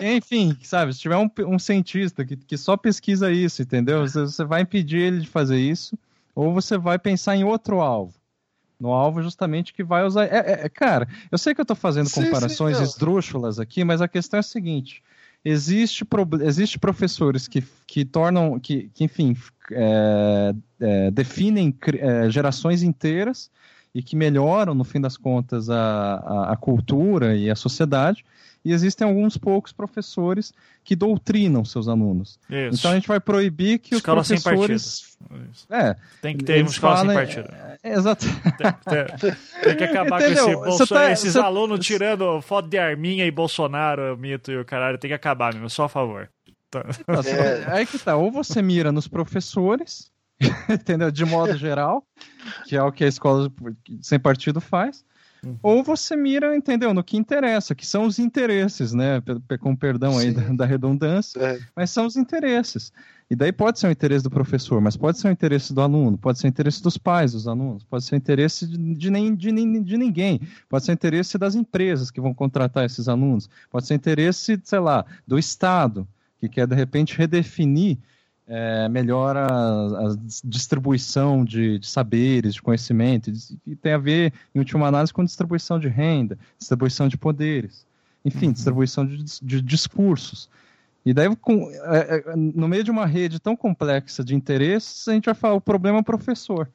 Enfim, 0.07 0.55
sabe? 0.64 0.92
Se 0.92 1.01
tiver 1.01 1.16
um, 1.16 1.30
um 1.47 1.59
cientista 1.59 2.26
que, 2.26 2.36
que 2.36 2.59
só 2.59 2.76
pesquisa 2.76 3.32
isso, 3.32 3.62
entendeu? 3.62 4.07
Você, 4.07 4.20
você 4.20 4.45
vai 4.45 4.61
impedir 4.61 4.99
ele 4.99 5.20
de 5.20 5.28
fazer 5.28 5.59
isso, 5.59 5.99
ou 6.34 6.53
você 6.53 6.76
vai 6.76 6.99
pensar 6.99 7.34
em 7.36 7.42
outro 7.42 7.80
alvo 7.80 8.12
no 8.79 8.93
alvo 8.93 9.22
justamente 9.22 9.72
que 9.72 9.83
vai 9.83 10.05
usar. 10.05 10.25
É, 10.25 10.39
é, 10.39 10.66
é 10.66 10.68
cara, 10.68 11.09
eu 11.31 11.39
sei 11.39 11.55
que 11.55 11.61
eu 11.61 11.64
estou 11.64 11.77
fazendo 11.77 12.09
sim, 12.09 12.25
comparações 12.25 12.77
sim, 12.77 12.83
esdrúxulas 12.83 13.59
aqui, 13.59 13.85
mas 13.85 14.01
a 14.01 14.09
questão 14.09 14.39
é 14.39 14.41
a 14.41 14.43
seguinte: 14.43 15.03
existe, 15.45 16.05
pro, 16.05 16.29
existe 16.43 16.79
professores 16.79 17.47
que, 17.47 17.62
que 17.87 18.05
tornam, 18.05 18.59
que, 18.59 18.91
que 18.95 19.05
enfim, 19.05 19.37
é, 19.70 20.55
é, 20.81 21.11
definem 21.11 21.75
é, 21.99 22.31
gerações 22.31 22.83
inteiras 22.83 23.51
e 23.95 24.03
que 24.03 24.16
melhoram, 24.16 24.75
no 24.75 24.83
fim 24.83 25.01
das 25.01 25.16
contas, 25.16 25.70
a, 25.70 25.77
a, 25.77 26.53
a 26.53 26.57
cultura 26.57 27.37
e 27.37 27.51
a 27.51 27.55
sociedade 27.55 28.25
e 28.65 28.73
existem 28.73 29.07
alguns 29.07 29.37
poucos 29.37 29.73
professores 29.73 30.53
que 30.83 30.97
doutrinam 30.97 31.65
seus 31.65 31.87
alunos. 31.87 32.39
Isso. 32.49 32.79
Então 32.79 32.93
a 32.93 32.95
gente 32.95 33.07
vai 33.07 33.21
proibir 33.21 33.79
que 33.79 33.95
escola 33.95 34.23
os 34.23 34.29
professores... 34.29 35.19
É, 35.71 35.97
tem 36.23 36.37
que 36.37 36.45
ter 36.45 36.62
uma 36.62 36.71
escola 36.71 36.97
falem... 36.97 37.17
sem 37.17 37.27
partido. 37.27 37.55
É, 37.83 37.93
exato. 37.93 38.27
Tem, 39.21 39.33
tem, 39.62 39.77
que 39.77 39.85
acabar 39.85 40.23
Entendeu? 40.23 40.45
com 40.45 40.67
esse 40.67 40.79
Bolso... 40.79 40.95
tá, 40.95 41.11
esses 41.12 41.37
alunos 41.37 41.85
tirando 41.85 42.41
foto 42.41 42.69
de 42.69 42.79
Arminha 42.79 43.27
e 43.27 43.31
Bolsonaro, 43.31 44.17
Mito 44.17 44.51
e 44.51 44.59
o 44.59 44.65
caralho. 44.65 44.99
Tem 44.99 45.09
que 45.09 45.15
acabar 45.15 45.53
mesmo, 45.53 45.69
só 45.69 45.85
a 45.85 45.89
favor. 45.89 46.31
Tá. 46.71 46.85
É. 47.27 47.73
Aí 47.73 47.87
que 47.87 47.99
tá, 47.99 48.17
ou 48.17 48.33
você 48.33 48.61
mira 48.61 48.91
nos 48.91 49.07
professores, 49.07 50.11
entendeu? 50.69 51.11
De 51.11 51.25
modo 51.25 51.57
geral, 51.57 52.05
que 52.65 52.77
é 52.77 52.83
o 52.83 52.91
que 52.91 53.05
a 53.05 53.09
escola 53.09 53.53
sem 54.03 54.19
partido 54.19 54.61
faz, 54.61 55.05
Uhum. 55.45 55.59
Ou 55.62 55.82
você 55.82 56.16
mira, 56.16 56.57
entendeu, 56.57 56.95
no 56.95 57.03
que 57.03 57.16
interessa, 57.16 57.74
que 57.74 57.86
são 57.86 58.05
os 58.05 58.18
interesses, 58.18 58.92
né? 58.92 59.22
Com 59.61 59.76
perdão 59.76 60.18
aí 60.18 60.32
da, 60.32 60.42
da, 60.53 60.66
redundância, 60.66 61.40
é. 61.40 61.61
mas 61.74 61.90
são 61.90 62.07
os 62.07 62.16
interesses. 62.16 62.92
E 63.30 63.34
daí 63.34 63.53
pode 63.53 63.78
ser 63.78 63.86
o 63.86 63.90
interesse 63.90 64.22
do 64.22 64.30
professor, 64.30 64.80
mas 64.80 64.97
pode 64.97 65.18
ser 65.18 65.28
o 65.28 65.30
interesse 65.30 65.72
do 65.72 65.80
aluno, 65.80 66.18
pode 66.18 66.38
ser 66.38 66.47
o 66.47 66.49
interesse 66.49 66.82
dos 66.82 66.99
pais 66.99 67.32
dos 67.32 67.49
alunos, 67.49 67.82
pode 67.84 68.05
ser 68.05 68.14
o 68.14 68.18
interesse 68.18 68.66
de, 68.66 68.95
de, 68.95 69.11
nem, 69.11 69.34
de, 69.34 69.51
de 69.51 69.97
ninguém, 69.97 70.40
pode 70.68 70.84
ser 70.84 70.92
o 70.92 70.95
interesse 70.95 71.38
das 71.38 71.55
empresas 71.55 72.11
que 72.11 72.20
vão 72.20 72.34
contratar 72.34 72.84
esses 72.84 73.09
alunos, 73.09 73.49
pode 73.70 73.86
ser 73.86 73.95
o 73.95 73.97
interesse, 73.97 74.61
sei 74.62 74.78
lá, 74.78 75.07
do 75.26 75.38
Estado, 75.38 76.07
que 76.38 76.49
quer 76.49 76.66
de 76.66 76.74
repente 76.74 77.16
redefinir 77.16 77.99
é, 78.47 78.88
melhora 78.88 79.47
a, 79.47 80.11
a 80.11 80.16
distribuição 80.45 81.45
de, 81.45 81.78
de, 81.78 81.86
saberes, 81.86 82.55
de 82.55 82.62
conhecimento, 82.62 83.32
e 83.66 83.74
tem 83.74 83.92
a 83.92 83.99
ver, 83.99 84.32
em 84.55 84.59
última 84.59 84.86
análise, 84.86 85.12
com 85.12 85.24
distribuição 85.24 85.78
de 85.78 85.88
renda, 85.88 86.38
distribuição 86.59 87.09
de 87.09 87.16
poderes, 87.16 87.86
enfim, 88.24 88.47
uhum. 88.47 88.53
distribuição 88.53 89.07
de, 89.07 89.24
de, 89.42 89.62
discursos. 89.62 90.49
E 91.05 91.12
daí, 91.12 91.34
com, 91.36 91.70
é, 91.70 92.24
é, 92.26 92.36
no 92.36 92.66
meio 92.68 92.84
de 92.84 92.90
uma 92.90 93.07
rede 93.07 93.38
tão 93.38 93.57
complexa 93.57 94.24
de 94.24 94.34
interesses, 94.34 95.07
a 95.09 95.12
gente 95.12 95.26
vai 95.26 95.34
falar 95.34 95.55
o 95.55 95.61
problema 95.61 95.99
é 95.99 96.01
o 96.01 96.05
professor. 96.05 96.68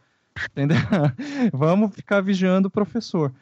Entendeu? 0.52 0.78
Vamos 1.52 1.96
ficar 1.96 2.22
vigiando 2.22 2.68
o 2.68 2.72
professor. 2.72 3.34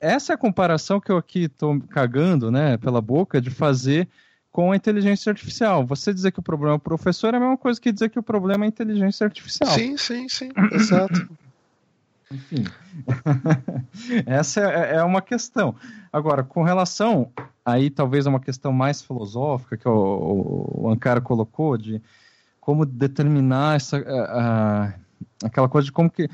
Essa 0.00 0.32
é 0.32 0.34
a 0.34 0.38
comparação 0.38 1.00
que 1.00 1.12
eu 1.12 1.16
aqui 1.16 1.44
estou 1.44 1.78
cagando 1.82 2.50
né, 2.50 2.76
pela 2.78 3.00
boca 3.00 3.40
de 3.40 3.50
fazer 3.50 4.08
com 4.52 4.72
a 4.72 4.76
inteligência 4.76 5.30
artificial. 5.30 5.84
Você 5.86 6.12
dizer 6.12 6.32
que 6.32 6.40
o 6.40 6.42
problema 6.42 6.74
é 6.74 6.76
o 6.76 6.80
professor 6.80 7.34
é 7.34 7.36
a 7.36 7.40
mesma 7.40 7.56
coisa 7.56 7.80
que 7.80 7.92
dizer 7.92 8.10
que 8.10 8.18
o 8.18 8.22
problema 8.22 8.64
é 8.64 8.66
a 8.66 8.68
inteligência 8.68 9.24
artificial. 9.24 9.70
Sim, 9.70 9.96
sim, 9.96 10.28
sim, 10.28 10.50
exato. 10.72 11.28
Enfim, 12.32 12.64
essa 14.24 14.60
é, 14.60 14.96
é, 14.96 15.02
uma 15.02 15.20
questão. 15.20 15.74
Agora, 16.12 16.44
com 16.44 16.62
relação, 16.62 17.28
aí 17.64 17.90
talvez 17.90 18.24
é 18.24 18.28
uma 18.28 18.38
questão 18.38 18.72
mais 18.72 19.02
filosófica 19.02 19.76
que 19.76 19.88
o, 19.88 20.70
o 20.72 20.88
Ankara 20.88 21.20
colocou, 21.20 21.76
de 21.76 22.00
como 22.60 22.86
determinar 22.86 23.74
essa, 23.74 23.96
a, 23.98 24.92
a, 24.92 24.94
aquela 25.42 25.68
coisa 25.68 25.86
de 25.86 25.92
como 25.92 26.08
que 26.08 26.28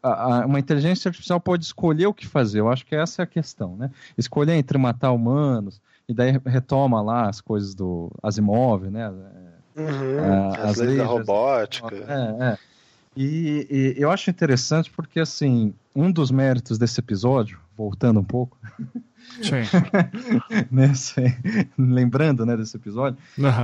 a, 0.00 0.46
uma 0.46 0.60
inteligência 0.60 1.08
artificial 1.08 1.40
pode 1.40 1.64
escolher 1.64 2.06
o 2.06 2.14
que 2.14 2.28
fazer. 2.28 2.60
Eu 2.60 2.68
acho 2.68 2.86
que 2.86 2.94
essa 2.94 3.22
é 3.22 3.24
a 3.24 3.26
questão, 3.26 3.76
né? 3.76 3.90
Escolher 4.16 4.54
entre 4.54 4.78
matar 4.78 5.10
humanos, 5.10 5.80
e 6.10 6.14
daí 6.14 6.36
retoma 6.44 7.00
lá 7.00 7.28
as 7.28 7.40
coisas 7.40 7.72
do 7.72 8.10
Asimov, 8.20 8.90
né? 8.90 9.08
Uhum, 9.76 10.18
é, 10.18 10.56
as, 10.58 10.70
as 10.70 10.76
leis 10.78 10.98
da 10.98 11.04
robótica. 11.04 11.94
É, 11.94 12.44
é. 12.52 12.58
E, 13.16 13.66
e, 13.70 13.94
eu 13.96 14.10
acho 14.10 14.28
interessante 14.28 14.90
porque, 14.90 15.20
assim, 15.20 15.72
um 15.94 16.10
dos 16.10 16.32
méritos 16.32 16.78
desse 16.78 16.98
episódio, 16.98 17.60
voltando 17.76 18.18
um 18.18 18.24
pouco, 18.24 18.58
Nesse, 20.68 21.22
lembrando 21.78 22.44
né, 22.44 22.56
desse 22.56 22.76
episódio, 22.76 23.16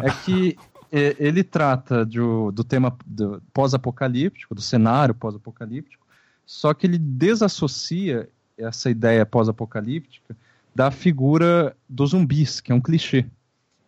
é 0.04 0.10
que 0.24 0.56
é, 0.92 1.16
ele 1.18 1.42
trata 1.42 2.06
de, 2.06 2.18
do 2.18 2.62
tema 2.62 2.96
do 3.04 3.42
pós-apocalíptico, 3.52 4.54
do 4.54 4.60
cenário 4.60 5.14
pós-apocalíptico, 5.14 6.06
só 6.44 6.72
que 6.72 6.86
ele 6.86 6.98
desassocia 6.98 8.28
essa 8.56 8.88
ideia 8.88 9.26
pós-apocalíptica 9.26 10.36
da 10.76 10.90
figura 10.90 11.74
dos 11.88 12.10
zumbis, 12.10 12.60
que 12.60 12.70
é 12.70 12.74
um 12.74 12.80
clichê. 12.82 13.24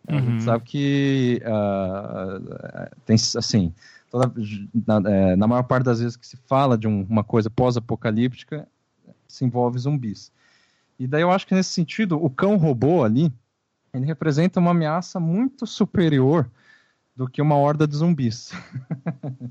Uhum. 0.09 0.17
A 0.17 0.21
gente 0.21 0.43
sabe 0.43 0.63
que 0.63 1.39
uh, 1.45 2.95
tem, 3.05 3.15
assim, 3.15 3.71
toda, 4.09 4.33
na, 4.87 5.11
é, 5.11 5.35
na, 5.35 5.47
maior 5.47 5.61
parte 5.61 5.85
das 5.85 5.99
vezes 5.99 6.17
que 6.17 6.25
se 6.25 6.35
fala 6.47 6.75
de 6.75 6.87
um, 6.87 7.05
uma 7.07 7.23
coisa 7.23 7.47
pós-apocalíptica, 7.47 8.67
se 9.27 9.45
envolve 9.45 9.77
zumbis. 9.77 10.31
E 10.97 11.05
daí 11.05 11.21
eu 11.21 11.31
acho 11.31 11.45
que 11.45 11.53
nesse 11.53 11.69
sentido, 11.69 12.21
o 12.21 12.27
cão 12.27 12.57
robô 12.57 13.03
ali, 13.03 13.31
ele 13.93 14.07
representa 14.07 14.59
uma 14.59 14.71
ameaça 14.71 15.19
muito 15.19 15.67
superior 15.67 16.49
do 17.15 17.29
que 17.29 17.39
uma 17.39 17.55
horda 17.55 17.87
de 17.87 17.95
zumbis. 17.95 18.51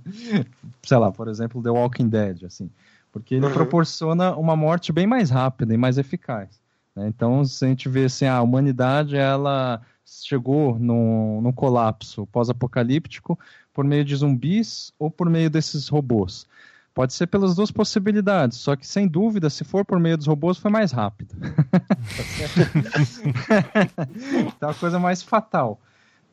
Sei 0.84 0.97
lá, 0.97 1.12
por 1.12 1.28
exemplo, 1.28 1.62
The 1.62 1.70
Walking 1.70 2.09
Dead, 2.09 2.43
assim. 2.43 2.68
Porque 3.12 3.36
ele 3.36 3.47
uhum. 3.47 3.53
proporciona 3.53 4.34
uma 4.34 4.57
morte 4.57 4.93
bem 4.93 5.07
mais 5.07 5.30
rápida 5.30 5.72
e 5.72 5.76
mais 5.76 5.99
eficaz. 5.99 6.61
Né? 6.99 7.09
Então, 7.09 7.44
se 7.44 7.64
a 7.64 7.68
gente 7.68 7.88
vê 7.88 8.07
assim, 8.07 8.26
a 8.26 8.42
humanidade 8.42 9.16
ela 9.16 9.80
chegou 10.05 10.76
num, 10.78 11.40
num 11.40 11.53
colapso 11.53 12.26
pós-apocalíptico 12.26 13.38
por 13.72 13.84
meio 13.84 14.05
de 14.05 14.16
zumbis 14.16 14.92
ou 14.99 15.09
por 15.11 15.30
meio 15.30 15.49
desses 15.49 15.88
robôs. 15.88 16.46
Pode 16.92 17.12
ser 17.12 17.28
pelas 17.28 17.55
duas 17.55 17.70
possibilidades, 17.70 18.59
só 18.59 18.74
que 18.74 18.84
sem 18.84 19.07
dúvida, 19.07 19.49
se 19.49 19.62
for 19.62 19.84
por 19.84 20.01
meio 20.01 20.16
dos 20.16 20.26
robôs, 20.26 20.59
foi 20.59 20.68
mais 20.70 20.90
rápido. 20.90 21.36
então, 24.57 24.70
a 24.70 24.74
coisa 24.74 24.99
mais 24.99 25.22
fatal. 25.22 25.80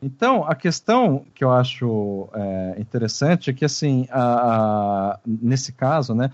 Então, 0.02 0.44
a 0.44 0.56
questão 0.56 1.24
que 1.36 1.44
eu 1.44 1.52
acho 1.52 2.28
é, 2.34 2.78
interessante 2.80 3.52
é 3.52 3.54
que, 3.54 3.64
assim, 3.64 4.08
a, 4.10 4.24
a, 4.24 5.20
nesse 5.26 5.72
caso, 5.72 6.16
né, 6.16 6.32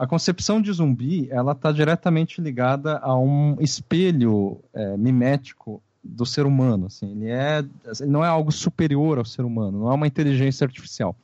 a 0.00 0.06
concepção 0.06 0.62
de 0.62 0.72
zumbi 0.72 1.28
ela 1.30 1.52
está 1.52 1.70
diretamente 1.70 2.40
ligada 2.40 2.96
a 3.02 3.14
um 3.18 3.58
espelho 3.60 4.58
é, 4.72 4.96
mimético 4.96 5.82
do 6.02 6.24
ser 6.24 6.46
humano. 6.46 6.86
Assim, 6.86 7.10
ele, 7.10 7.28
é, 7.28 7.62
ele 8.00 8.10
não 8.10 8.24
é 8.24 8.28
algo 8.28 8.50
superior 8.50 9.18
ao 9.18 9.26
ser 9.26 9.42
humano, 9.42 9.80
não 9.80 9.92
é 9.92 9.94
uma 9.94 10.06
inteligência 10.06 10.64
artificial. 10.64 11.14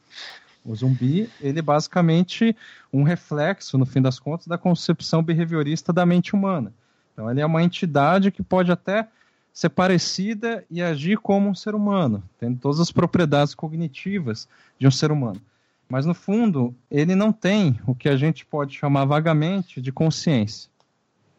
O 0.62 0.74
zumbi, 0.76 1.30
ele 1.40 1.60
é 1.60 1.62
basicamente 1.62 2.54
um 2.92 3.02
reflexo, 3.02 3.78
no 3.78 3.86
fim 3.86 4.02
das 4.02 4.18
contas, 4.18 4.46
da 4.46 4.58
concepção 4.58 5.22
behaviorista 5.22 5.90
da 5.90 6.04
mente 6.04 6.34
humana. 6.34 6.70
Então, 7.14 7.30
ele 7.30 7.40
é 7.40 7.46
uma 7.46 7.62
entidade 7.62 8.30
que 8.30 8.42
pode 8.42 8.70
até 8.70 9.08
ser 9.54 9.70
parecida 9.70 10.66
e 10.70 10.82
agir 10.82 11.16
como 11.16 11.48
um 11.48 11.54
ser 11.54 11.74
humano, 11.74 12.22
tendo 12.38 12.58
todas 12.58 12.78
as 12.78 12.92
propriedades 12.92 13.54
cognitivas 13.54 14.46
de 14.78 14.86
um 14.86 14.90
ser 14.90 15.10
humano. 15.10 15.40
Mas 15.88 16.04
no 16.04 16.14
fundo, 16.14 16.74
ele 16.90 17.14
não 17.14 17.32
tem 17.32 17.78
o 17.86 17.94
que 17.94 18.08
a 18.08 18.16
gente 18.16 18.44
pode 18.44 18.74
chamar 18.74 19.04
vagamente 19.04 19.80
de 19.80 19.92
consciência. 19.92 20.68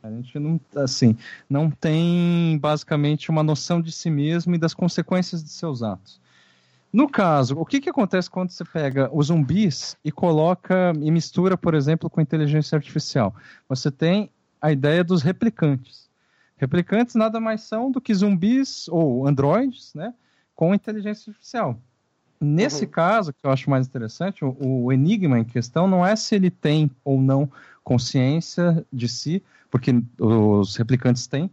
A 0.01 0.09
gente 0.09 0.39
não, 0.39 0.59
assim, 0.75 1.17
não 1.49 1.69
tem 1.69 2.57
basicamente 2.61 3.29
uma 3.29 3.43
noção 3.43 3.81
de 3.81 3.91
si 3.91 4.09
mesmo 4.09 4.55
e 4.55 4.57
das 4.57 4.73
consequências 4.73 5.43
de 5.43 5.49
seus 5.49 5.83
atos. 5.83 6.21
No 6.93 7.09
caso, 7.09 7.57
o 7.59 7.65
que, 7.65 7.81
que 7.81 7.89
acontece 7.89 8.29
quando 8.29 8.49
você 8.49 8.63
pega 8.63 9.09
os 9.13 9.27
zumbis 9.27 9.97
e 10.03 10.11
coloca 10.11 10.93
e 11.01 11.11
mistura, 11.11 11.57
por 11.57 11.73
exemplo, 11.73 12.09
com 12.09 12.21
inteligência 12.21 12.75
artificial? 12.77 13.35
Você 13.67 13.91
tem 13.91 14.31
a 14.61 14.71
ideia 14.71 15.03
dos 15.03 15.21
replicantes. 15.21 16.07
Replicantes 16.57 17.15
nada 17.15 17.39
mais 17.39 17.61
são 17.61 17.91
do 17.91 17.99
que 17.99 18.13
zumbis 18.13 18.87
ou 18.87 19.27
androides, 19.27 19.93
né, 19.93 20.13
com 20.55 20.73
inteligência 20.73 21.29
artificial. 21.29 21.79
Nesse 22.39 22.85
uhum. 22.85 22.91
caso, 22.91 23.33
que 23.33 23.45
eu 23.45 23.51
acho 23.51 23.69
mais 23.69 23.87
interessante, 23.87 24.45
o, 24.45 24.55
o, 24.59 24.93
enigma 24.93 25.39
em 25.39 25.43
questão 25.43 25.87
não 25.87 26.05
é 26.05 26.15
se 26.15 26.35
ele 26.35 26.51
tem 26.51 26.89
ou 27.03 27.19
não 27.19 27.49
consciência 27.83 28.85
de 28.93 29.07
si, 29.07 29.41
porque 29.71 29.91
os 30.19 30.75
replicantes 30.75 31.25
têm, 31.25 31.49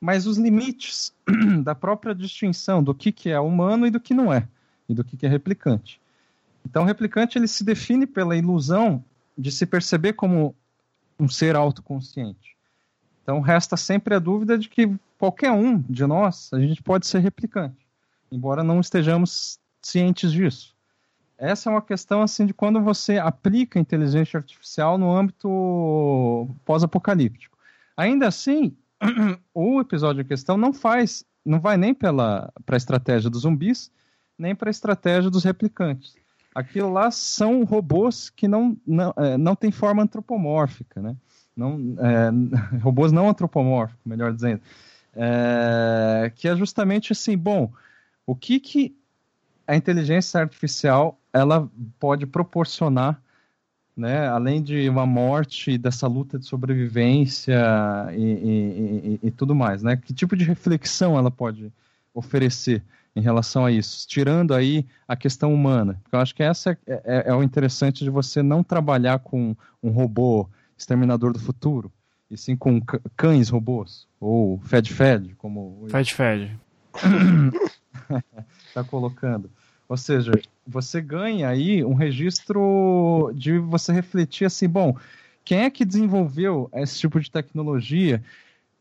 mas 0.00 0.26
os 0.26 0.36
limites 0.36 1.12
da 1.62 1.74
própria 1.74 2.14
distinção 2.14 2.82
do 2.82 2.94
que, 2.94 3.12
que 3.12 3.30
é 3.30 3.38
humano 3.38 3.86
e 3.86 3.90
do 3.90 4.00
que 4.00 4.14
não 4.14 4.32
é, 4.32 4.48
e 4.88 4.94
do 4.94 5.04
que, 5.04 5.16
que 5.16 5.26
é 5.26 5.28
replicante. 5.28 6.00
Então, 6.64 6.82
o 6.82 6.86
replicante 6.86 7.38
ele 7.38 7.46
se 7.46 7.62
define 7.62 8.06
pela 8.06 8.36
ilusão 8.36 9.04
de 9.38 9.52
se 9.52 9.64
perceber 9.64 10.14
como 10.14 10.54
um 11.18 11.28
ser 11.28 11.54
autoconsciente. 11.54 12.56
Então, 13.22 13.40
resta 13.40 13.76
sempre 13.76 14.14
a 14.14 14.18
dúvida 14.18 14.58
de 14.58 14.68
que 14.68 14.92
qualquer 15.18 15.52
um 15.52 15.80
de 15.80 16.04
nós, 16.06 16.50
a 16.52 16.58
gente 16.58 16.82
pode 16.82 17.06
ser 17.06 17.20
replicante, 17.20 17.86
embora 18.30 18.64
não 18.64 18.80
estejamos 18.80 19.58
cientes 19.86 20.32
disso. 20.32 20.74
Essa 21.38 21.68
é 21.68 21.72
uma 21.72 21.82
questão 21.82 22.22
assim 22.22 22.46
de 22.46 22.54
quando 22.54 22.80
você 22.80 23.18
aplica 23.18 23.78
inteligência 23.78 24.38
artificial 24.38 24.96
no 24.96 25.14
âmbito 25.14 26.48
pós-apocalíptico. 26.64 27.56
Ainda 27.96 28.26
assim, 28.26 28.74
o 29.52 29.80
episódio 29.80 30.22
em 30.22 30.26
questão 30.26 30.56
não 30.56 30.72
faz, 30.72 31.24
não 31.44 31.60
vai 31.60 31.76
nem 31.76 31.92
pela 31.92 32.52
para 32.64 32.76
a 32.76 32.78
estratégia 32.78 33.28
dos 33.28 33.42
zumbis, 33.42 33.92
nem 34.38 34.54
para 34.54 34.68
a 34.68 34.70
estratégia 34.70 35.30
dos 35.30 35.44
replicantes. 35.44 36.16
Aquilo 36.54 36.90
lá 36.90 37.10
são 37.10 37.64
robôs 37.64 38.30
que 38.30 38.48
não 38.48 38.76
não, 38.86 39.12
é, 39.16 39.36
não 39.36 39.54
têm 39.54 39.70
forma 39.70 40.02
antropomórfica, 40.02 41.02
né? 41.02 41.14
Não, 41.54 41.78
é, 41.98 42.30
robôs 42.80 43.12
não 43.12 43.28
antropomórficos, 43.28 44.00
melhor 44.06 44.32
dizendo. 44.32 44.62
É, 45.14 46.32
que 46.34 46.48
é 46.48 46.56
justamente 46.56 47.12
assim, 47.12 47.36
bom, 47.36 47.72
o 48.26 48.34
que 48.34 48.58
que 48.58 48.96
a 49.66 49.76
inteligência 49.76 50.40
artificial 50.40 51.18
ela 51.32 51.68
pode 51.98 52.26
proporcionar, 52.26 53.20
né, 53.96 54.28
além 54.28 54.62
de 54.62 54.88
uma 54.88 55.06
morte 55.06 55.78
dessa 55.78 56.06
luta 56.06 56.38
de 56.38 56.46
sobrevivência 56.46 57.56
e, 58.12 58.22
e, 58.22 59.18
e, 59.22 59.28
e, 59.28 59.30
tudo 59.30 59.54
mais, 59.54 59.82
né? 59.82 59.96
Que 59.96 60.12
tipo 60.12 60.36
de 60.36 60.44
reflexão 60.44 61.16
ela 61.16 61.30
pode 61.30 61.72
oferecer 62.12 62.82
em 63.14 63.20
relação 63.22 63.64
a 63.64 63.72
isso, 63.72 64.06
tirando 64.06 64.52
aí 64.52 64.84
a 65.08 65.16
questão 65.16 65.52
humana? 65.52 65.98
Porque 66.02 66.14
eu 66.14 66.20
acho 66.20 66.34
que 66.34 66.42
essa 66.42 66.78
é, 66.86 67.02
é, 67.04 67.24
é 67.28 67.34
o 67.34 67.42
interessante 67.42 68.04
de 68.04 68.10
você 68.10 68.42
não 68.42 68.62
trabalhar 68.62 69.18
com 69.20 69.56
um 69.82 69.90
robô 69.90 70.46
exterminador 70.76 71.32
do 71.32 71.38
futuro, 71.38 71.90
e 72.30 72.36
sim 72.36 72.54
com 72.54 72.80
cães 73.16 73.48
robôs 73.48 74.06
ou 74.20 74.58
Fed 74.58 74.92
Fed, 74.92 75.34
como 75.36 75.86
Fed 75.88 76.12
Fed 76.12 76.58
está 78.68 78.82
colocando. 78.84 79.50
Ou 79.88 79.96
seja, 79.96 80.32
você 80.66 81.00
ganha 81.00 81.48
aí 81.48 81.84
um 81.84 81.94
registro 81.94 83.30
de 83.34 83.58
você 83.58 83.92
refletir 83.92 84.46
assim, 84.46 84.68
bom, 84.68 84.96
quem 85.44 85.60
é 85.60 85.70
que 85.70 85.84
desenvolveu 85.84 86.68
esse 86.74 86.98
tipo 86.98 87.20
de 87.20 87.30
tecnologia? 87.30 88.20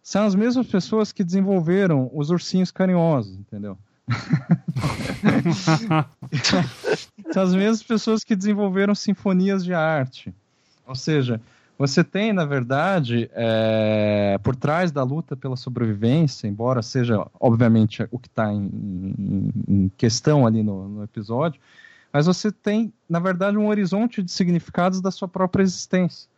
São 0.01 0.25
as 0.25 0.33
mesmas 0.33 0.65
pessoas 0.67 1.11
que 1.11 1.23
desenvolveram 1.23 2.09
os 2.13 2.31
ursinhos 2.31 2.71
carinhosos, 2.71 3.37
entendeu? 3.37 3.77
são 7.31 7.43
as 7.43 7.55
mesmas 7.55 7.83
pessoas 7.83 8.23
que 8.23 8.35
desenvolveram 8.35 8.95
sinfonias 8.95 9.63
de 9.63 9.73
arte. 9.73 10.33
Ou 10.87 10.95
seja, 10.95 11.39
você 11.77 12.03
tem, 12.03 12.31
na 12.31 12.45
verdade, 12.45 13.29
é, 13.33 14.39
por 14.41 14.55
trás 14.55 14.91
da 14.91 15.03
luta 15.03 15.35
pela 15.35 15.57
sobrevivência, 15.57 16.47
embora 16.47 16.81
seja, 16.81 17.27
obviamente, 17.39 18.07
o 18.11 18.17
que 18.17 18.27
está 18.27 18.51
em, 18.51 18.69
em, 19.19 19.53
em, 19.67 19.91
questão 19.97 20.47
ali 20.47 20.63
no, 20.63 20.87
no, 20.87 21.03
episódio, 21.03 21.59
mas 22.13 22.27
você 22.27 22.49
tem, 22.49 22.93
na 23.09 23.19
verdade, 23.19 23.57
um 23.57 23.67
horizonte 23.67 24.23
de 24.23 24.31
significados 24.31 25.01
da 25.01 25.11
sua 25.11 25.27
própria 25.27 25.63
existência. 25.63 26.29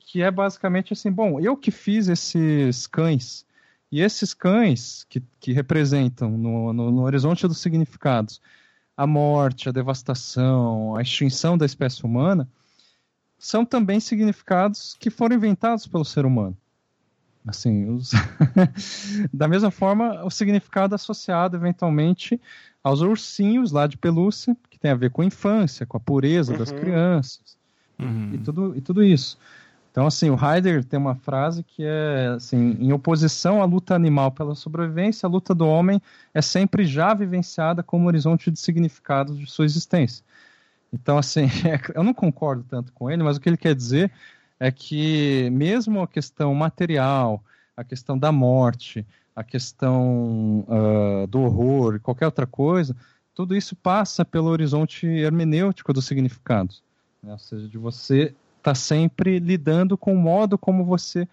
Que 0.00 0.22
é 0.22 0.30
basicamente 0.30 0.94
assim: 0.94 1.10
bom, 1.10 1.38
eu 1.38 1.54
que 1.56 1.70
fiz 1.70 2.08
esses 2.08 2.86
cães, 2.86 3.44
e 3.90 4.00
esses 4.00 4.32
cães 4.32 5.04
que, 5.08 5.22
que 5.38 5.52
representam 5.52 6.30
no, 6.30 6.72
no, 6.72 6.90
no 6.90 7.02
horizonte 7.02 7.46
dos 7.46 7.58
significados 7.58 8.40
a 8.96 9.06
morte, 9.06 9.68
a 9.68 9.72
devastação, 9.72 10.96
a 10.96 11.02
extinção 11.02 11.58
da 11.58 11.66
espécie 11.66 12.04
humana 12.04 12.48
são 13.42 13.64
também 13.64 13.98
significados 13.98 14.96
que 15.00 15.10
foram 15.10 15.34
inventados 15.34 15.84
pelo 15.84 16.04
ser 16.04 16.24
humano. 16.24 16.56
Assim, 17.44 17.90
os... 17.90 18.12
da 19.34 19.48
mesma 19.48 19.72
forma, 19.72 20.24
o 20.24 20.30
significado 20.30 20.94
associado 20.94 21.56
eventualmente 21.56 22.40
aos 22.84 23.00
ursinhos 23.00 23.72
lá 23.72 23.88
de 23.88 23.98
pelúcia, 23.98 24.56
que 24.70 24.78
tem 24.78 24.92
a 24.92 24.94
ver 24.94 25.10
com 25.10 25.22
a 25.22 25.24
infância, 25.24 25.84
com 25.84 25.96
a 25.96 26.00
pureza 26.00 26.52
uhum. 26.52 26.58
das 26.58 26.70
crianças 26.70 27.56
uhum. 27.98 28.30
e, 28.32 28.38
tudo, 28.38 28.76
e 28.76 28.80
tudo 28.80 29.02
isso. 29.02 29.36
Então, 29.90 30.06
assim, 30.06 30.30
o 30.30 30.36
Heidegger 30.36 30.84
tem 30.84 31.00
uma 31.00 31.16
frase 31.16 31.64
que 31.64 31.82
é 31.84 32.34
assim: 32.36 32.76
em 32.78 32.92
oposição 32.92 33.60
à 33.60 33.64
luta 33.64 33.92
animal 33.92 34.30
pela 34.30 34.54
sobrevivência, 34.54 35.26
a 35.26 35.30
luta 35.30 35.52
do 35.52 35.66
homem 35.66 36.00
é 36.32 36.40
sempre 36.40 36.84
já 36.84 37.12
vivenciada 37.12 37.82
como 37.82 38.06
horizonte 38.06 38.52
de 38.52 38.60
significados 38.60 39.36
de 39.36 39.50
sua 39.50 39.64
existência. 39.64 40.24
Então, 40.92 41.16
assim, 41.16 41.46
eu 41.94 42.02
não 42.02 42.12
concordo 42.12 42.64
tanto 42.68 42.92
com 42.92 43.10
ele, 43.10 43.22
mas 43.22 43.36
o 43.36 43.40
que 43.40 43.48
ele 43.48 43.56
quer 43.56 43.74
dizer 43.74 44.12
é 44.60 44.70
que 44.70 45.48
mesmo 45.50 46.02
a 46.02 46.06
questão 46.06 46.54
material, 46.54 47.42
a 47.76 47.82
questão 47.82 48.16
da 48.16 48.30
morte, 48.30 49.04
a 49.34 49.42
questão 49.42 50.64
uh, 50.68 51.26
do 51.26 51.40
horror 51.40 51.98
qualquer 52.00 52.26
outra 52.26 52.46
coisa, 52.46 52.94
tudo 53.34 53.56
isso 53.56 53.74
passa 53.74 54.24
pelo 54.24 54.50
horizonte 54.50 55.06
hermenêutico 55.06 55.92
dos 55.92 56.04
significados. 56.04 56.82
Né? 57.22 57.32
Ou 57.32 57.38
seja, 57.38 57.66
de 57.66 57.78
você 57.78 58.24
estar 58.24 58.34
tá 58.62 58.74
sempre 58.74 59.38
lidando 59.38 59.96
com 59.96 60.12
o 60.14 60.18
modo 60.18 60.58
como 60.58 60.84
você 60.84 61.26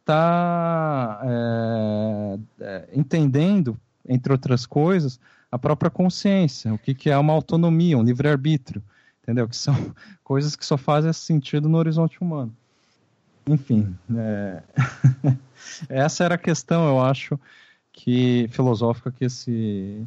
está 0.00 1.20
é, 1.24 2.38
é, 2.60 2.88
entendendo, 2.94 3.76
entre 4.08 4.32
outras 4.32 4.64
coisas, 4.64 5.20
a 5.50 5.58
própria 5.58 5.90
consciência, 5.90 6.72
o 6.72 6.78
que, 6.78 6.94
que 6.94 7.10
é 7.10 7.18
uma 7.18 7.32
autonomia, 7.32 7.98
um 7.98 8.02
livre-arbítrio 8.02 8.82
entendeu? 9.22 9.48
Que 9.48 9.56
são 9.56 9.74
coisas 10.24 10.56
que 10.56 10.64
só 10.64 10.76
fazem 10.76 11.12
sentido 11.12 11.68
no 11.68 11.78
horizonte 11.78 12.20
humano. 12.20 12.54
Enfim, 13.46 13.96
é... 14.16 14.62
essa 15.88 16.24
era 16.24 16.34
a 16.34 16.38
questão, 16.38 16.86
eu 16.86 17.00
acho, 17.00 17.38
que 17.92 18.48
filosófica 18.50 19.10
que 19.10 19.24
esse 19.24 20.06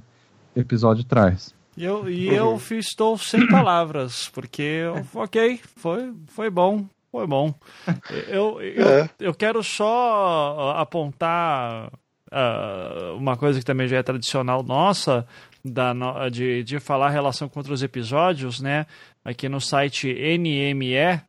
episódio 0.56 1.04
traz. 1.04 1.54
E 1.76 1.84
eu, 1.84 2.08
e 2.10 2.28
eu 2.28 2.60
estou 2.72 3.18
sem 3.18 3.48
palavras, 3.48 4.30
porque, 4.30 4.84
ok, 5.14 5.60
foi, 5.76 6.14
foi 6.28 6.50
bom, 6.50 6.86
foi 7.12 7.26
bom. 7.26 7.54
Eu, 8.28 8.62
eu, 8.62 8.88
é. 8.88 9.10
eu 9.20 9.34
quero 9.34 9.64
só 9.64 10.76
apontar 10.78 11.92
uh, 12.32 13.16
uma 13.18 13.36
coisa 13.36 13.60
que 13.60 13.66
também 13.66 13.88
já 13.88 13.98
é 13.98 14.04
tradicional 14.04 14.64
nossa, 14.64 15.28
da, 15.64 15.94
de, 16.30 16.64
de 16.64 16.80
falar 16.80 17.10
relação 17.10 17.48
com 17.48 17.60
outros 17.60 17.82
episódios, 17.82 18.60
né? 18.60 18.86
Aqui 19.24 19.48
no 19.48 19.62
site 19.62 20.14
nme.com, 20.38 21.24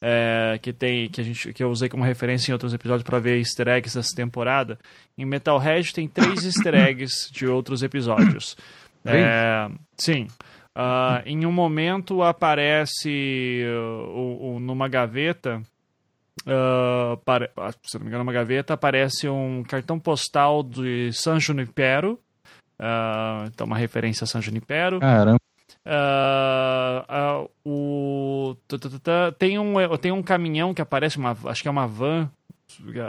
é, 0.00 0.58
que 0.62 0.72
tem 0.72 1.10
que 1.10 1.20
a 1.20 1.24
gente 1.24 1.52
que 1.52 1.62
eu 1.62 1.70
usei 1.70 1.88
como 1.88 2.02
referência 2.02 2.50
em 2.50 2.54
outros 2.54 2.72
episódios 2.72 3.02
para 3.02 3.18
ver 3.18 3.38
easter 3.38 3.68
eggs 3.68 3.94
dessa 3.94 4.14
temporada. 4.14 4.78
Em 5.18 5.26
Metalhead 5.26 5.92
tem 5.92 6.08
três 6.08 6.44
easter 6.44 6.74
eggs 6.88 7.30
de 7.30 7.46
outros 7.46 7.82
episódios. 7.82 8.56
É, 9.04 9.68
sim. 9.96 10.26
Uh, 10.76 11.20
em 11.26 11.44
um 11.44 11.52
momento 11.52 12.22
aparece 12.22 13.62
uh, 13.66 14.54
uh, 14.54 14.60
numa 14.60 14.88
gaveta 14.88 15.60
Uh, 16.42 17.18
para, 17.18 17.50
se 17.82 17.96
não 17.96 18.00
me 18.02 18.06
engano, 18.08 18.22
uma 18.22 18.32
gaveta, 18.32 18.72
aparece 18.72 19.28
um 19.28 19.62
cartão 19.62 19.98
postal 19.98 20.62
de 20.62 21.12
San 21.12 21.38
Junipero, 21.38 22.18
Uh, 22.80 23.46
então, 23.48 23.66
uma 23.66 23.76
referência 23.76 24.24
a 24.24 24.26
San 24.26 24.40
Junipero. 24.40 25.00
Caramba. 25.00 25.38
Uh, 25.84 27.44
uh, 27.44 27.50
o, 27.64 28.56
tem, 29.38 29.58
um, 29.58 29.74
tem 30.00 30.12
um 30.12 30.22
caminhão 30.22 30.72
que 30.72 30.80
aparece, 30.80 31.18
uma, 31.18 31.36
acho 31.44 31.62
que 31.62 31.68
é 31.68 31.70
uma 31.70 31.86
van, 31.86 32.30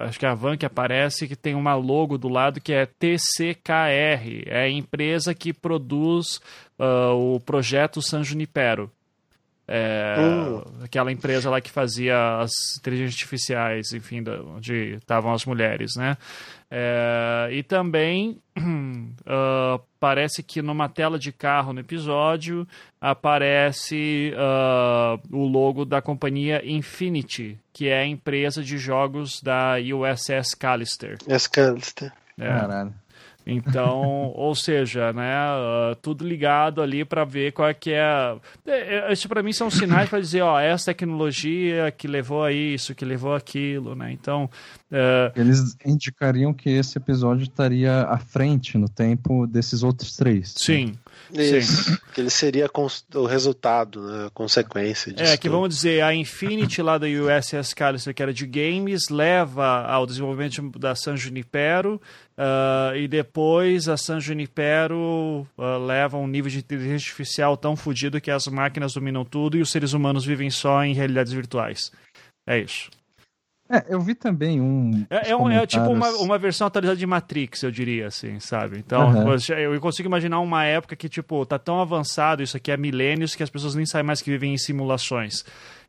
acho 0.05 0.19
que 0.19 0.25
é 0.25 0.29
a 0.29 0.33
van 0.33 0.57
que 0.57 0.65
aparece, 0.65 1.27
que 1.27 1.35
tem 1.35 1.55
uma 1.55 1.73
logo 1.75 2.17
do 2.17 2.27
lado 2.27 2.59
que 2.59 2.73
é 2.73 2.85
TCKR, 2.85 4.43
é 4.45 4.63
a 4.63 4.69
empresa 4.69 5.33
que 5.33 5.53
produz 5.53 6.41
o 6.77 7.39
projeto 7.41 8.01
San 8.01 8.23
Junipero. 8.23 8.91
É, 9.73 10.15
uh. 10.19 10.83
Aquela 10.83 11.13
empresa 11.13 11.49
lá 11.49 11.61
que 11.61 11.71
fazia 11.71 12.39
as 12.39 12.51
inteligências 12.77 13.15
artificiais, 13.15 13.93
enfim, 13.93 14.21
onde 14.53 14.95
estavam 14.95 15.31
as 15.31 15.45
mulheres, 15.45 15.95
né? 15.95 16.17
É, 16.69 17.49
e 17.51 17.63
também 17.63 18.37
uh, 18.57 19.81
parece 19.97 20.43
que 20.43 20.61
numa 20.61 20.89
tela 20.89 21.17
de 21.17 21.31
carro 21.31 21.71
no 21.71 21.79
episódio 21.79 22.67
aparece 22.99 24.33
uh, 24.35 25.35
o 25.35 25.45
logo 25.45 25.85
da 25.85 26.01
companhia 26.01 26.61
Infinity, 26.65 27.57
que 27.71 27.87
é 27.87 28.01
a 28.01 28.05
empresa 28.05 28.61
de 28.61 28.77
jogos 28.77 29.41
da 29.41 29.75
USS 29.77 30.53
Callister. 30.53 31.17
USS 31.25 31.47
Callister. 31.47 32.13
É. 32.37 32.47
Caralho. 32.47 32.93
Então, 33.45 34.31
ou 34.35 34.53
seja, 34.55 35.11
né, 35.13 35.35
uh, 35.35 35.95
tudo 35.95 36.27
ligado 36.27 36.81
ali 36.81 37.03
para 37.03 37.23
ver 37.25 37.51
qual 37.51 37.67
é 37.69 37.73
que 37.73 37.91
é. 37.91 38.35
é, 38.65 39.09
é 39.09 39.13
isso 39.13 39.27
para 39.27 39.43
mim 39.43 39.53
são 39.53 39.69
sinais 39.69 40.09
para 40.09 40.19
dizer, 40.19 40.41
ó, 40.41 40.59
essa 40.59 40.85
tecnologia 40.85 41.91
que 41.91 42.07
levou 42.07 42.43
a 42.43 42.51
isso, 42.51 42.95
que 42.95 43.05
levou 43.05 43.33
aquilo, 43.33 43.95
né? 43.95 44.11
Então, 44.11 44.49
uh... 44.91 45.39
eles 45.39 45.75
indicariam 45.85 46.53
que 46.53 46.69
esse 46.69 46.97
episódio 46.97 47.43
estaria 47.43 48.03
à 48.03 48.17
frente 48.17 48.77
no 48.77 48.89
tempo 48.89 49.47
desses 49.47 49.83
outros 49.83 50.15
três. 50.15 50.53
Sim. 50.57 50.87
Né? 50.87 50.93
Isso. 51.33 51.99
Que 52.13 52.21
ele 52.21 52.29
seria 52.29 52.69
o 53.15 53.25
resultado, 53.25 54.01
né, 54.01 54.25
a 54.27 54.29
consequência 54.31 55.13
disso. 55.13 55.31
É, 55.31 55.37
que 55.37 55.49
vamos 55.49 55.69
dizer, 55.69 56.03
a 56.03 56.13
Infinity 56.13 56.81
lá 56.81 56.97
da 56.97 57.07
USS 57.07 57.73
Callister, 57.73 58.13
que 58.13 58.21
era 58.21 58.33
de 58.33 58.45
games, 58.45 59.09
leva 59.09 59.85
ao 59.85 60.05
desenvolvimento 60.05 60.61
da 60.77 60.95
San 60.95 61.15
Junipero, 61.15 62.01
uh, 62.37 62.95
e 62.95 63.07
depois 63.07 63.87
a 63.87 63.97
San 63.97 64.19
Junipero 64.19 65.47
uh, 65.57 65.77
leva 65.85 66.17
um 66.17 66.27
nível 66.27 66.51
de 66.51 66.59
inteligência 66.59 67.07
artificial 67.07 67.55
tão 67.55 67.75
fodido 67.75 68.19
que 68.19 68.31
as 68.31 68.47
máquinas 68.47 68.93
dominam 68.93 69.23
tudo 69.23 69.57
e 69.57 69.61
os 69.61 69.71
seres 69.71 69.93
humanos 69.93 70.25
vivem 70.25 70.49
só 70.49 70.83
em 70.83 70.93
realidades 70.93 71.33
virtuais. 71.33 71.91
É 72.45 72.59
isso. 72.59 72.89
É, 73.71 73.85
eu 73.87 74.01
vi 74.01 74.13
também 74.13 74.59
um. 74.59 75.05
É, 75.09 75.29
é, 75.29 75.35
um, 75.35 75.49
é 75.49 75.65
tipo 75.65 75.85
uma, 75.85 76.09
uma 76.17 76.37
versão 76.37 76.67
atualizada 76.67 76.97
de 76.97 77.07
Matrix, 77.07 77.63
eu 77.63 77.71
diria, 77.71 78.07
assim, 78.07 78.39
sabe? 78.39 78.77
Então, 78.77 79.11
uhum. 79.11 79.33
eu 79.57 79.79
consigo 79.79 80.09
imaginar 80.09 80.39
uma 80.41 80.65
época 80.65 80.95
que, 80.95 81.07
tipo, 81.07 81.45
tá 81.45 81.57
tão 81.57 81.79
avançado, 81.79 82.43
isso 82.43 82.57
aqui 82.57 82.71
é 82.71 82.75
milênios, 82.75 83.33
que 83.33 83.43
as 83.43 83.49
pessoas 83.49 83.73
nem 83.73 83.85
sabem 83.85 84.05
mais 84.05 84.21
que 84.21 84.29
vivem 84.29 84.53
em 84.53 84.57
simulações. 84.57 85.45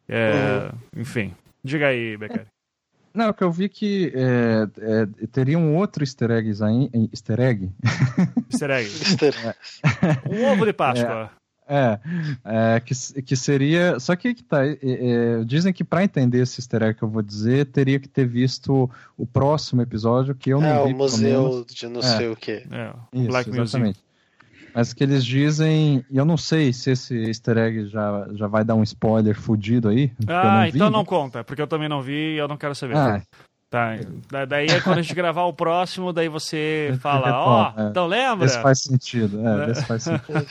É, 0.08 0.70
uhum. 0.94 1.00
Enfim. 1.00 1.34
Diga 1.64 1.88
aí, 1.88 2.16
Becker. 2.16 2.46
Não, 3.14 3.28
é 3.28 3.32
que 3.32 3.44
eu 3.44 3.50
vi 3.50 3.68
que 3.68 4.12
é, 4.14 4.66
é, 4.80 5.26
teria 5.26 5.58
um 5.58 5.76
outro 5.76 6.02
easter 6.02 6.30
egg 6.30 6.50
aí. 6.62 6.90
Easter 7.12 7.40
egg? 7.40 7.70
Easter 8.50 8.70
egg. 8.70 8.88
um 10.30 10.50
ovo 10.50 10.64
de 10.64 10.72
Páscoa. 10.72 11.30
É. 11.72 11.98
É, 12.44 12.76
é 12.76 12.80
que, 12.80 12.94
que 13.22 13.34
seria. 13.34 13.98
Só 13.98 14.14
que 14.14 14.34
que 14.34 14.42
tá. 14.42 14.66
É, 14.66 14.78
é, 14.82 15.44
dizem 15.44 15.72
que 15.72 15.82
para 15.82 16.04
entender 16.04 16.42
esse 16.42 16.60
easter 16.60 16.82
egg 16.82 16.98
que 16.98 17.02
eu 17.02 17.08
vou 17.08 17.22
dizer, 17.22 17.66
teria 17.66 17.98
que 17.98 18.08
ter 18.08 18.26
visto 18.26 18.90
o 19.16 19.26
próximo 19.26 19.80
episódio 19.80 20.34
que 20.34 20.50
eu 20.50 20.60
não 20.60 20.68
é, 20.68 20.84
vi. 20.84 20.90
É, 20.90 20.94
o 20.94 20.96
museu 20.96 21.64
de 21.66 21.88
não 21.88 22.02
sei 22.02 22.28
o 22.28 22.36
que. 22.36 22.62
É, 22.70 22.92
Isso, 23.14 23.28
Black 23.28 23.50
exatamente. 23.50 24.00
Mas 24.74 24.92
que 24.92 25.04
eles 25.04 25.24
dizem, 25.24 26.04
e 26.10 26.16
eu 26.16 26.24
não 26.24 26.36
sei 26.36 26.72
se 26.72 26.90
esse 26.90 27.14
easter 27.14 27.58
egg 27.58 27.88
já, 27.88 28.26
já 28.32 28.46
vai 28.46 28.64
dar 28.64 28.74
um 28.74 28.82
spoiler 28.82 29.38
fudido 29.38 29.88
aí. 29.88 30.10
Ah, 30.26 30.60
não 30.60 30.66
então 30.66 30.86
vi. 30.86 30.92
não 30.92 31.04
conta, 31.04 31.44
porque 31.44 31.60
eu 31.60 31.66
também 31.66 31.90
não 31.90 32.00
vi 32.00 32.34
e 32.34 32.38
eu 32.38 32.48
não 32.48 32.56
quero 32.56 32.74
saber. 32.74 32.96
Ah, 32.96 33.22
Tá, 33.72 33.96
daí 34.44 34.66
é 34.66 34.82
quando 34.82 34.98
a 34.98 35.02
gente 35.02 35.14
gravar 35.14 35.44
o 35.44 35.52
próximo, 35.54 36.12
daí 36.12 36.28
você 36.28 36.94
fala, 37.00 37.32
ó, 37.32 37.72
oh, 37.74 37.80
é. 37.80 37.88
então 37.88 38.06
lembra? 38.06 38.44
Esse 38.44 38.60
faz 38.60 38.82
sentido, 38.82 39.40
é, 39.48 39.70
esse 39.70 39.86
faz 39.86 40.02
sentido. 40.02 40.46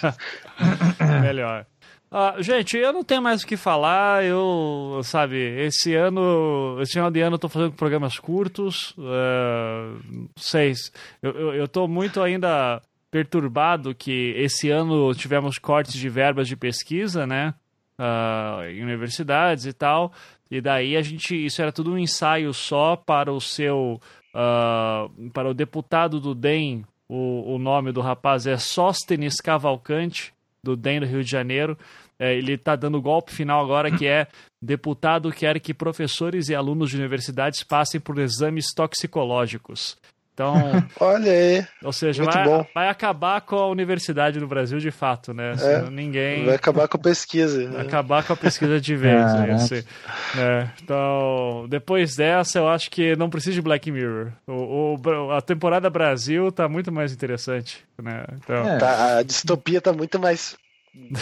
Melhor. 1.21 1.67
Ah, 2.09 2.37
gente, 2.39 2.75
eu 2.77 2.91
não 2.91 3.03
tenho 3.03 3.21
mais 3.21 3.43
o 3.43 3.45
que 3.45 3.55
falar, 3.55 4.25
eu, 4.25 5.01
sabe, 5.03 5.37
esse 5.37 5.93
ano, 5.93 6.79
esse 6.81 6.93
final 6.93 7.11
de 7.11 7.21
ano 7.21 7.35
eu 7.35 7.39
tô 7.39 7.47
fazendo 7.47 7.73
programas 7.73 8.17
curtos, 8.17 8.95
uh, 8.97 10.27
seis, 10.35 10.91
eu, 11.21 11.31
eu, 11.31 11.53
eu 11.53 11.67
tô 11.67 11.87
muito 11.87 12.23
ainda 12.23 12.81
perturbado 13.11 13.93
que 13.93 14.33
esse 14.35 14.71
ano 14.71 15.13
tivemos 15.13 15.59
cortes 15.59 15.93
de 15.93 16.09
verbas 16.09 16.47
de 16.47 16.55
pesquisa, 16.55 17.27
né? 17.27 17.53
Uh, 17.99 18.63
em 18.63 18.81
universidades 18.81 19.67
e 19.67 19.73
tal. 19.73 20.11
E 20.51 20.59
daí 20.59 20.97
a 20.97 21.01
gente. 21.01 21.33
Isso 21.33 21.61
era 21.61 21.71
tudo 21.71 21.93
um 21.93 21.97
ensaio 21.97 22.53
só 22.53 22.97
para 22.97 23.31
o 23.31 23.39
seu. 23.39 23.99
Uh, 24.35 25.29
para 25.31 25.49
o 25.49 25.53
deputado 25.53 26.19
do 26.19 26.35
DEM, 26.35 26.85
o, 27.07 27.55
o 27.55 27.57
nome 27.57 27.91
do 27.91 28.01
rapaz 28.01 28.45
é 28.45 28.57
Sóstenes 28.57 29.35
Cavalcante, 29.37 30.33
do 30.63 30.75
DEM 30.75 30.99
do 30.99 31.05
Rio 31.05 31.23
de 31.23 31.31
Janeiro. 31.31 31.77
É, 32.19 32.35
ele 32.35 32.53
está 32.53 32.75
dando 32.75 32.97
o 32.97 33.01
golpe 33.01 33.31
final 33.31 33.63
agora, 33.63 33.89
que 33.89 34.05
é 34.07 34.27
deputado 34.61 35.31
quer 35.31 35.59
que 35.59 35.73
professores 35.73 36.49
e 36.49 36.55
alunos 36.55 36.91
de 36.91 36.97
universidades 36.97 37.63
passem 37.63 37.99
por 37.99 38.19
exames 38.19 38.67
toxicológicos. 38.75 39.97
Então, 40.41 40.55
olha 40.99 41.31
aí. 41.31 41.67
Ou 41.83 41.93
seja, 41.93 42.23
vai, 42.23 42.67
vai, 42.73 42.89
acabar 42.89 43.41
com 43.41 43.55
a 43.55 43.67
universidade 43.67 44.39
no 44.39 44.47
Brasil 44.47 44.79
de 44.79 44.89
fato, 44.89 45.33
né? 45.33 45.53
É, 45.59 45.89
ninguém 45.89 46.45
vai 46.45 46.55
acabar 46.55 46.87
com 46.87 46.97
a 46.97 46.99
pesquisa. 46.99 47.51
Vai 47.71 47.83
né? 47.83 47.87
acabar 47.87 48.23
com 48.23 48.33
a 48.33 48.35
pesquisa 48.35 48.79
de 48.79 48.95
vez. 48.95 49.33
né? 49.33 49.53
assim, 49.53 49.83
é, 50.37 50.67
então, 50.81 51.65
depois 51.69 52.15
dessa, 52.15 52.59
eu 52.59 52.67
acho 52.67 52.89
que 52.89 53.15
não 53.15 53.29
precisa 53.29 53.53
de 53.53 53.61
Black 53.61 53.91
Mirror. 53.91 54.31
O, 54.47 54.97
o 54.97 55.31
a 55.31 55.41
temporada 55.41 55.89
Brasil 55.89 56.51
tá 56.51 56.67
muito 56.67 56.91
mais 56.91 57.13
interessante, 57.13 57.83
né? 58.01 58.25
Então, 58.33 58.67
é. 58.67 58.77
tá, 58.77 59.17
a 59.17 59.23
distopia 59.23 59.81
tá 59.81 59.93
muito 59.93 60.19
mais 60.19 60.55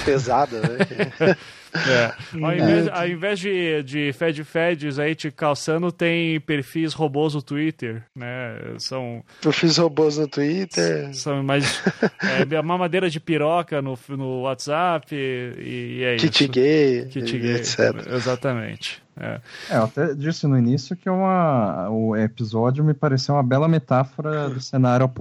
pesada, 0.05 0.61
né? 0.61 1.35
É. 1.71 2.11
Ao 2.43 2.53
invés, 2.53 2.87
ao 2.87 3.07
invés 3.07 3.39
de, 3.39 3.83
de 3.83 4.13
Fed 4.13 4.43
Feds 4.43 4.97
aí 4.97 5.13
te 5.13 5.29
calçando, 5.29 5.91
tem 5.91 6.39
perfis 6.39 6.93
robôs 6.93 7.35
no 7.35 7.43
Twitter, 7.43 8.03
né? 8.15 8.57
São. 8.79 9.23
Perfis 9.39 9.77
robôs 9.77 10.17
no 10.17 10.27
Twitter. 10.27 11.13
São 11.13 11.43
mais. 11.43 11.83
é, 12.49 12.61
mamadeira 12.63 13.07
de 13.07 13.19
piroca 13.19 13.81
no, 13.83 13.97
no 14.09 14.41
WhatsApp 14.41 15.15
e, 15.15 15.99
e 15.99 16.03
é 16.03 16.15
Kit 16.15 16.43
isso. 16.43 16.51
gay. 16.51 17.05
Kit 17.05 17.37
gay. 17.37 17.55
Etc. 17.57 17.79
Exatamente. 18.13 19.03
É. 19.15 19.39
é, 19.69 19.77
eu 19.77 19.83
até 19.83 20.15
disse 20.15 20.47
no 20.47 20.57
início 20.57 20.95
que 20.95 21.07
é 21.07 21.11
uma, 21.11 21.87
o 21.89 22.15
episódio 22.15 22.83
me 22.83 22.95
pareceu 22.95 23.35
uma 23.35 23.43
bela 23.43 23.67
metáfora 23.67 24.49
do 24.49 24.59
cenário 24.59 25.11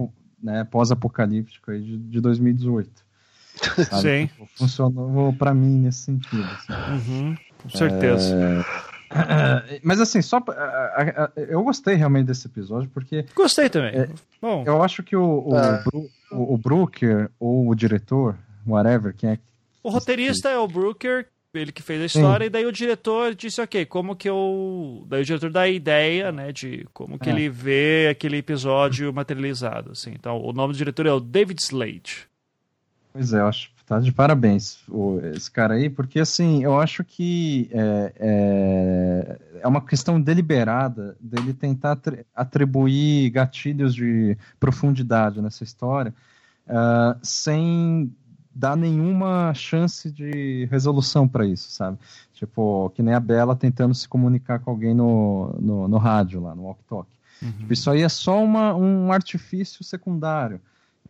né, 0.41 0.63
pós-apocalíptico 0.63 1.71
de, 1.73 1.97
de 1.97 2.21
2018. 2.21 3.08
Sim. 4.01 4.27
Tipo, 4.27 4.47
funcionou 4.55 5.33
para 5.33 5.53
mim 5.53 5.79
nesse 5.79 5.99
sentido. 5.99 6.43
Assim. 6.43 7.11
Uhum, 7.11 7.35
com 7.63 7.69
certeza. 7.69 8.35
É... 8.35 9.79
Mas 9.83 9.99
assim, 9.99 10.21
só 10.21 10.39
eu 11.35 11.63
gostei 11.63 11.95
realmente 11.95 12.27
desse 12.27 12.45
episódio 12.47 12.89
porque 12.93 13.25
gostei 13.33 13.67
também. 13.67 14.01
É, 14.01 14.09
Bom, 14.39 14.63
eu 14.67 14.83
acho 14.83 15.01
que 15.01 15.15
o 15.15 15.47
o, 15.47 15.55
ah. 15.55 15.83
o, 16.31 16.53
o 16.53 16.57
Brooker 16.59 17.27
ou 17.39 17.69
o 17.69 17.73
diretor, 17.73 18.35
whatever, 18.67 19.15
quem 19.15 19.31
é 19.31 19.39
o 19.81 19.89
roteirista 19.89 20.49
é 20.49 20.57
o 20.57 20.67
Brooker, 20.67 21.25
ele 21.53 21.71
que 21.71 21.81
fez 21.81 22.01
a 22.01 22.05
história, 22.05 22.45
Sim. 22.45 22.47
e 22.47 22.49
daí 22.49 22.65
o 22.65 22.71
diretor 22.71 23.33
disse, 23.33 23.61
ok, 23.61 23.85
como 23.85 24.15
que 24.15 24.29
eu. 24.29 25.05
Daí 25.07 25.21
o 25.21 25.25
diretor 25.25 25.49
dá 25.49 25.61
a 25.61 25.69
ideia, 25.69 26.31
né, 26.31 26.51
de 26.51 26.85
como 26.93 27.17
que 27.17 27.29
é. 27.29 27.33
ele 27.33 27.49
vê 27.49 28.07
aquele 28.11 28.37
episódio 28.37 29.11
materializado. 29.13 29.91
Assim. 29.91 30.11
Então, 30.11 30.39
o 30.41 30.53
nome 30.53 30.73
do 30.73 30.77
diretor 30.77 31.05
é 31.05 31.11
o 31.11 31.19
David 31.19 31.61
Slade. 31.61 32.28
Pois 33.19 33.33
é, 33.33 33.41
eu 33.41 33.47
acho 33.47 33.69
tá 33.85 33.99
de 33.99 34.13
parabéns 34.13 34.77
o, 34.87 35.19
esse 35.35 35.51
cara 35.51 35.73
aí, 35.73 35.89
porque 35.89 36.21
assim, 36.21 36.63
eu 36.63 36.79
acho 36.79 37.03
que 37.03 37.69
é, 37.73 38.13
é, 38.17 39.39
é 39.61 39.67
uma 39.67 39.81
questão 39.81 40.21
deliberada 40.21 41.17
dele 41.19 41.53
tentar 41.53 41.99
atribuir 42.33 43.29
gatilhos 43.31 43.93
de 43.93 44.37
profundidade 44.57 45.41
nessa 45.41 45.65
história 45.65 46.13
uh, 46.67 47.19
sem 47.21 48.09
dar 48.55 48.77
nenhuma 48.77 49.53
chance 49.53 50.09
de 50.09 50.65
resolução 50.71 51.27
para 51.27 51.45
isso, 51.45 51.69
sabe? 51.71 51.97
Tipo, 52.33 52.91
que 52.91 53.03
nem 53.03 53.13
a 53.13 53.19
Bela 53.19 53.53
tentando 53.53 53.93
se 53.93 54.07
comunicar 54.07 54.59
com 54.59 54.71
alguém 54.71 54.93
no, 54.93 55.53
no, 55.59 55.87
no 55.89 55.97
rádio 55.97 56.39
lá, 56.39 56.55
no 56.55 56.63
walk-talk. 56.63 57.09
Uhum. 57.41 57.51
Tipo, 57.51 57.73
isso 57.73 57.91
aí 57.91 58.01
é 58.01 58.09
só 58.09 58.41
uma, 58.41 58.73
um 58.75 59.11
artifício 59.11 59.83
secundário. 59.83 60.61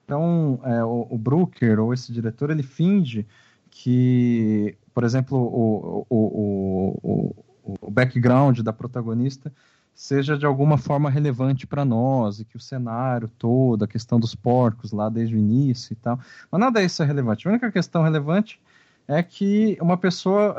Então, 0.10 0.60
é, 0.64 0.84
o, 0.84 1.06
o 1.08 1.18
Brooker, 1.20 1.80
ou 1.80 1.94
esse 1.94 2.12
diretor, 2.12 2.50
ele 2.50 2.64
finge 2.64 3.28
que, 3.70 4.76
por 4.92 5.04
exemplo, 5.04 5.38
o, 5.38 6.04
o, 6.10 7.00
o, 7.04 7.36
o 7.80 7.92
background 7.92 8.62
da 8.62 8.74
protagonista 8.74 9.54
seja 9.94 10.36
de 10.36 10.48
alguma 10.48 10.80
forma 10.80 11.12
relevante 11.12 11.68
para 11.68 11.86
nós, 11.86 12.40
e 12.40 12.46
que 12.46 12.58
o 12.58 12.60
cenário 12.60 13.30
todo, 13.38 13.84
a 13.84 13.88
questão 13.88 14.20
dos 14.20 14.34
porcos 14.34 14.92
lá 14.92 15.10
desde 15.10 15.36
o 15.36 15.38
início 15.38 15.94
e 15.94 15.96
tal. 15.96 16.20
Mas 16.52 16.60
nada 16.60 16.82
disso 16.82 17.04
é 17.04 17.06
relevante. 17.06 17.48
A 17.48 17.52
única 17.52 17.72
questão 17.72 18.02
relevante 18.02 18.60
é 19.08 19.22
que 19.22 19.78
uma 19.80 19.96
pessoa, 19.96 20.56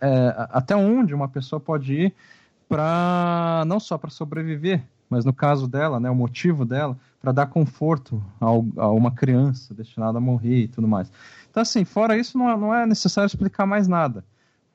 é, 0.00 0.08
é, 0.08 0.08
é 0.08 0.34
até 0.48 0.74
onde 0.74 1.14
uma 1.14 1.28
pessoa 1.28 1.60
pode 1.60 1.92
ir 1.92 2.14
para, 2.66 3.64
não 3.66 3.78
só 3.78 3.98
para 3.98 4.08
sobreviver, 4.08 4.82
mas 5.14 5.24
no 5.24 5.32
caso 5.32 5.68
dela, 5.68 6.00
né, 6.00 6.10
o 6.10 6.14
motivo 6.14 6.64
dela, 6.64 6.96
para 7.20 7.30
dar 7.30 7.46
conforto 7.46 8.22
ao, 8.40 8.66
a 8.76 8.90
uma 8.90 9.12
criança 9.12 9.72
destinada 9.72 10.18
a 10.18 10.20
morrer 10.20 10.64
e 10.64 10.68
tudo 10.68 10.88
mais. 10.88 11.10
Então, 11.48 11.62
assim, 11.62 11.84
fora 11.84 12.18
isso, 12.18 12.36
não 12.36 12.50
é, 12.50 12.56
não 12.56 12.74
é 12.74 12.84
necessário 12.84 13.28
explicar 13.28 13.64
mais 13.64 13.86
nada. 13.86 14.24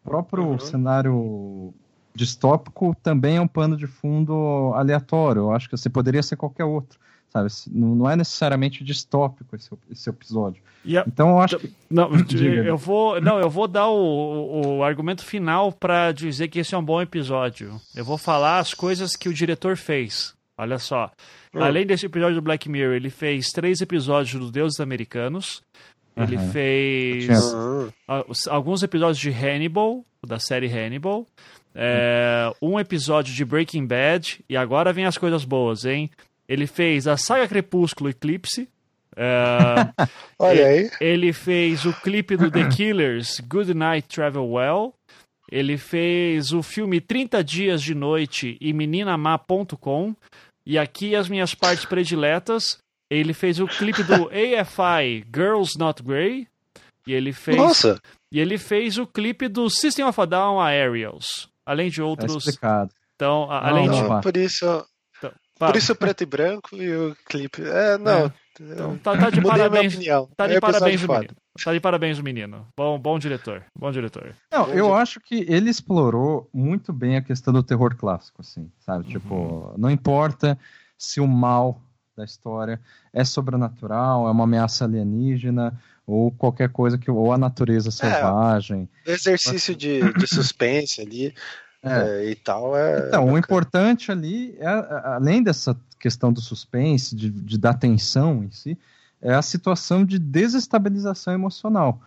O 0.04 0.10
próprio 0.10 0.46
uhum. 0.46 0.60
cenário 0.60 1.74
distópico 2.16 2.96
também 3.04 3.36
é 3.36 3.42
um 3.42 3.48
pano 3.48 3.76
de 3.76 3.86
fundo 3.86 4.72
aleatório. 4.74 5.42
Eu 5.42 5.52
acho 5.52 5.70
que 5.70 5.78
você 5.78 5.90
poderia 5.90 6.24
ser 6.24 6.38
qualquer 6.38 6.64
outro. 6.64 6.98
Sabe? 7.32 7.50
Não 7.72 8.10
é 8.10 8.16
necessariamente 8.16 8.84
distópico 8.84 9.56
esse, 9.56 9.70
esse 9.92 10.10
episódio. 10.10 10.62
A... 10.86 11.04
Então 11.08 11.30
eu 11.30 11.40
acho 11.40 11.60
que. 11.60 11.72
Não, 11.90 12.10
eu 12.66 12.78
vou, 12.78 13.22
não, 13.22 13.40
eu 13.40 13.50
vou 13.50 13.68
dar 13.68 13.88
o, 13.90 14.78
o 14.78 14.84
argumento 14.84 15.24
final 15.24 15.72
para 15.72 16.12
dizer 16.12 16.48
que 16.48 16.60
esse 16.60 16.74
é 16.74 16.78
um 16.78 16.84
bom 16.84 17.02
episódio. 17.02 17.80
Eu 17.96 18.04
vou 18.04 18.18
falar 18.18 18.60
as 18.60 18.74
coisas 18.74 19.16
que 19.16 19.30
o 19.30 19.34
diretor 19.34 19.78
fez. 19.78 20.34
Olha 20.58 20.78
só. 20.78 21.12
Hum. 21.54 21.64
Além 21.64 21.86
desse 21.86 22.06
episódio 22.06 22.36
do 22.36 22.42
Black 22.42 22.68
Mirror, 22.68 22.96
ele 22.96 23.10
fez 23.10 23.48
três 23.48 23.80
episódios 23.82 24.40
dos 24.40 24.52
Deuses 24.52 24.80
Americanos. 24.80 25.62
Ele 26.18 26.36
uhum. 26.36 26.52
fez 26.52 27.30
alguns 28.50 28.84
episódios 28.84 29.20
de 29.20 29.30
Hannibal, 29.30 30.04
da 30.26 30.38
série 30.38 30.68
Hannibal. 30.68 31.26
É, 31.74 32.52
um 32.62 32.78
episódio 32.78 33.34
de 33.34 33.46
Breaking 33.46 33.86
Bad. 33.86 34.44
E 34.50 34.58
agora 34.58 34.92
vem 34.92 35.06
as 35.06 35.18
coisas 35.18 35.46
boas, 35.46 35.86
hein? 35.86 36.10
Ele 36.50 36.66
fez 36.66 37.08
a 37.08 37.16
saga 37.16 37.48
Crepúsculo 37.48 38.10
Eclipse. 38.10 38.68
Uh, 39.14 39.94
Olha 40.40 40.66
aí. 40.66 40.90
Ele 41.00 41.32
fez 41.32 41.86
o 41.86 41.94
clipe 41.94 42.36
do 42.36 42.50
The 42.50 42.68
Killers, 42.70 43.40
Good 43.40 43.76
Night 43.76 44.08
Travel 44.08 44.50
Well. 44.50 44.96
Ele 45.52 45.78
fez 45.78 46.52
o 46.52 46.64
filme 46.64 47.00
30 47.00 47.44
Dias 47.44 47.84
de 47.84 47.94
Noite 47.94 48.58
e 48.60 48.74
meninamá.com. 48.74 50.16
E 50.66 50.78
aqui 50.78 51.16
as 51.16 51.30
minhas 51.30 51.54
partes 51.54 51.86
prediletas. 51.86 52.80
Ele 53.12 53.34
fez 53.34 53.60
o 53.60 53.68
clipe 53.68 54.04
do 54.04 54.30
AFI, 54.34 55.26
Girls 55.34 55.78
Not 55.78 56.02
Grey. 56.02 56.48
E 57.06 57.14
ele 57.14 57.32
fez. 57.32 57.58
Nossa! 57.58 58.00
E 58.32 58.40
ele 58.40 58.58
fez 58.58 58.98
o 58.98 59.06
clipe 59.06 59.48
do 59.48 59.70
System 59.70 60.06
of 60.06 60.20
a 60.20 60.26
Down 60.26 60.60
Aerials. 60.60 61.48
Além 61.66 61.90
de 61.90 62.02
outros. 62.02 62.34
É 62.34 62.38
explicado. 62.38 62.92
Então, 63.16 63.52
além 63.52 63.88
não, 63.88 64.18
de. 64.18 64.24
Por 64.24 64.38
isso, 64.38 64.66
por 65.68 65.76
isso 65.76 65.96
preto 65.96 66.24
e 66.24 66.26
branco 66.26 66.76
e 66.76 66.92
o 66.96 67.16
clipe. 67.26 67.62
É, 67.62 67.98
não. 67.98 68.26
É. 68.26 68.34
Então, 68.62 68.98
tá, 68.98 69.18
tá 69.18 69.30
de 69.30 69.42
parabéns. 69.42 69.98
Tá 70.36 70.48
de 70.48 70.56
é 70.56 70.60
parabéns 70.60 71.04
o 71.04 71.08
menino. 71.08 71.36
Tá 71.64 71.74
de 71.74 71.80
parabéns 71.80 72.20
o 72.20 72.24
menino. 72.24 72.68
Bom, 72.76 73.00
bom 73.00 73.18
diretor. 73.18 73.64
Bom 73.78 73.92
diretor. 73.92 74.36
Não, 74.52 74.66
bom 74.66 74.70
eu 74.70 74.76
diretor. 74.76 74.96
acho 74.96 75.20
que 75.22 75.46
ele 75.48 75.70
explorou 75.70 76.50
muito 76.54 76.92
bem 76.92 77.16
a 77.16 77.22
questão 77.22 77.54
do 77.54 77.64
terror 77.64 77.96
clássico, 77.96 78.42
assim, 78.42 78.70
sabe? 78.80 79.06
Uhum. 79.06 79.12
Tipo, 79.12 79.76
não 79.78 79.90
importa 79.90 80.60
se 80.98 81.22
o 81.22 81.28
mal 81.28 81.82
da 82.18 82.26
história 82.26 82.82
é 83.14 83.24
sobrenatural, 83.24 84.28
é 84.28 84.32
uma 84.32 84.44
ameaça 84.44 84.84
alienígena 84.84 85.80
ou 86.06 86.32
qualquer 86.32 86.70
coisa 86.70 86.98
que 86.98 87.10
ou 87.10 87.32
a 87.32 87.38
natureza 87.38 87.90
é, 87.90 87.92
selvagem. 87.92 88.90
É, 89.06 89.12
exercício 89.12 89.76
de, 89.76 90.12
de 90.14 90.28
suspense 90.28 91.02
ali. 91.02 91.34
É. 91.82 92.24
É, 92.26 92.32
e 92.32 92.36
tal. 92.36 92.76
É 92.76 93.08
então, 93.08 93.22
bacana. 93.22 93.34
o 93.34 93.38
importante 93.38 94.12
ali, 94.12 94.56
é, 94.60 94.68
além 94.68 95.42
dessa 95.42 95.80
questão 96.00 96.32
do 96.32 96.42
suspense, 96.42 97.16
de, 97.16 97.30
de 97.30 97.58
dar 97.58 97.74
tensão 97.74 98.44
em 98.44 98.52
si, 98.52 98.78
é 99.22 99.34
a 99.34 99.42
situação 99.42 100.06
de 100.06 100.18
desestabilização 100.18 101.34
emocional, 101.34 102.02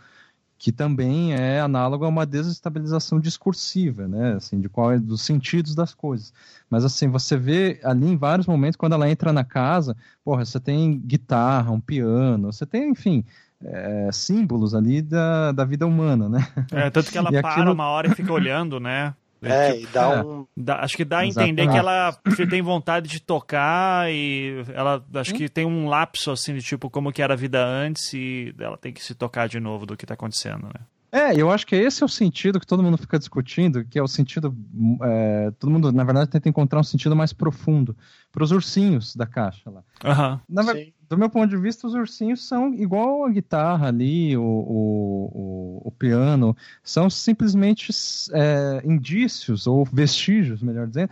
que 0.59 0.73
também 0.73 1.35
é 1.35 1.61
análogo 1.61 2.05
a 2.05 2.09
uma 2.09 2.25
desestabilização 2.25 3.19
discursiva, 3.21 4.07
né, 4.09 4.35
assim, 4.35 4.61
de 4.61 4.69
qual 4.69 4.93
é 4.93 4.99
dos 4.99 5.23
sentidos 5.23 5.75
das 5.75 5.93
coisas. 5.93 6.33
Mas 6.71 6.85
assim, 6.85 7.09
você 7.09 7.37
vê 7.37 7.81
ali 7.83 8.07
em 8.07 8.17
vários 8.17 8.47
momentos 8.47 8.77
quando 8.77 8.95
ela 8.95 9.11
entra 9.11 9.33
na 9.33 9.45
casa, 9.45 9.97
porra, 10.25 10.45
você 10.45 10.61
tem 10.61 10.99
guitarra, 10.99 11.71
um 11.71 11.81
piano, 11.81 12.53
você 12.53 12.65
tem, 12.65 12.91
enfim, 12.91 13.25
é, 13.65 14.09
símbolos 14.13 14.75
ali 14.75 15.03
da, 15.03 15.53
da 15.53 15.65
vida 15.65 15.87
humana, 15.87 16.29
né? 16.29 16.47
É, 16.73 16.91
tanto 16.91 17.11
que 17.11 17.19
ela 17.19 17.31
para 17.43 17.51
aquilo... 17.51 17.73
uma 17.73 17.89
hora 17.89 18.09
e 18.09 18.15
fica 18.15 18.33
olhando, 18.33 18.81
né? 18.81 19.15
É, 19.43 19.81
e 19.81 19.87
dá 19.87 20.03
é. 20.03 20.23
um. 20.23 20.47
Dá, 20.57 20.77
acho 20.81 20.97
que 20.97 21.05
dá 21.05 21.19
a 21.19 21.27
entender 21.27 21.69
que 21.69 21.77
ela 21.77 22.17
tem 22.49 22.63
vontade 22.63 23.09
de 23.09 23.21
tocar 23.21 24.11
e 24.11 24.65
ela 24.75 25.05
acho 25.15 25.35
que 25.35 25.49
tem 25.49 25.67
um 25.67 25.89
lapso 25.89 26.31
assim 26.31 26.55
de 26.55 26.63
tipo 26.63 26.89
como 26.89 27.13
que 27.13 27.21
era 27.21 27.35
a 27.35 27.37
vida 27.37 27.65
antes 27.65 28.13
e 28.15 28.55
ela 28.59 28.77
tem 28.77 28.93
que 28.93 29.03
se 29.03 29.15
tocar 29.15 29.49
de 29.49 29.59
novo 29.59 29.85
do 29.85 29.97
que 29.97 30.07
tá 30.07 30.15
acontecendo, 30.15 30.67
né? 30.67 30.87
É, 31.13 31.39
eu 31.39 31.51
acho 31.51 31.67
que 31.67 31.77
esse 31.77 32.03
é 32.03 32.07
o 32.07 32.09
sentido 32.09 32.59
que 32.59 32.67
todo 32.67 32.83
mundo 32.83 32.97
fica 32.97 33.19
discutindo, 33.19 33.85
que 33.85 33.99
é 33.99 34.03
o 34.03 34.09
sentido. 34.09 34.57
É, 35.03 35.53
todo 35.59 35.71
mundo, 35.71 35.93
na 35.93 36.05
verdade, 36.05 36.31
tenta 36.31 36.49
encontrar 36.49 36.81
um 36.81 36.85
sentido 36.85 37.15
mais 37.15 37.35
profundo 37.35 37.95
para 38.33 38.43
os 38.43 38.51
ursinhos 38.51 39.15
da 39.15 39.27
caixa 39.27 39.71
lá. 39.71 39.85
Uhum. 40.03 40.41
Na, 40.49 40.63
do 41.11 41.19
meu 41.19 41.29
ponto 41.29 41.51
de 41.51 41.59
vista, 41.59 41.87
os 41.87 41.93
ursinhos 41.93 42.49
são 42.49 42.73
igual 42.73 43.27
a 43.27 43.31
guitarra 43.31 43.89
ali, 43.89 44.35
o, 44.35 44.43
o, 44.43 45.83
o, 45.85 45.89
o 45.89 45.91
piano, 45.91 46.57
são 46.83 47.11
simplesmente 47.11 47.91
é, 48.33 48.81
indícios, 48.83 49.67
ou 49.67 49.85
vestígios, 49.85 50.63
melhor 50.63 50.87
dizendo, 50.87 51.11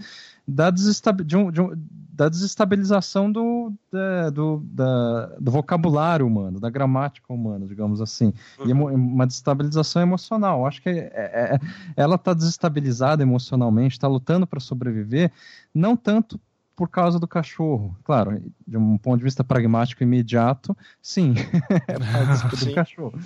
da, 0.51 0.71
desestabi 0.71 1.25
de 1.25 1.37
um, 1.37 1.51
de 1.51 1.61
um, 1.61 1.73
da 2.13 2.29
desestabilização 2.29 3.33
do, 3.33 3.73
da, 3.91 4.31
do, 4.31 4.63
da, 4.65 5.27
do 5.41 5.51
vocabulário 5.51 6.27
humano, 6.27 6.61
da 6.61 6.69
gramática 6.69 7.33
humana, 7.33 7.67
digamos 7.67 8.01
assim. 8.01 8.35
Uhum. 8.59 8.69
E 8.69 8.73
uma 8.73 9.27
desestabilização 9.27 10.03
emocional. 10.03 10.67
Acho 10.67 10.83
que 10.83 10.91
é, 10.91 11.11
é, 11.15 11.55
é 11.55 11.61
ela 11.97 12.17
está 12.17 12.35
desestabilizada 12.35 13.23
emocionalmente, 13.23 13.95
está 13.95 14.07
lutando 14.07 14.47
para 14.47 14.61
sobreviver, 14.61 15.33
não 15.75 15.97
tanto 15.97 16.39
por 16.77 16.89
causa 16.89 17.19
do 17.19 17.29
cachorro. 17.29 17.97
Claro, 18.05 18.43
de 18.67 18.77
um 18.77 18.99
ponto 18.99 19.19
de 19.19 19.25
vista 19.25 19.45
pragmático 19.45 20.03
imediato, 20.03 20.77
sim, 21.01 21.35
é 21.89 21.93
por 21.95 22.05
causa 22.51 22.67
do 22.67 22.75
cachorro. 22.75 23.19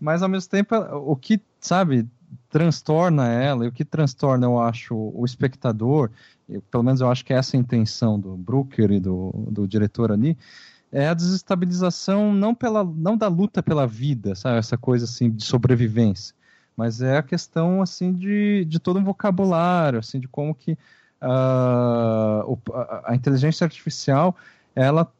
Mas 0.00 0.22
ao 0.22 0.28
mesmo 0.28 0.50
tempo, 0.50 0.74
o 0.76 1.16
que, 1.16 1.40
sabe, 1.60 2.08
transtorna 2.48 3.28
ela, 3.28 3.64
e 3.64 3.68
o 3.68 3.72
que 3.72 3.84
transtorna, 3.84 4.46
eu 4.46 4.60
acho, 4.60 4.94
o 4.94 5.24
espectador, 5.24 6.10
pelo 6.70 6.82
menos 6.82 7.00
eu 7.00 7.10
acho 7.10 7.24
que 7.24 7.32
é 7.32 7.36
essa 7.36 7.56
a 7.56 7.60
intenção 7.60 8.18
do 8.18 8.36
Brooker 8.36 8.90
e 8.90 9.00
do, 9.00 9.32
do 9.50 9.68
diretor 9.68 10.10
ali, 10.10 10.36
é 10.92 11.08
a 11.08 11.14
desestabilização 11.14 12.32
não, 12.32 12.54
pela, 12.54 12.84
não 12.84 13.16
da 13.16 13.28
luta 13.28 13.62
pela 13.62 13.86
vida, 13.86 14.34
sabe, 14.34 14.58
essa 14.58 14.76
coisa 14.76 15.04
assim 15.04 15.30
de 15.30 15.44
sobrevivência, 15.44 16.34
mas 16.76 17.00
é 17.00 17.18
a 17.18 17.22
questão 17.22 17.80
assim 17.80 18.12
de, 18.12 18.64
de 18.64 18.78
todo 18.78 18.98
um 18.98 19.04
vocabulário, 19.04 19.98
assim, 19.98 20.18
de 20.18 20.26
como 20.26 20.54
que 20.54 20.72
uh, 21.22 22.58
a 23.04 23.14
inteligência 23.14 23.64
artificial 23.64 24.34
ela 24.74 25.10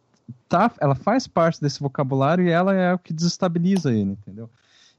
tá, 0.49 0.71
ela 0.81 0.95
faz 0.95 1.27
parte 1.27 1.61
desse 1.61 1.81
vocabulário 1.81 2.45
e 2.45 2.51
ela 2.51 2.75
é 2.75 2.95
o 2.95 2.99
que 2.99 3.13
desestabiliza 3.13 3.93
ele, 3.93 4.13
entendeu? 4.13 4.51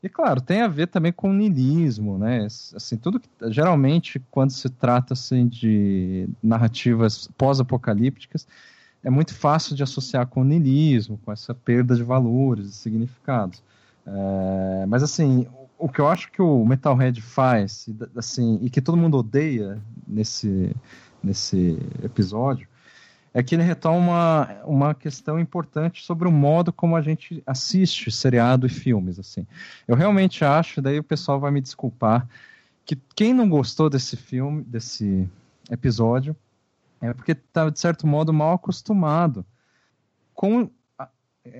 E 0.03 0.10
claro, 0.10 0.41
tem 0.41 0.61
a 0.61 0.68
ver 0.68 0.88
também 0.88 1.11
com 1.11 1.30
o 1.30 1.34
niilismo, 1.34 2.18
né? 2.18 2.45
Assim, 2.76 2.98
tudo 2.98 3.19
que 3.19 3.30
geralmente 3.52 4.19
quando 4.32 4.49
se 4.49 4.68
trata 4.68 5.14
assim 5.14 5.48
de 5.48 6.28
narrativas 6.41 7.30
pós-apocalípticas, 7.38 8.48
é 9.03 9.10
muito 9.10 9.34
fácil 9.36 9.76
de 9.76 9.84
associar 9.84 10.26
com 10.28 10.41
o 10.41 10.44
niilismo, 10.44 11.19
com 11.23 11.32
essa 11.32 11.53
perda 11.53 11.95
de 11.95 12.03
valores 12.03 12.68
e 12.68 12.73
significados. 12.73 13.64
É, 14.06 14.86
mas 14.88 15.03
assim, 15.03 15.48
o 15.78 15.90
que 15.90 15.99
eu 15.99 16.07
acho 16.07 16.32
que 16.32 16.41
o 16.41 16.65
Metalhead 16.65 17.22
faz, 17.22 17.88
assim, 18.15 18.60
e 18.61 18.69
que 18.69 18.82
todo 18.82 18.98
mundo 18.98 19.18
odeia 19.18 19.80
nesse, 20.07 20.76
nesse 21.23 21.78
episódio, 22.03 22.68
é 23.33 23.41
que 23.41 23.55
ele 23.55 23.63
retoma 23.63 23.97
uma, 23.97 24.63
uma 24.65 24.95
questão 24.95 25.39
importante 25.39 26.03
sobre 26.03 26.27
o 26.27 26.31
modo 26.31 26.73
como 26.73 26.95
a 26.95 27.01
gente 27.01 27.41
assiste 27.45 28.11
seriado 28.11 28.65
e 28.65 28.69
filmes, 28.69 29.17
assim. 29.17 29.47
Eu 29.87 29.95
realmente 29.95 30.43
acho, 30.43 30.81
daí 30.81 30.99
o 30.99 31.03
pessoal 31.03 31.39
vai 31.39 31.51
me 31.51 31.61
desculpar, 31.61 32.27
que 32.85 32.97
quem 33.15 33.33
não 33.33 33.47
gostou 33.47 33.89
desse 33.89 34.17
filme, 34.17 34.63
desse 34.63 35.29
episódio, 35.69 36.35
é 37.01 37.13
porque 37.13 37.31
está, 37.31 37.69
de 37.69 37.79
certo 37.79 38.05
modo, 38.05 38.33
mal 38.33 38.53
acostumado 38.53 39.45
com, 40.33 40.69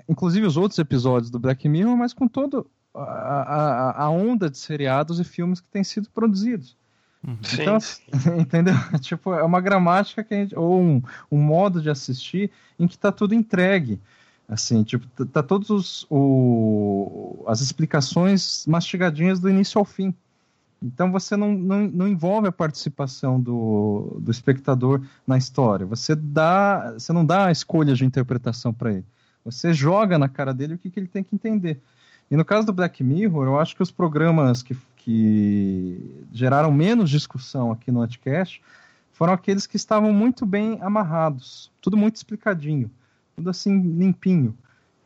inclusive, 0.07 0.45
os 0.45 0.57
outros 0.57 0.77
episódios 0.77 1.31
do 1.31 1.39
Black 1.39 1.68
Mirror, 1.69 1.95
mas 1.95 2.14
com 2.14 2.27
todo 2.27 2.69
a, 2.93 4.10
onda 4.10 4.49
de 4.49 4.57
seriados 4.57 5.19
e 5.19 5.23
filmes 5.23 5.61
que 5.61 5.69
têm 5.69 5.84
sido 5.84 6.10
produzidos. 6.10 6.77
Uhum. 7.26 7.38
Então, 7.53 7.80
sim, 7.80 8.02
entendeu? 8.39 8.73
Tipo, 8.99 9.34
é 9.34 9.43
uma 9.43 9.61
gramática 9.61 10.23
que 10.23 10.35
gente, 10.35 10.57
ou 10.57 10.81
um, 10.81 11.02
um 11.31 11.38
modo 11.38 11.81
de 11.81 11.89
assistir 11.89 12.52
em 12.80 12.88
que 12.88 12.95
está 12.95 13.11
tudo 13.11 13.34
entregue. 13.34 13.99
Assim, 14.48 14.84
tipo, 14.84 15.07
tá, 15.07 15.26
tá 15.26 15.43
todos 15.43 15.69
os 15.69 16.06
o, 16.10 17.43
as 17.48 17.61
explicações 17.61 18.65
mastigadinhas 18.68 19.39
do 19.39 19.49
início 19.49 19.80
ao 19.80 19.85
fim. 19.85 20.14
Então 20.84 21.11
você 21.11 21.38
não, 21.38 21.53
não, 21.53 21.88
não 21.88 22.07
envolve 22.07 22.48
a 22.48 22.52
participação 22.52 23.39
do, 23.39 24.18
do 24.19 24.31
espectador 24.31 25.02
na 25.26 25.38
história. 25.38 25.85
Você 25.85 26.15
dá, 26.15 26.93
você 26.93 27.14
não 27.14 27.23
dá 27.23 27.45
a 27.45 27.52
escolha 27.52 27.93
de 27.93 28.03
interpretação 28.03 28.73
para 28.73 28.91
ele. 28.91 29.06
Você 29.45 29.73
joga 29.73 30.18
na 30.18 30.27
cara 30.27 30.53
dele 30.53 30.73
o 30.73 30.77
que, 30.77 30.89
que 30.89 30.99
ele 30.99 31.07
tem 31.07 31.23
que 31.23 31.35
entender. 31.35 31.80
E 32.30 32.35
no 32.35 32.43
caso 32.43 32.65
do 32.65 32.73
Black 32.73 33.03
Mirror, 33.03 33.45
eu 33.45 33.60
acho 33.60 33.76
que 33.76 33.84
os 33.84 33.91
programas 33.91 34.64
que, 34.64 34.76
que 35.03 36.26
geraram 36.32 36.72
menos 36.72 37.10
discussão 37.10 37.72
aqui 37.72 37.91
no 37.91 38.02
Anticast 38.02 38.61
foram 39.11 39.34
aqueles 39.34 39.68
que 39.68 39.76
estavam 39.76 40.14
muito 40.14 40.45
bem 40.45 40.80
amarrados, 40.82 41.72
tudo 41.82 41.98
muito 41.98 42.15
explicadinho, 42.15 42.90
tudo 43.36 43.49
assim 43.49 43.80
limpinho. 43.80 44.56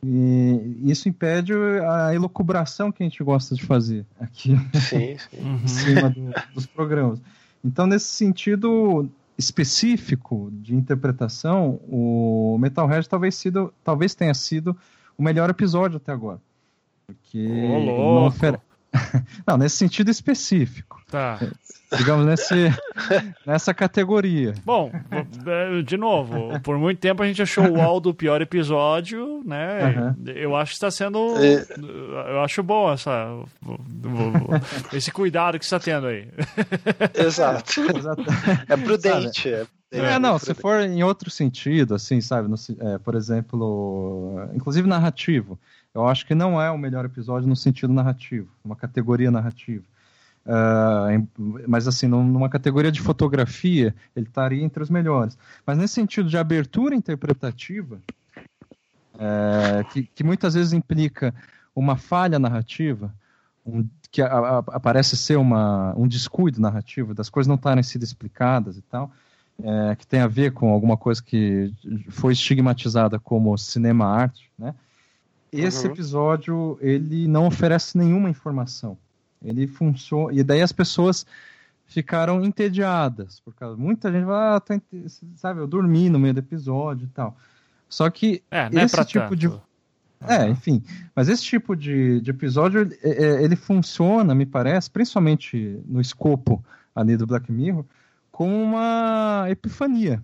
E 0.02 0.82
isso 0.84 1.08
impede 1.08 1.52
a 1.88 2.14
elucubração 2.14 2.92
que 2.92 3.02
a 3.02 3.06
gente 3.06 3.22
gosta 3.24 3.54
de 3.54 3.64
fazer 3.64 4.06
aqui 4.20 4.56
sim, 4.74 5.16
sim. 5.30 5.62
em 5.64 5.66
cima 5.66 6.10
do, 6.10 6.32
dos 6.54 6.66
programas. 6.66 7.20
Então, 7.64 7.86
nesse 7.86 8.06
sentido 8.06 9.08
específico 9.36 10.50
de 10.52 10.74
interpretação, 10.74 11.80
o 11.88 12.56
Metalhead 12.60 13.08
talvez, 13.08 13.34
sido, 13.34 13.72
talvez 13.82 14.14
tenha 14.14 14.34
sido 14.34 14.76
o 15.16 15.22
melhor 15.22 15.50
episódio 15.50 15.96
até 15.96 16.12
agora. 16.12 16.40
Porque 17.06 17.46
oh, 17.48 18.30
não. 18.30 18.62
não, 19.46 19.56
nesse 19.56 19.76
sentido 19.76 20.10
específico. 20.10 21.00
Tá. 21.10 21.38
Digamos, 21.96 22.26
nesse, 22.26 22.54
nessa 23.46 23.72
categoria. 23.72 24.54
Bom, 24.64 24.90
de 25.84 25.96
novo, 25.96 26.58
por 26.60 26.76
muito 26.78 26.98
tempo 26.98 27.22
a 27.22 27.26
gente 27.26 27.40
achou 27.40 27.64
o 27.64 27.78
UOL 27.78 28.00
do 28.00 28.12
pior 28.12 28.42
episódio, 28.42 29.40
né? 29.44 30.14
Uhum. 30.18 30.32
Eu 30.32 30.56
acho 30.56 30.72
que 30.72 30.76
está 30.76 30.90
sendo. 30.90 31.36
É. 31.36 31.64
Eu 32.32 32.40
acho 32.40 32.60
bom 32.62 32.92
essa, 32.92 33.38
esse 34.92 35.12
cuidado 35.12 35.58
que 35.60 35.64
você 35.64 35.76
está 35.76 35.92
tendo 35.92 36.08
aí. 36.08 36.28
Exato. 37.14 37.82
É 38.68 38.76
prudente. 38.76 39.48
É, 39.48 39.66
é, 39.92 40.18
não, 40.18 40.40
se 40.40 40.52
for 40.54 40.80
em 40.80 41.04
outro 41.04 41.30
sentido, 41.30 41.94
assim, 41.94 42.20
sabe? 42.20 42.48
No, 42.48 42.56
é, 42.80 42.98
por 42.98 43.14
exemplo, 43.14 44.48
inclusive 44.52 44.88
narrativo 44.88 45.56
eu 45.96 46.06
acho 46.06 46.26
que 46.26 46.34
não 46.34 46.60
é 46.60 46.70
o 46.70 46.76
melhor 46.76 47.06
episódio 47.06 47.48
no 47.48 47.56
sentido 47.56 47.92
narrativo, 47.92 48.48
uma 48.62 48.76
categoria 48.76 49.30
narrativa. 49.30 49.82
Uh, 50.44 51.26
mas 51.66 51.88
assim, 51.88 52.06
numa 52.06 52.50
categoria 52.50 52.92
de 52.92 53.00
fotografia, 53.00 53.94
ele 54.14 54.26
estaria 54.26 54.62
entre 54.62 54.82
os 54.82 54.90
melhores. 54.90 55.38
Mas 55.64 55.78
nesse 55.78 55.94
sentido 55.94 56.28
de 56.28 56.36
abertura 56.36 56.94
interpretativa, 56.94 57.98
é, 59.18 59.84
que, 59.84 60.02
que, 60.02 60.22
muitas 60.22 60.52
vezes 60.52 60.74
implica 60.74 61.34
uma 61.74 61.96
falha 61.96 62.38
narrativa, 62.38 63.12
um, 63.64 63.88
que 64.10 64.20
a, 64.20 64.26
a, 64.26 64.58
aparece 64.58 65.16
ser 65.16 65.36
uma, 65.36 65.94
um 65.96 66.06
descuido 66.06 66.60
narrativo, 66.60 67.14
das 67.14 67.30
coisas 67.30 67.48
não 67.48 67.56
estarem 67.56 67.82
sido 67.82 68.02
explicadas 68.02 68.76
e 68.76 68.82
tal, 68.82 69.10
é, 69.62 69.96
que 69.96 70.06
tem 70.06 70.20
a 70.20 70.26
ver 70.26 70.52
com 70.52 70.68
alguma 70.68 70.98
coisa 70.98 71.22
que 71.22 71.72
foi 72.10 72.34
estigmatizada 72.34 73.18
como 73.18 73.56
cinema-arte, 73.56 74.50
né? 74.58 74.74
Esse 75.52 75.86
uhum. 75.86 75.92
episódio 75.92 76.78
ele 76.80 77.26
não 77.28 77.46
oferece 77.46 77.96
nenhuma 77.96 78.30
informação. 78.30 78.96
Ele 79.42 79.66
funciona 79.66 80.32
e 80.32 80.42
daí 80.42 80.62
as 80.62 80.72
pessoas 80.72 81.26
ficaram 81.86 82.42
entediadas 82.44 83.38
por 83.40 83.54
causa 83.54 83.76
muita 83.76 84.10
gente 84.10 84.24
vai 84.24 84.56
ah, 84.56 84.60
tô, 84.60 84.74
sabe 85.36 85.60
eu 85.60 85.68
dormi 85.68 86.10
no 86.10 86.18
meio 86.18 86.34
do 86.34 86.40
episódio 86.40 87.04
e 87.04 87.08
tal. 87.08 87.36
Só 87.88 88.10
que 88.10 88.42
é, 88.50 88.68
esse 88.72 89.04
tipo 89.04 89.28
tanto. 89.28 89.36
de 89.36 89.48
é, 90.26 90.48
enfim, 90.48 90.82
mas 91.14 91.28
esse 91.28 91.42
tipo 91.42 91.76
de, 91.76 92.20
de 92.20 92.30
episódio 92.30 92.90
é, 93.02 93.42
ele 93.44 93.54
funciona, 93.54 94.34
me 94.34 94.46
parece, 94.46 94.90
principalmente 94.90 95.80
no 95.86 96.00
escopo 96.00 96.64
ali 96.94 97.16
do 97.16 97.26
Black 97.26 97.52
Mirror, 97.52 97.84
como 98.32 98.54
uma 98.54 99.44
epifania 99.48 100.22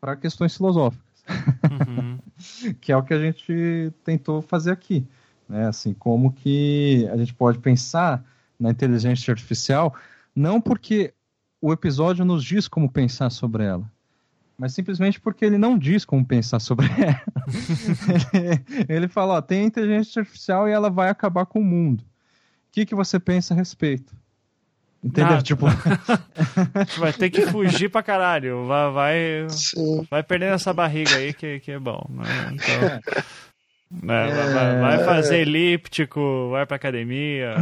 para 0.00 0.16
questões 0.16 0.56
filosóficas. 0.56 1.24
Uhum. 1.28 1.93
que 2.80 2.92
é 2.92 2.96
o 2.96 3.02
que 3.02 3.14
a 3.14 3.18
gente 3.18 3.92
tentou 4.04 4.42
fazer 4.42 4.70
aqui. 4.70 5.06
Né? 5.48 5.66
Assim, 5.66 5.92
como 5.92 6.32
que 6.32 7.08
a 7.12 7.16
gente 7.16 7.34
pode 7.34 7.58
pensar 7.58 8.24
na 8.58 8.70
inteligência 8.70 9.32
artificial, 9.32 9.94
não 10.34 10.60
porque 10.60 11.12
o 11.60 11.72
episódio 11.72 12.24
nos 12.24 12.44
diz 12.44 12.68
como 12.68 12.90
pensar 12.90 13.30
sobre 13.30 13.64
ela, 13.64 13.90
mas 14.56 14.72
simplesmente 14.72 15.20
porque 15.20 15.44
ele 15.44 15.58
não 15.58 15.76
diz 15.76 16.04
como 16.04 16.24
pensar 16.24 16.60
sobre 16.60 16.86
ela. 17.00 17.22
ele, 18.32 18.86
ele 18.88 19.08
fala, 19.08 19.34
ó, 19.34 19.42
tem 19.42 19.64
inteligência 19.64 20.20
artificial 20.20 20.68
e 20.68 20.72
ela 20.72 20.88
vai 20.88 21.08
acabar 21.08 21.46
com 21.46 21.60
o 21.60 21.64
mundo. 21.64 22.00
O 22.00 22.06
que, 22.72 22.86
que 22.86 22.94
você 22.94 23.18
pensa 23.18 23.54
a 23.54 23.56
respeito? 23.56 24.16
Entendeu? 25.04 25.30
Nada. 25.32 25.42
Tipo, 25.42 25.66
Vai 26.98 27.12
ter 27.12 27.28
que 27.28 27.42
fugir 27.46 27.90
pra 27.90 28.02
caralho. 28.02 28.64
Vai, 28.66 28.90
vai, 28.92 29.46
Sim. 29.50 30.06
vai 30.10 30.22
perdendo 30.22 30.54
essa 30.54 30.72
barriga 30.72 31.16
aí 31.16 31.34
que, 31.34 31.60
que 31.60 31.72
é 31.72 31.78
bom. 31.78 32.06
Né? 32.08 32.24
Então, 32.54 33.00
né, 34.02 34.26
vai- 34.26 34.30
É. 34.30 34.52
vai, 34.52 34.96
vai 34.96 35.04
fazer 35.04 35.40
elíptico, 35.40 36.48
vai 36.50 36.64
pra 36.64 36.76
academia. 36.76 37.54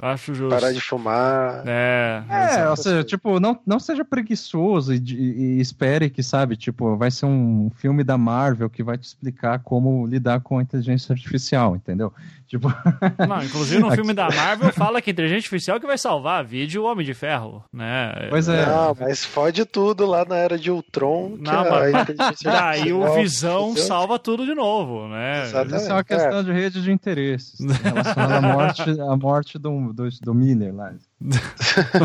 Acho 0.00 0.34
justo. 0.34 0.54
Parar 0.54 0.72
de 0.72 0.80
fumar. 0.80 1.62
É, 1.66 2.22
É, 2.28 2.34
ou 2.38 2.46
Exato. 2.72 2.82
seja, 2.82 3.04
tipo, 3.04 3.38
não, 3.38 3.60
não 3.66 3.78
seja 3.78 4.02
preguiçoso 4.04 4.94
e, 4.94 4.98
e 4.98 5.60
espere 5.60 6.08
que, 6.08 6.22
sabe, 6.22 6.56
tipo, 6.56 6.96
vai 6.96 7.10
ser 7.10 7.26
um 7.26 7.70
filme 7.76 8.02
da 8.02 8.16
Marvel 8.16 8.70
que 8.70 8.82
vai 8.82 8.96
te 8.96 9.04
explicar 9.04 9.58
como 9.60 10.06
lidar 10.06 10.40
com 10.40 10.58
a 10.58 10.62
inteligência 10.62 11.12
artificial, 11.12 11.76
entendeu? 11.76 12.10
Tipo, 12.50 12.66
Não, 13.28 13.44
inclusive 13.44 13.80
no 13.80 13.92
filme 13.92 14.12
da 14.12 14.28
Marvel 14.28 14.72
fala 14.72 15.00
que 15.00 15.08
a 15.08 15.12
inteligência 15.12 15.38
artificial 15.38 15.78
que 15.78 15.86
vai 15.86 15.96
salvar 15.96 16.40
a 16.40 16.42
vídeo 16.42 16.82
o 16.82 16.84
Homem 16.84 17.06
de 17.06 17.14
Ferro, 17.14 17.62
né? 17.72 18.26
pois 18.28 18.48
é. 18.48 18.66
Não, 18.66 18.96
mas 18.98 19.24
fode 19.24 19.64
tudo 19.64 20.04
lá 20.04 20.24
na 20.24 20.34
era 20.36 20.58
de 20.58 20.68
Ultron. 20.68 21.36
que 21.36 21.42
Não, 21.44 21.60
a 21.60 21.70
mas- 21.70 22.40
Daí 22.42 22.92
o 22.92 23.14
Visão 23.14 23.76
salva 23.76 24.18
tudo 24.18 24.44
de 24.44 24.52
novo, 24.52 25.06
né? 25.06 25.44
Exato. 25.44 25.76
Isso 25.76 25.90
é 25.90 25.92
uma 25.92 26.02
questão 26.02 26.42
de 26.42 26.50
rede 26.52 26.82
de 26.82 26.90
interesses 26.90 27.60
relacionada 27.84 28.36
à 28.38 28.40
morte, 28.42 28.82
à 29.00 29.16
morte 29.16 29.56
do, 29.56 29.92
do, 29.92 30.08
do 30.20 30.34
Miller 30.34 30.74
lá. 30.74 30.92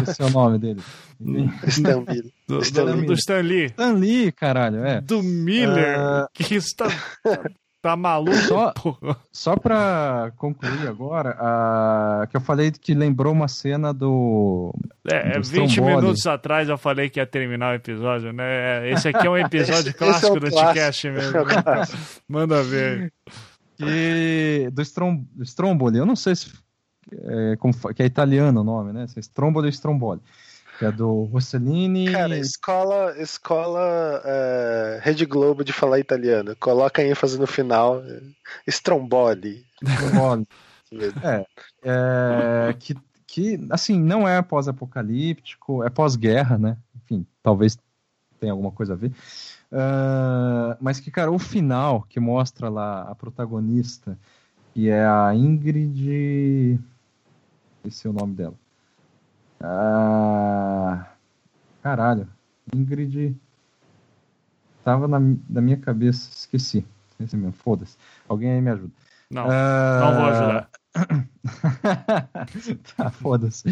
Esse 0.07 0.21
é 0.21 0.25
o 0.25 0.29
nome 0.29 0.59
dele. 0.59 0.81
Enfim, 1.19 1.51
Stambilho. 1.71 2.31
Do, 2.47 2.59
Stan 2.59 2.85
do, 2.85 2.93
Lee. 2.97 3.05
do 3.07 3.13
Stan 3.13 3.41
Lee, 3.41 3.65
Stan 3.65 3.93
Lee, 3.93 4.31
caralho, 4.31 4.85
é. 4.85 5.01
do 5.01 5.23
Miller, 5.23 5.97
Ah. 5.99 6.27
que 6.31 6.53
está 6.53 6.85
tá 7.85 7.95
maluco, 7.95 8.35
Só- 8.35 8.71
porra. 8.71 9.15
Só 9.31 9.55
pra 9.55 10.31
concluir 10.37 10.87
agora, 10.87 11.37
a, 11.39 12.27
que 12.27 12.35
eu 12.35 12.41
falei 12.41 12.71
que 12.71 12.95
lembrou 12.95 13.31
uma 13.31 13.47
cena 13.47 13.93
do. 13.93 14.73
É, 15.07 15.37
do 15.39 15.47
20 15.47 15.69
Stromboli. 15.69 15.95
minutos 15.97 16.25
atrás 16.25 16.67
eu 16.67 16.79
falei 16.79 17.11
que 17.11 17.19
ia 17.19 17.27
terminar 17.27 17.73
o 17.73 17.75
episódio, 17.75 18.33
né? 18.33 18.89
Esse 18.89 19.09
aqui 19.09 19.27
é 19.27 19.29
um 19.29 19.37
episódio 19.37 19.89
esse 19.89 19.93
clássico 19.93 20.37
é 20.37 20.39
do. 20.39 20.45
Anticast 20.47 21.09
mesmo. 21.11 21.37
É 21.37 21.61
clássico. 21.61 22.01
Manda 22.27 22.63
ver. 22.63 23.13
Que, 23.77 24.69
do, 24.71 24.81
Strom, 24.81 25.23
Stromboli, 25.41 25.99
eu 25.99 26.05
não 26.07 26.15
sei 26.15 26.35
se. 26.35 26.51
É, 27.11 27.55
como, 27.57 27.71
que 27.93 28.01
é 28.01 28.05
italiano 28.07 28.61
o 28.61 28.63
nome, 28.63 28.93
né? 28.93 29.05
Se 29.05 29.19
é 29.19 29.21
Stromboli 29.21 29.67
ou 29.67 29.71
Stromboli. 29.71 30.21
Que 30.77 30.85
é 30.85 30.91
do 30.91 31.23
Rossellini. 31.23 32.11
Cara, 32.11 32.37
escola, 32.37 33.15
escola 33.17 34.21
é, 34.25 34.99
Rede 35.01 35.25
Globo 35.25 35.63
de 35.63 35.71
falar 35.71 35.99
italiano. 35.99 36.55
Coloca 36.57 37.03
ênfase 37.03 37.39
no 37.39 37.47
final. 37.47 38.01
Stromboli. 38.67 39.65
Stromboli. 39.83 40.47
É, 41.23 41.45
é, 41.83 42.73
que, 42.79 42.95
que, 43.27 43.59
assim, 43.69 43.99
não 43.99 44.25
é 44.25 44.41
pós-apocalíptico, 44.41 45.83
é 45.83 45.89
pós-guerra, 45.89 46.57
né? 46.57 46.77
Enfim, 46.95 47.25
talvez 47.43 47.77
tenha 48.39 48.53
alguma 48.53 48.71
coisa 48.71 48.93
a 48.93 48.95
ver. 48.95 49.11
Ah, 49.71 50.77
mas 50.79 50.99
que, 50.99 51.11
cara, 51.11 51.31
o 51.31 51.39
final 51.39 52.03
que 52.03 52.19
mostra 52.19 52.69
lá 52.69 53.01
a 53.09 53.15
protagonista, 53.15 54.17
que 54.73 54.89
é 54.89 55.05
a 55.05 55.33
Ingrid. 55.35 56.79
Esse 57.83 58.07
é 58.07 58.09
o 58.09 58.13
nome 58.13 58.35
dela. 58.35 58.55
Ah, 59.67 61.07
caralho, 61.81 62.27
Ingrid. 62.73 63.35
Tava 64.83 65.07
na, 65.07 65.19
na 65.49 65.61
minha 65.61 65.77
cabeça, 65.77 66.29
esqueci. 66.31 66.85
Esse 67.19 67.35
mesmo, 67.35 67.53
foda-se. 67.53 67.97
Alguém 68.29 68.51
aí 68.51 68.61
me 68.61 68.69
ajuda. 68.69 68.91
Não, 69.31 69.49
Ah, 69.49 69.97
não 69.99 70.13
vou 70.13 70.27
ajudar. 70.27 70.69
tá, 72.95 73.09
foda-se. 73.09 73.69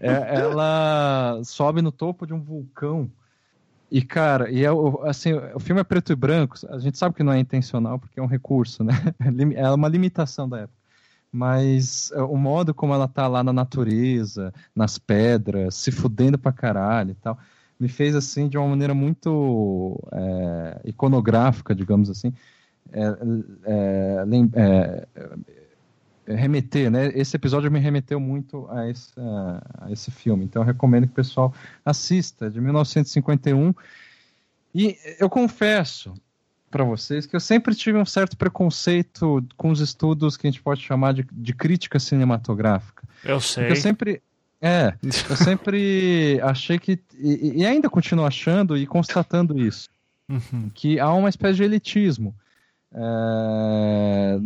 É, 0.00 0.36
ela 0.40 1.40
sobe 1.44 1.82
no 1.82 1.92
topo 1.92 2.26
de 2.26 2.32
um 2.32 2.40
vulcão. 2.40 3.10
E, 3.90 4.00
cara, 4.02 4.50
e 4.50 4.64
é, 4.64 4.72
o- 4.72 5.02
assim, 5.02 5.34
o 5.34 5.60
filme 5.60 5.80
é 5.80 5.84
preto 5.84 6.12
e 6.12 6.16
branco. 6.16 6.56
A 6.70 6.78
gente 6.78 6.96
sabe 6.96 7.14
que 7.14 7.22
não 7.22 7.32
é 7.32 7.38
intencional, 7.38 7.98
porque 7.98 8.18
é 8.18 8.22
um 8.22 8.26
recurso, 8.26 8.82
né? 8.82 8.94
É 9.54 9.70
uma 9.70 9.88
limitação 9.88 10.48
da 10.48 10.60
época. 10.60 10.85
Mas 11.32 12.10
é, 12.12 12.22
o 12.22 12.36
modo 12.36 12.72
como 12.72 12.94
ela 12.94 13.08
tá 13.08 13.26
lá 13.26 13.42
na 13.42 13.52
natureza, 13.52 14.52
nas 14.74 14.98
pedras, 14.98 15.74
se 15.74 15.90
fudendo 15.90 16.38
pra 16.38 16.52
caralho 16.52 17.10
e 17.10 17.14
tal, 17.14 17.38
me 17.78 17.88
fez, 17.88 18.14
assim, 18.14 18.48
de 18.48 18.56
uma 18.56 18.68
maneira 18.68 18.94
muito 18.94 20.02
é, 20.12 20.80
iconográfica, 20.84 21.74
digamos 21.74 22.08
assim, 22.08 22.32
é, 22.92 23.06
é, 23.64 25.06
é, 26.26 26.34
remeter, 26.34 26.90
né? 26.90 27.08
Esse 27.14 27.36
episódio 27.36 27.70
me 27.70 27.78
remeteu 27.78 28.18
muito 28.18 28.66
a 28.70 28.88
esse, 28.88 29.12
a 29.80 29.90
esse 29.90 30.10
filme. 30.10 30.44
Então 30.44 30.62
eu 30.62 30.66
recomendo 30.66 31.06
que 31.06 31.12
o 31.12 31.16
pessoal 31.16 31.52
assista, 31.84 32.46
é 32.46 32.50
de 32.50 32.60
1951. 32.60 33.74
E 34.74 34.96
eu 35.20 35.30
confesso 35.30 36.14
para 36.76 36.84
vocês 36.84 37.24
que 37.24 37.34
eu 37.34 37.40
sempre 37.40 37.74
tive 37.74 37.96
um 37.98 38.04
certo 38.04 38.36
preconceito 38.36 39.42
com 39.56 39.70
os 39.70 39.80
estudos 39.80 40.36
que 40.36 40.46
a 40.46 40.50
gente 40.50 40.60
pode 40.62 40.82
chamar 40.82 41.14
de, 41.14 41.26
de 41.32 41.54
crítica 41.54 41.98
cinematográfica. 41.98 43.02
Eu 43.24 43.36
Porque 43.38 43.48
sei. 43.48 43.70
eu 43.70 43.76
sempre. 43.76 44.22
É, 44.60 44.92
eu 45.30 45.36
sempre 45.36 46.38
achei 46.42 46.78
que. 46.78 46.98
E, 47.18 47.60
e 47.62 47.66
ainda 47.66 47.88
continuo 47.88 48.26
achando 48.26 48.76
e 48.76 48.86
constatando 48.86 49.58
isso 49.58 49.88
Uhum. 50.28 50.68
que 50.74 50.98
há 51.00 51.12
uma 51.14 51.28
espécie 51.28 51.56
de 51.56 51.62
elitismo. 51.64 52.34
É, 52.92 54.38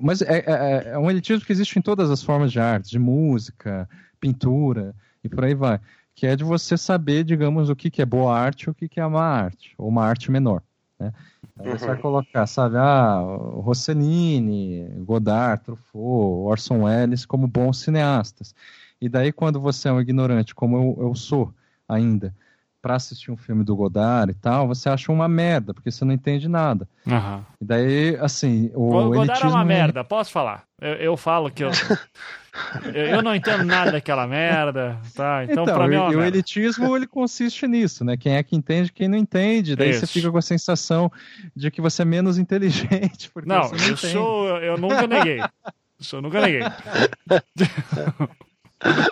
Mas 0.00 0.22
é, 0.22 0.44
é- 0.46 0.90
é 0.92 0.98
um 0.98 1.10
elitismo 1.10 1.44
que 1.44 1.52
existe 1.52 1.78
em 1.78 1.82
todas 1.82 2.10
as 2.10 2.22
formas 2.22 2.52
de 2.52 2.60
arte, 2.60 2.90
de 2.90 2.98
música, 2.98 3.88
pintura 4.20 4.94
e 5.24 5.28
por 5.28 5.44
aí 5.44 5.54
vai. 5.54 5.80
Que 6.14 6.26
é 6.26 6.36
de 6.36 6.44
você 6.44 6.76
saber, 6.76 7.24
digamos, 7.24 7.70
o 7.70 7.74
que, 7.76 7.90
que 7.90 8.02
é 8.02 8.06
boa 8.06 8.38
arte 8.38 8.64
e 8.64 8.70
o 8.70 8.74
que, 8.74 8.88
que 8.88 9.00
é 9.00 9.06
má 9.08 9.24
arte, 9.24 9.72
ou 9.78 9.88
uma 9.88 10.04
arte 10.04 10.30
menor. 10.30 10.62
Né? 11.00 11.12
Aí 11.58 11.66
Você 11.70 11.84
Uhum. 11.86 11.90
vai 11.92 11.96
colocar, 12.00 12.46
sabe, 12.46 12.76
ah, 12.76 13.20
Rossellini, 13.56 14.86
Godard, 15.04 15.64
Truffaut, 15.64 16.46
Orson 16.50 16.82
Welles 16.84 17.26
como 17.26 17.46
bons 17.48 17.78
cineastas. 17.80 18.54
E 19.00 19.08
daí, 19.08 19.32
quando 19.32 19.60
você 19.60 19.88
é 19.88 19.92
um 19.92 20.00
ignorante, 20.00 20.54
como 20.54 20.76
eu, 20.76 21.06
eu 21.08 21.14
sou 21.14 21.52
ainda, 21.88 22.34
para 22.82 22.94
assistir 22.96 23.30
um 23.30 23.36
filme 23.36 23.62
do 23.64 23.76
Godard 23.76 24.32
e 24.32 24.34
tal, 24.34 24.66
você 24.66 24.88
acha 24.88 25.12
uma 25.12 25.28
merda, 25.28 25.74
porque 25.74 25.90
você 25.90 26.04
não 26.04 26.12
entende 26.14 26.48
nada. 26.48 26.88
Aham. 27.06 27.44
E 27.60 27.64
daí, 27.64 28.16
assim, 28.20 28.70
o, 28.74 28.94
O 28.94 29.10
Godard 29.10 29.42
é 29.42 29.46
uma 29.48 29.64
merda, 29.64 30.02
posso 30.04 30.30
falar? 30.32 30.64
Eu, 30.80 30.94
eu 30.94 31.16
falo 31.16 31.50
que 31.50 31.62
eu, 31.62 31.70
eu. 32.94 33.06
eu 33.06 33.22
não 33.22 33.34
entendo 33.34 33.64
nada 33.64 33.92
daquela 33.92 34.26
merda, 34.26 34.98
tá? 35.14 35.44
Então, 35.44 35.64
Então, 35.64 35.74
pra 35.74 35.86
mim 35.86 35.96
é 35.96 36.10
e- 36.10 36.16
o 36.16 36.22
elitismo 36.22 36.96
ele 36.96 37.06
consiste 37.06 37.66
nisso, 37.68 38.02
né? 38.04 38.16
Quem 38.16 38.34
é 38.36 38.42
que 38.42 38.56
entende, 38.56 38.90
quem 38.92 39.08
não 39.08 39.18
entende. 39.18 39.76
Daí 39.76 39.92
você 39.92 40.04
Isso. 40.04 40.12
fica 40.14 40.30
com 40.30 40.38
a 40.38 40.42
sensação 40.42 41.12
de 41.54 41.70
que 41.70 41.80
você 41.82 42.00
é 42.02 42.06
menos 42.06 42.38
inteligente, 42.38 43.30
porque 43.34 43.48
Não, 43.48 43.64
você 43.64 43.76
não 43.76 43.84
eu 43.86 43.92
entende. 43.92 44.12
sou. 44.14 44.48
Eu 44.58 44.78
nunca 44.78 45.06
neguei. 45.06 45.42
Isso 45.98 46.16
eu 46.16 46.22
nunca 46.22 46.40
neguei. 46.40 46.62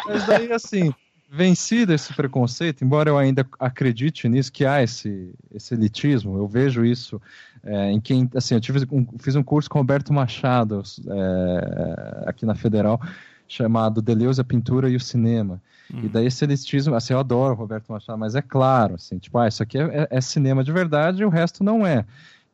Mas 0.07 0.27
daí, 0.27 0.51
assim, 0.53 0.95
vencido 1.31 1.93
esse 1.93 2.13
preconceito, 2.15 2.83
embora 2.83 3.11
eu 3.11 3.19
ainda 3.19 3.47
acredite 3.59 4.29
nisso, 4.29 4.51
que 4.51 4.65
há 4.65 4.83
esse, 4.83 5.35
esse 5.53 5.75
elitismo, 5.75 6.39
eu 6.39 6.49
vejo 6.49 6.85
isso 6.85 7.21
é, 7.63 7.91
em 7.93 8.01
quem, 8.01 8.29
assim, 8.35 8.55
eu 8.55 8.61
tive 8.61 8.87
um, 8.91 9.07
fiz 9.19 9.37
um 9.37 9.43
curso 9.43 9.69
com 9.69 9.79
Roberto 9.79 10.13
Machado 10.13 10.83
é, 11.07 12.25
aqui 12.27 12.47
na 12.47 12.55
Federal, 12.55 13.01
chamado 13.47 14.01
Deleuze, 14.01 14.41
a 14.41 14.45
Pintura 14.45 14.89
e 14.89 14.97
o 14.97 15.01
Cinema. 15.01 15.61
Hum. 15.93 16.01
E 16.05 16.09
daí 16.09 16.27
esse 16.27 16.45
elitismo, 16.45 16.95
assim, 16.95 17.13
eu 17.13 17.19
adoro 17.19 17.55
o 17.55 17.57
Roberto 17.57 17.91
Machado, 17.91 18.19
mas 18.19 18.35
é 18.35 18.43
claro, 18.43 18.95
assim, 18.95 19.19
tipo, 19.19 19.39
ah, 19.39 19.49
isso 19.49 19.63
aqui 19.63 19.79
é, 19.79 19.83
é- 19.83 20.09
é 20.11 20.21
cinema 20.21 20.63
de 20.63 20.73
verdade 20.73 21.23
e 21.23 21.25
o 21.25 21.31
resto 21.31 21.65
não 21.65 21.87
é. 21.87 22.05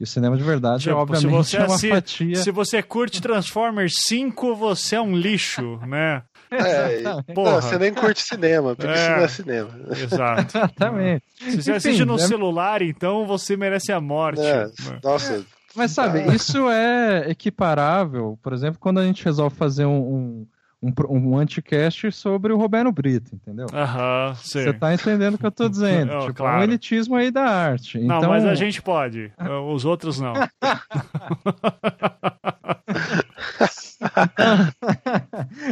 E 0.05 0.07
o 0.07 0.07
cinema 0.07 0.37
de 0.37 0.43
verdade, 0.43 0.83
Tipo, 0.85 0.97
obviamente, 0.97 1.49
se 1.49 1.57
você 1.57 1.57
é 1.59 1.65
uma 1.65 1.75
assi- 1.75 1.89
fatia... 1.89 2.37
Se 2.37 2.51
você 2.51 2.83
curte 2.83 3.23
Transformers 3.23 3.95
5, 4.07 4.55
você 4.55 4.97
é 4.97 5.01
um 5.01 5.17
lixo, 5.17 5.79
né? 5.87 6.23
É, 6.51 6.99
Exatamente. 7.01 7.35
não, 7.35 7.45
você 7.61 7.79
nem 7.79 7.93
curte 7.95 8.23
cinema, 8.23 8.77
porque 8.77 8.93
É. 8.93 8.95
isso 8.95 9.11
não 9.11 9.19
é 9.25 9.29
cinema. 9.29 9.71
Exato. 9.91 10.57
Exatamente. 10.59 11.25
Se 11.39 11.51
você 11.63 11.71
Enfim, 11.71 11.71
assiste 11.73 12.05
no 12.05 12.15
é- 12.17 12.19
celular, 12.19 12.83
então 12.83 13.27
você 13.27 13.57
merece 13.57 13.91
a 13.93 14.01
morte. 14.01 14.41
É, 14.43 14.65
né? 14.67 14.71
nossa, 15.03 15.45
Mas 15.75 15.91
sabe, 15.91 16.21
Ah. 16.21 16.35
isso 16.35 16.69
é 16.71 17.29
equiparável, 17.31 18.39
por 18.43 18.53
exemplo, 18.53 18.79
quando 18.79 19.01
a 19.01 19.05
gente 19.05 19.25
resolve 19.25 19.57
fazer 19.57 19.85
um, 19.87 19.97
um, 19.99 20.47
um, 20.85 20.93
um 21.09 21.39
anticast 21.39 22.13
sobre 22.13 22.53
o 22.53 22.59
Roberto 22.59 22.93
Brito, 22.93 23.35
entendeu? 23.35 23.67
Aham, 23.73 24.35
sim. 24.37 24.65
Você 24.65 24.73
tá 24.75 24.93
entendendo 24.93 25.35
o 25.35 25.39
que 25.39 25.47
eu 25.47 25.53
tô 25.53 25.69
dizendo. 25.69 26.05
Oh, 26.15 26.21
tipo, 26.21 26.31
é 26.31 26.35
claro. 26.35 26.61
um 26.61 26.63
elitismo 26.63 27.17
aí 27.17 27.31
da 27.31 27.43
arte. 27.45 27.99
Não, 27.99 28.19
então, 28.19 28.29
mas 28.31 28.45
a 28.45 28.55
gente 28.55 28.81
pode. 28.83 29.33
Os 29.73 29.85
outros 29.85 30.21
não. 30.21 30.35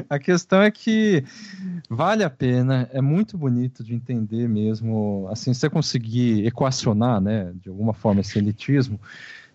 a 0.08 0.18
questão 0.18 0.62
é 0.62 0.70
que 0.70 1.22
vale 1.88 2.24
a 2.24 2.30
pena, 2.30 2.88
é 2.92 3.00
muito 3.00 3.36
bonito 3.36 3.84
de 3.84 3.94
entender 3.94 4.48
mesmo, 4.48 5.28
assim, 5.30 5.52
se 5.54 5.60
você 5.60 5.70
conseguir 5.70 6.46
equacionar, 6.46 7.20
né, 7.20 7.52
de 7.54 7.68
alguma 7.68 7.92
forma 7.92 8.20
esse 8.20 8.38
elitismo, 8.38 8.98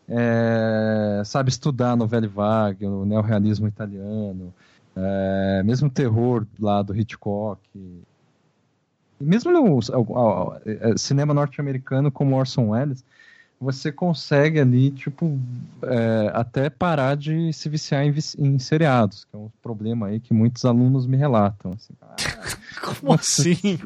é, 0.08 1.22
sabe, 1.26 1.50
estudar 1.50 1.98
novela 1.98 2.28
vague, 2.28 2.86
o 2.86 3.04
neorrealismo 3.04 3.68
italiano, 3.68 4.54
é, 5.00 5.62
mesmo 5.64 5.88
o 5.88 5.92
terror 5.92 6.46
lá 6.60 6.82
do 6.82 6.96
Hitchcock, 6.96 7.62
Mesmo 9.20 9.52
no 9.52 9.80
é, 10.66 10.98
cinema 10.98 11.34
norte-americano 11.34 12.12
como 12.12 12.36
Orson 12.36 12.70
Welles, 12.70 13.04
você 13.60 13.92
consegue 13.92 14.60
ali, 14.60 14.92
tipo, 14.92 15.40
é, 15.84 16.32
até 16.34 16.70
parar 16.70 17.16
de 17.16 17.52
se 17.54 17.68
viciar 17.68 18.06
em, 18.06 18.14
em, 18.38 18.60
seriados, 18.60 19.26
que 19.26 19.36
é 19.36 19.40
um 19.40 19.50
problema 19.62 20.08
aí 20.08 20.20
que 20.20 20.34
muitos 20.34 20.64
alunos 20.64 21.08
me 21.08 21.18
relatam. 21.18 21.74
Assim, 21.74 21.94
ah, 22.02 22.16
Como 22.82 23.14
assim? 23.14 23.58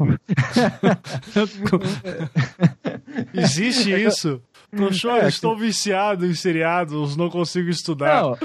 Existe 3.34 3.92
isso? 3.92 4.42
Professor, 4.76 5.24
é, 5.24 5.28
estou 5.28 5.56
que... 5.56 5.62
viciado 5.62 6.26
em 6.26 6.34
seriados, 6.34 7.16
não 7.18 7.30
consigo 7.30 7.70
estudar. 7.70 8.24
Não, 8.24 8.38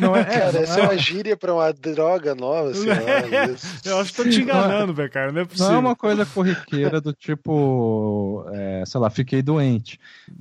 não 0.00 0.16
é, 0.16 0.24
cara, 0.24 0.58
essa 0.58 0.80
é 0.80 0.82
uma 0.84 0.96
gíria 0.96 1.36
pra 1.36 1.54
uma 1.54 1.72
droga 1.72 2.34
nova, 2.34 2.72
sei 2.72 2.88
lá. 2.88 2.96
Eu 3.84 3.98
acho 4.00 4.12
que 4.12 4.22
tô 4.22 4.28
te 4.28 4.40
enganando, 4.40 4.94
velho, 4.94 5.10
cara, 5.10 5.32
não 5.32 5.42
é 5.42 5.44
possível. 5.44 5.68
Não 5.68 5.76
é 5.76 5.78
uma 5.78 5.96
coisa 5.96 6.24
corriqueira 6.24 7.00
do 7.00 7.12
tipo, 7.12 8.44
é, 8.52 8.82
sei 8.86 9.00
lá, 9.00 9.10
fiquei 9.10 9.42
doente. 9.42 10.00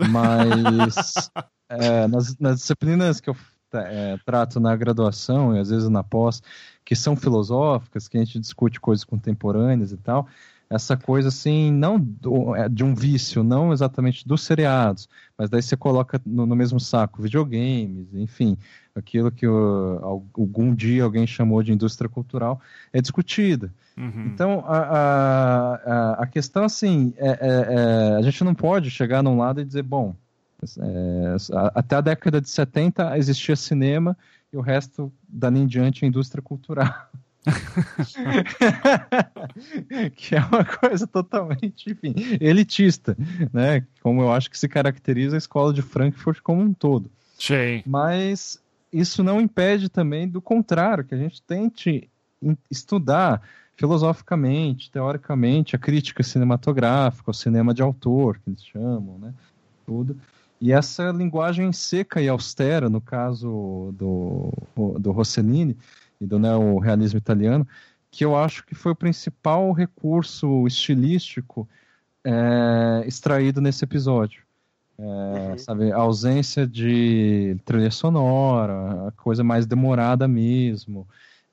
Mas 0.10 0.96
é, 1.70 2.08
nas, 2.08 2.38
nas, 2.40 2.60
disciplinas 2.60 3.20
que 3.20 3.30
eu 3.30 3.36
é, 3.74 4.18
trato 4.26 4.60
na 4.60 4.76
graduação 4.76 5.56
e 5.56 5.60
às 5.60 5.70
vezes 5.70 5.90
na 5.90 6.04
pós, 6.04 6.42
que 6.84 6.96
são 6.96 7.16
filosóficas, 7.16 8.08
que 8.08 8.18
a 8.18 8.24
gente 8.24 8.40
discute 8.40 8.80
coisas 8.80 9.04
contemporâneas 9.04 9.92
e 9.92 9.98
tal, 9.98 10.28
essa 10.70 10.98
coisa 10.98 11.28
assim, 11.28 11.72
não 11.72 12.00
do, 12.00 12.56
é, 12.56 12.68
de 12.68 12.84
um 12.84 12.96
vício, 12.96 13.44
não 13.44 13.72
exatamente 13.72 14.28
dos 14.28 14.42
seriados, 14.44 15.08
mas 15.38 15.50
daí 15.50 15.62
você 15.62 15.78
coloca 15.78 16.20
no, 16.26 16.46
no 16.46 16.56
mesmo 16.56 16.80
saco 16.80 17.22
videogames, 17.22 18.08
enfim, 18.14 18.58
aquilo 18.96 19.32
que 19.32 19.48
o, 19.48 20.28
algum 20.34 20.74
dia 20.74 21.04
alguém 21.04 21.28
chamou 21.28 21.62
de 21.62 21.72
indústria 21.72 22.10
cultural, 22.10 22.60
é 22.92 23.02
discutida. 23.02 23.72
Uhum. 23.98 24.26
Então, 24.34 24.64
a, 24.68 25.80
a, 25.86 26.14
a 26.24 26.28
questão 26.28 26.64
assim, 26.64 27.14
é, 27.18 27.28
é, 27.28 27.38
é, 27.40 28.16
a 28.18 28.22
gente 28.22 28.44
não 28.44 28.56
pode 28.56 28.90
chegar 28.90 29.22
num 29.22 29.38
lado 29.38 29.62
e 29.62 29.66
dizer, 29.66 29.84
bom, 29.84 30.16
é, 30.80 31.36
até 31.76 31.96
a 31.96 32.02
década 32.02 32.42
de 32.42 32.50
70 32.50 33.18
existia 33.18 33.56
cinema 33.56 34.18
e 34.52 34.58
o 34.58 34.62
resto, 34.62 35.12
dali 35.28 35.60
em 35.60 35.68
diante, 35.68 36.06
a 36.06 36.08
indústria 36.08 36.42
cultural. 36.42 36.92
que 40.16 40.36
é 40.36 40.40
uma 40.40 40.66
coisa 40.66 41.08
totalmente, 41.08 41.92
enfim, 41.92 42.14
elitista, 42.40 43.18
né? 43.54 43.86
Como 44.02 44.22
eu 44.22 44.32
acho 44.32 44.50
que 44.50 44.58
se 44.58 44.68
caracteriza 44.68 45.36
a 45.36 45.38
escola 45.38 45.74
de 45.74 45.82
Frankfurt 45.82 46.42
como 46.42 46.62
um 46.62 46.74
todo. 46.74 47.10
Sim. 47.38 47.84
Mas 47.86 48.62
isso 48.92 49.24
não 49.24 49.42
impede 49.42 49.90
também 49.90 50.28
do 50.28 50.42
contrário, 50.42 51.04
que 51.04 51.14
a 51.14 51.18
gente 51.18 51.42
tente 51.42 52.10
estudar 52.70 53.42
filosoficamente, 53.76 54.90
teoricamente, 54.90 55.76
a 55.76 55.80
crítica 55.80 56.24
cinematográfica, 56.24 57.32
o 57.32 57.34
cinema 57.34 57.74
de 57.74 57.82
autor, 57.82 58.40
que 58.40 58.50
eles 58.50 58.64
chamam, 58.64 59.18
né? 59.20 59.34
Tudo. 59.86 60.18
E 60.62 60.72
essa 60.72 61.12
linguagem 61.12 61.72
seca 61.74 62.22
e 62.22 62.30
austera, 62.30 62.90
no 62.90 63.02
caso 63.02 63.94
do, 63.98 64.54
do 64.98 65.12
Rossellini, 65.12 65.76
e 66.20 66.26
do 66.26 66.40
neorrealismo 66.40 67.18
italiano, 67.18 67.68
que 68.10 68.24
eu 68.24 68.36
acho 68.36 68.66
que 68.66 68.74
foi 68.74 68.94
o 68.94 68.96
principal 68.96 69.72
recurso 69.72 70.66
estilístico 70.66 71.68
é, 72.24 73.04
extraído 73.06 73.62
nesse 73.62 73.84
episódio. 73.84 74.44
É, 74.98 75.04
uhum. 75.52 75.58
sabe, 75.58 75.92
a 75.92 75.98
ausência 75.98 76.66
de 76.66 77.58
trilha 77.66 77.92
sonora, 77.92 79.10
a 79.10 79.12
coisa 79.12 79.44
mais 79.44 79.66
demorada 79.66 80.28
mesmo. 80.28 81.06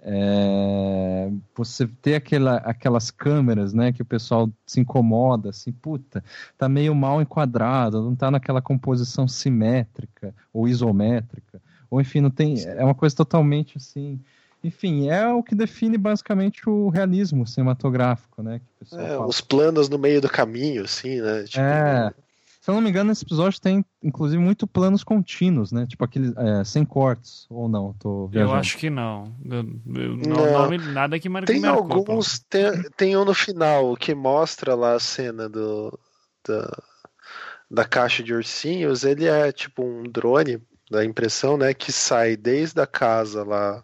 É, 0.04 1.30
você 1.54 1.86
ter 2.00 2.16
aquela, 2.16 2.56
aquelas 2.58 3.10
câmeras, 3.10 3.72
né, 3.72 3.92
que 3.92 4.02
o 4.02 4.04
pessoal 4.04 4.50
se 4.66 4.80
incomoda, 4.80 5.50
assim, 5.50 5.72
puta, 5.72 6.24
tá 6.58 6.68
meio 6.68 6.94
mal 6.94 7.22
enquadrado, 7.22 8.02
não 8.02 8.14
tá 8.14 8.30
naquela 8.30 8.60
composição 8.60 9.28
simétrica 9.28 10.34
ou 10.52 10.68
isométrica, 10.68 11.60
ou 11.88 12.00
enfim, 12.00 12.20
não 12.20 12.30
tem, 12.30 12.54
é 12.64 12.84
uma 12.84 12.96
coisa 12.96 13.14
totalmente 13.14 13.76
assim, 13.76 14.20
enfim, 14.64 15.08
é 15.08 15.26
o 15.28 15.42
que 15.42 15.54
define 15.54 15.98
basicamente 15.98 16.68
o 16.68 16.88
realismo 16.88 17.46
cinematográfico, 17.46 18.42
né? 18.42 18.60
É, 18.92 19.18
os 19.18 19.40
planos 19.40 19.88
no 19.88 19.98
meio 19.98 20.20
do 20.20 20.28
caminho, 20.28 20.84
assim, 20.84 21.20
né? 21.20 21.44
Tipo, 21.44 21.60
é. 21.60 22.14
Se 22.60 22.70
eu 22.70 22.76
não 22.76 22.80
me 22.80 22.90
engano, 22.90 23.10
esse 23.10 23.24
episódio 23.24 23.60
tem, 23.60 23.84
inclusive, 24.00 24.40
muito 24.40 24.68
planos 24.68 25.02
contínuos, 25.02 25.72
né? 25.72 25.84
Tipo 25.84 26.04
aquele 26.04 26.32
é, 26.36 26.62
sem 26.62 26.84
cortes, 26.84 27.44
ou 27.50 27.68
não? 27.68 27.92
Tô 27.94 28.28
viajando. 28.28 28.54
Eu 28.54 28.56
acho 28.56 28.78
que 28.78 28.88
não. 28.88 29.34
Eu, 29.44 29.56
eu, 29.96 30.16
não, 30.16 30.70
não. 30.70 30.92
nada 30.92 31.18
que 31.18 31.28
marque 31.28 31.52
Tem 31.52 31.66
alguns, 31.66 32.38
tem, 32.38 32.70
tem 32.96 33.16
um 33.16 33.24
no 33.24 33.34
final 33.34 33.96
que 33.96 34.14
mostra 34.14 34.76
lá 34.76 34.94
a 34.94 35.00
cena 35.00 35.48
do, 35.48 35.98
da, 36.46 36.82
da 37.68 37.84
caixa 37.84 38.22
de 38.22 38.32
ursinhos. 38.32 39.02
Ele 39.02 39.26
é 39.26 39.50
tipo 39.50 39.82
um 39.84 40.04
drone 40.04 40.62
da 40.88 41.04
impressão, 41.04 41.56
né? 41.56 41.74
Que 41.74 41.90
sai 41.90 42.36
desde 42.36 42.80
a 42.80 42.86
casa 42.86 43.42
lá 43.42 43.82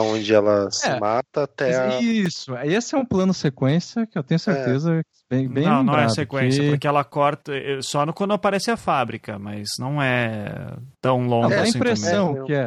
onde 0.00 0.32
ela 0.32 0.70
se 0.70 0.86
é, 0.86 0.98
mata 0.98 1.44
até 1.44 1.76
a... 1.76 2.00
Isso, 2.00 2.56
esse 2.58 2.94
é 2.94 2.98
um 2.98 3.04
plano 3.04 3.34
sequência 3.34 4.06
que 4.06 4.18
eu 4.18 4.22
tenho 4.22 4.38
certeza 4.38 4.94
é. 4.94 5.02
Bem, 5.32 5.48
bem 5.48 5.64
Não, 5.64 5.78
lembrado, 5.78 5.96
não 5.96 6.04
é 6.04 6.08
sequência, 6.10 6.62
que... 6.62 6.70
porque 6.70 6.86
ela 6.86 7.02
corta 7.02 7.56
eh, 7.56 7.80
só 7.80 8.04
no, 8.04 8.12
quando 8.12 8.34
aparece 8.34 8.70
a 8.70 8.76
fábrica, 8.76 9.38
mas 9.38 9.70
não 9.78 10.02
é 10.02 10.76
tão 11.00 11.26
longo 11.26 11.50
é, 11.50 11.60
assim. 11.60 11.72
a 11.72 11.78
impressão 11.78 12.34
também. 12.34 12.46
que 12.46 12.52
é, 12.52 12.66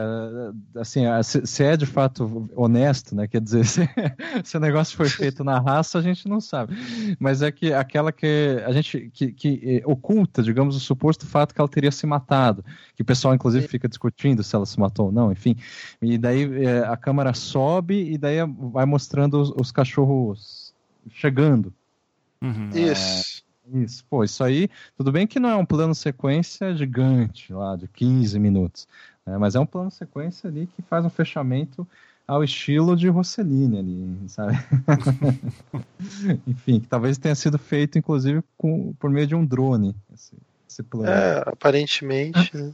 assim, 0.79 1.03
se 1.23 1.63
é 1.63 1.77
de 1.77 1.85
fato 1.85 2.49
honesto, 2.55 3.15
né, 3.15 3.27
quer 3.27 3.39
dizer, 3.39 3.65
se, 3.69 3.87
se 4.43 4.57
o 4.57 4.59
negócio 4.59 4.97
foi 4.97 5.07
feito 5.07 5.43
na 5.43 5.59
raça, 5.59 5.99
a 5.99 6.01
gente 6.01 6.27
não 6.27 6.41
sabe, 6.41 6.75
mas 7.19 7.43
é 7.43 7.51
que 7.51 7.71
aquela 7.71 8.11
que 8.11 8.63
a 8.65 8.71
gente, 8.71 9.11
que, 9.13 9.31
que 9.31 9.61
eh, 9.63 9.83
oculta, 9.85 10.41
digamos, 10.41 10.75
o 10.75 10.79
suposto 10.79 11.27
fato 11.27 11.53
que 11.53 11.61
ela 11.61 11.69
teria 11.69 11.91
se 11.91 12.07
matado, 12.07 12.65
que 12.95 13.03
o 13.03 13.05
pessoal 13.05 13.35
inclusive 13.35 13.67
fica 13.67 13.87
discutindo 13.87 14.41
se 14.41 14.55
ela 14.55 14.65
se 14.65 14.79
matou 14.79 15.07
ou 15.07 15.11
não, 15.11 15.31
enfim, 15.31 15.55
e 16.01 16.17
daí 16.17 16.65
é, 16.65 16.79
a 16.79 16.97
câmera 16.97 17.33
sobe 17.33 18.11
e 18.11 18.17
daí 18.17 18.37
vai 18.71 18.85
mostrando 18.85 19.39
os, 19.39 19.51
os 19.51 19.71
cachorros 19.71 20.73
chegando. 21.11 21.71
Uhum. 22.45 22.69
Isso. 22.73 23.43
É, 23.71 23.79
isso, 23.79 24.05
pô, 24.09 24.23
isso 24.23 24.43
aí, 24.43 24.69
tudo 24.95 25.11
bem 25.11 25.25
que 25.25 25.39
não 25.39 25.49
é 25.49 25.55
um 25.55 25.65
plano 25.65 25.95
sequência 25.95 26.75
gigante 26.75 27.51
lá, 27.51 27.75
de 27.75 27.87
15 27.87 28.37
minutos, 28.39 28.87
né, 29.25 29.37
mas 29.37 29.55
é 29.55 29.59
um 29.59 29.65
plano 29.65 29.89
sequência 29.89 30.47
ali 30.47 30.67
que 30.75 30.83
faz 30.83 31.03
um 31.03 31.09
fechamento 31.09 31.87
ao 32.27 32.43
estilo 32.43 32.95
de 32.95 33.07
Rossellini 33.07 33.79
ali, 33.79 34.29
sabe? 34.29 34.53
Enfim, 36.47 36.79
que 36.79 36.87
talvez 36.87 37.17
tenha 37.17 37.35
sido 37.35 37.57
feito, 37.57 37.97
inclusive, 37.97 38.43
com, 38.57 38.93
por 38.93 39.09
meio 39.09 39.27
de 39.27 39.35
um 39.35 39.45
drone, 39.45 39.95
esse, 40.13 40.33
esse 40.67 40.83
plano. 40.83 41.09
É, 41.09 41.43
aparentemente, 41.45 42.55
né? 42.55 42.73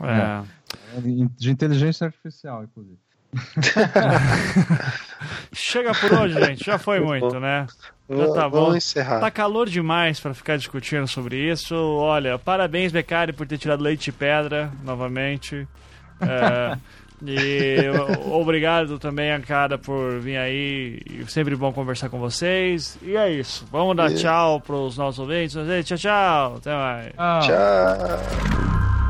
É. 0.00 0.98
é. 0.98 1.00
De 1.36 1.50
inteligência 1.50 2.06
artificial, 2.06 2.64
inclusive. 2.64 2.98
Chega 5.52 5.92
por 5.94 6.12
hoje, 6.12 6.34
gente. 6.34 6.64
Já 6.64 6.78
foi 6.78 7.00
muito, 7.00 7.38
né? 7.40 7.66
Já 8.08 8.32
tá 8.32 8.48
bom. 8.48 8.60
Vamos 8.60 8.76
encerrar. 8.76 9.20
Tá 9.20 9.30
calor 9.30 9.68
demais 9.68 10.20
para 10.20 10.34
ficar 10.34 10.58
discutindo 10.58 11.06
sobre 11.08 11.36
isso. 11.50 11.74
Olha, 11.74 12.38
parabéns, 12.38 12.92
Becari, 12.92 13.32
por 13.32 13.46
ter 13.46 13.58
tirado 13.58 13.82
leite 13.82 14.04
de 14.04 14.12
pedra 14.12 14.70
novamente. 14.84 15.66
É, 16.20 16.76
e 17.24 17.78
obrigado 18.30 18.98
também, 18.98 19.32
Ancada, 19.32 19.78
por 19.78 20.20
vir 20.20 20.36
aí. 20.36 21.00
Sempre 21.28 21.56
bom 21.56 21.72
conversar 21.72 22.10
com 22.10 22.18
vocês. 22.18 22.98
E 23.02 23.16
é 23.16 23.30
isso. 23.30 23.66
Vamos 23.72 23.96
dar 23.96 24.10
e... 24.10 24.16
tchau 24.16 24.60
pros 24.60 24.98
nossos 24.98 25.18
ouvintes. 25.18 25.56
Tchau, 25.84 25.98
tchau. 25.98 26.56
Até 26.56 26.74
mais. 26.74 27.12
Tchau. 27.46 29.03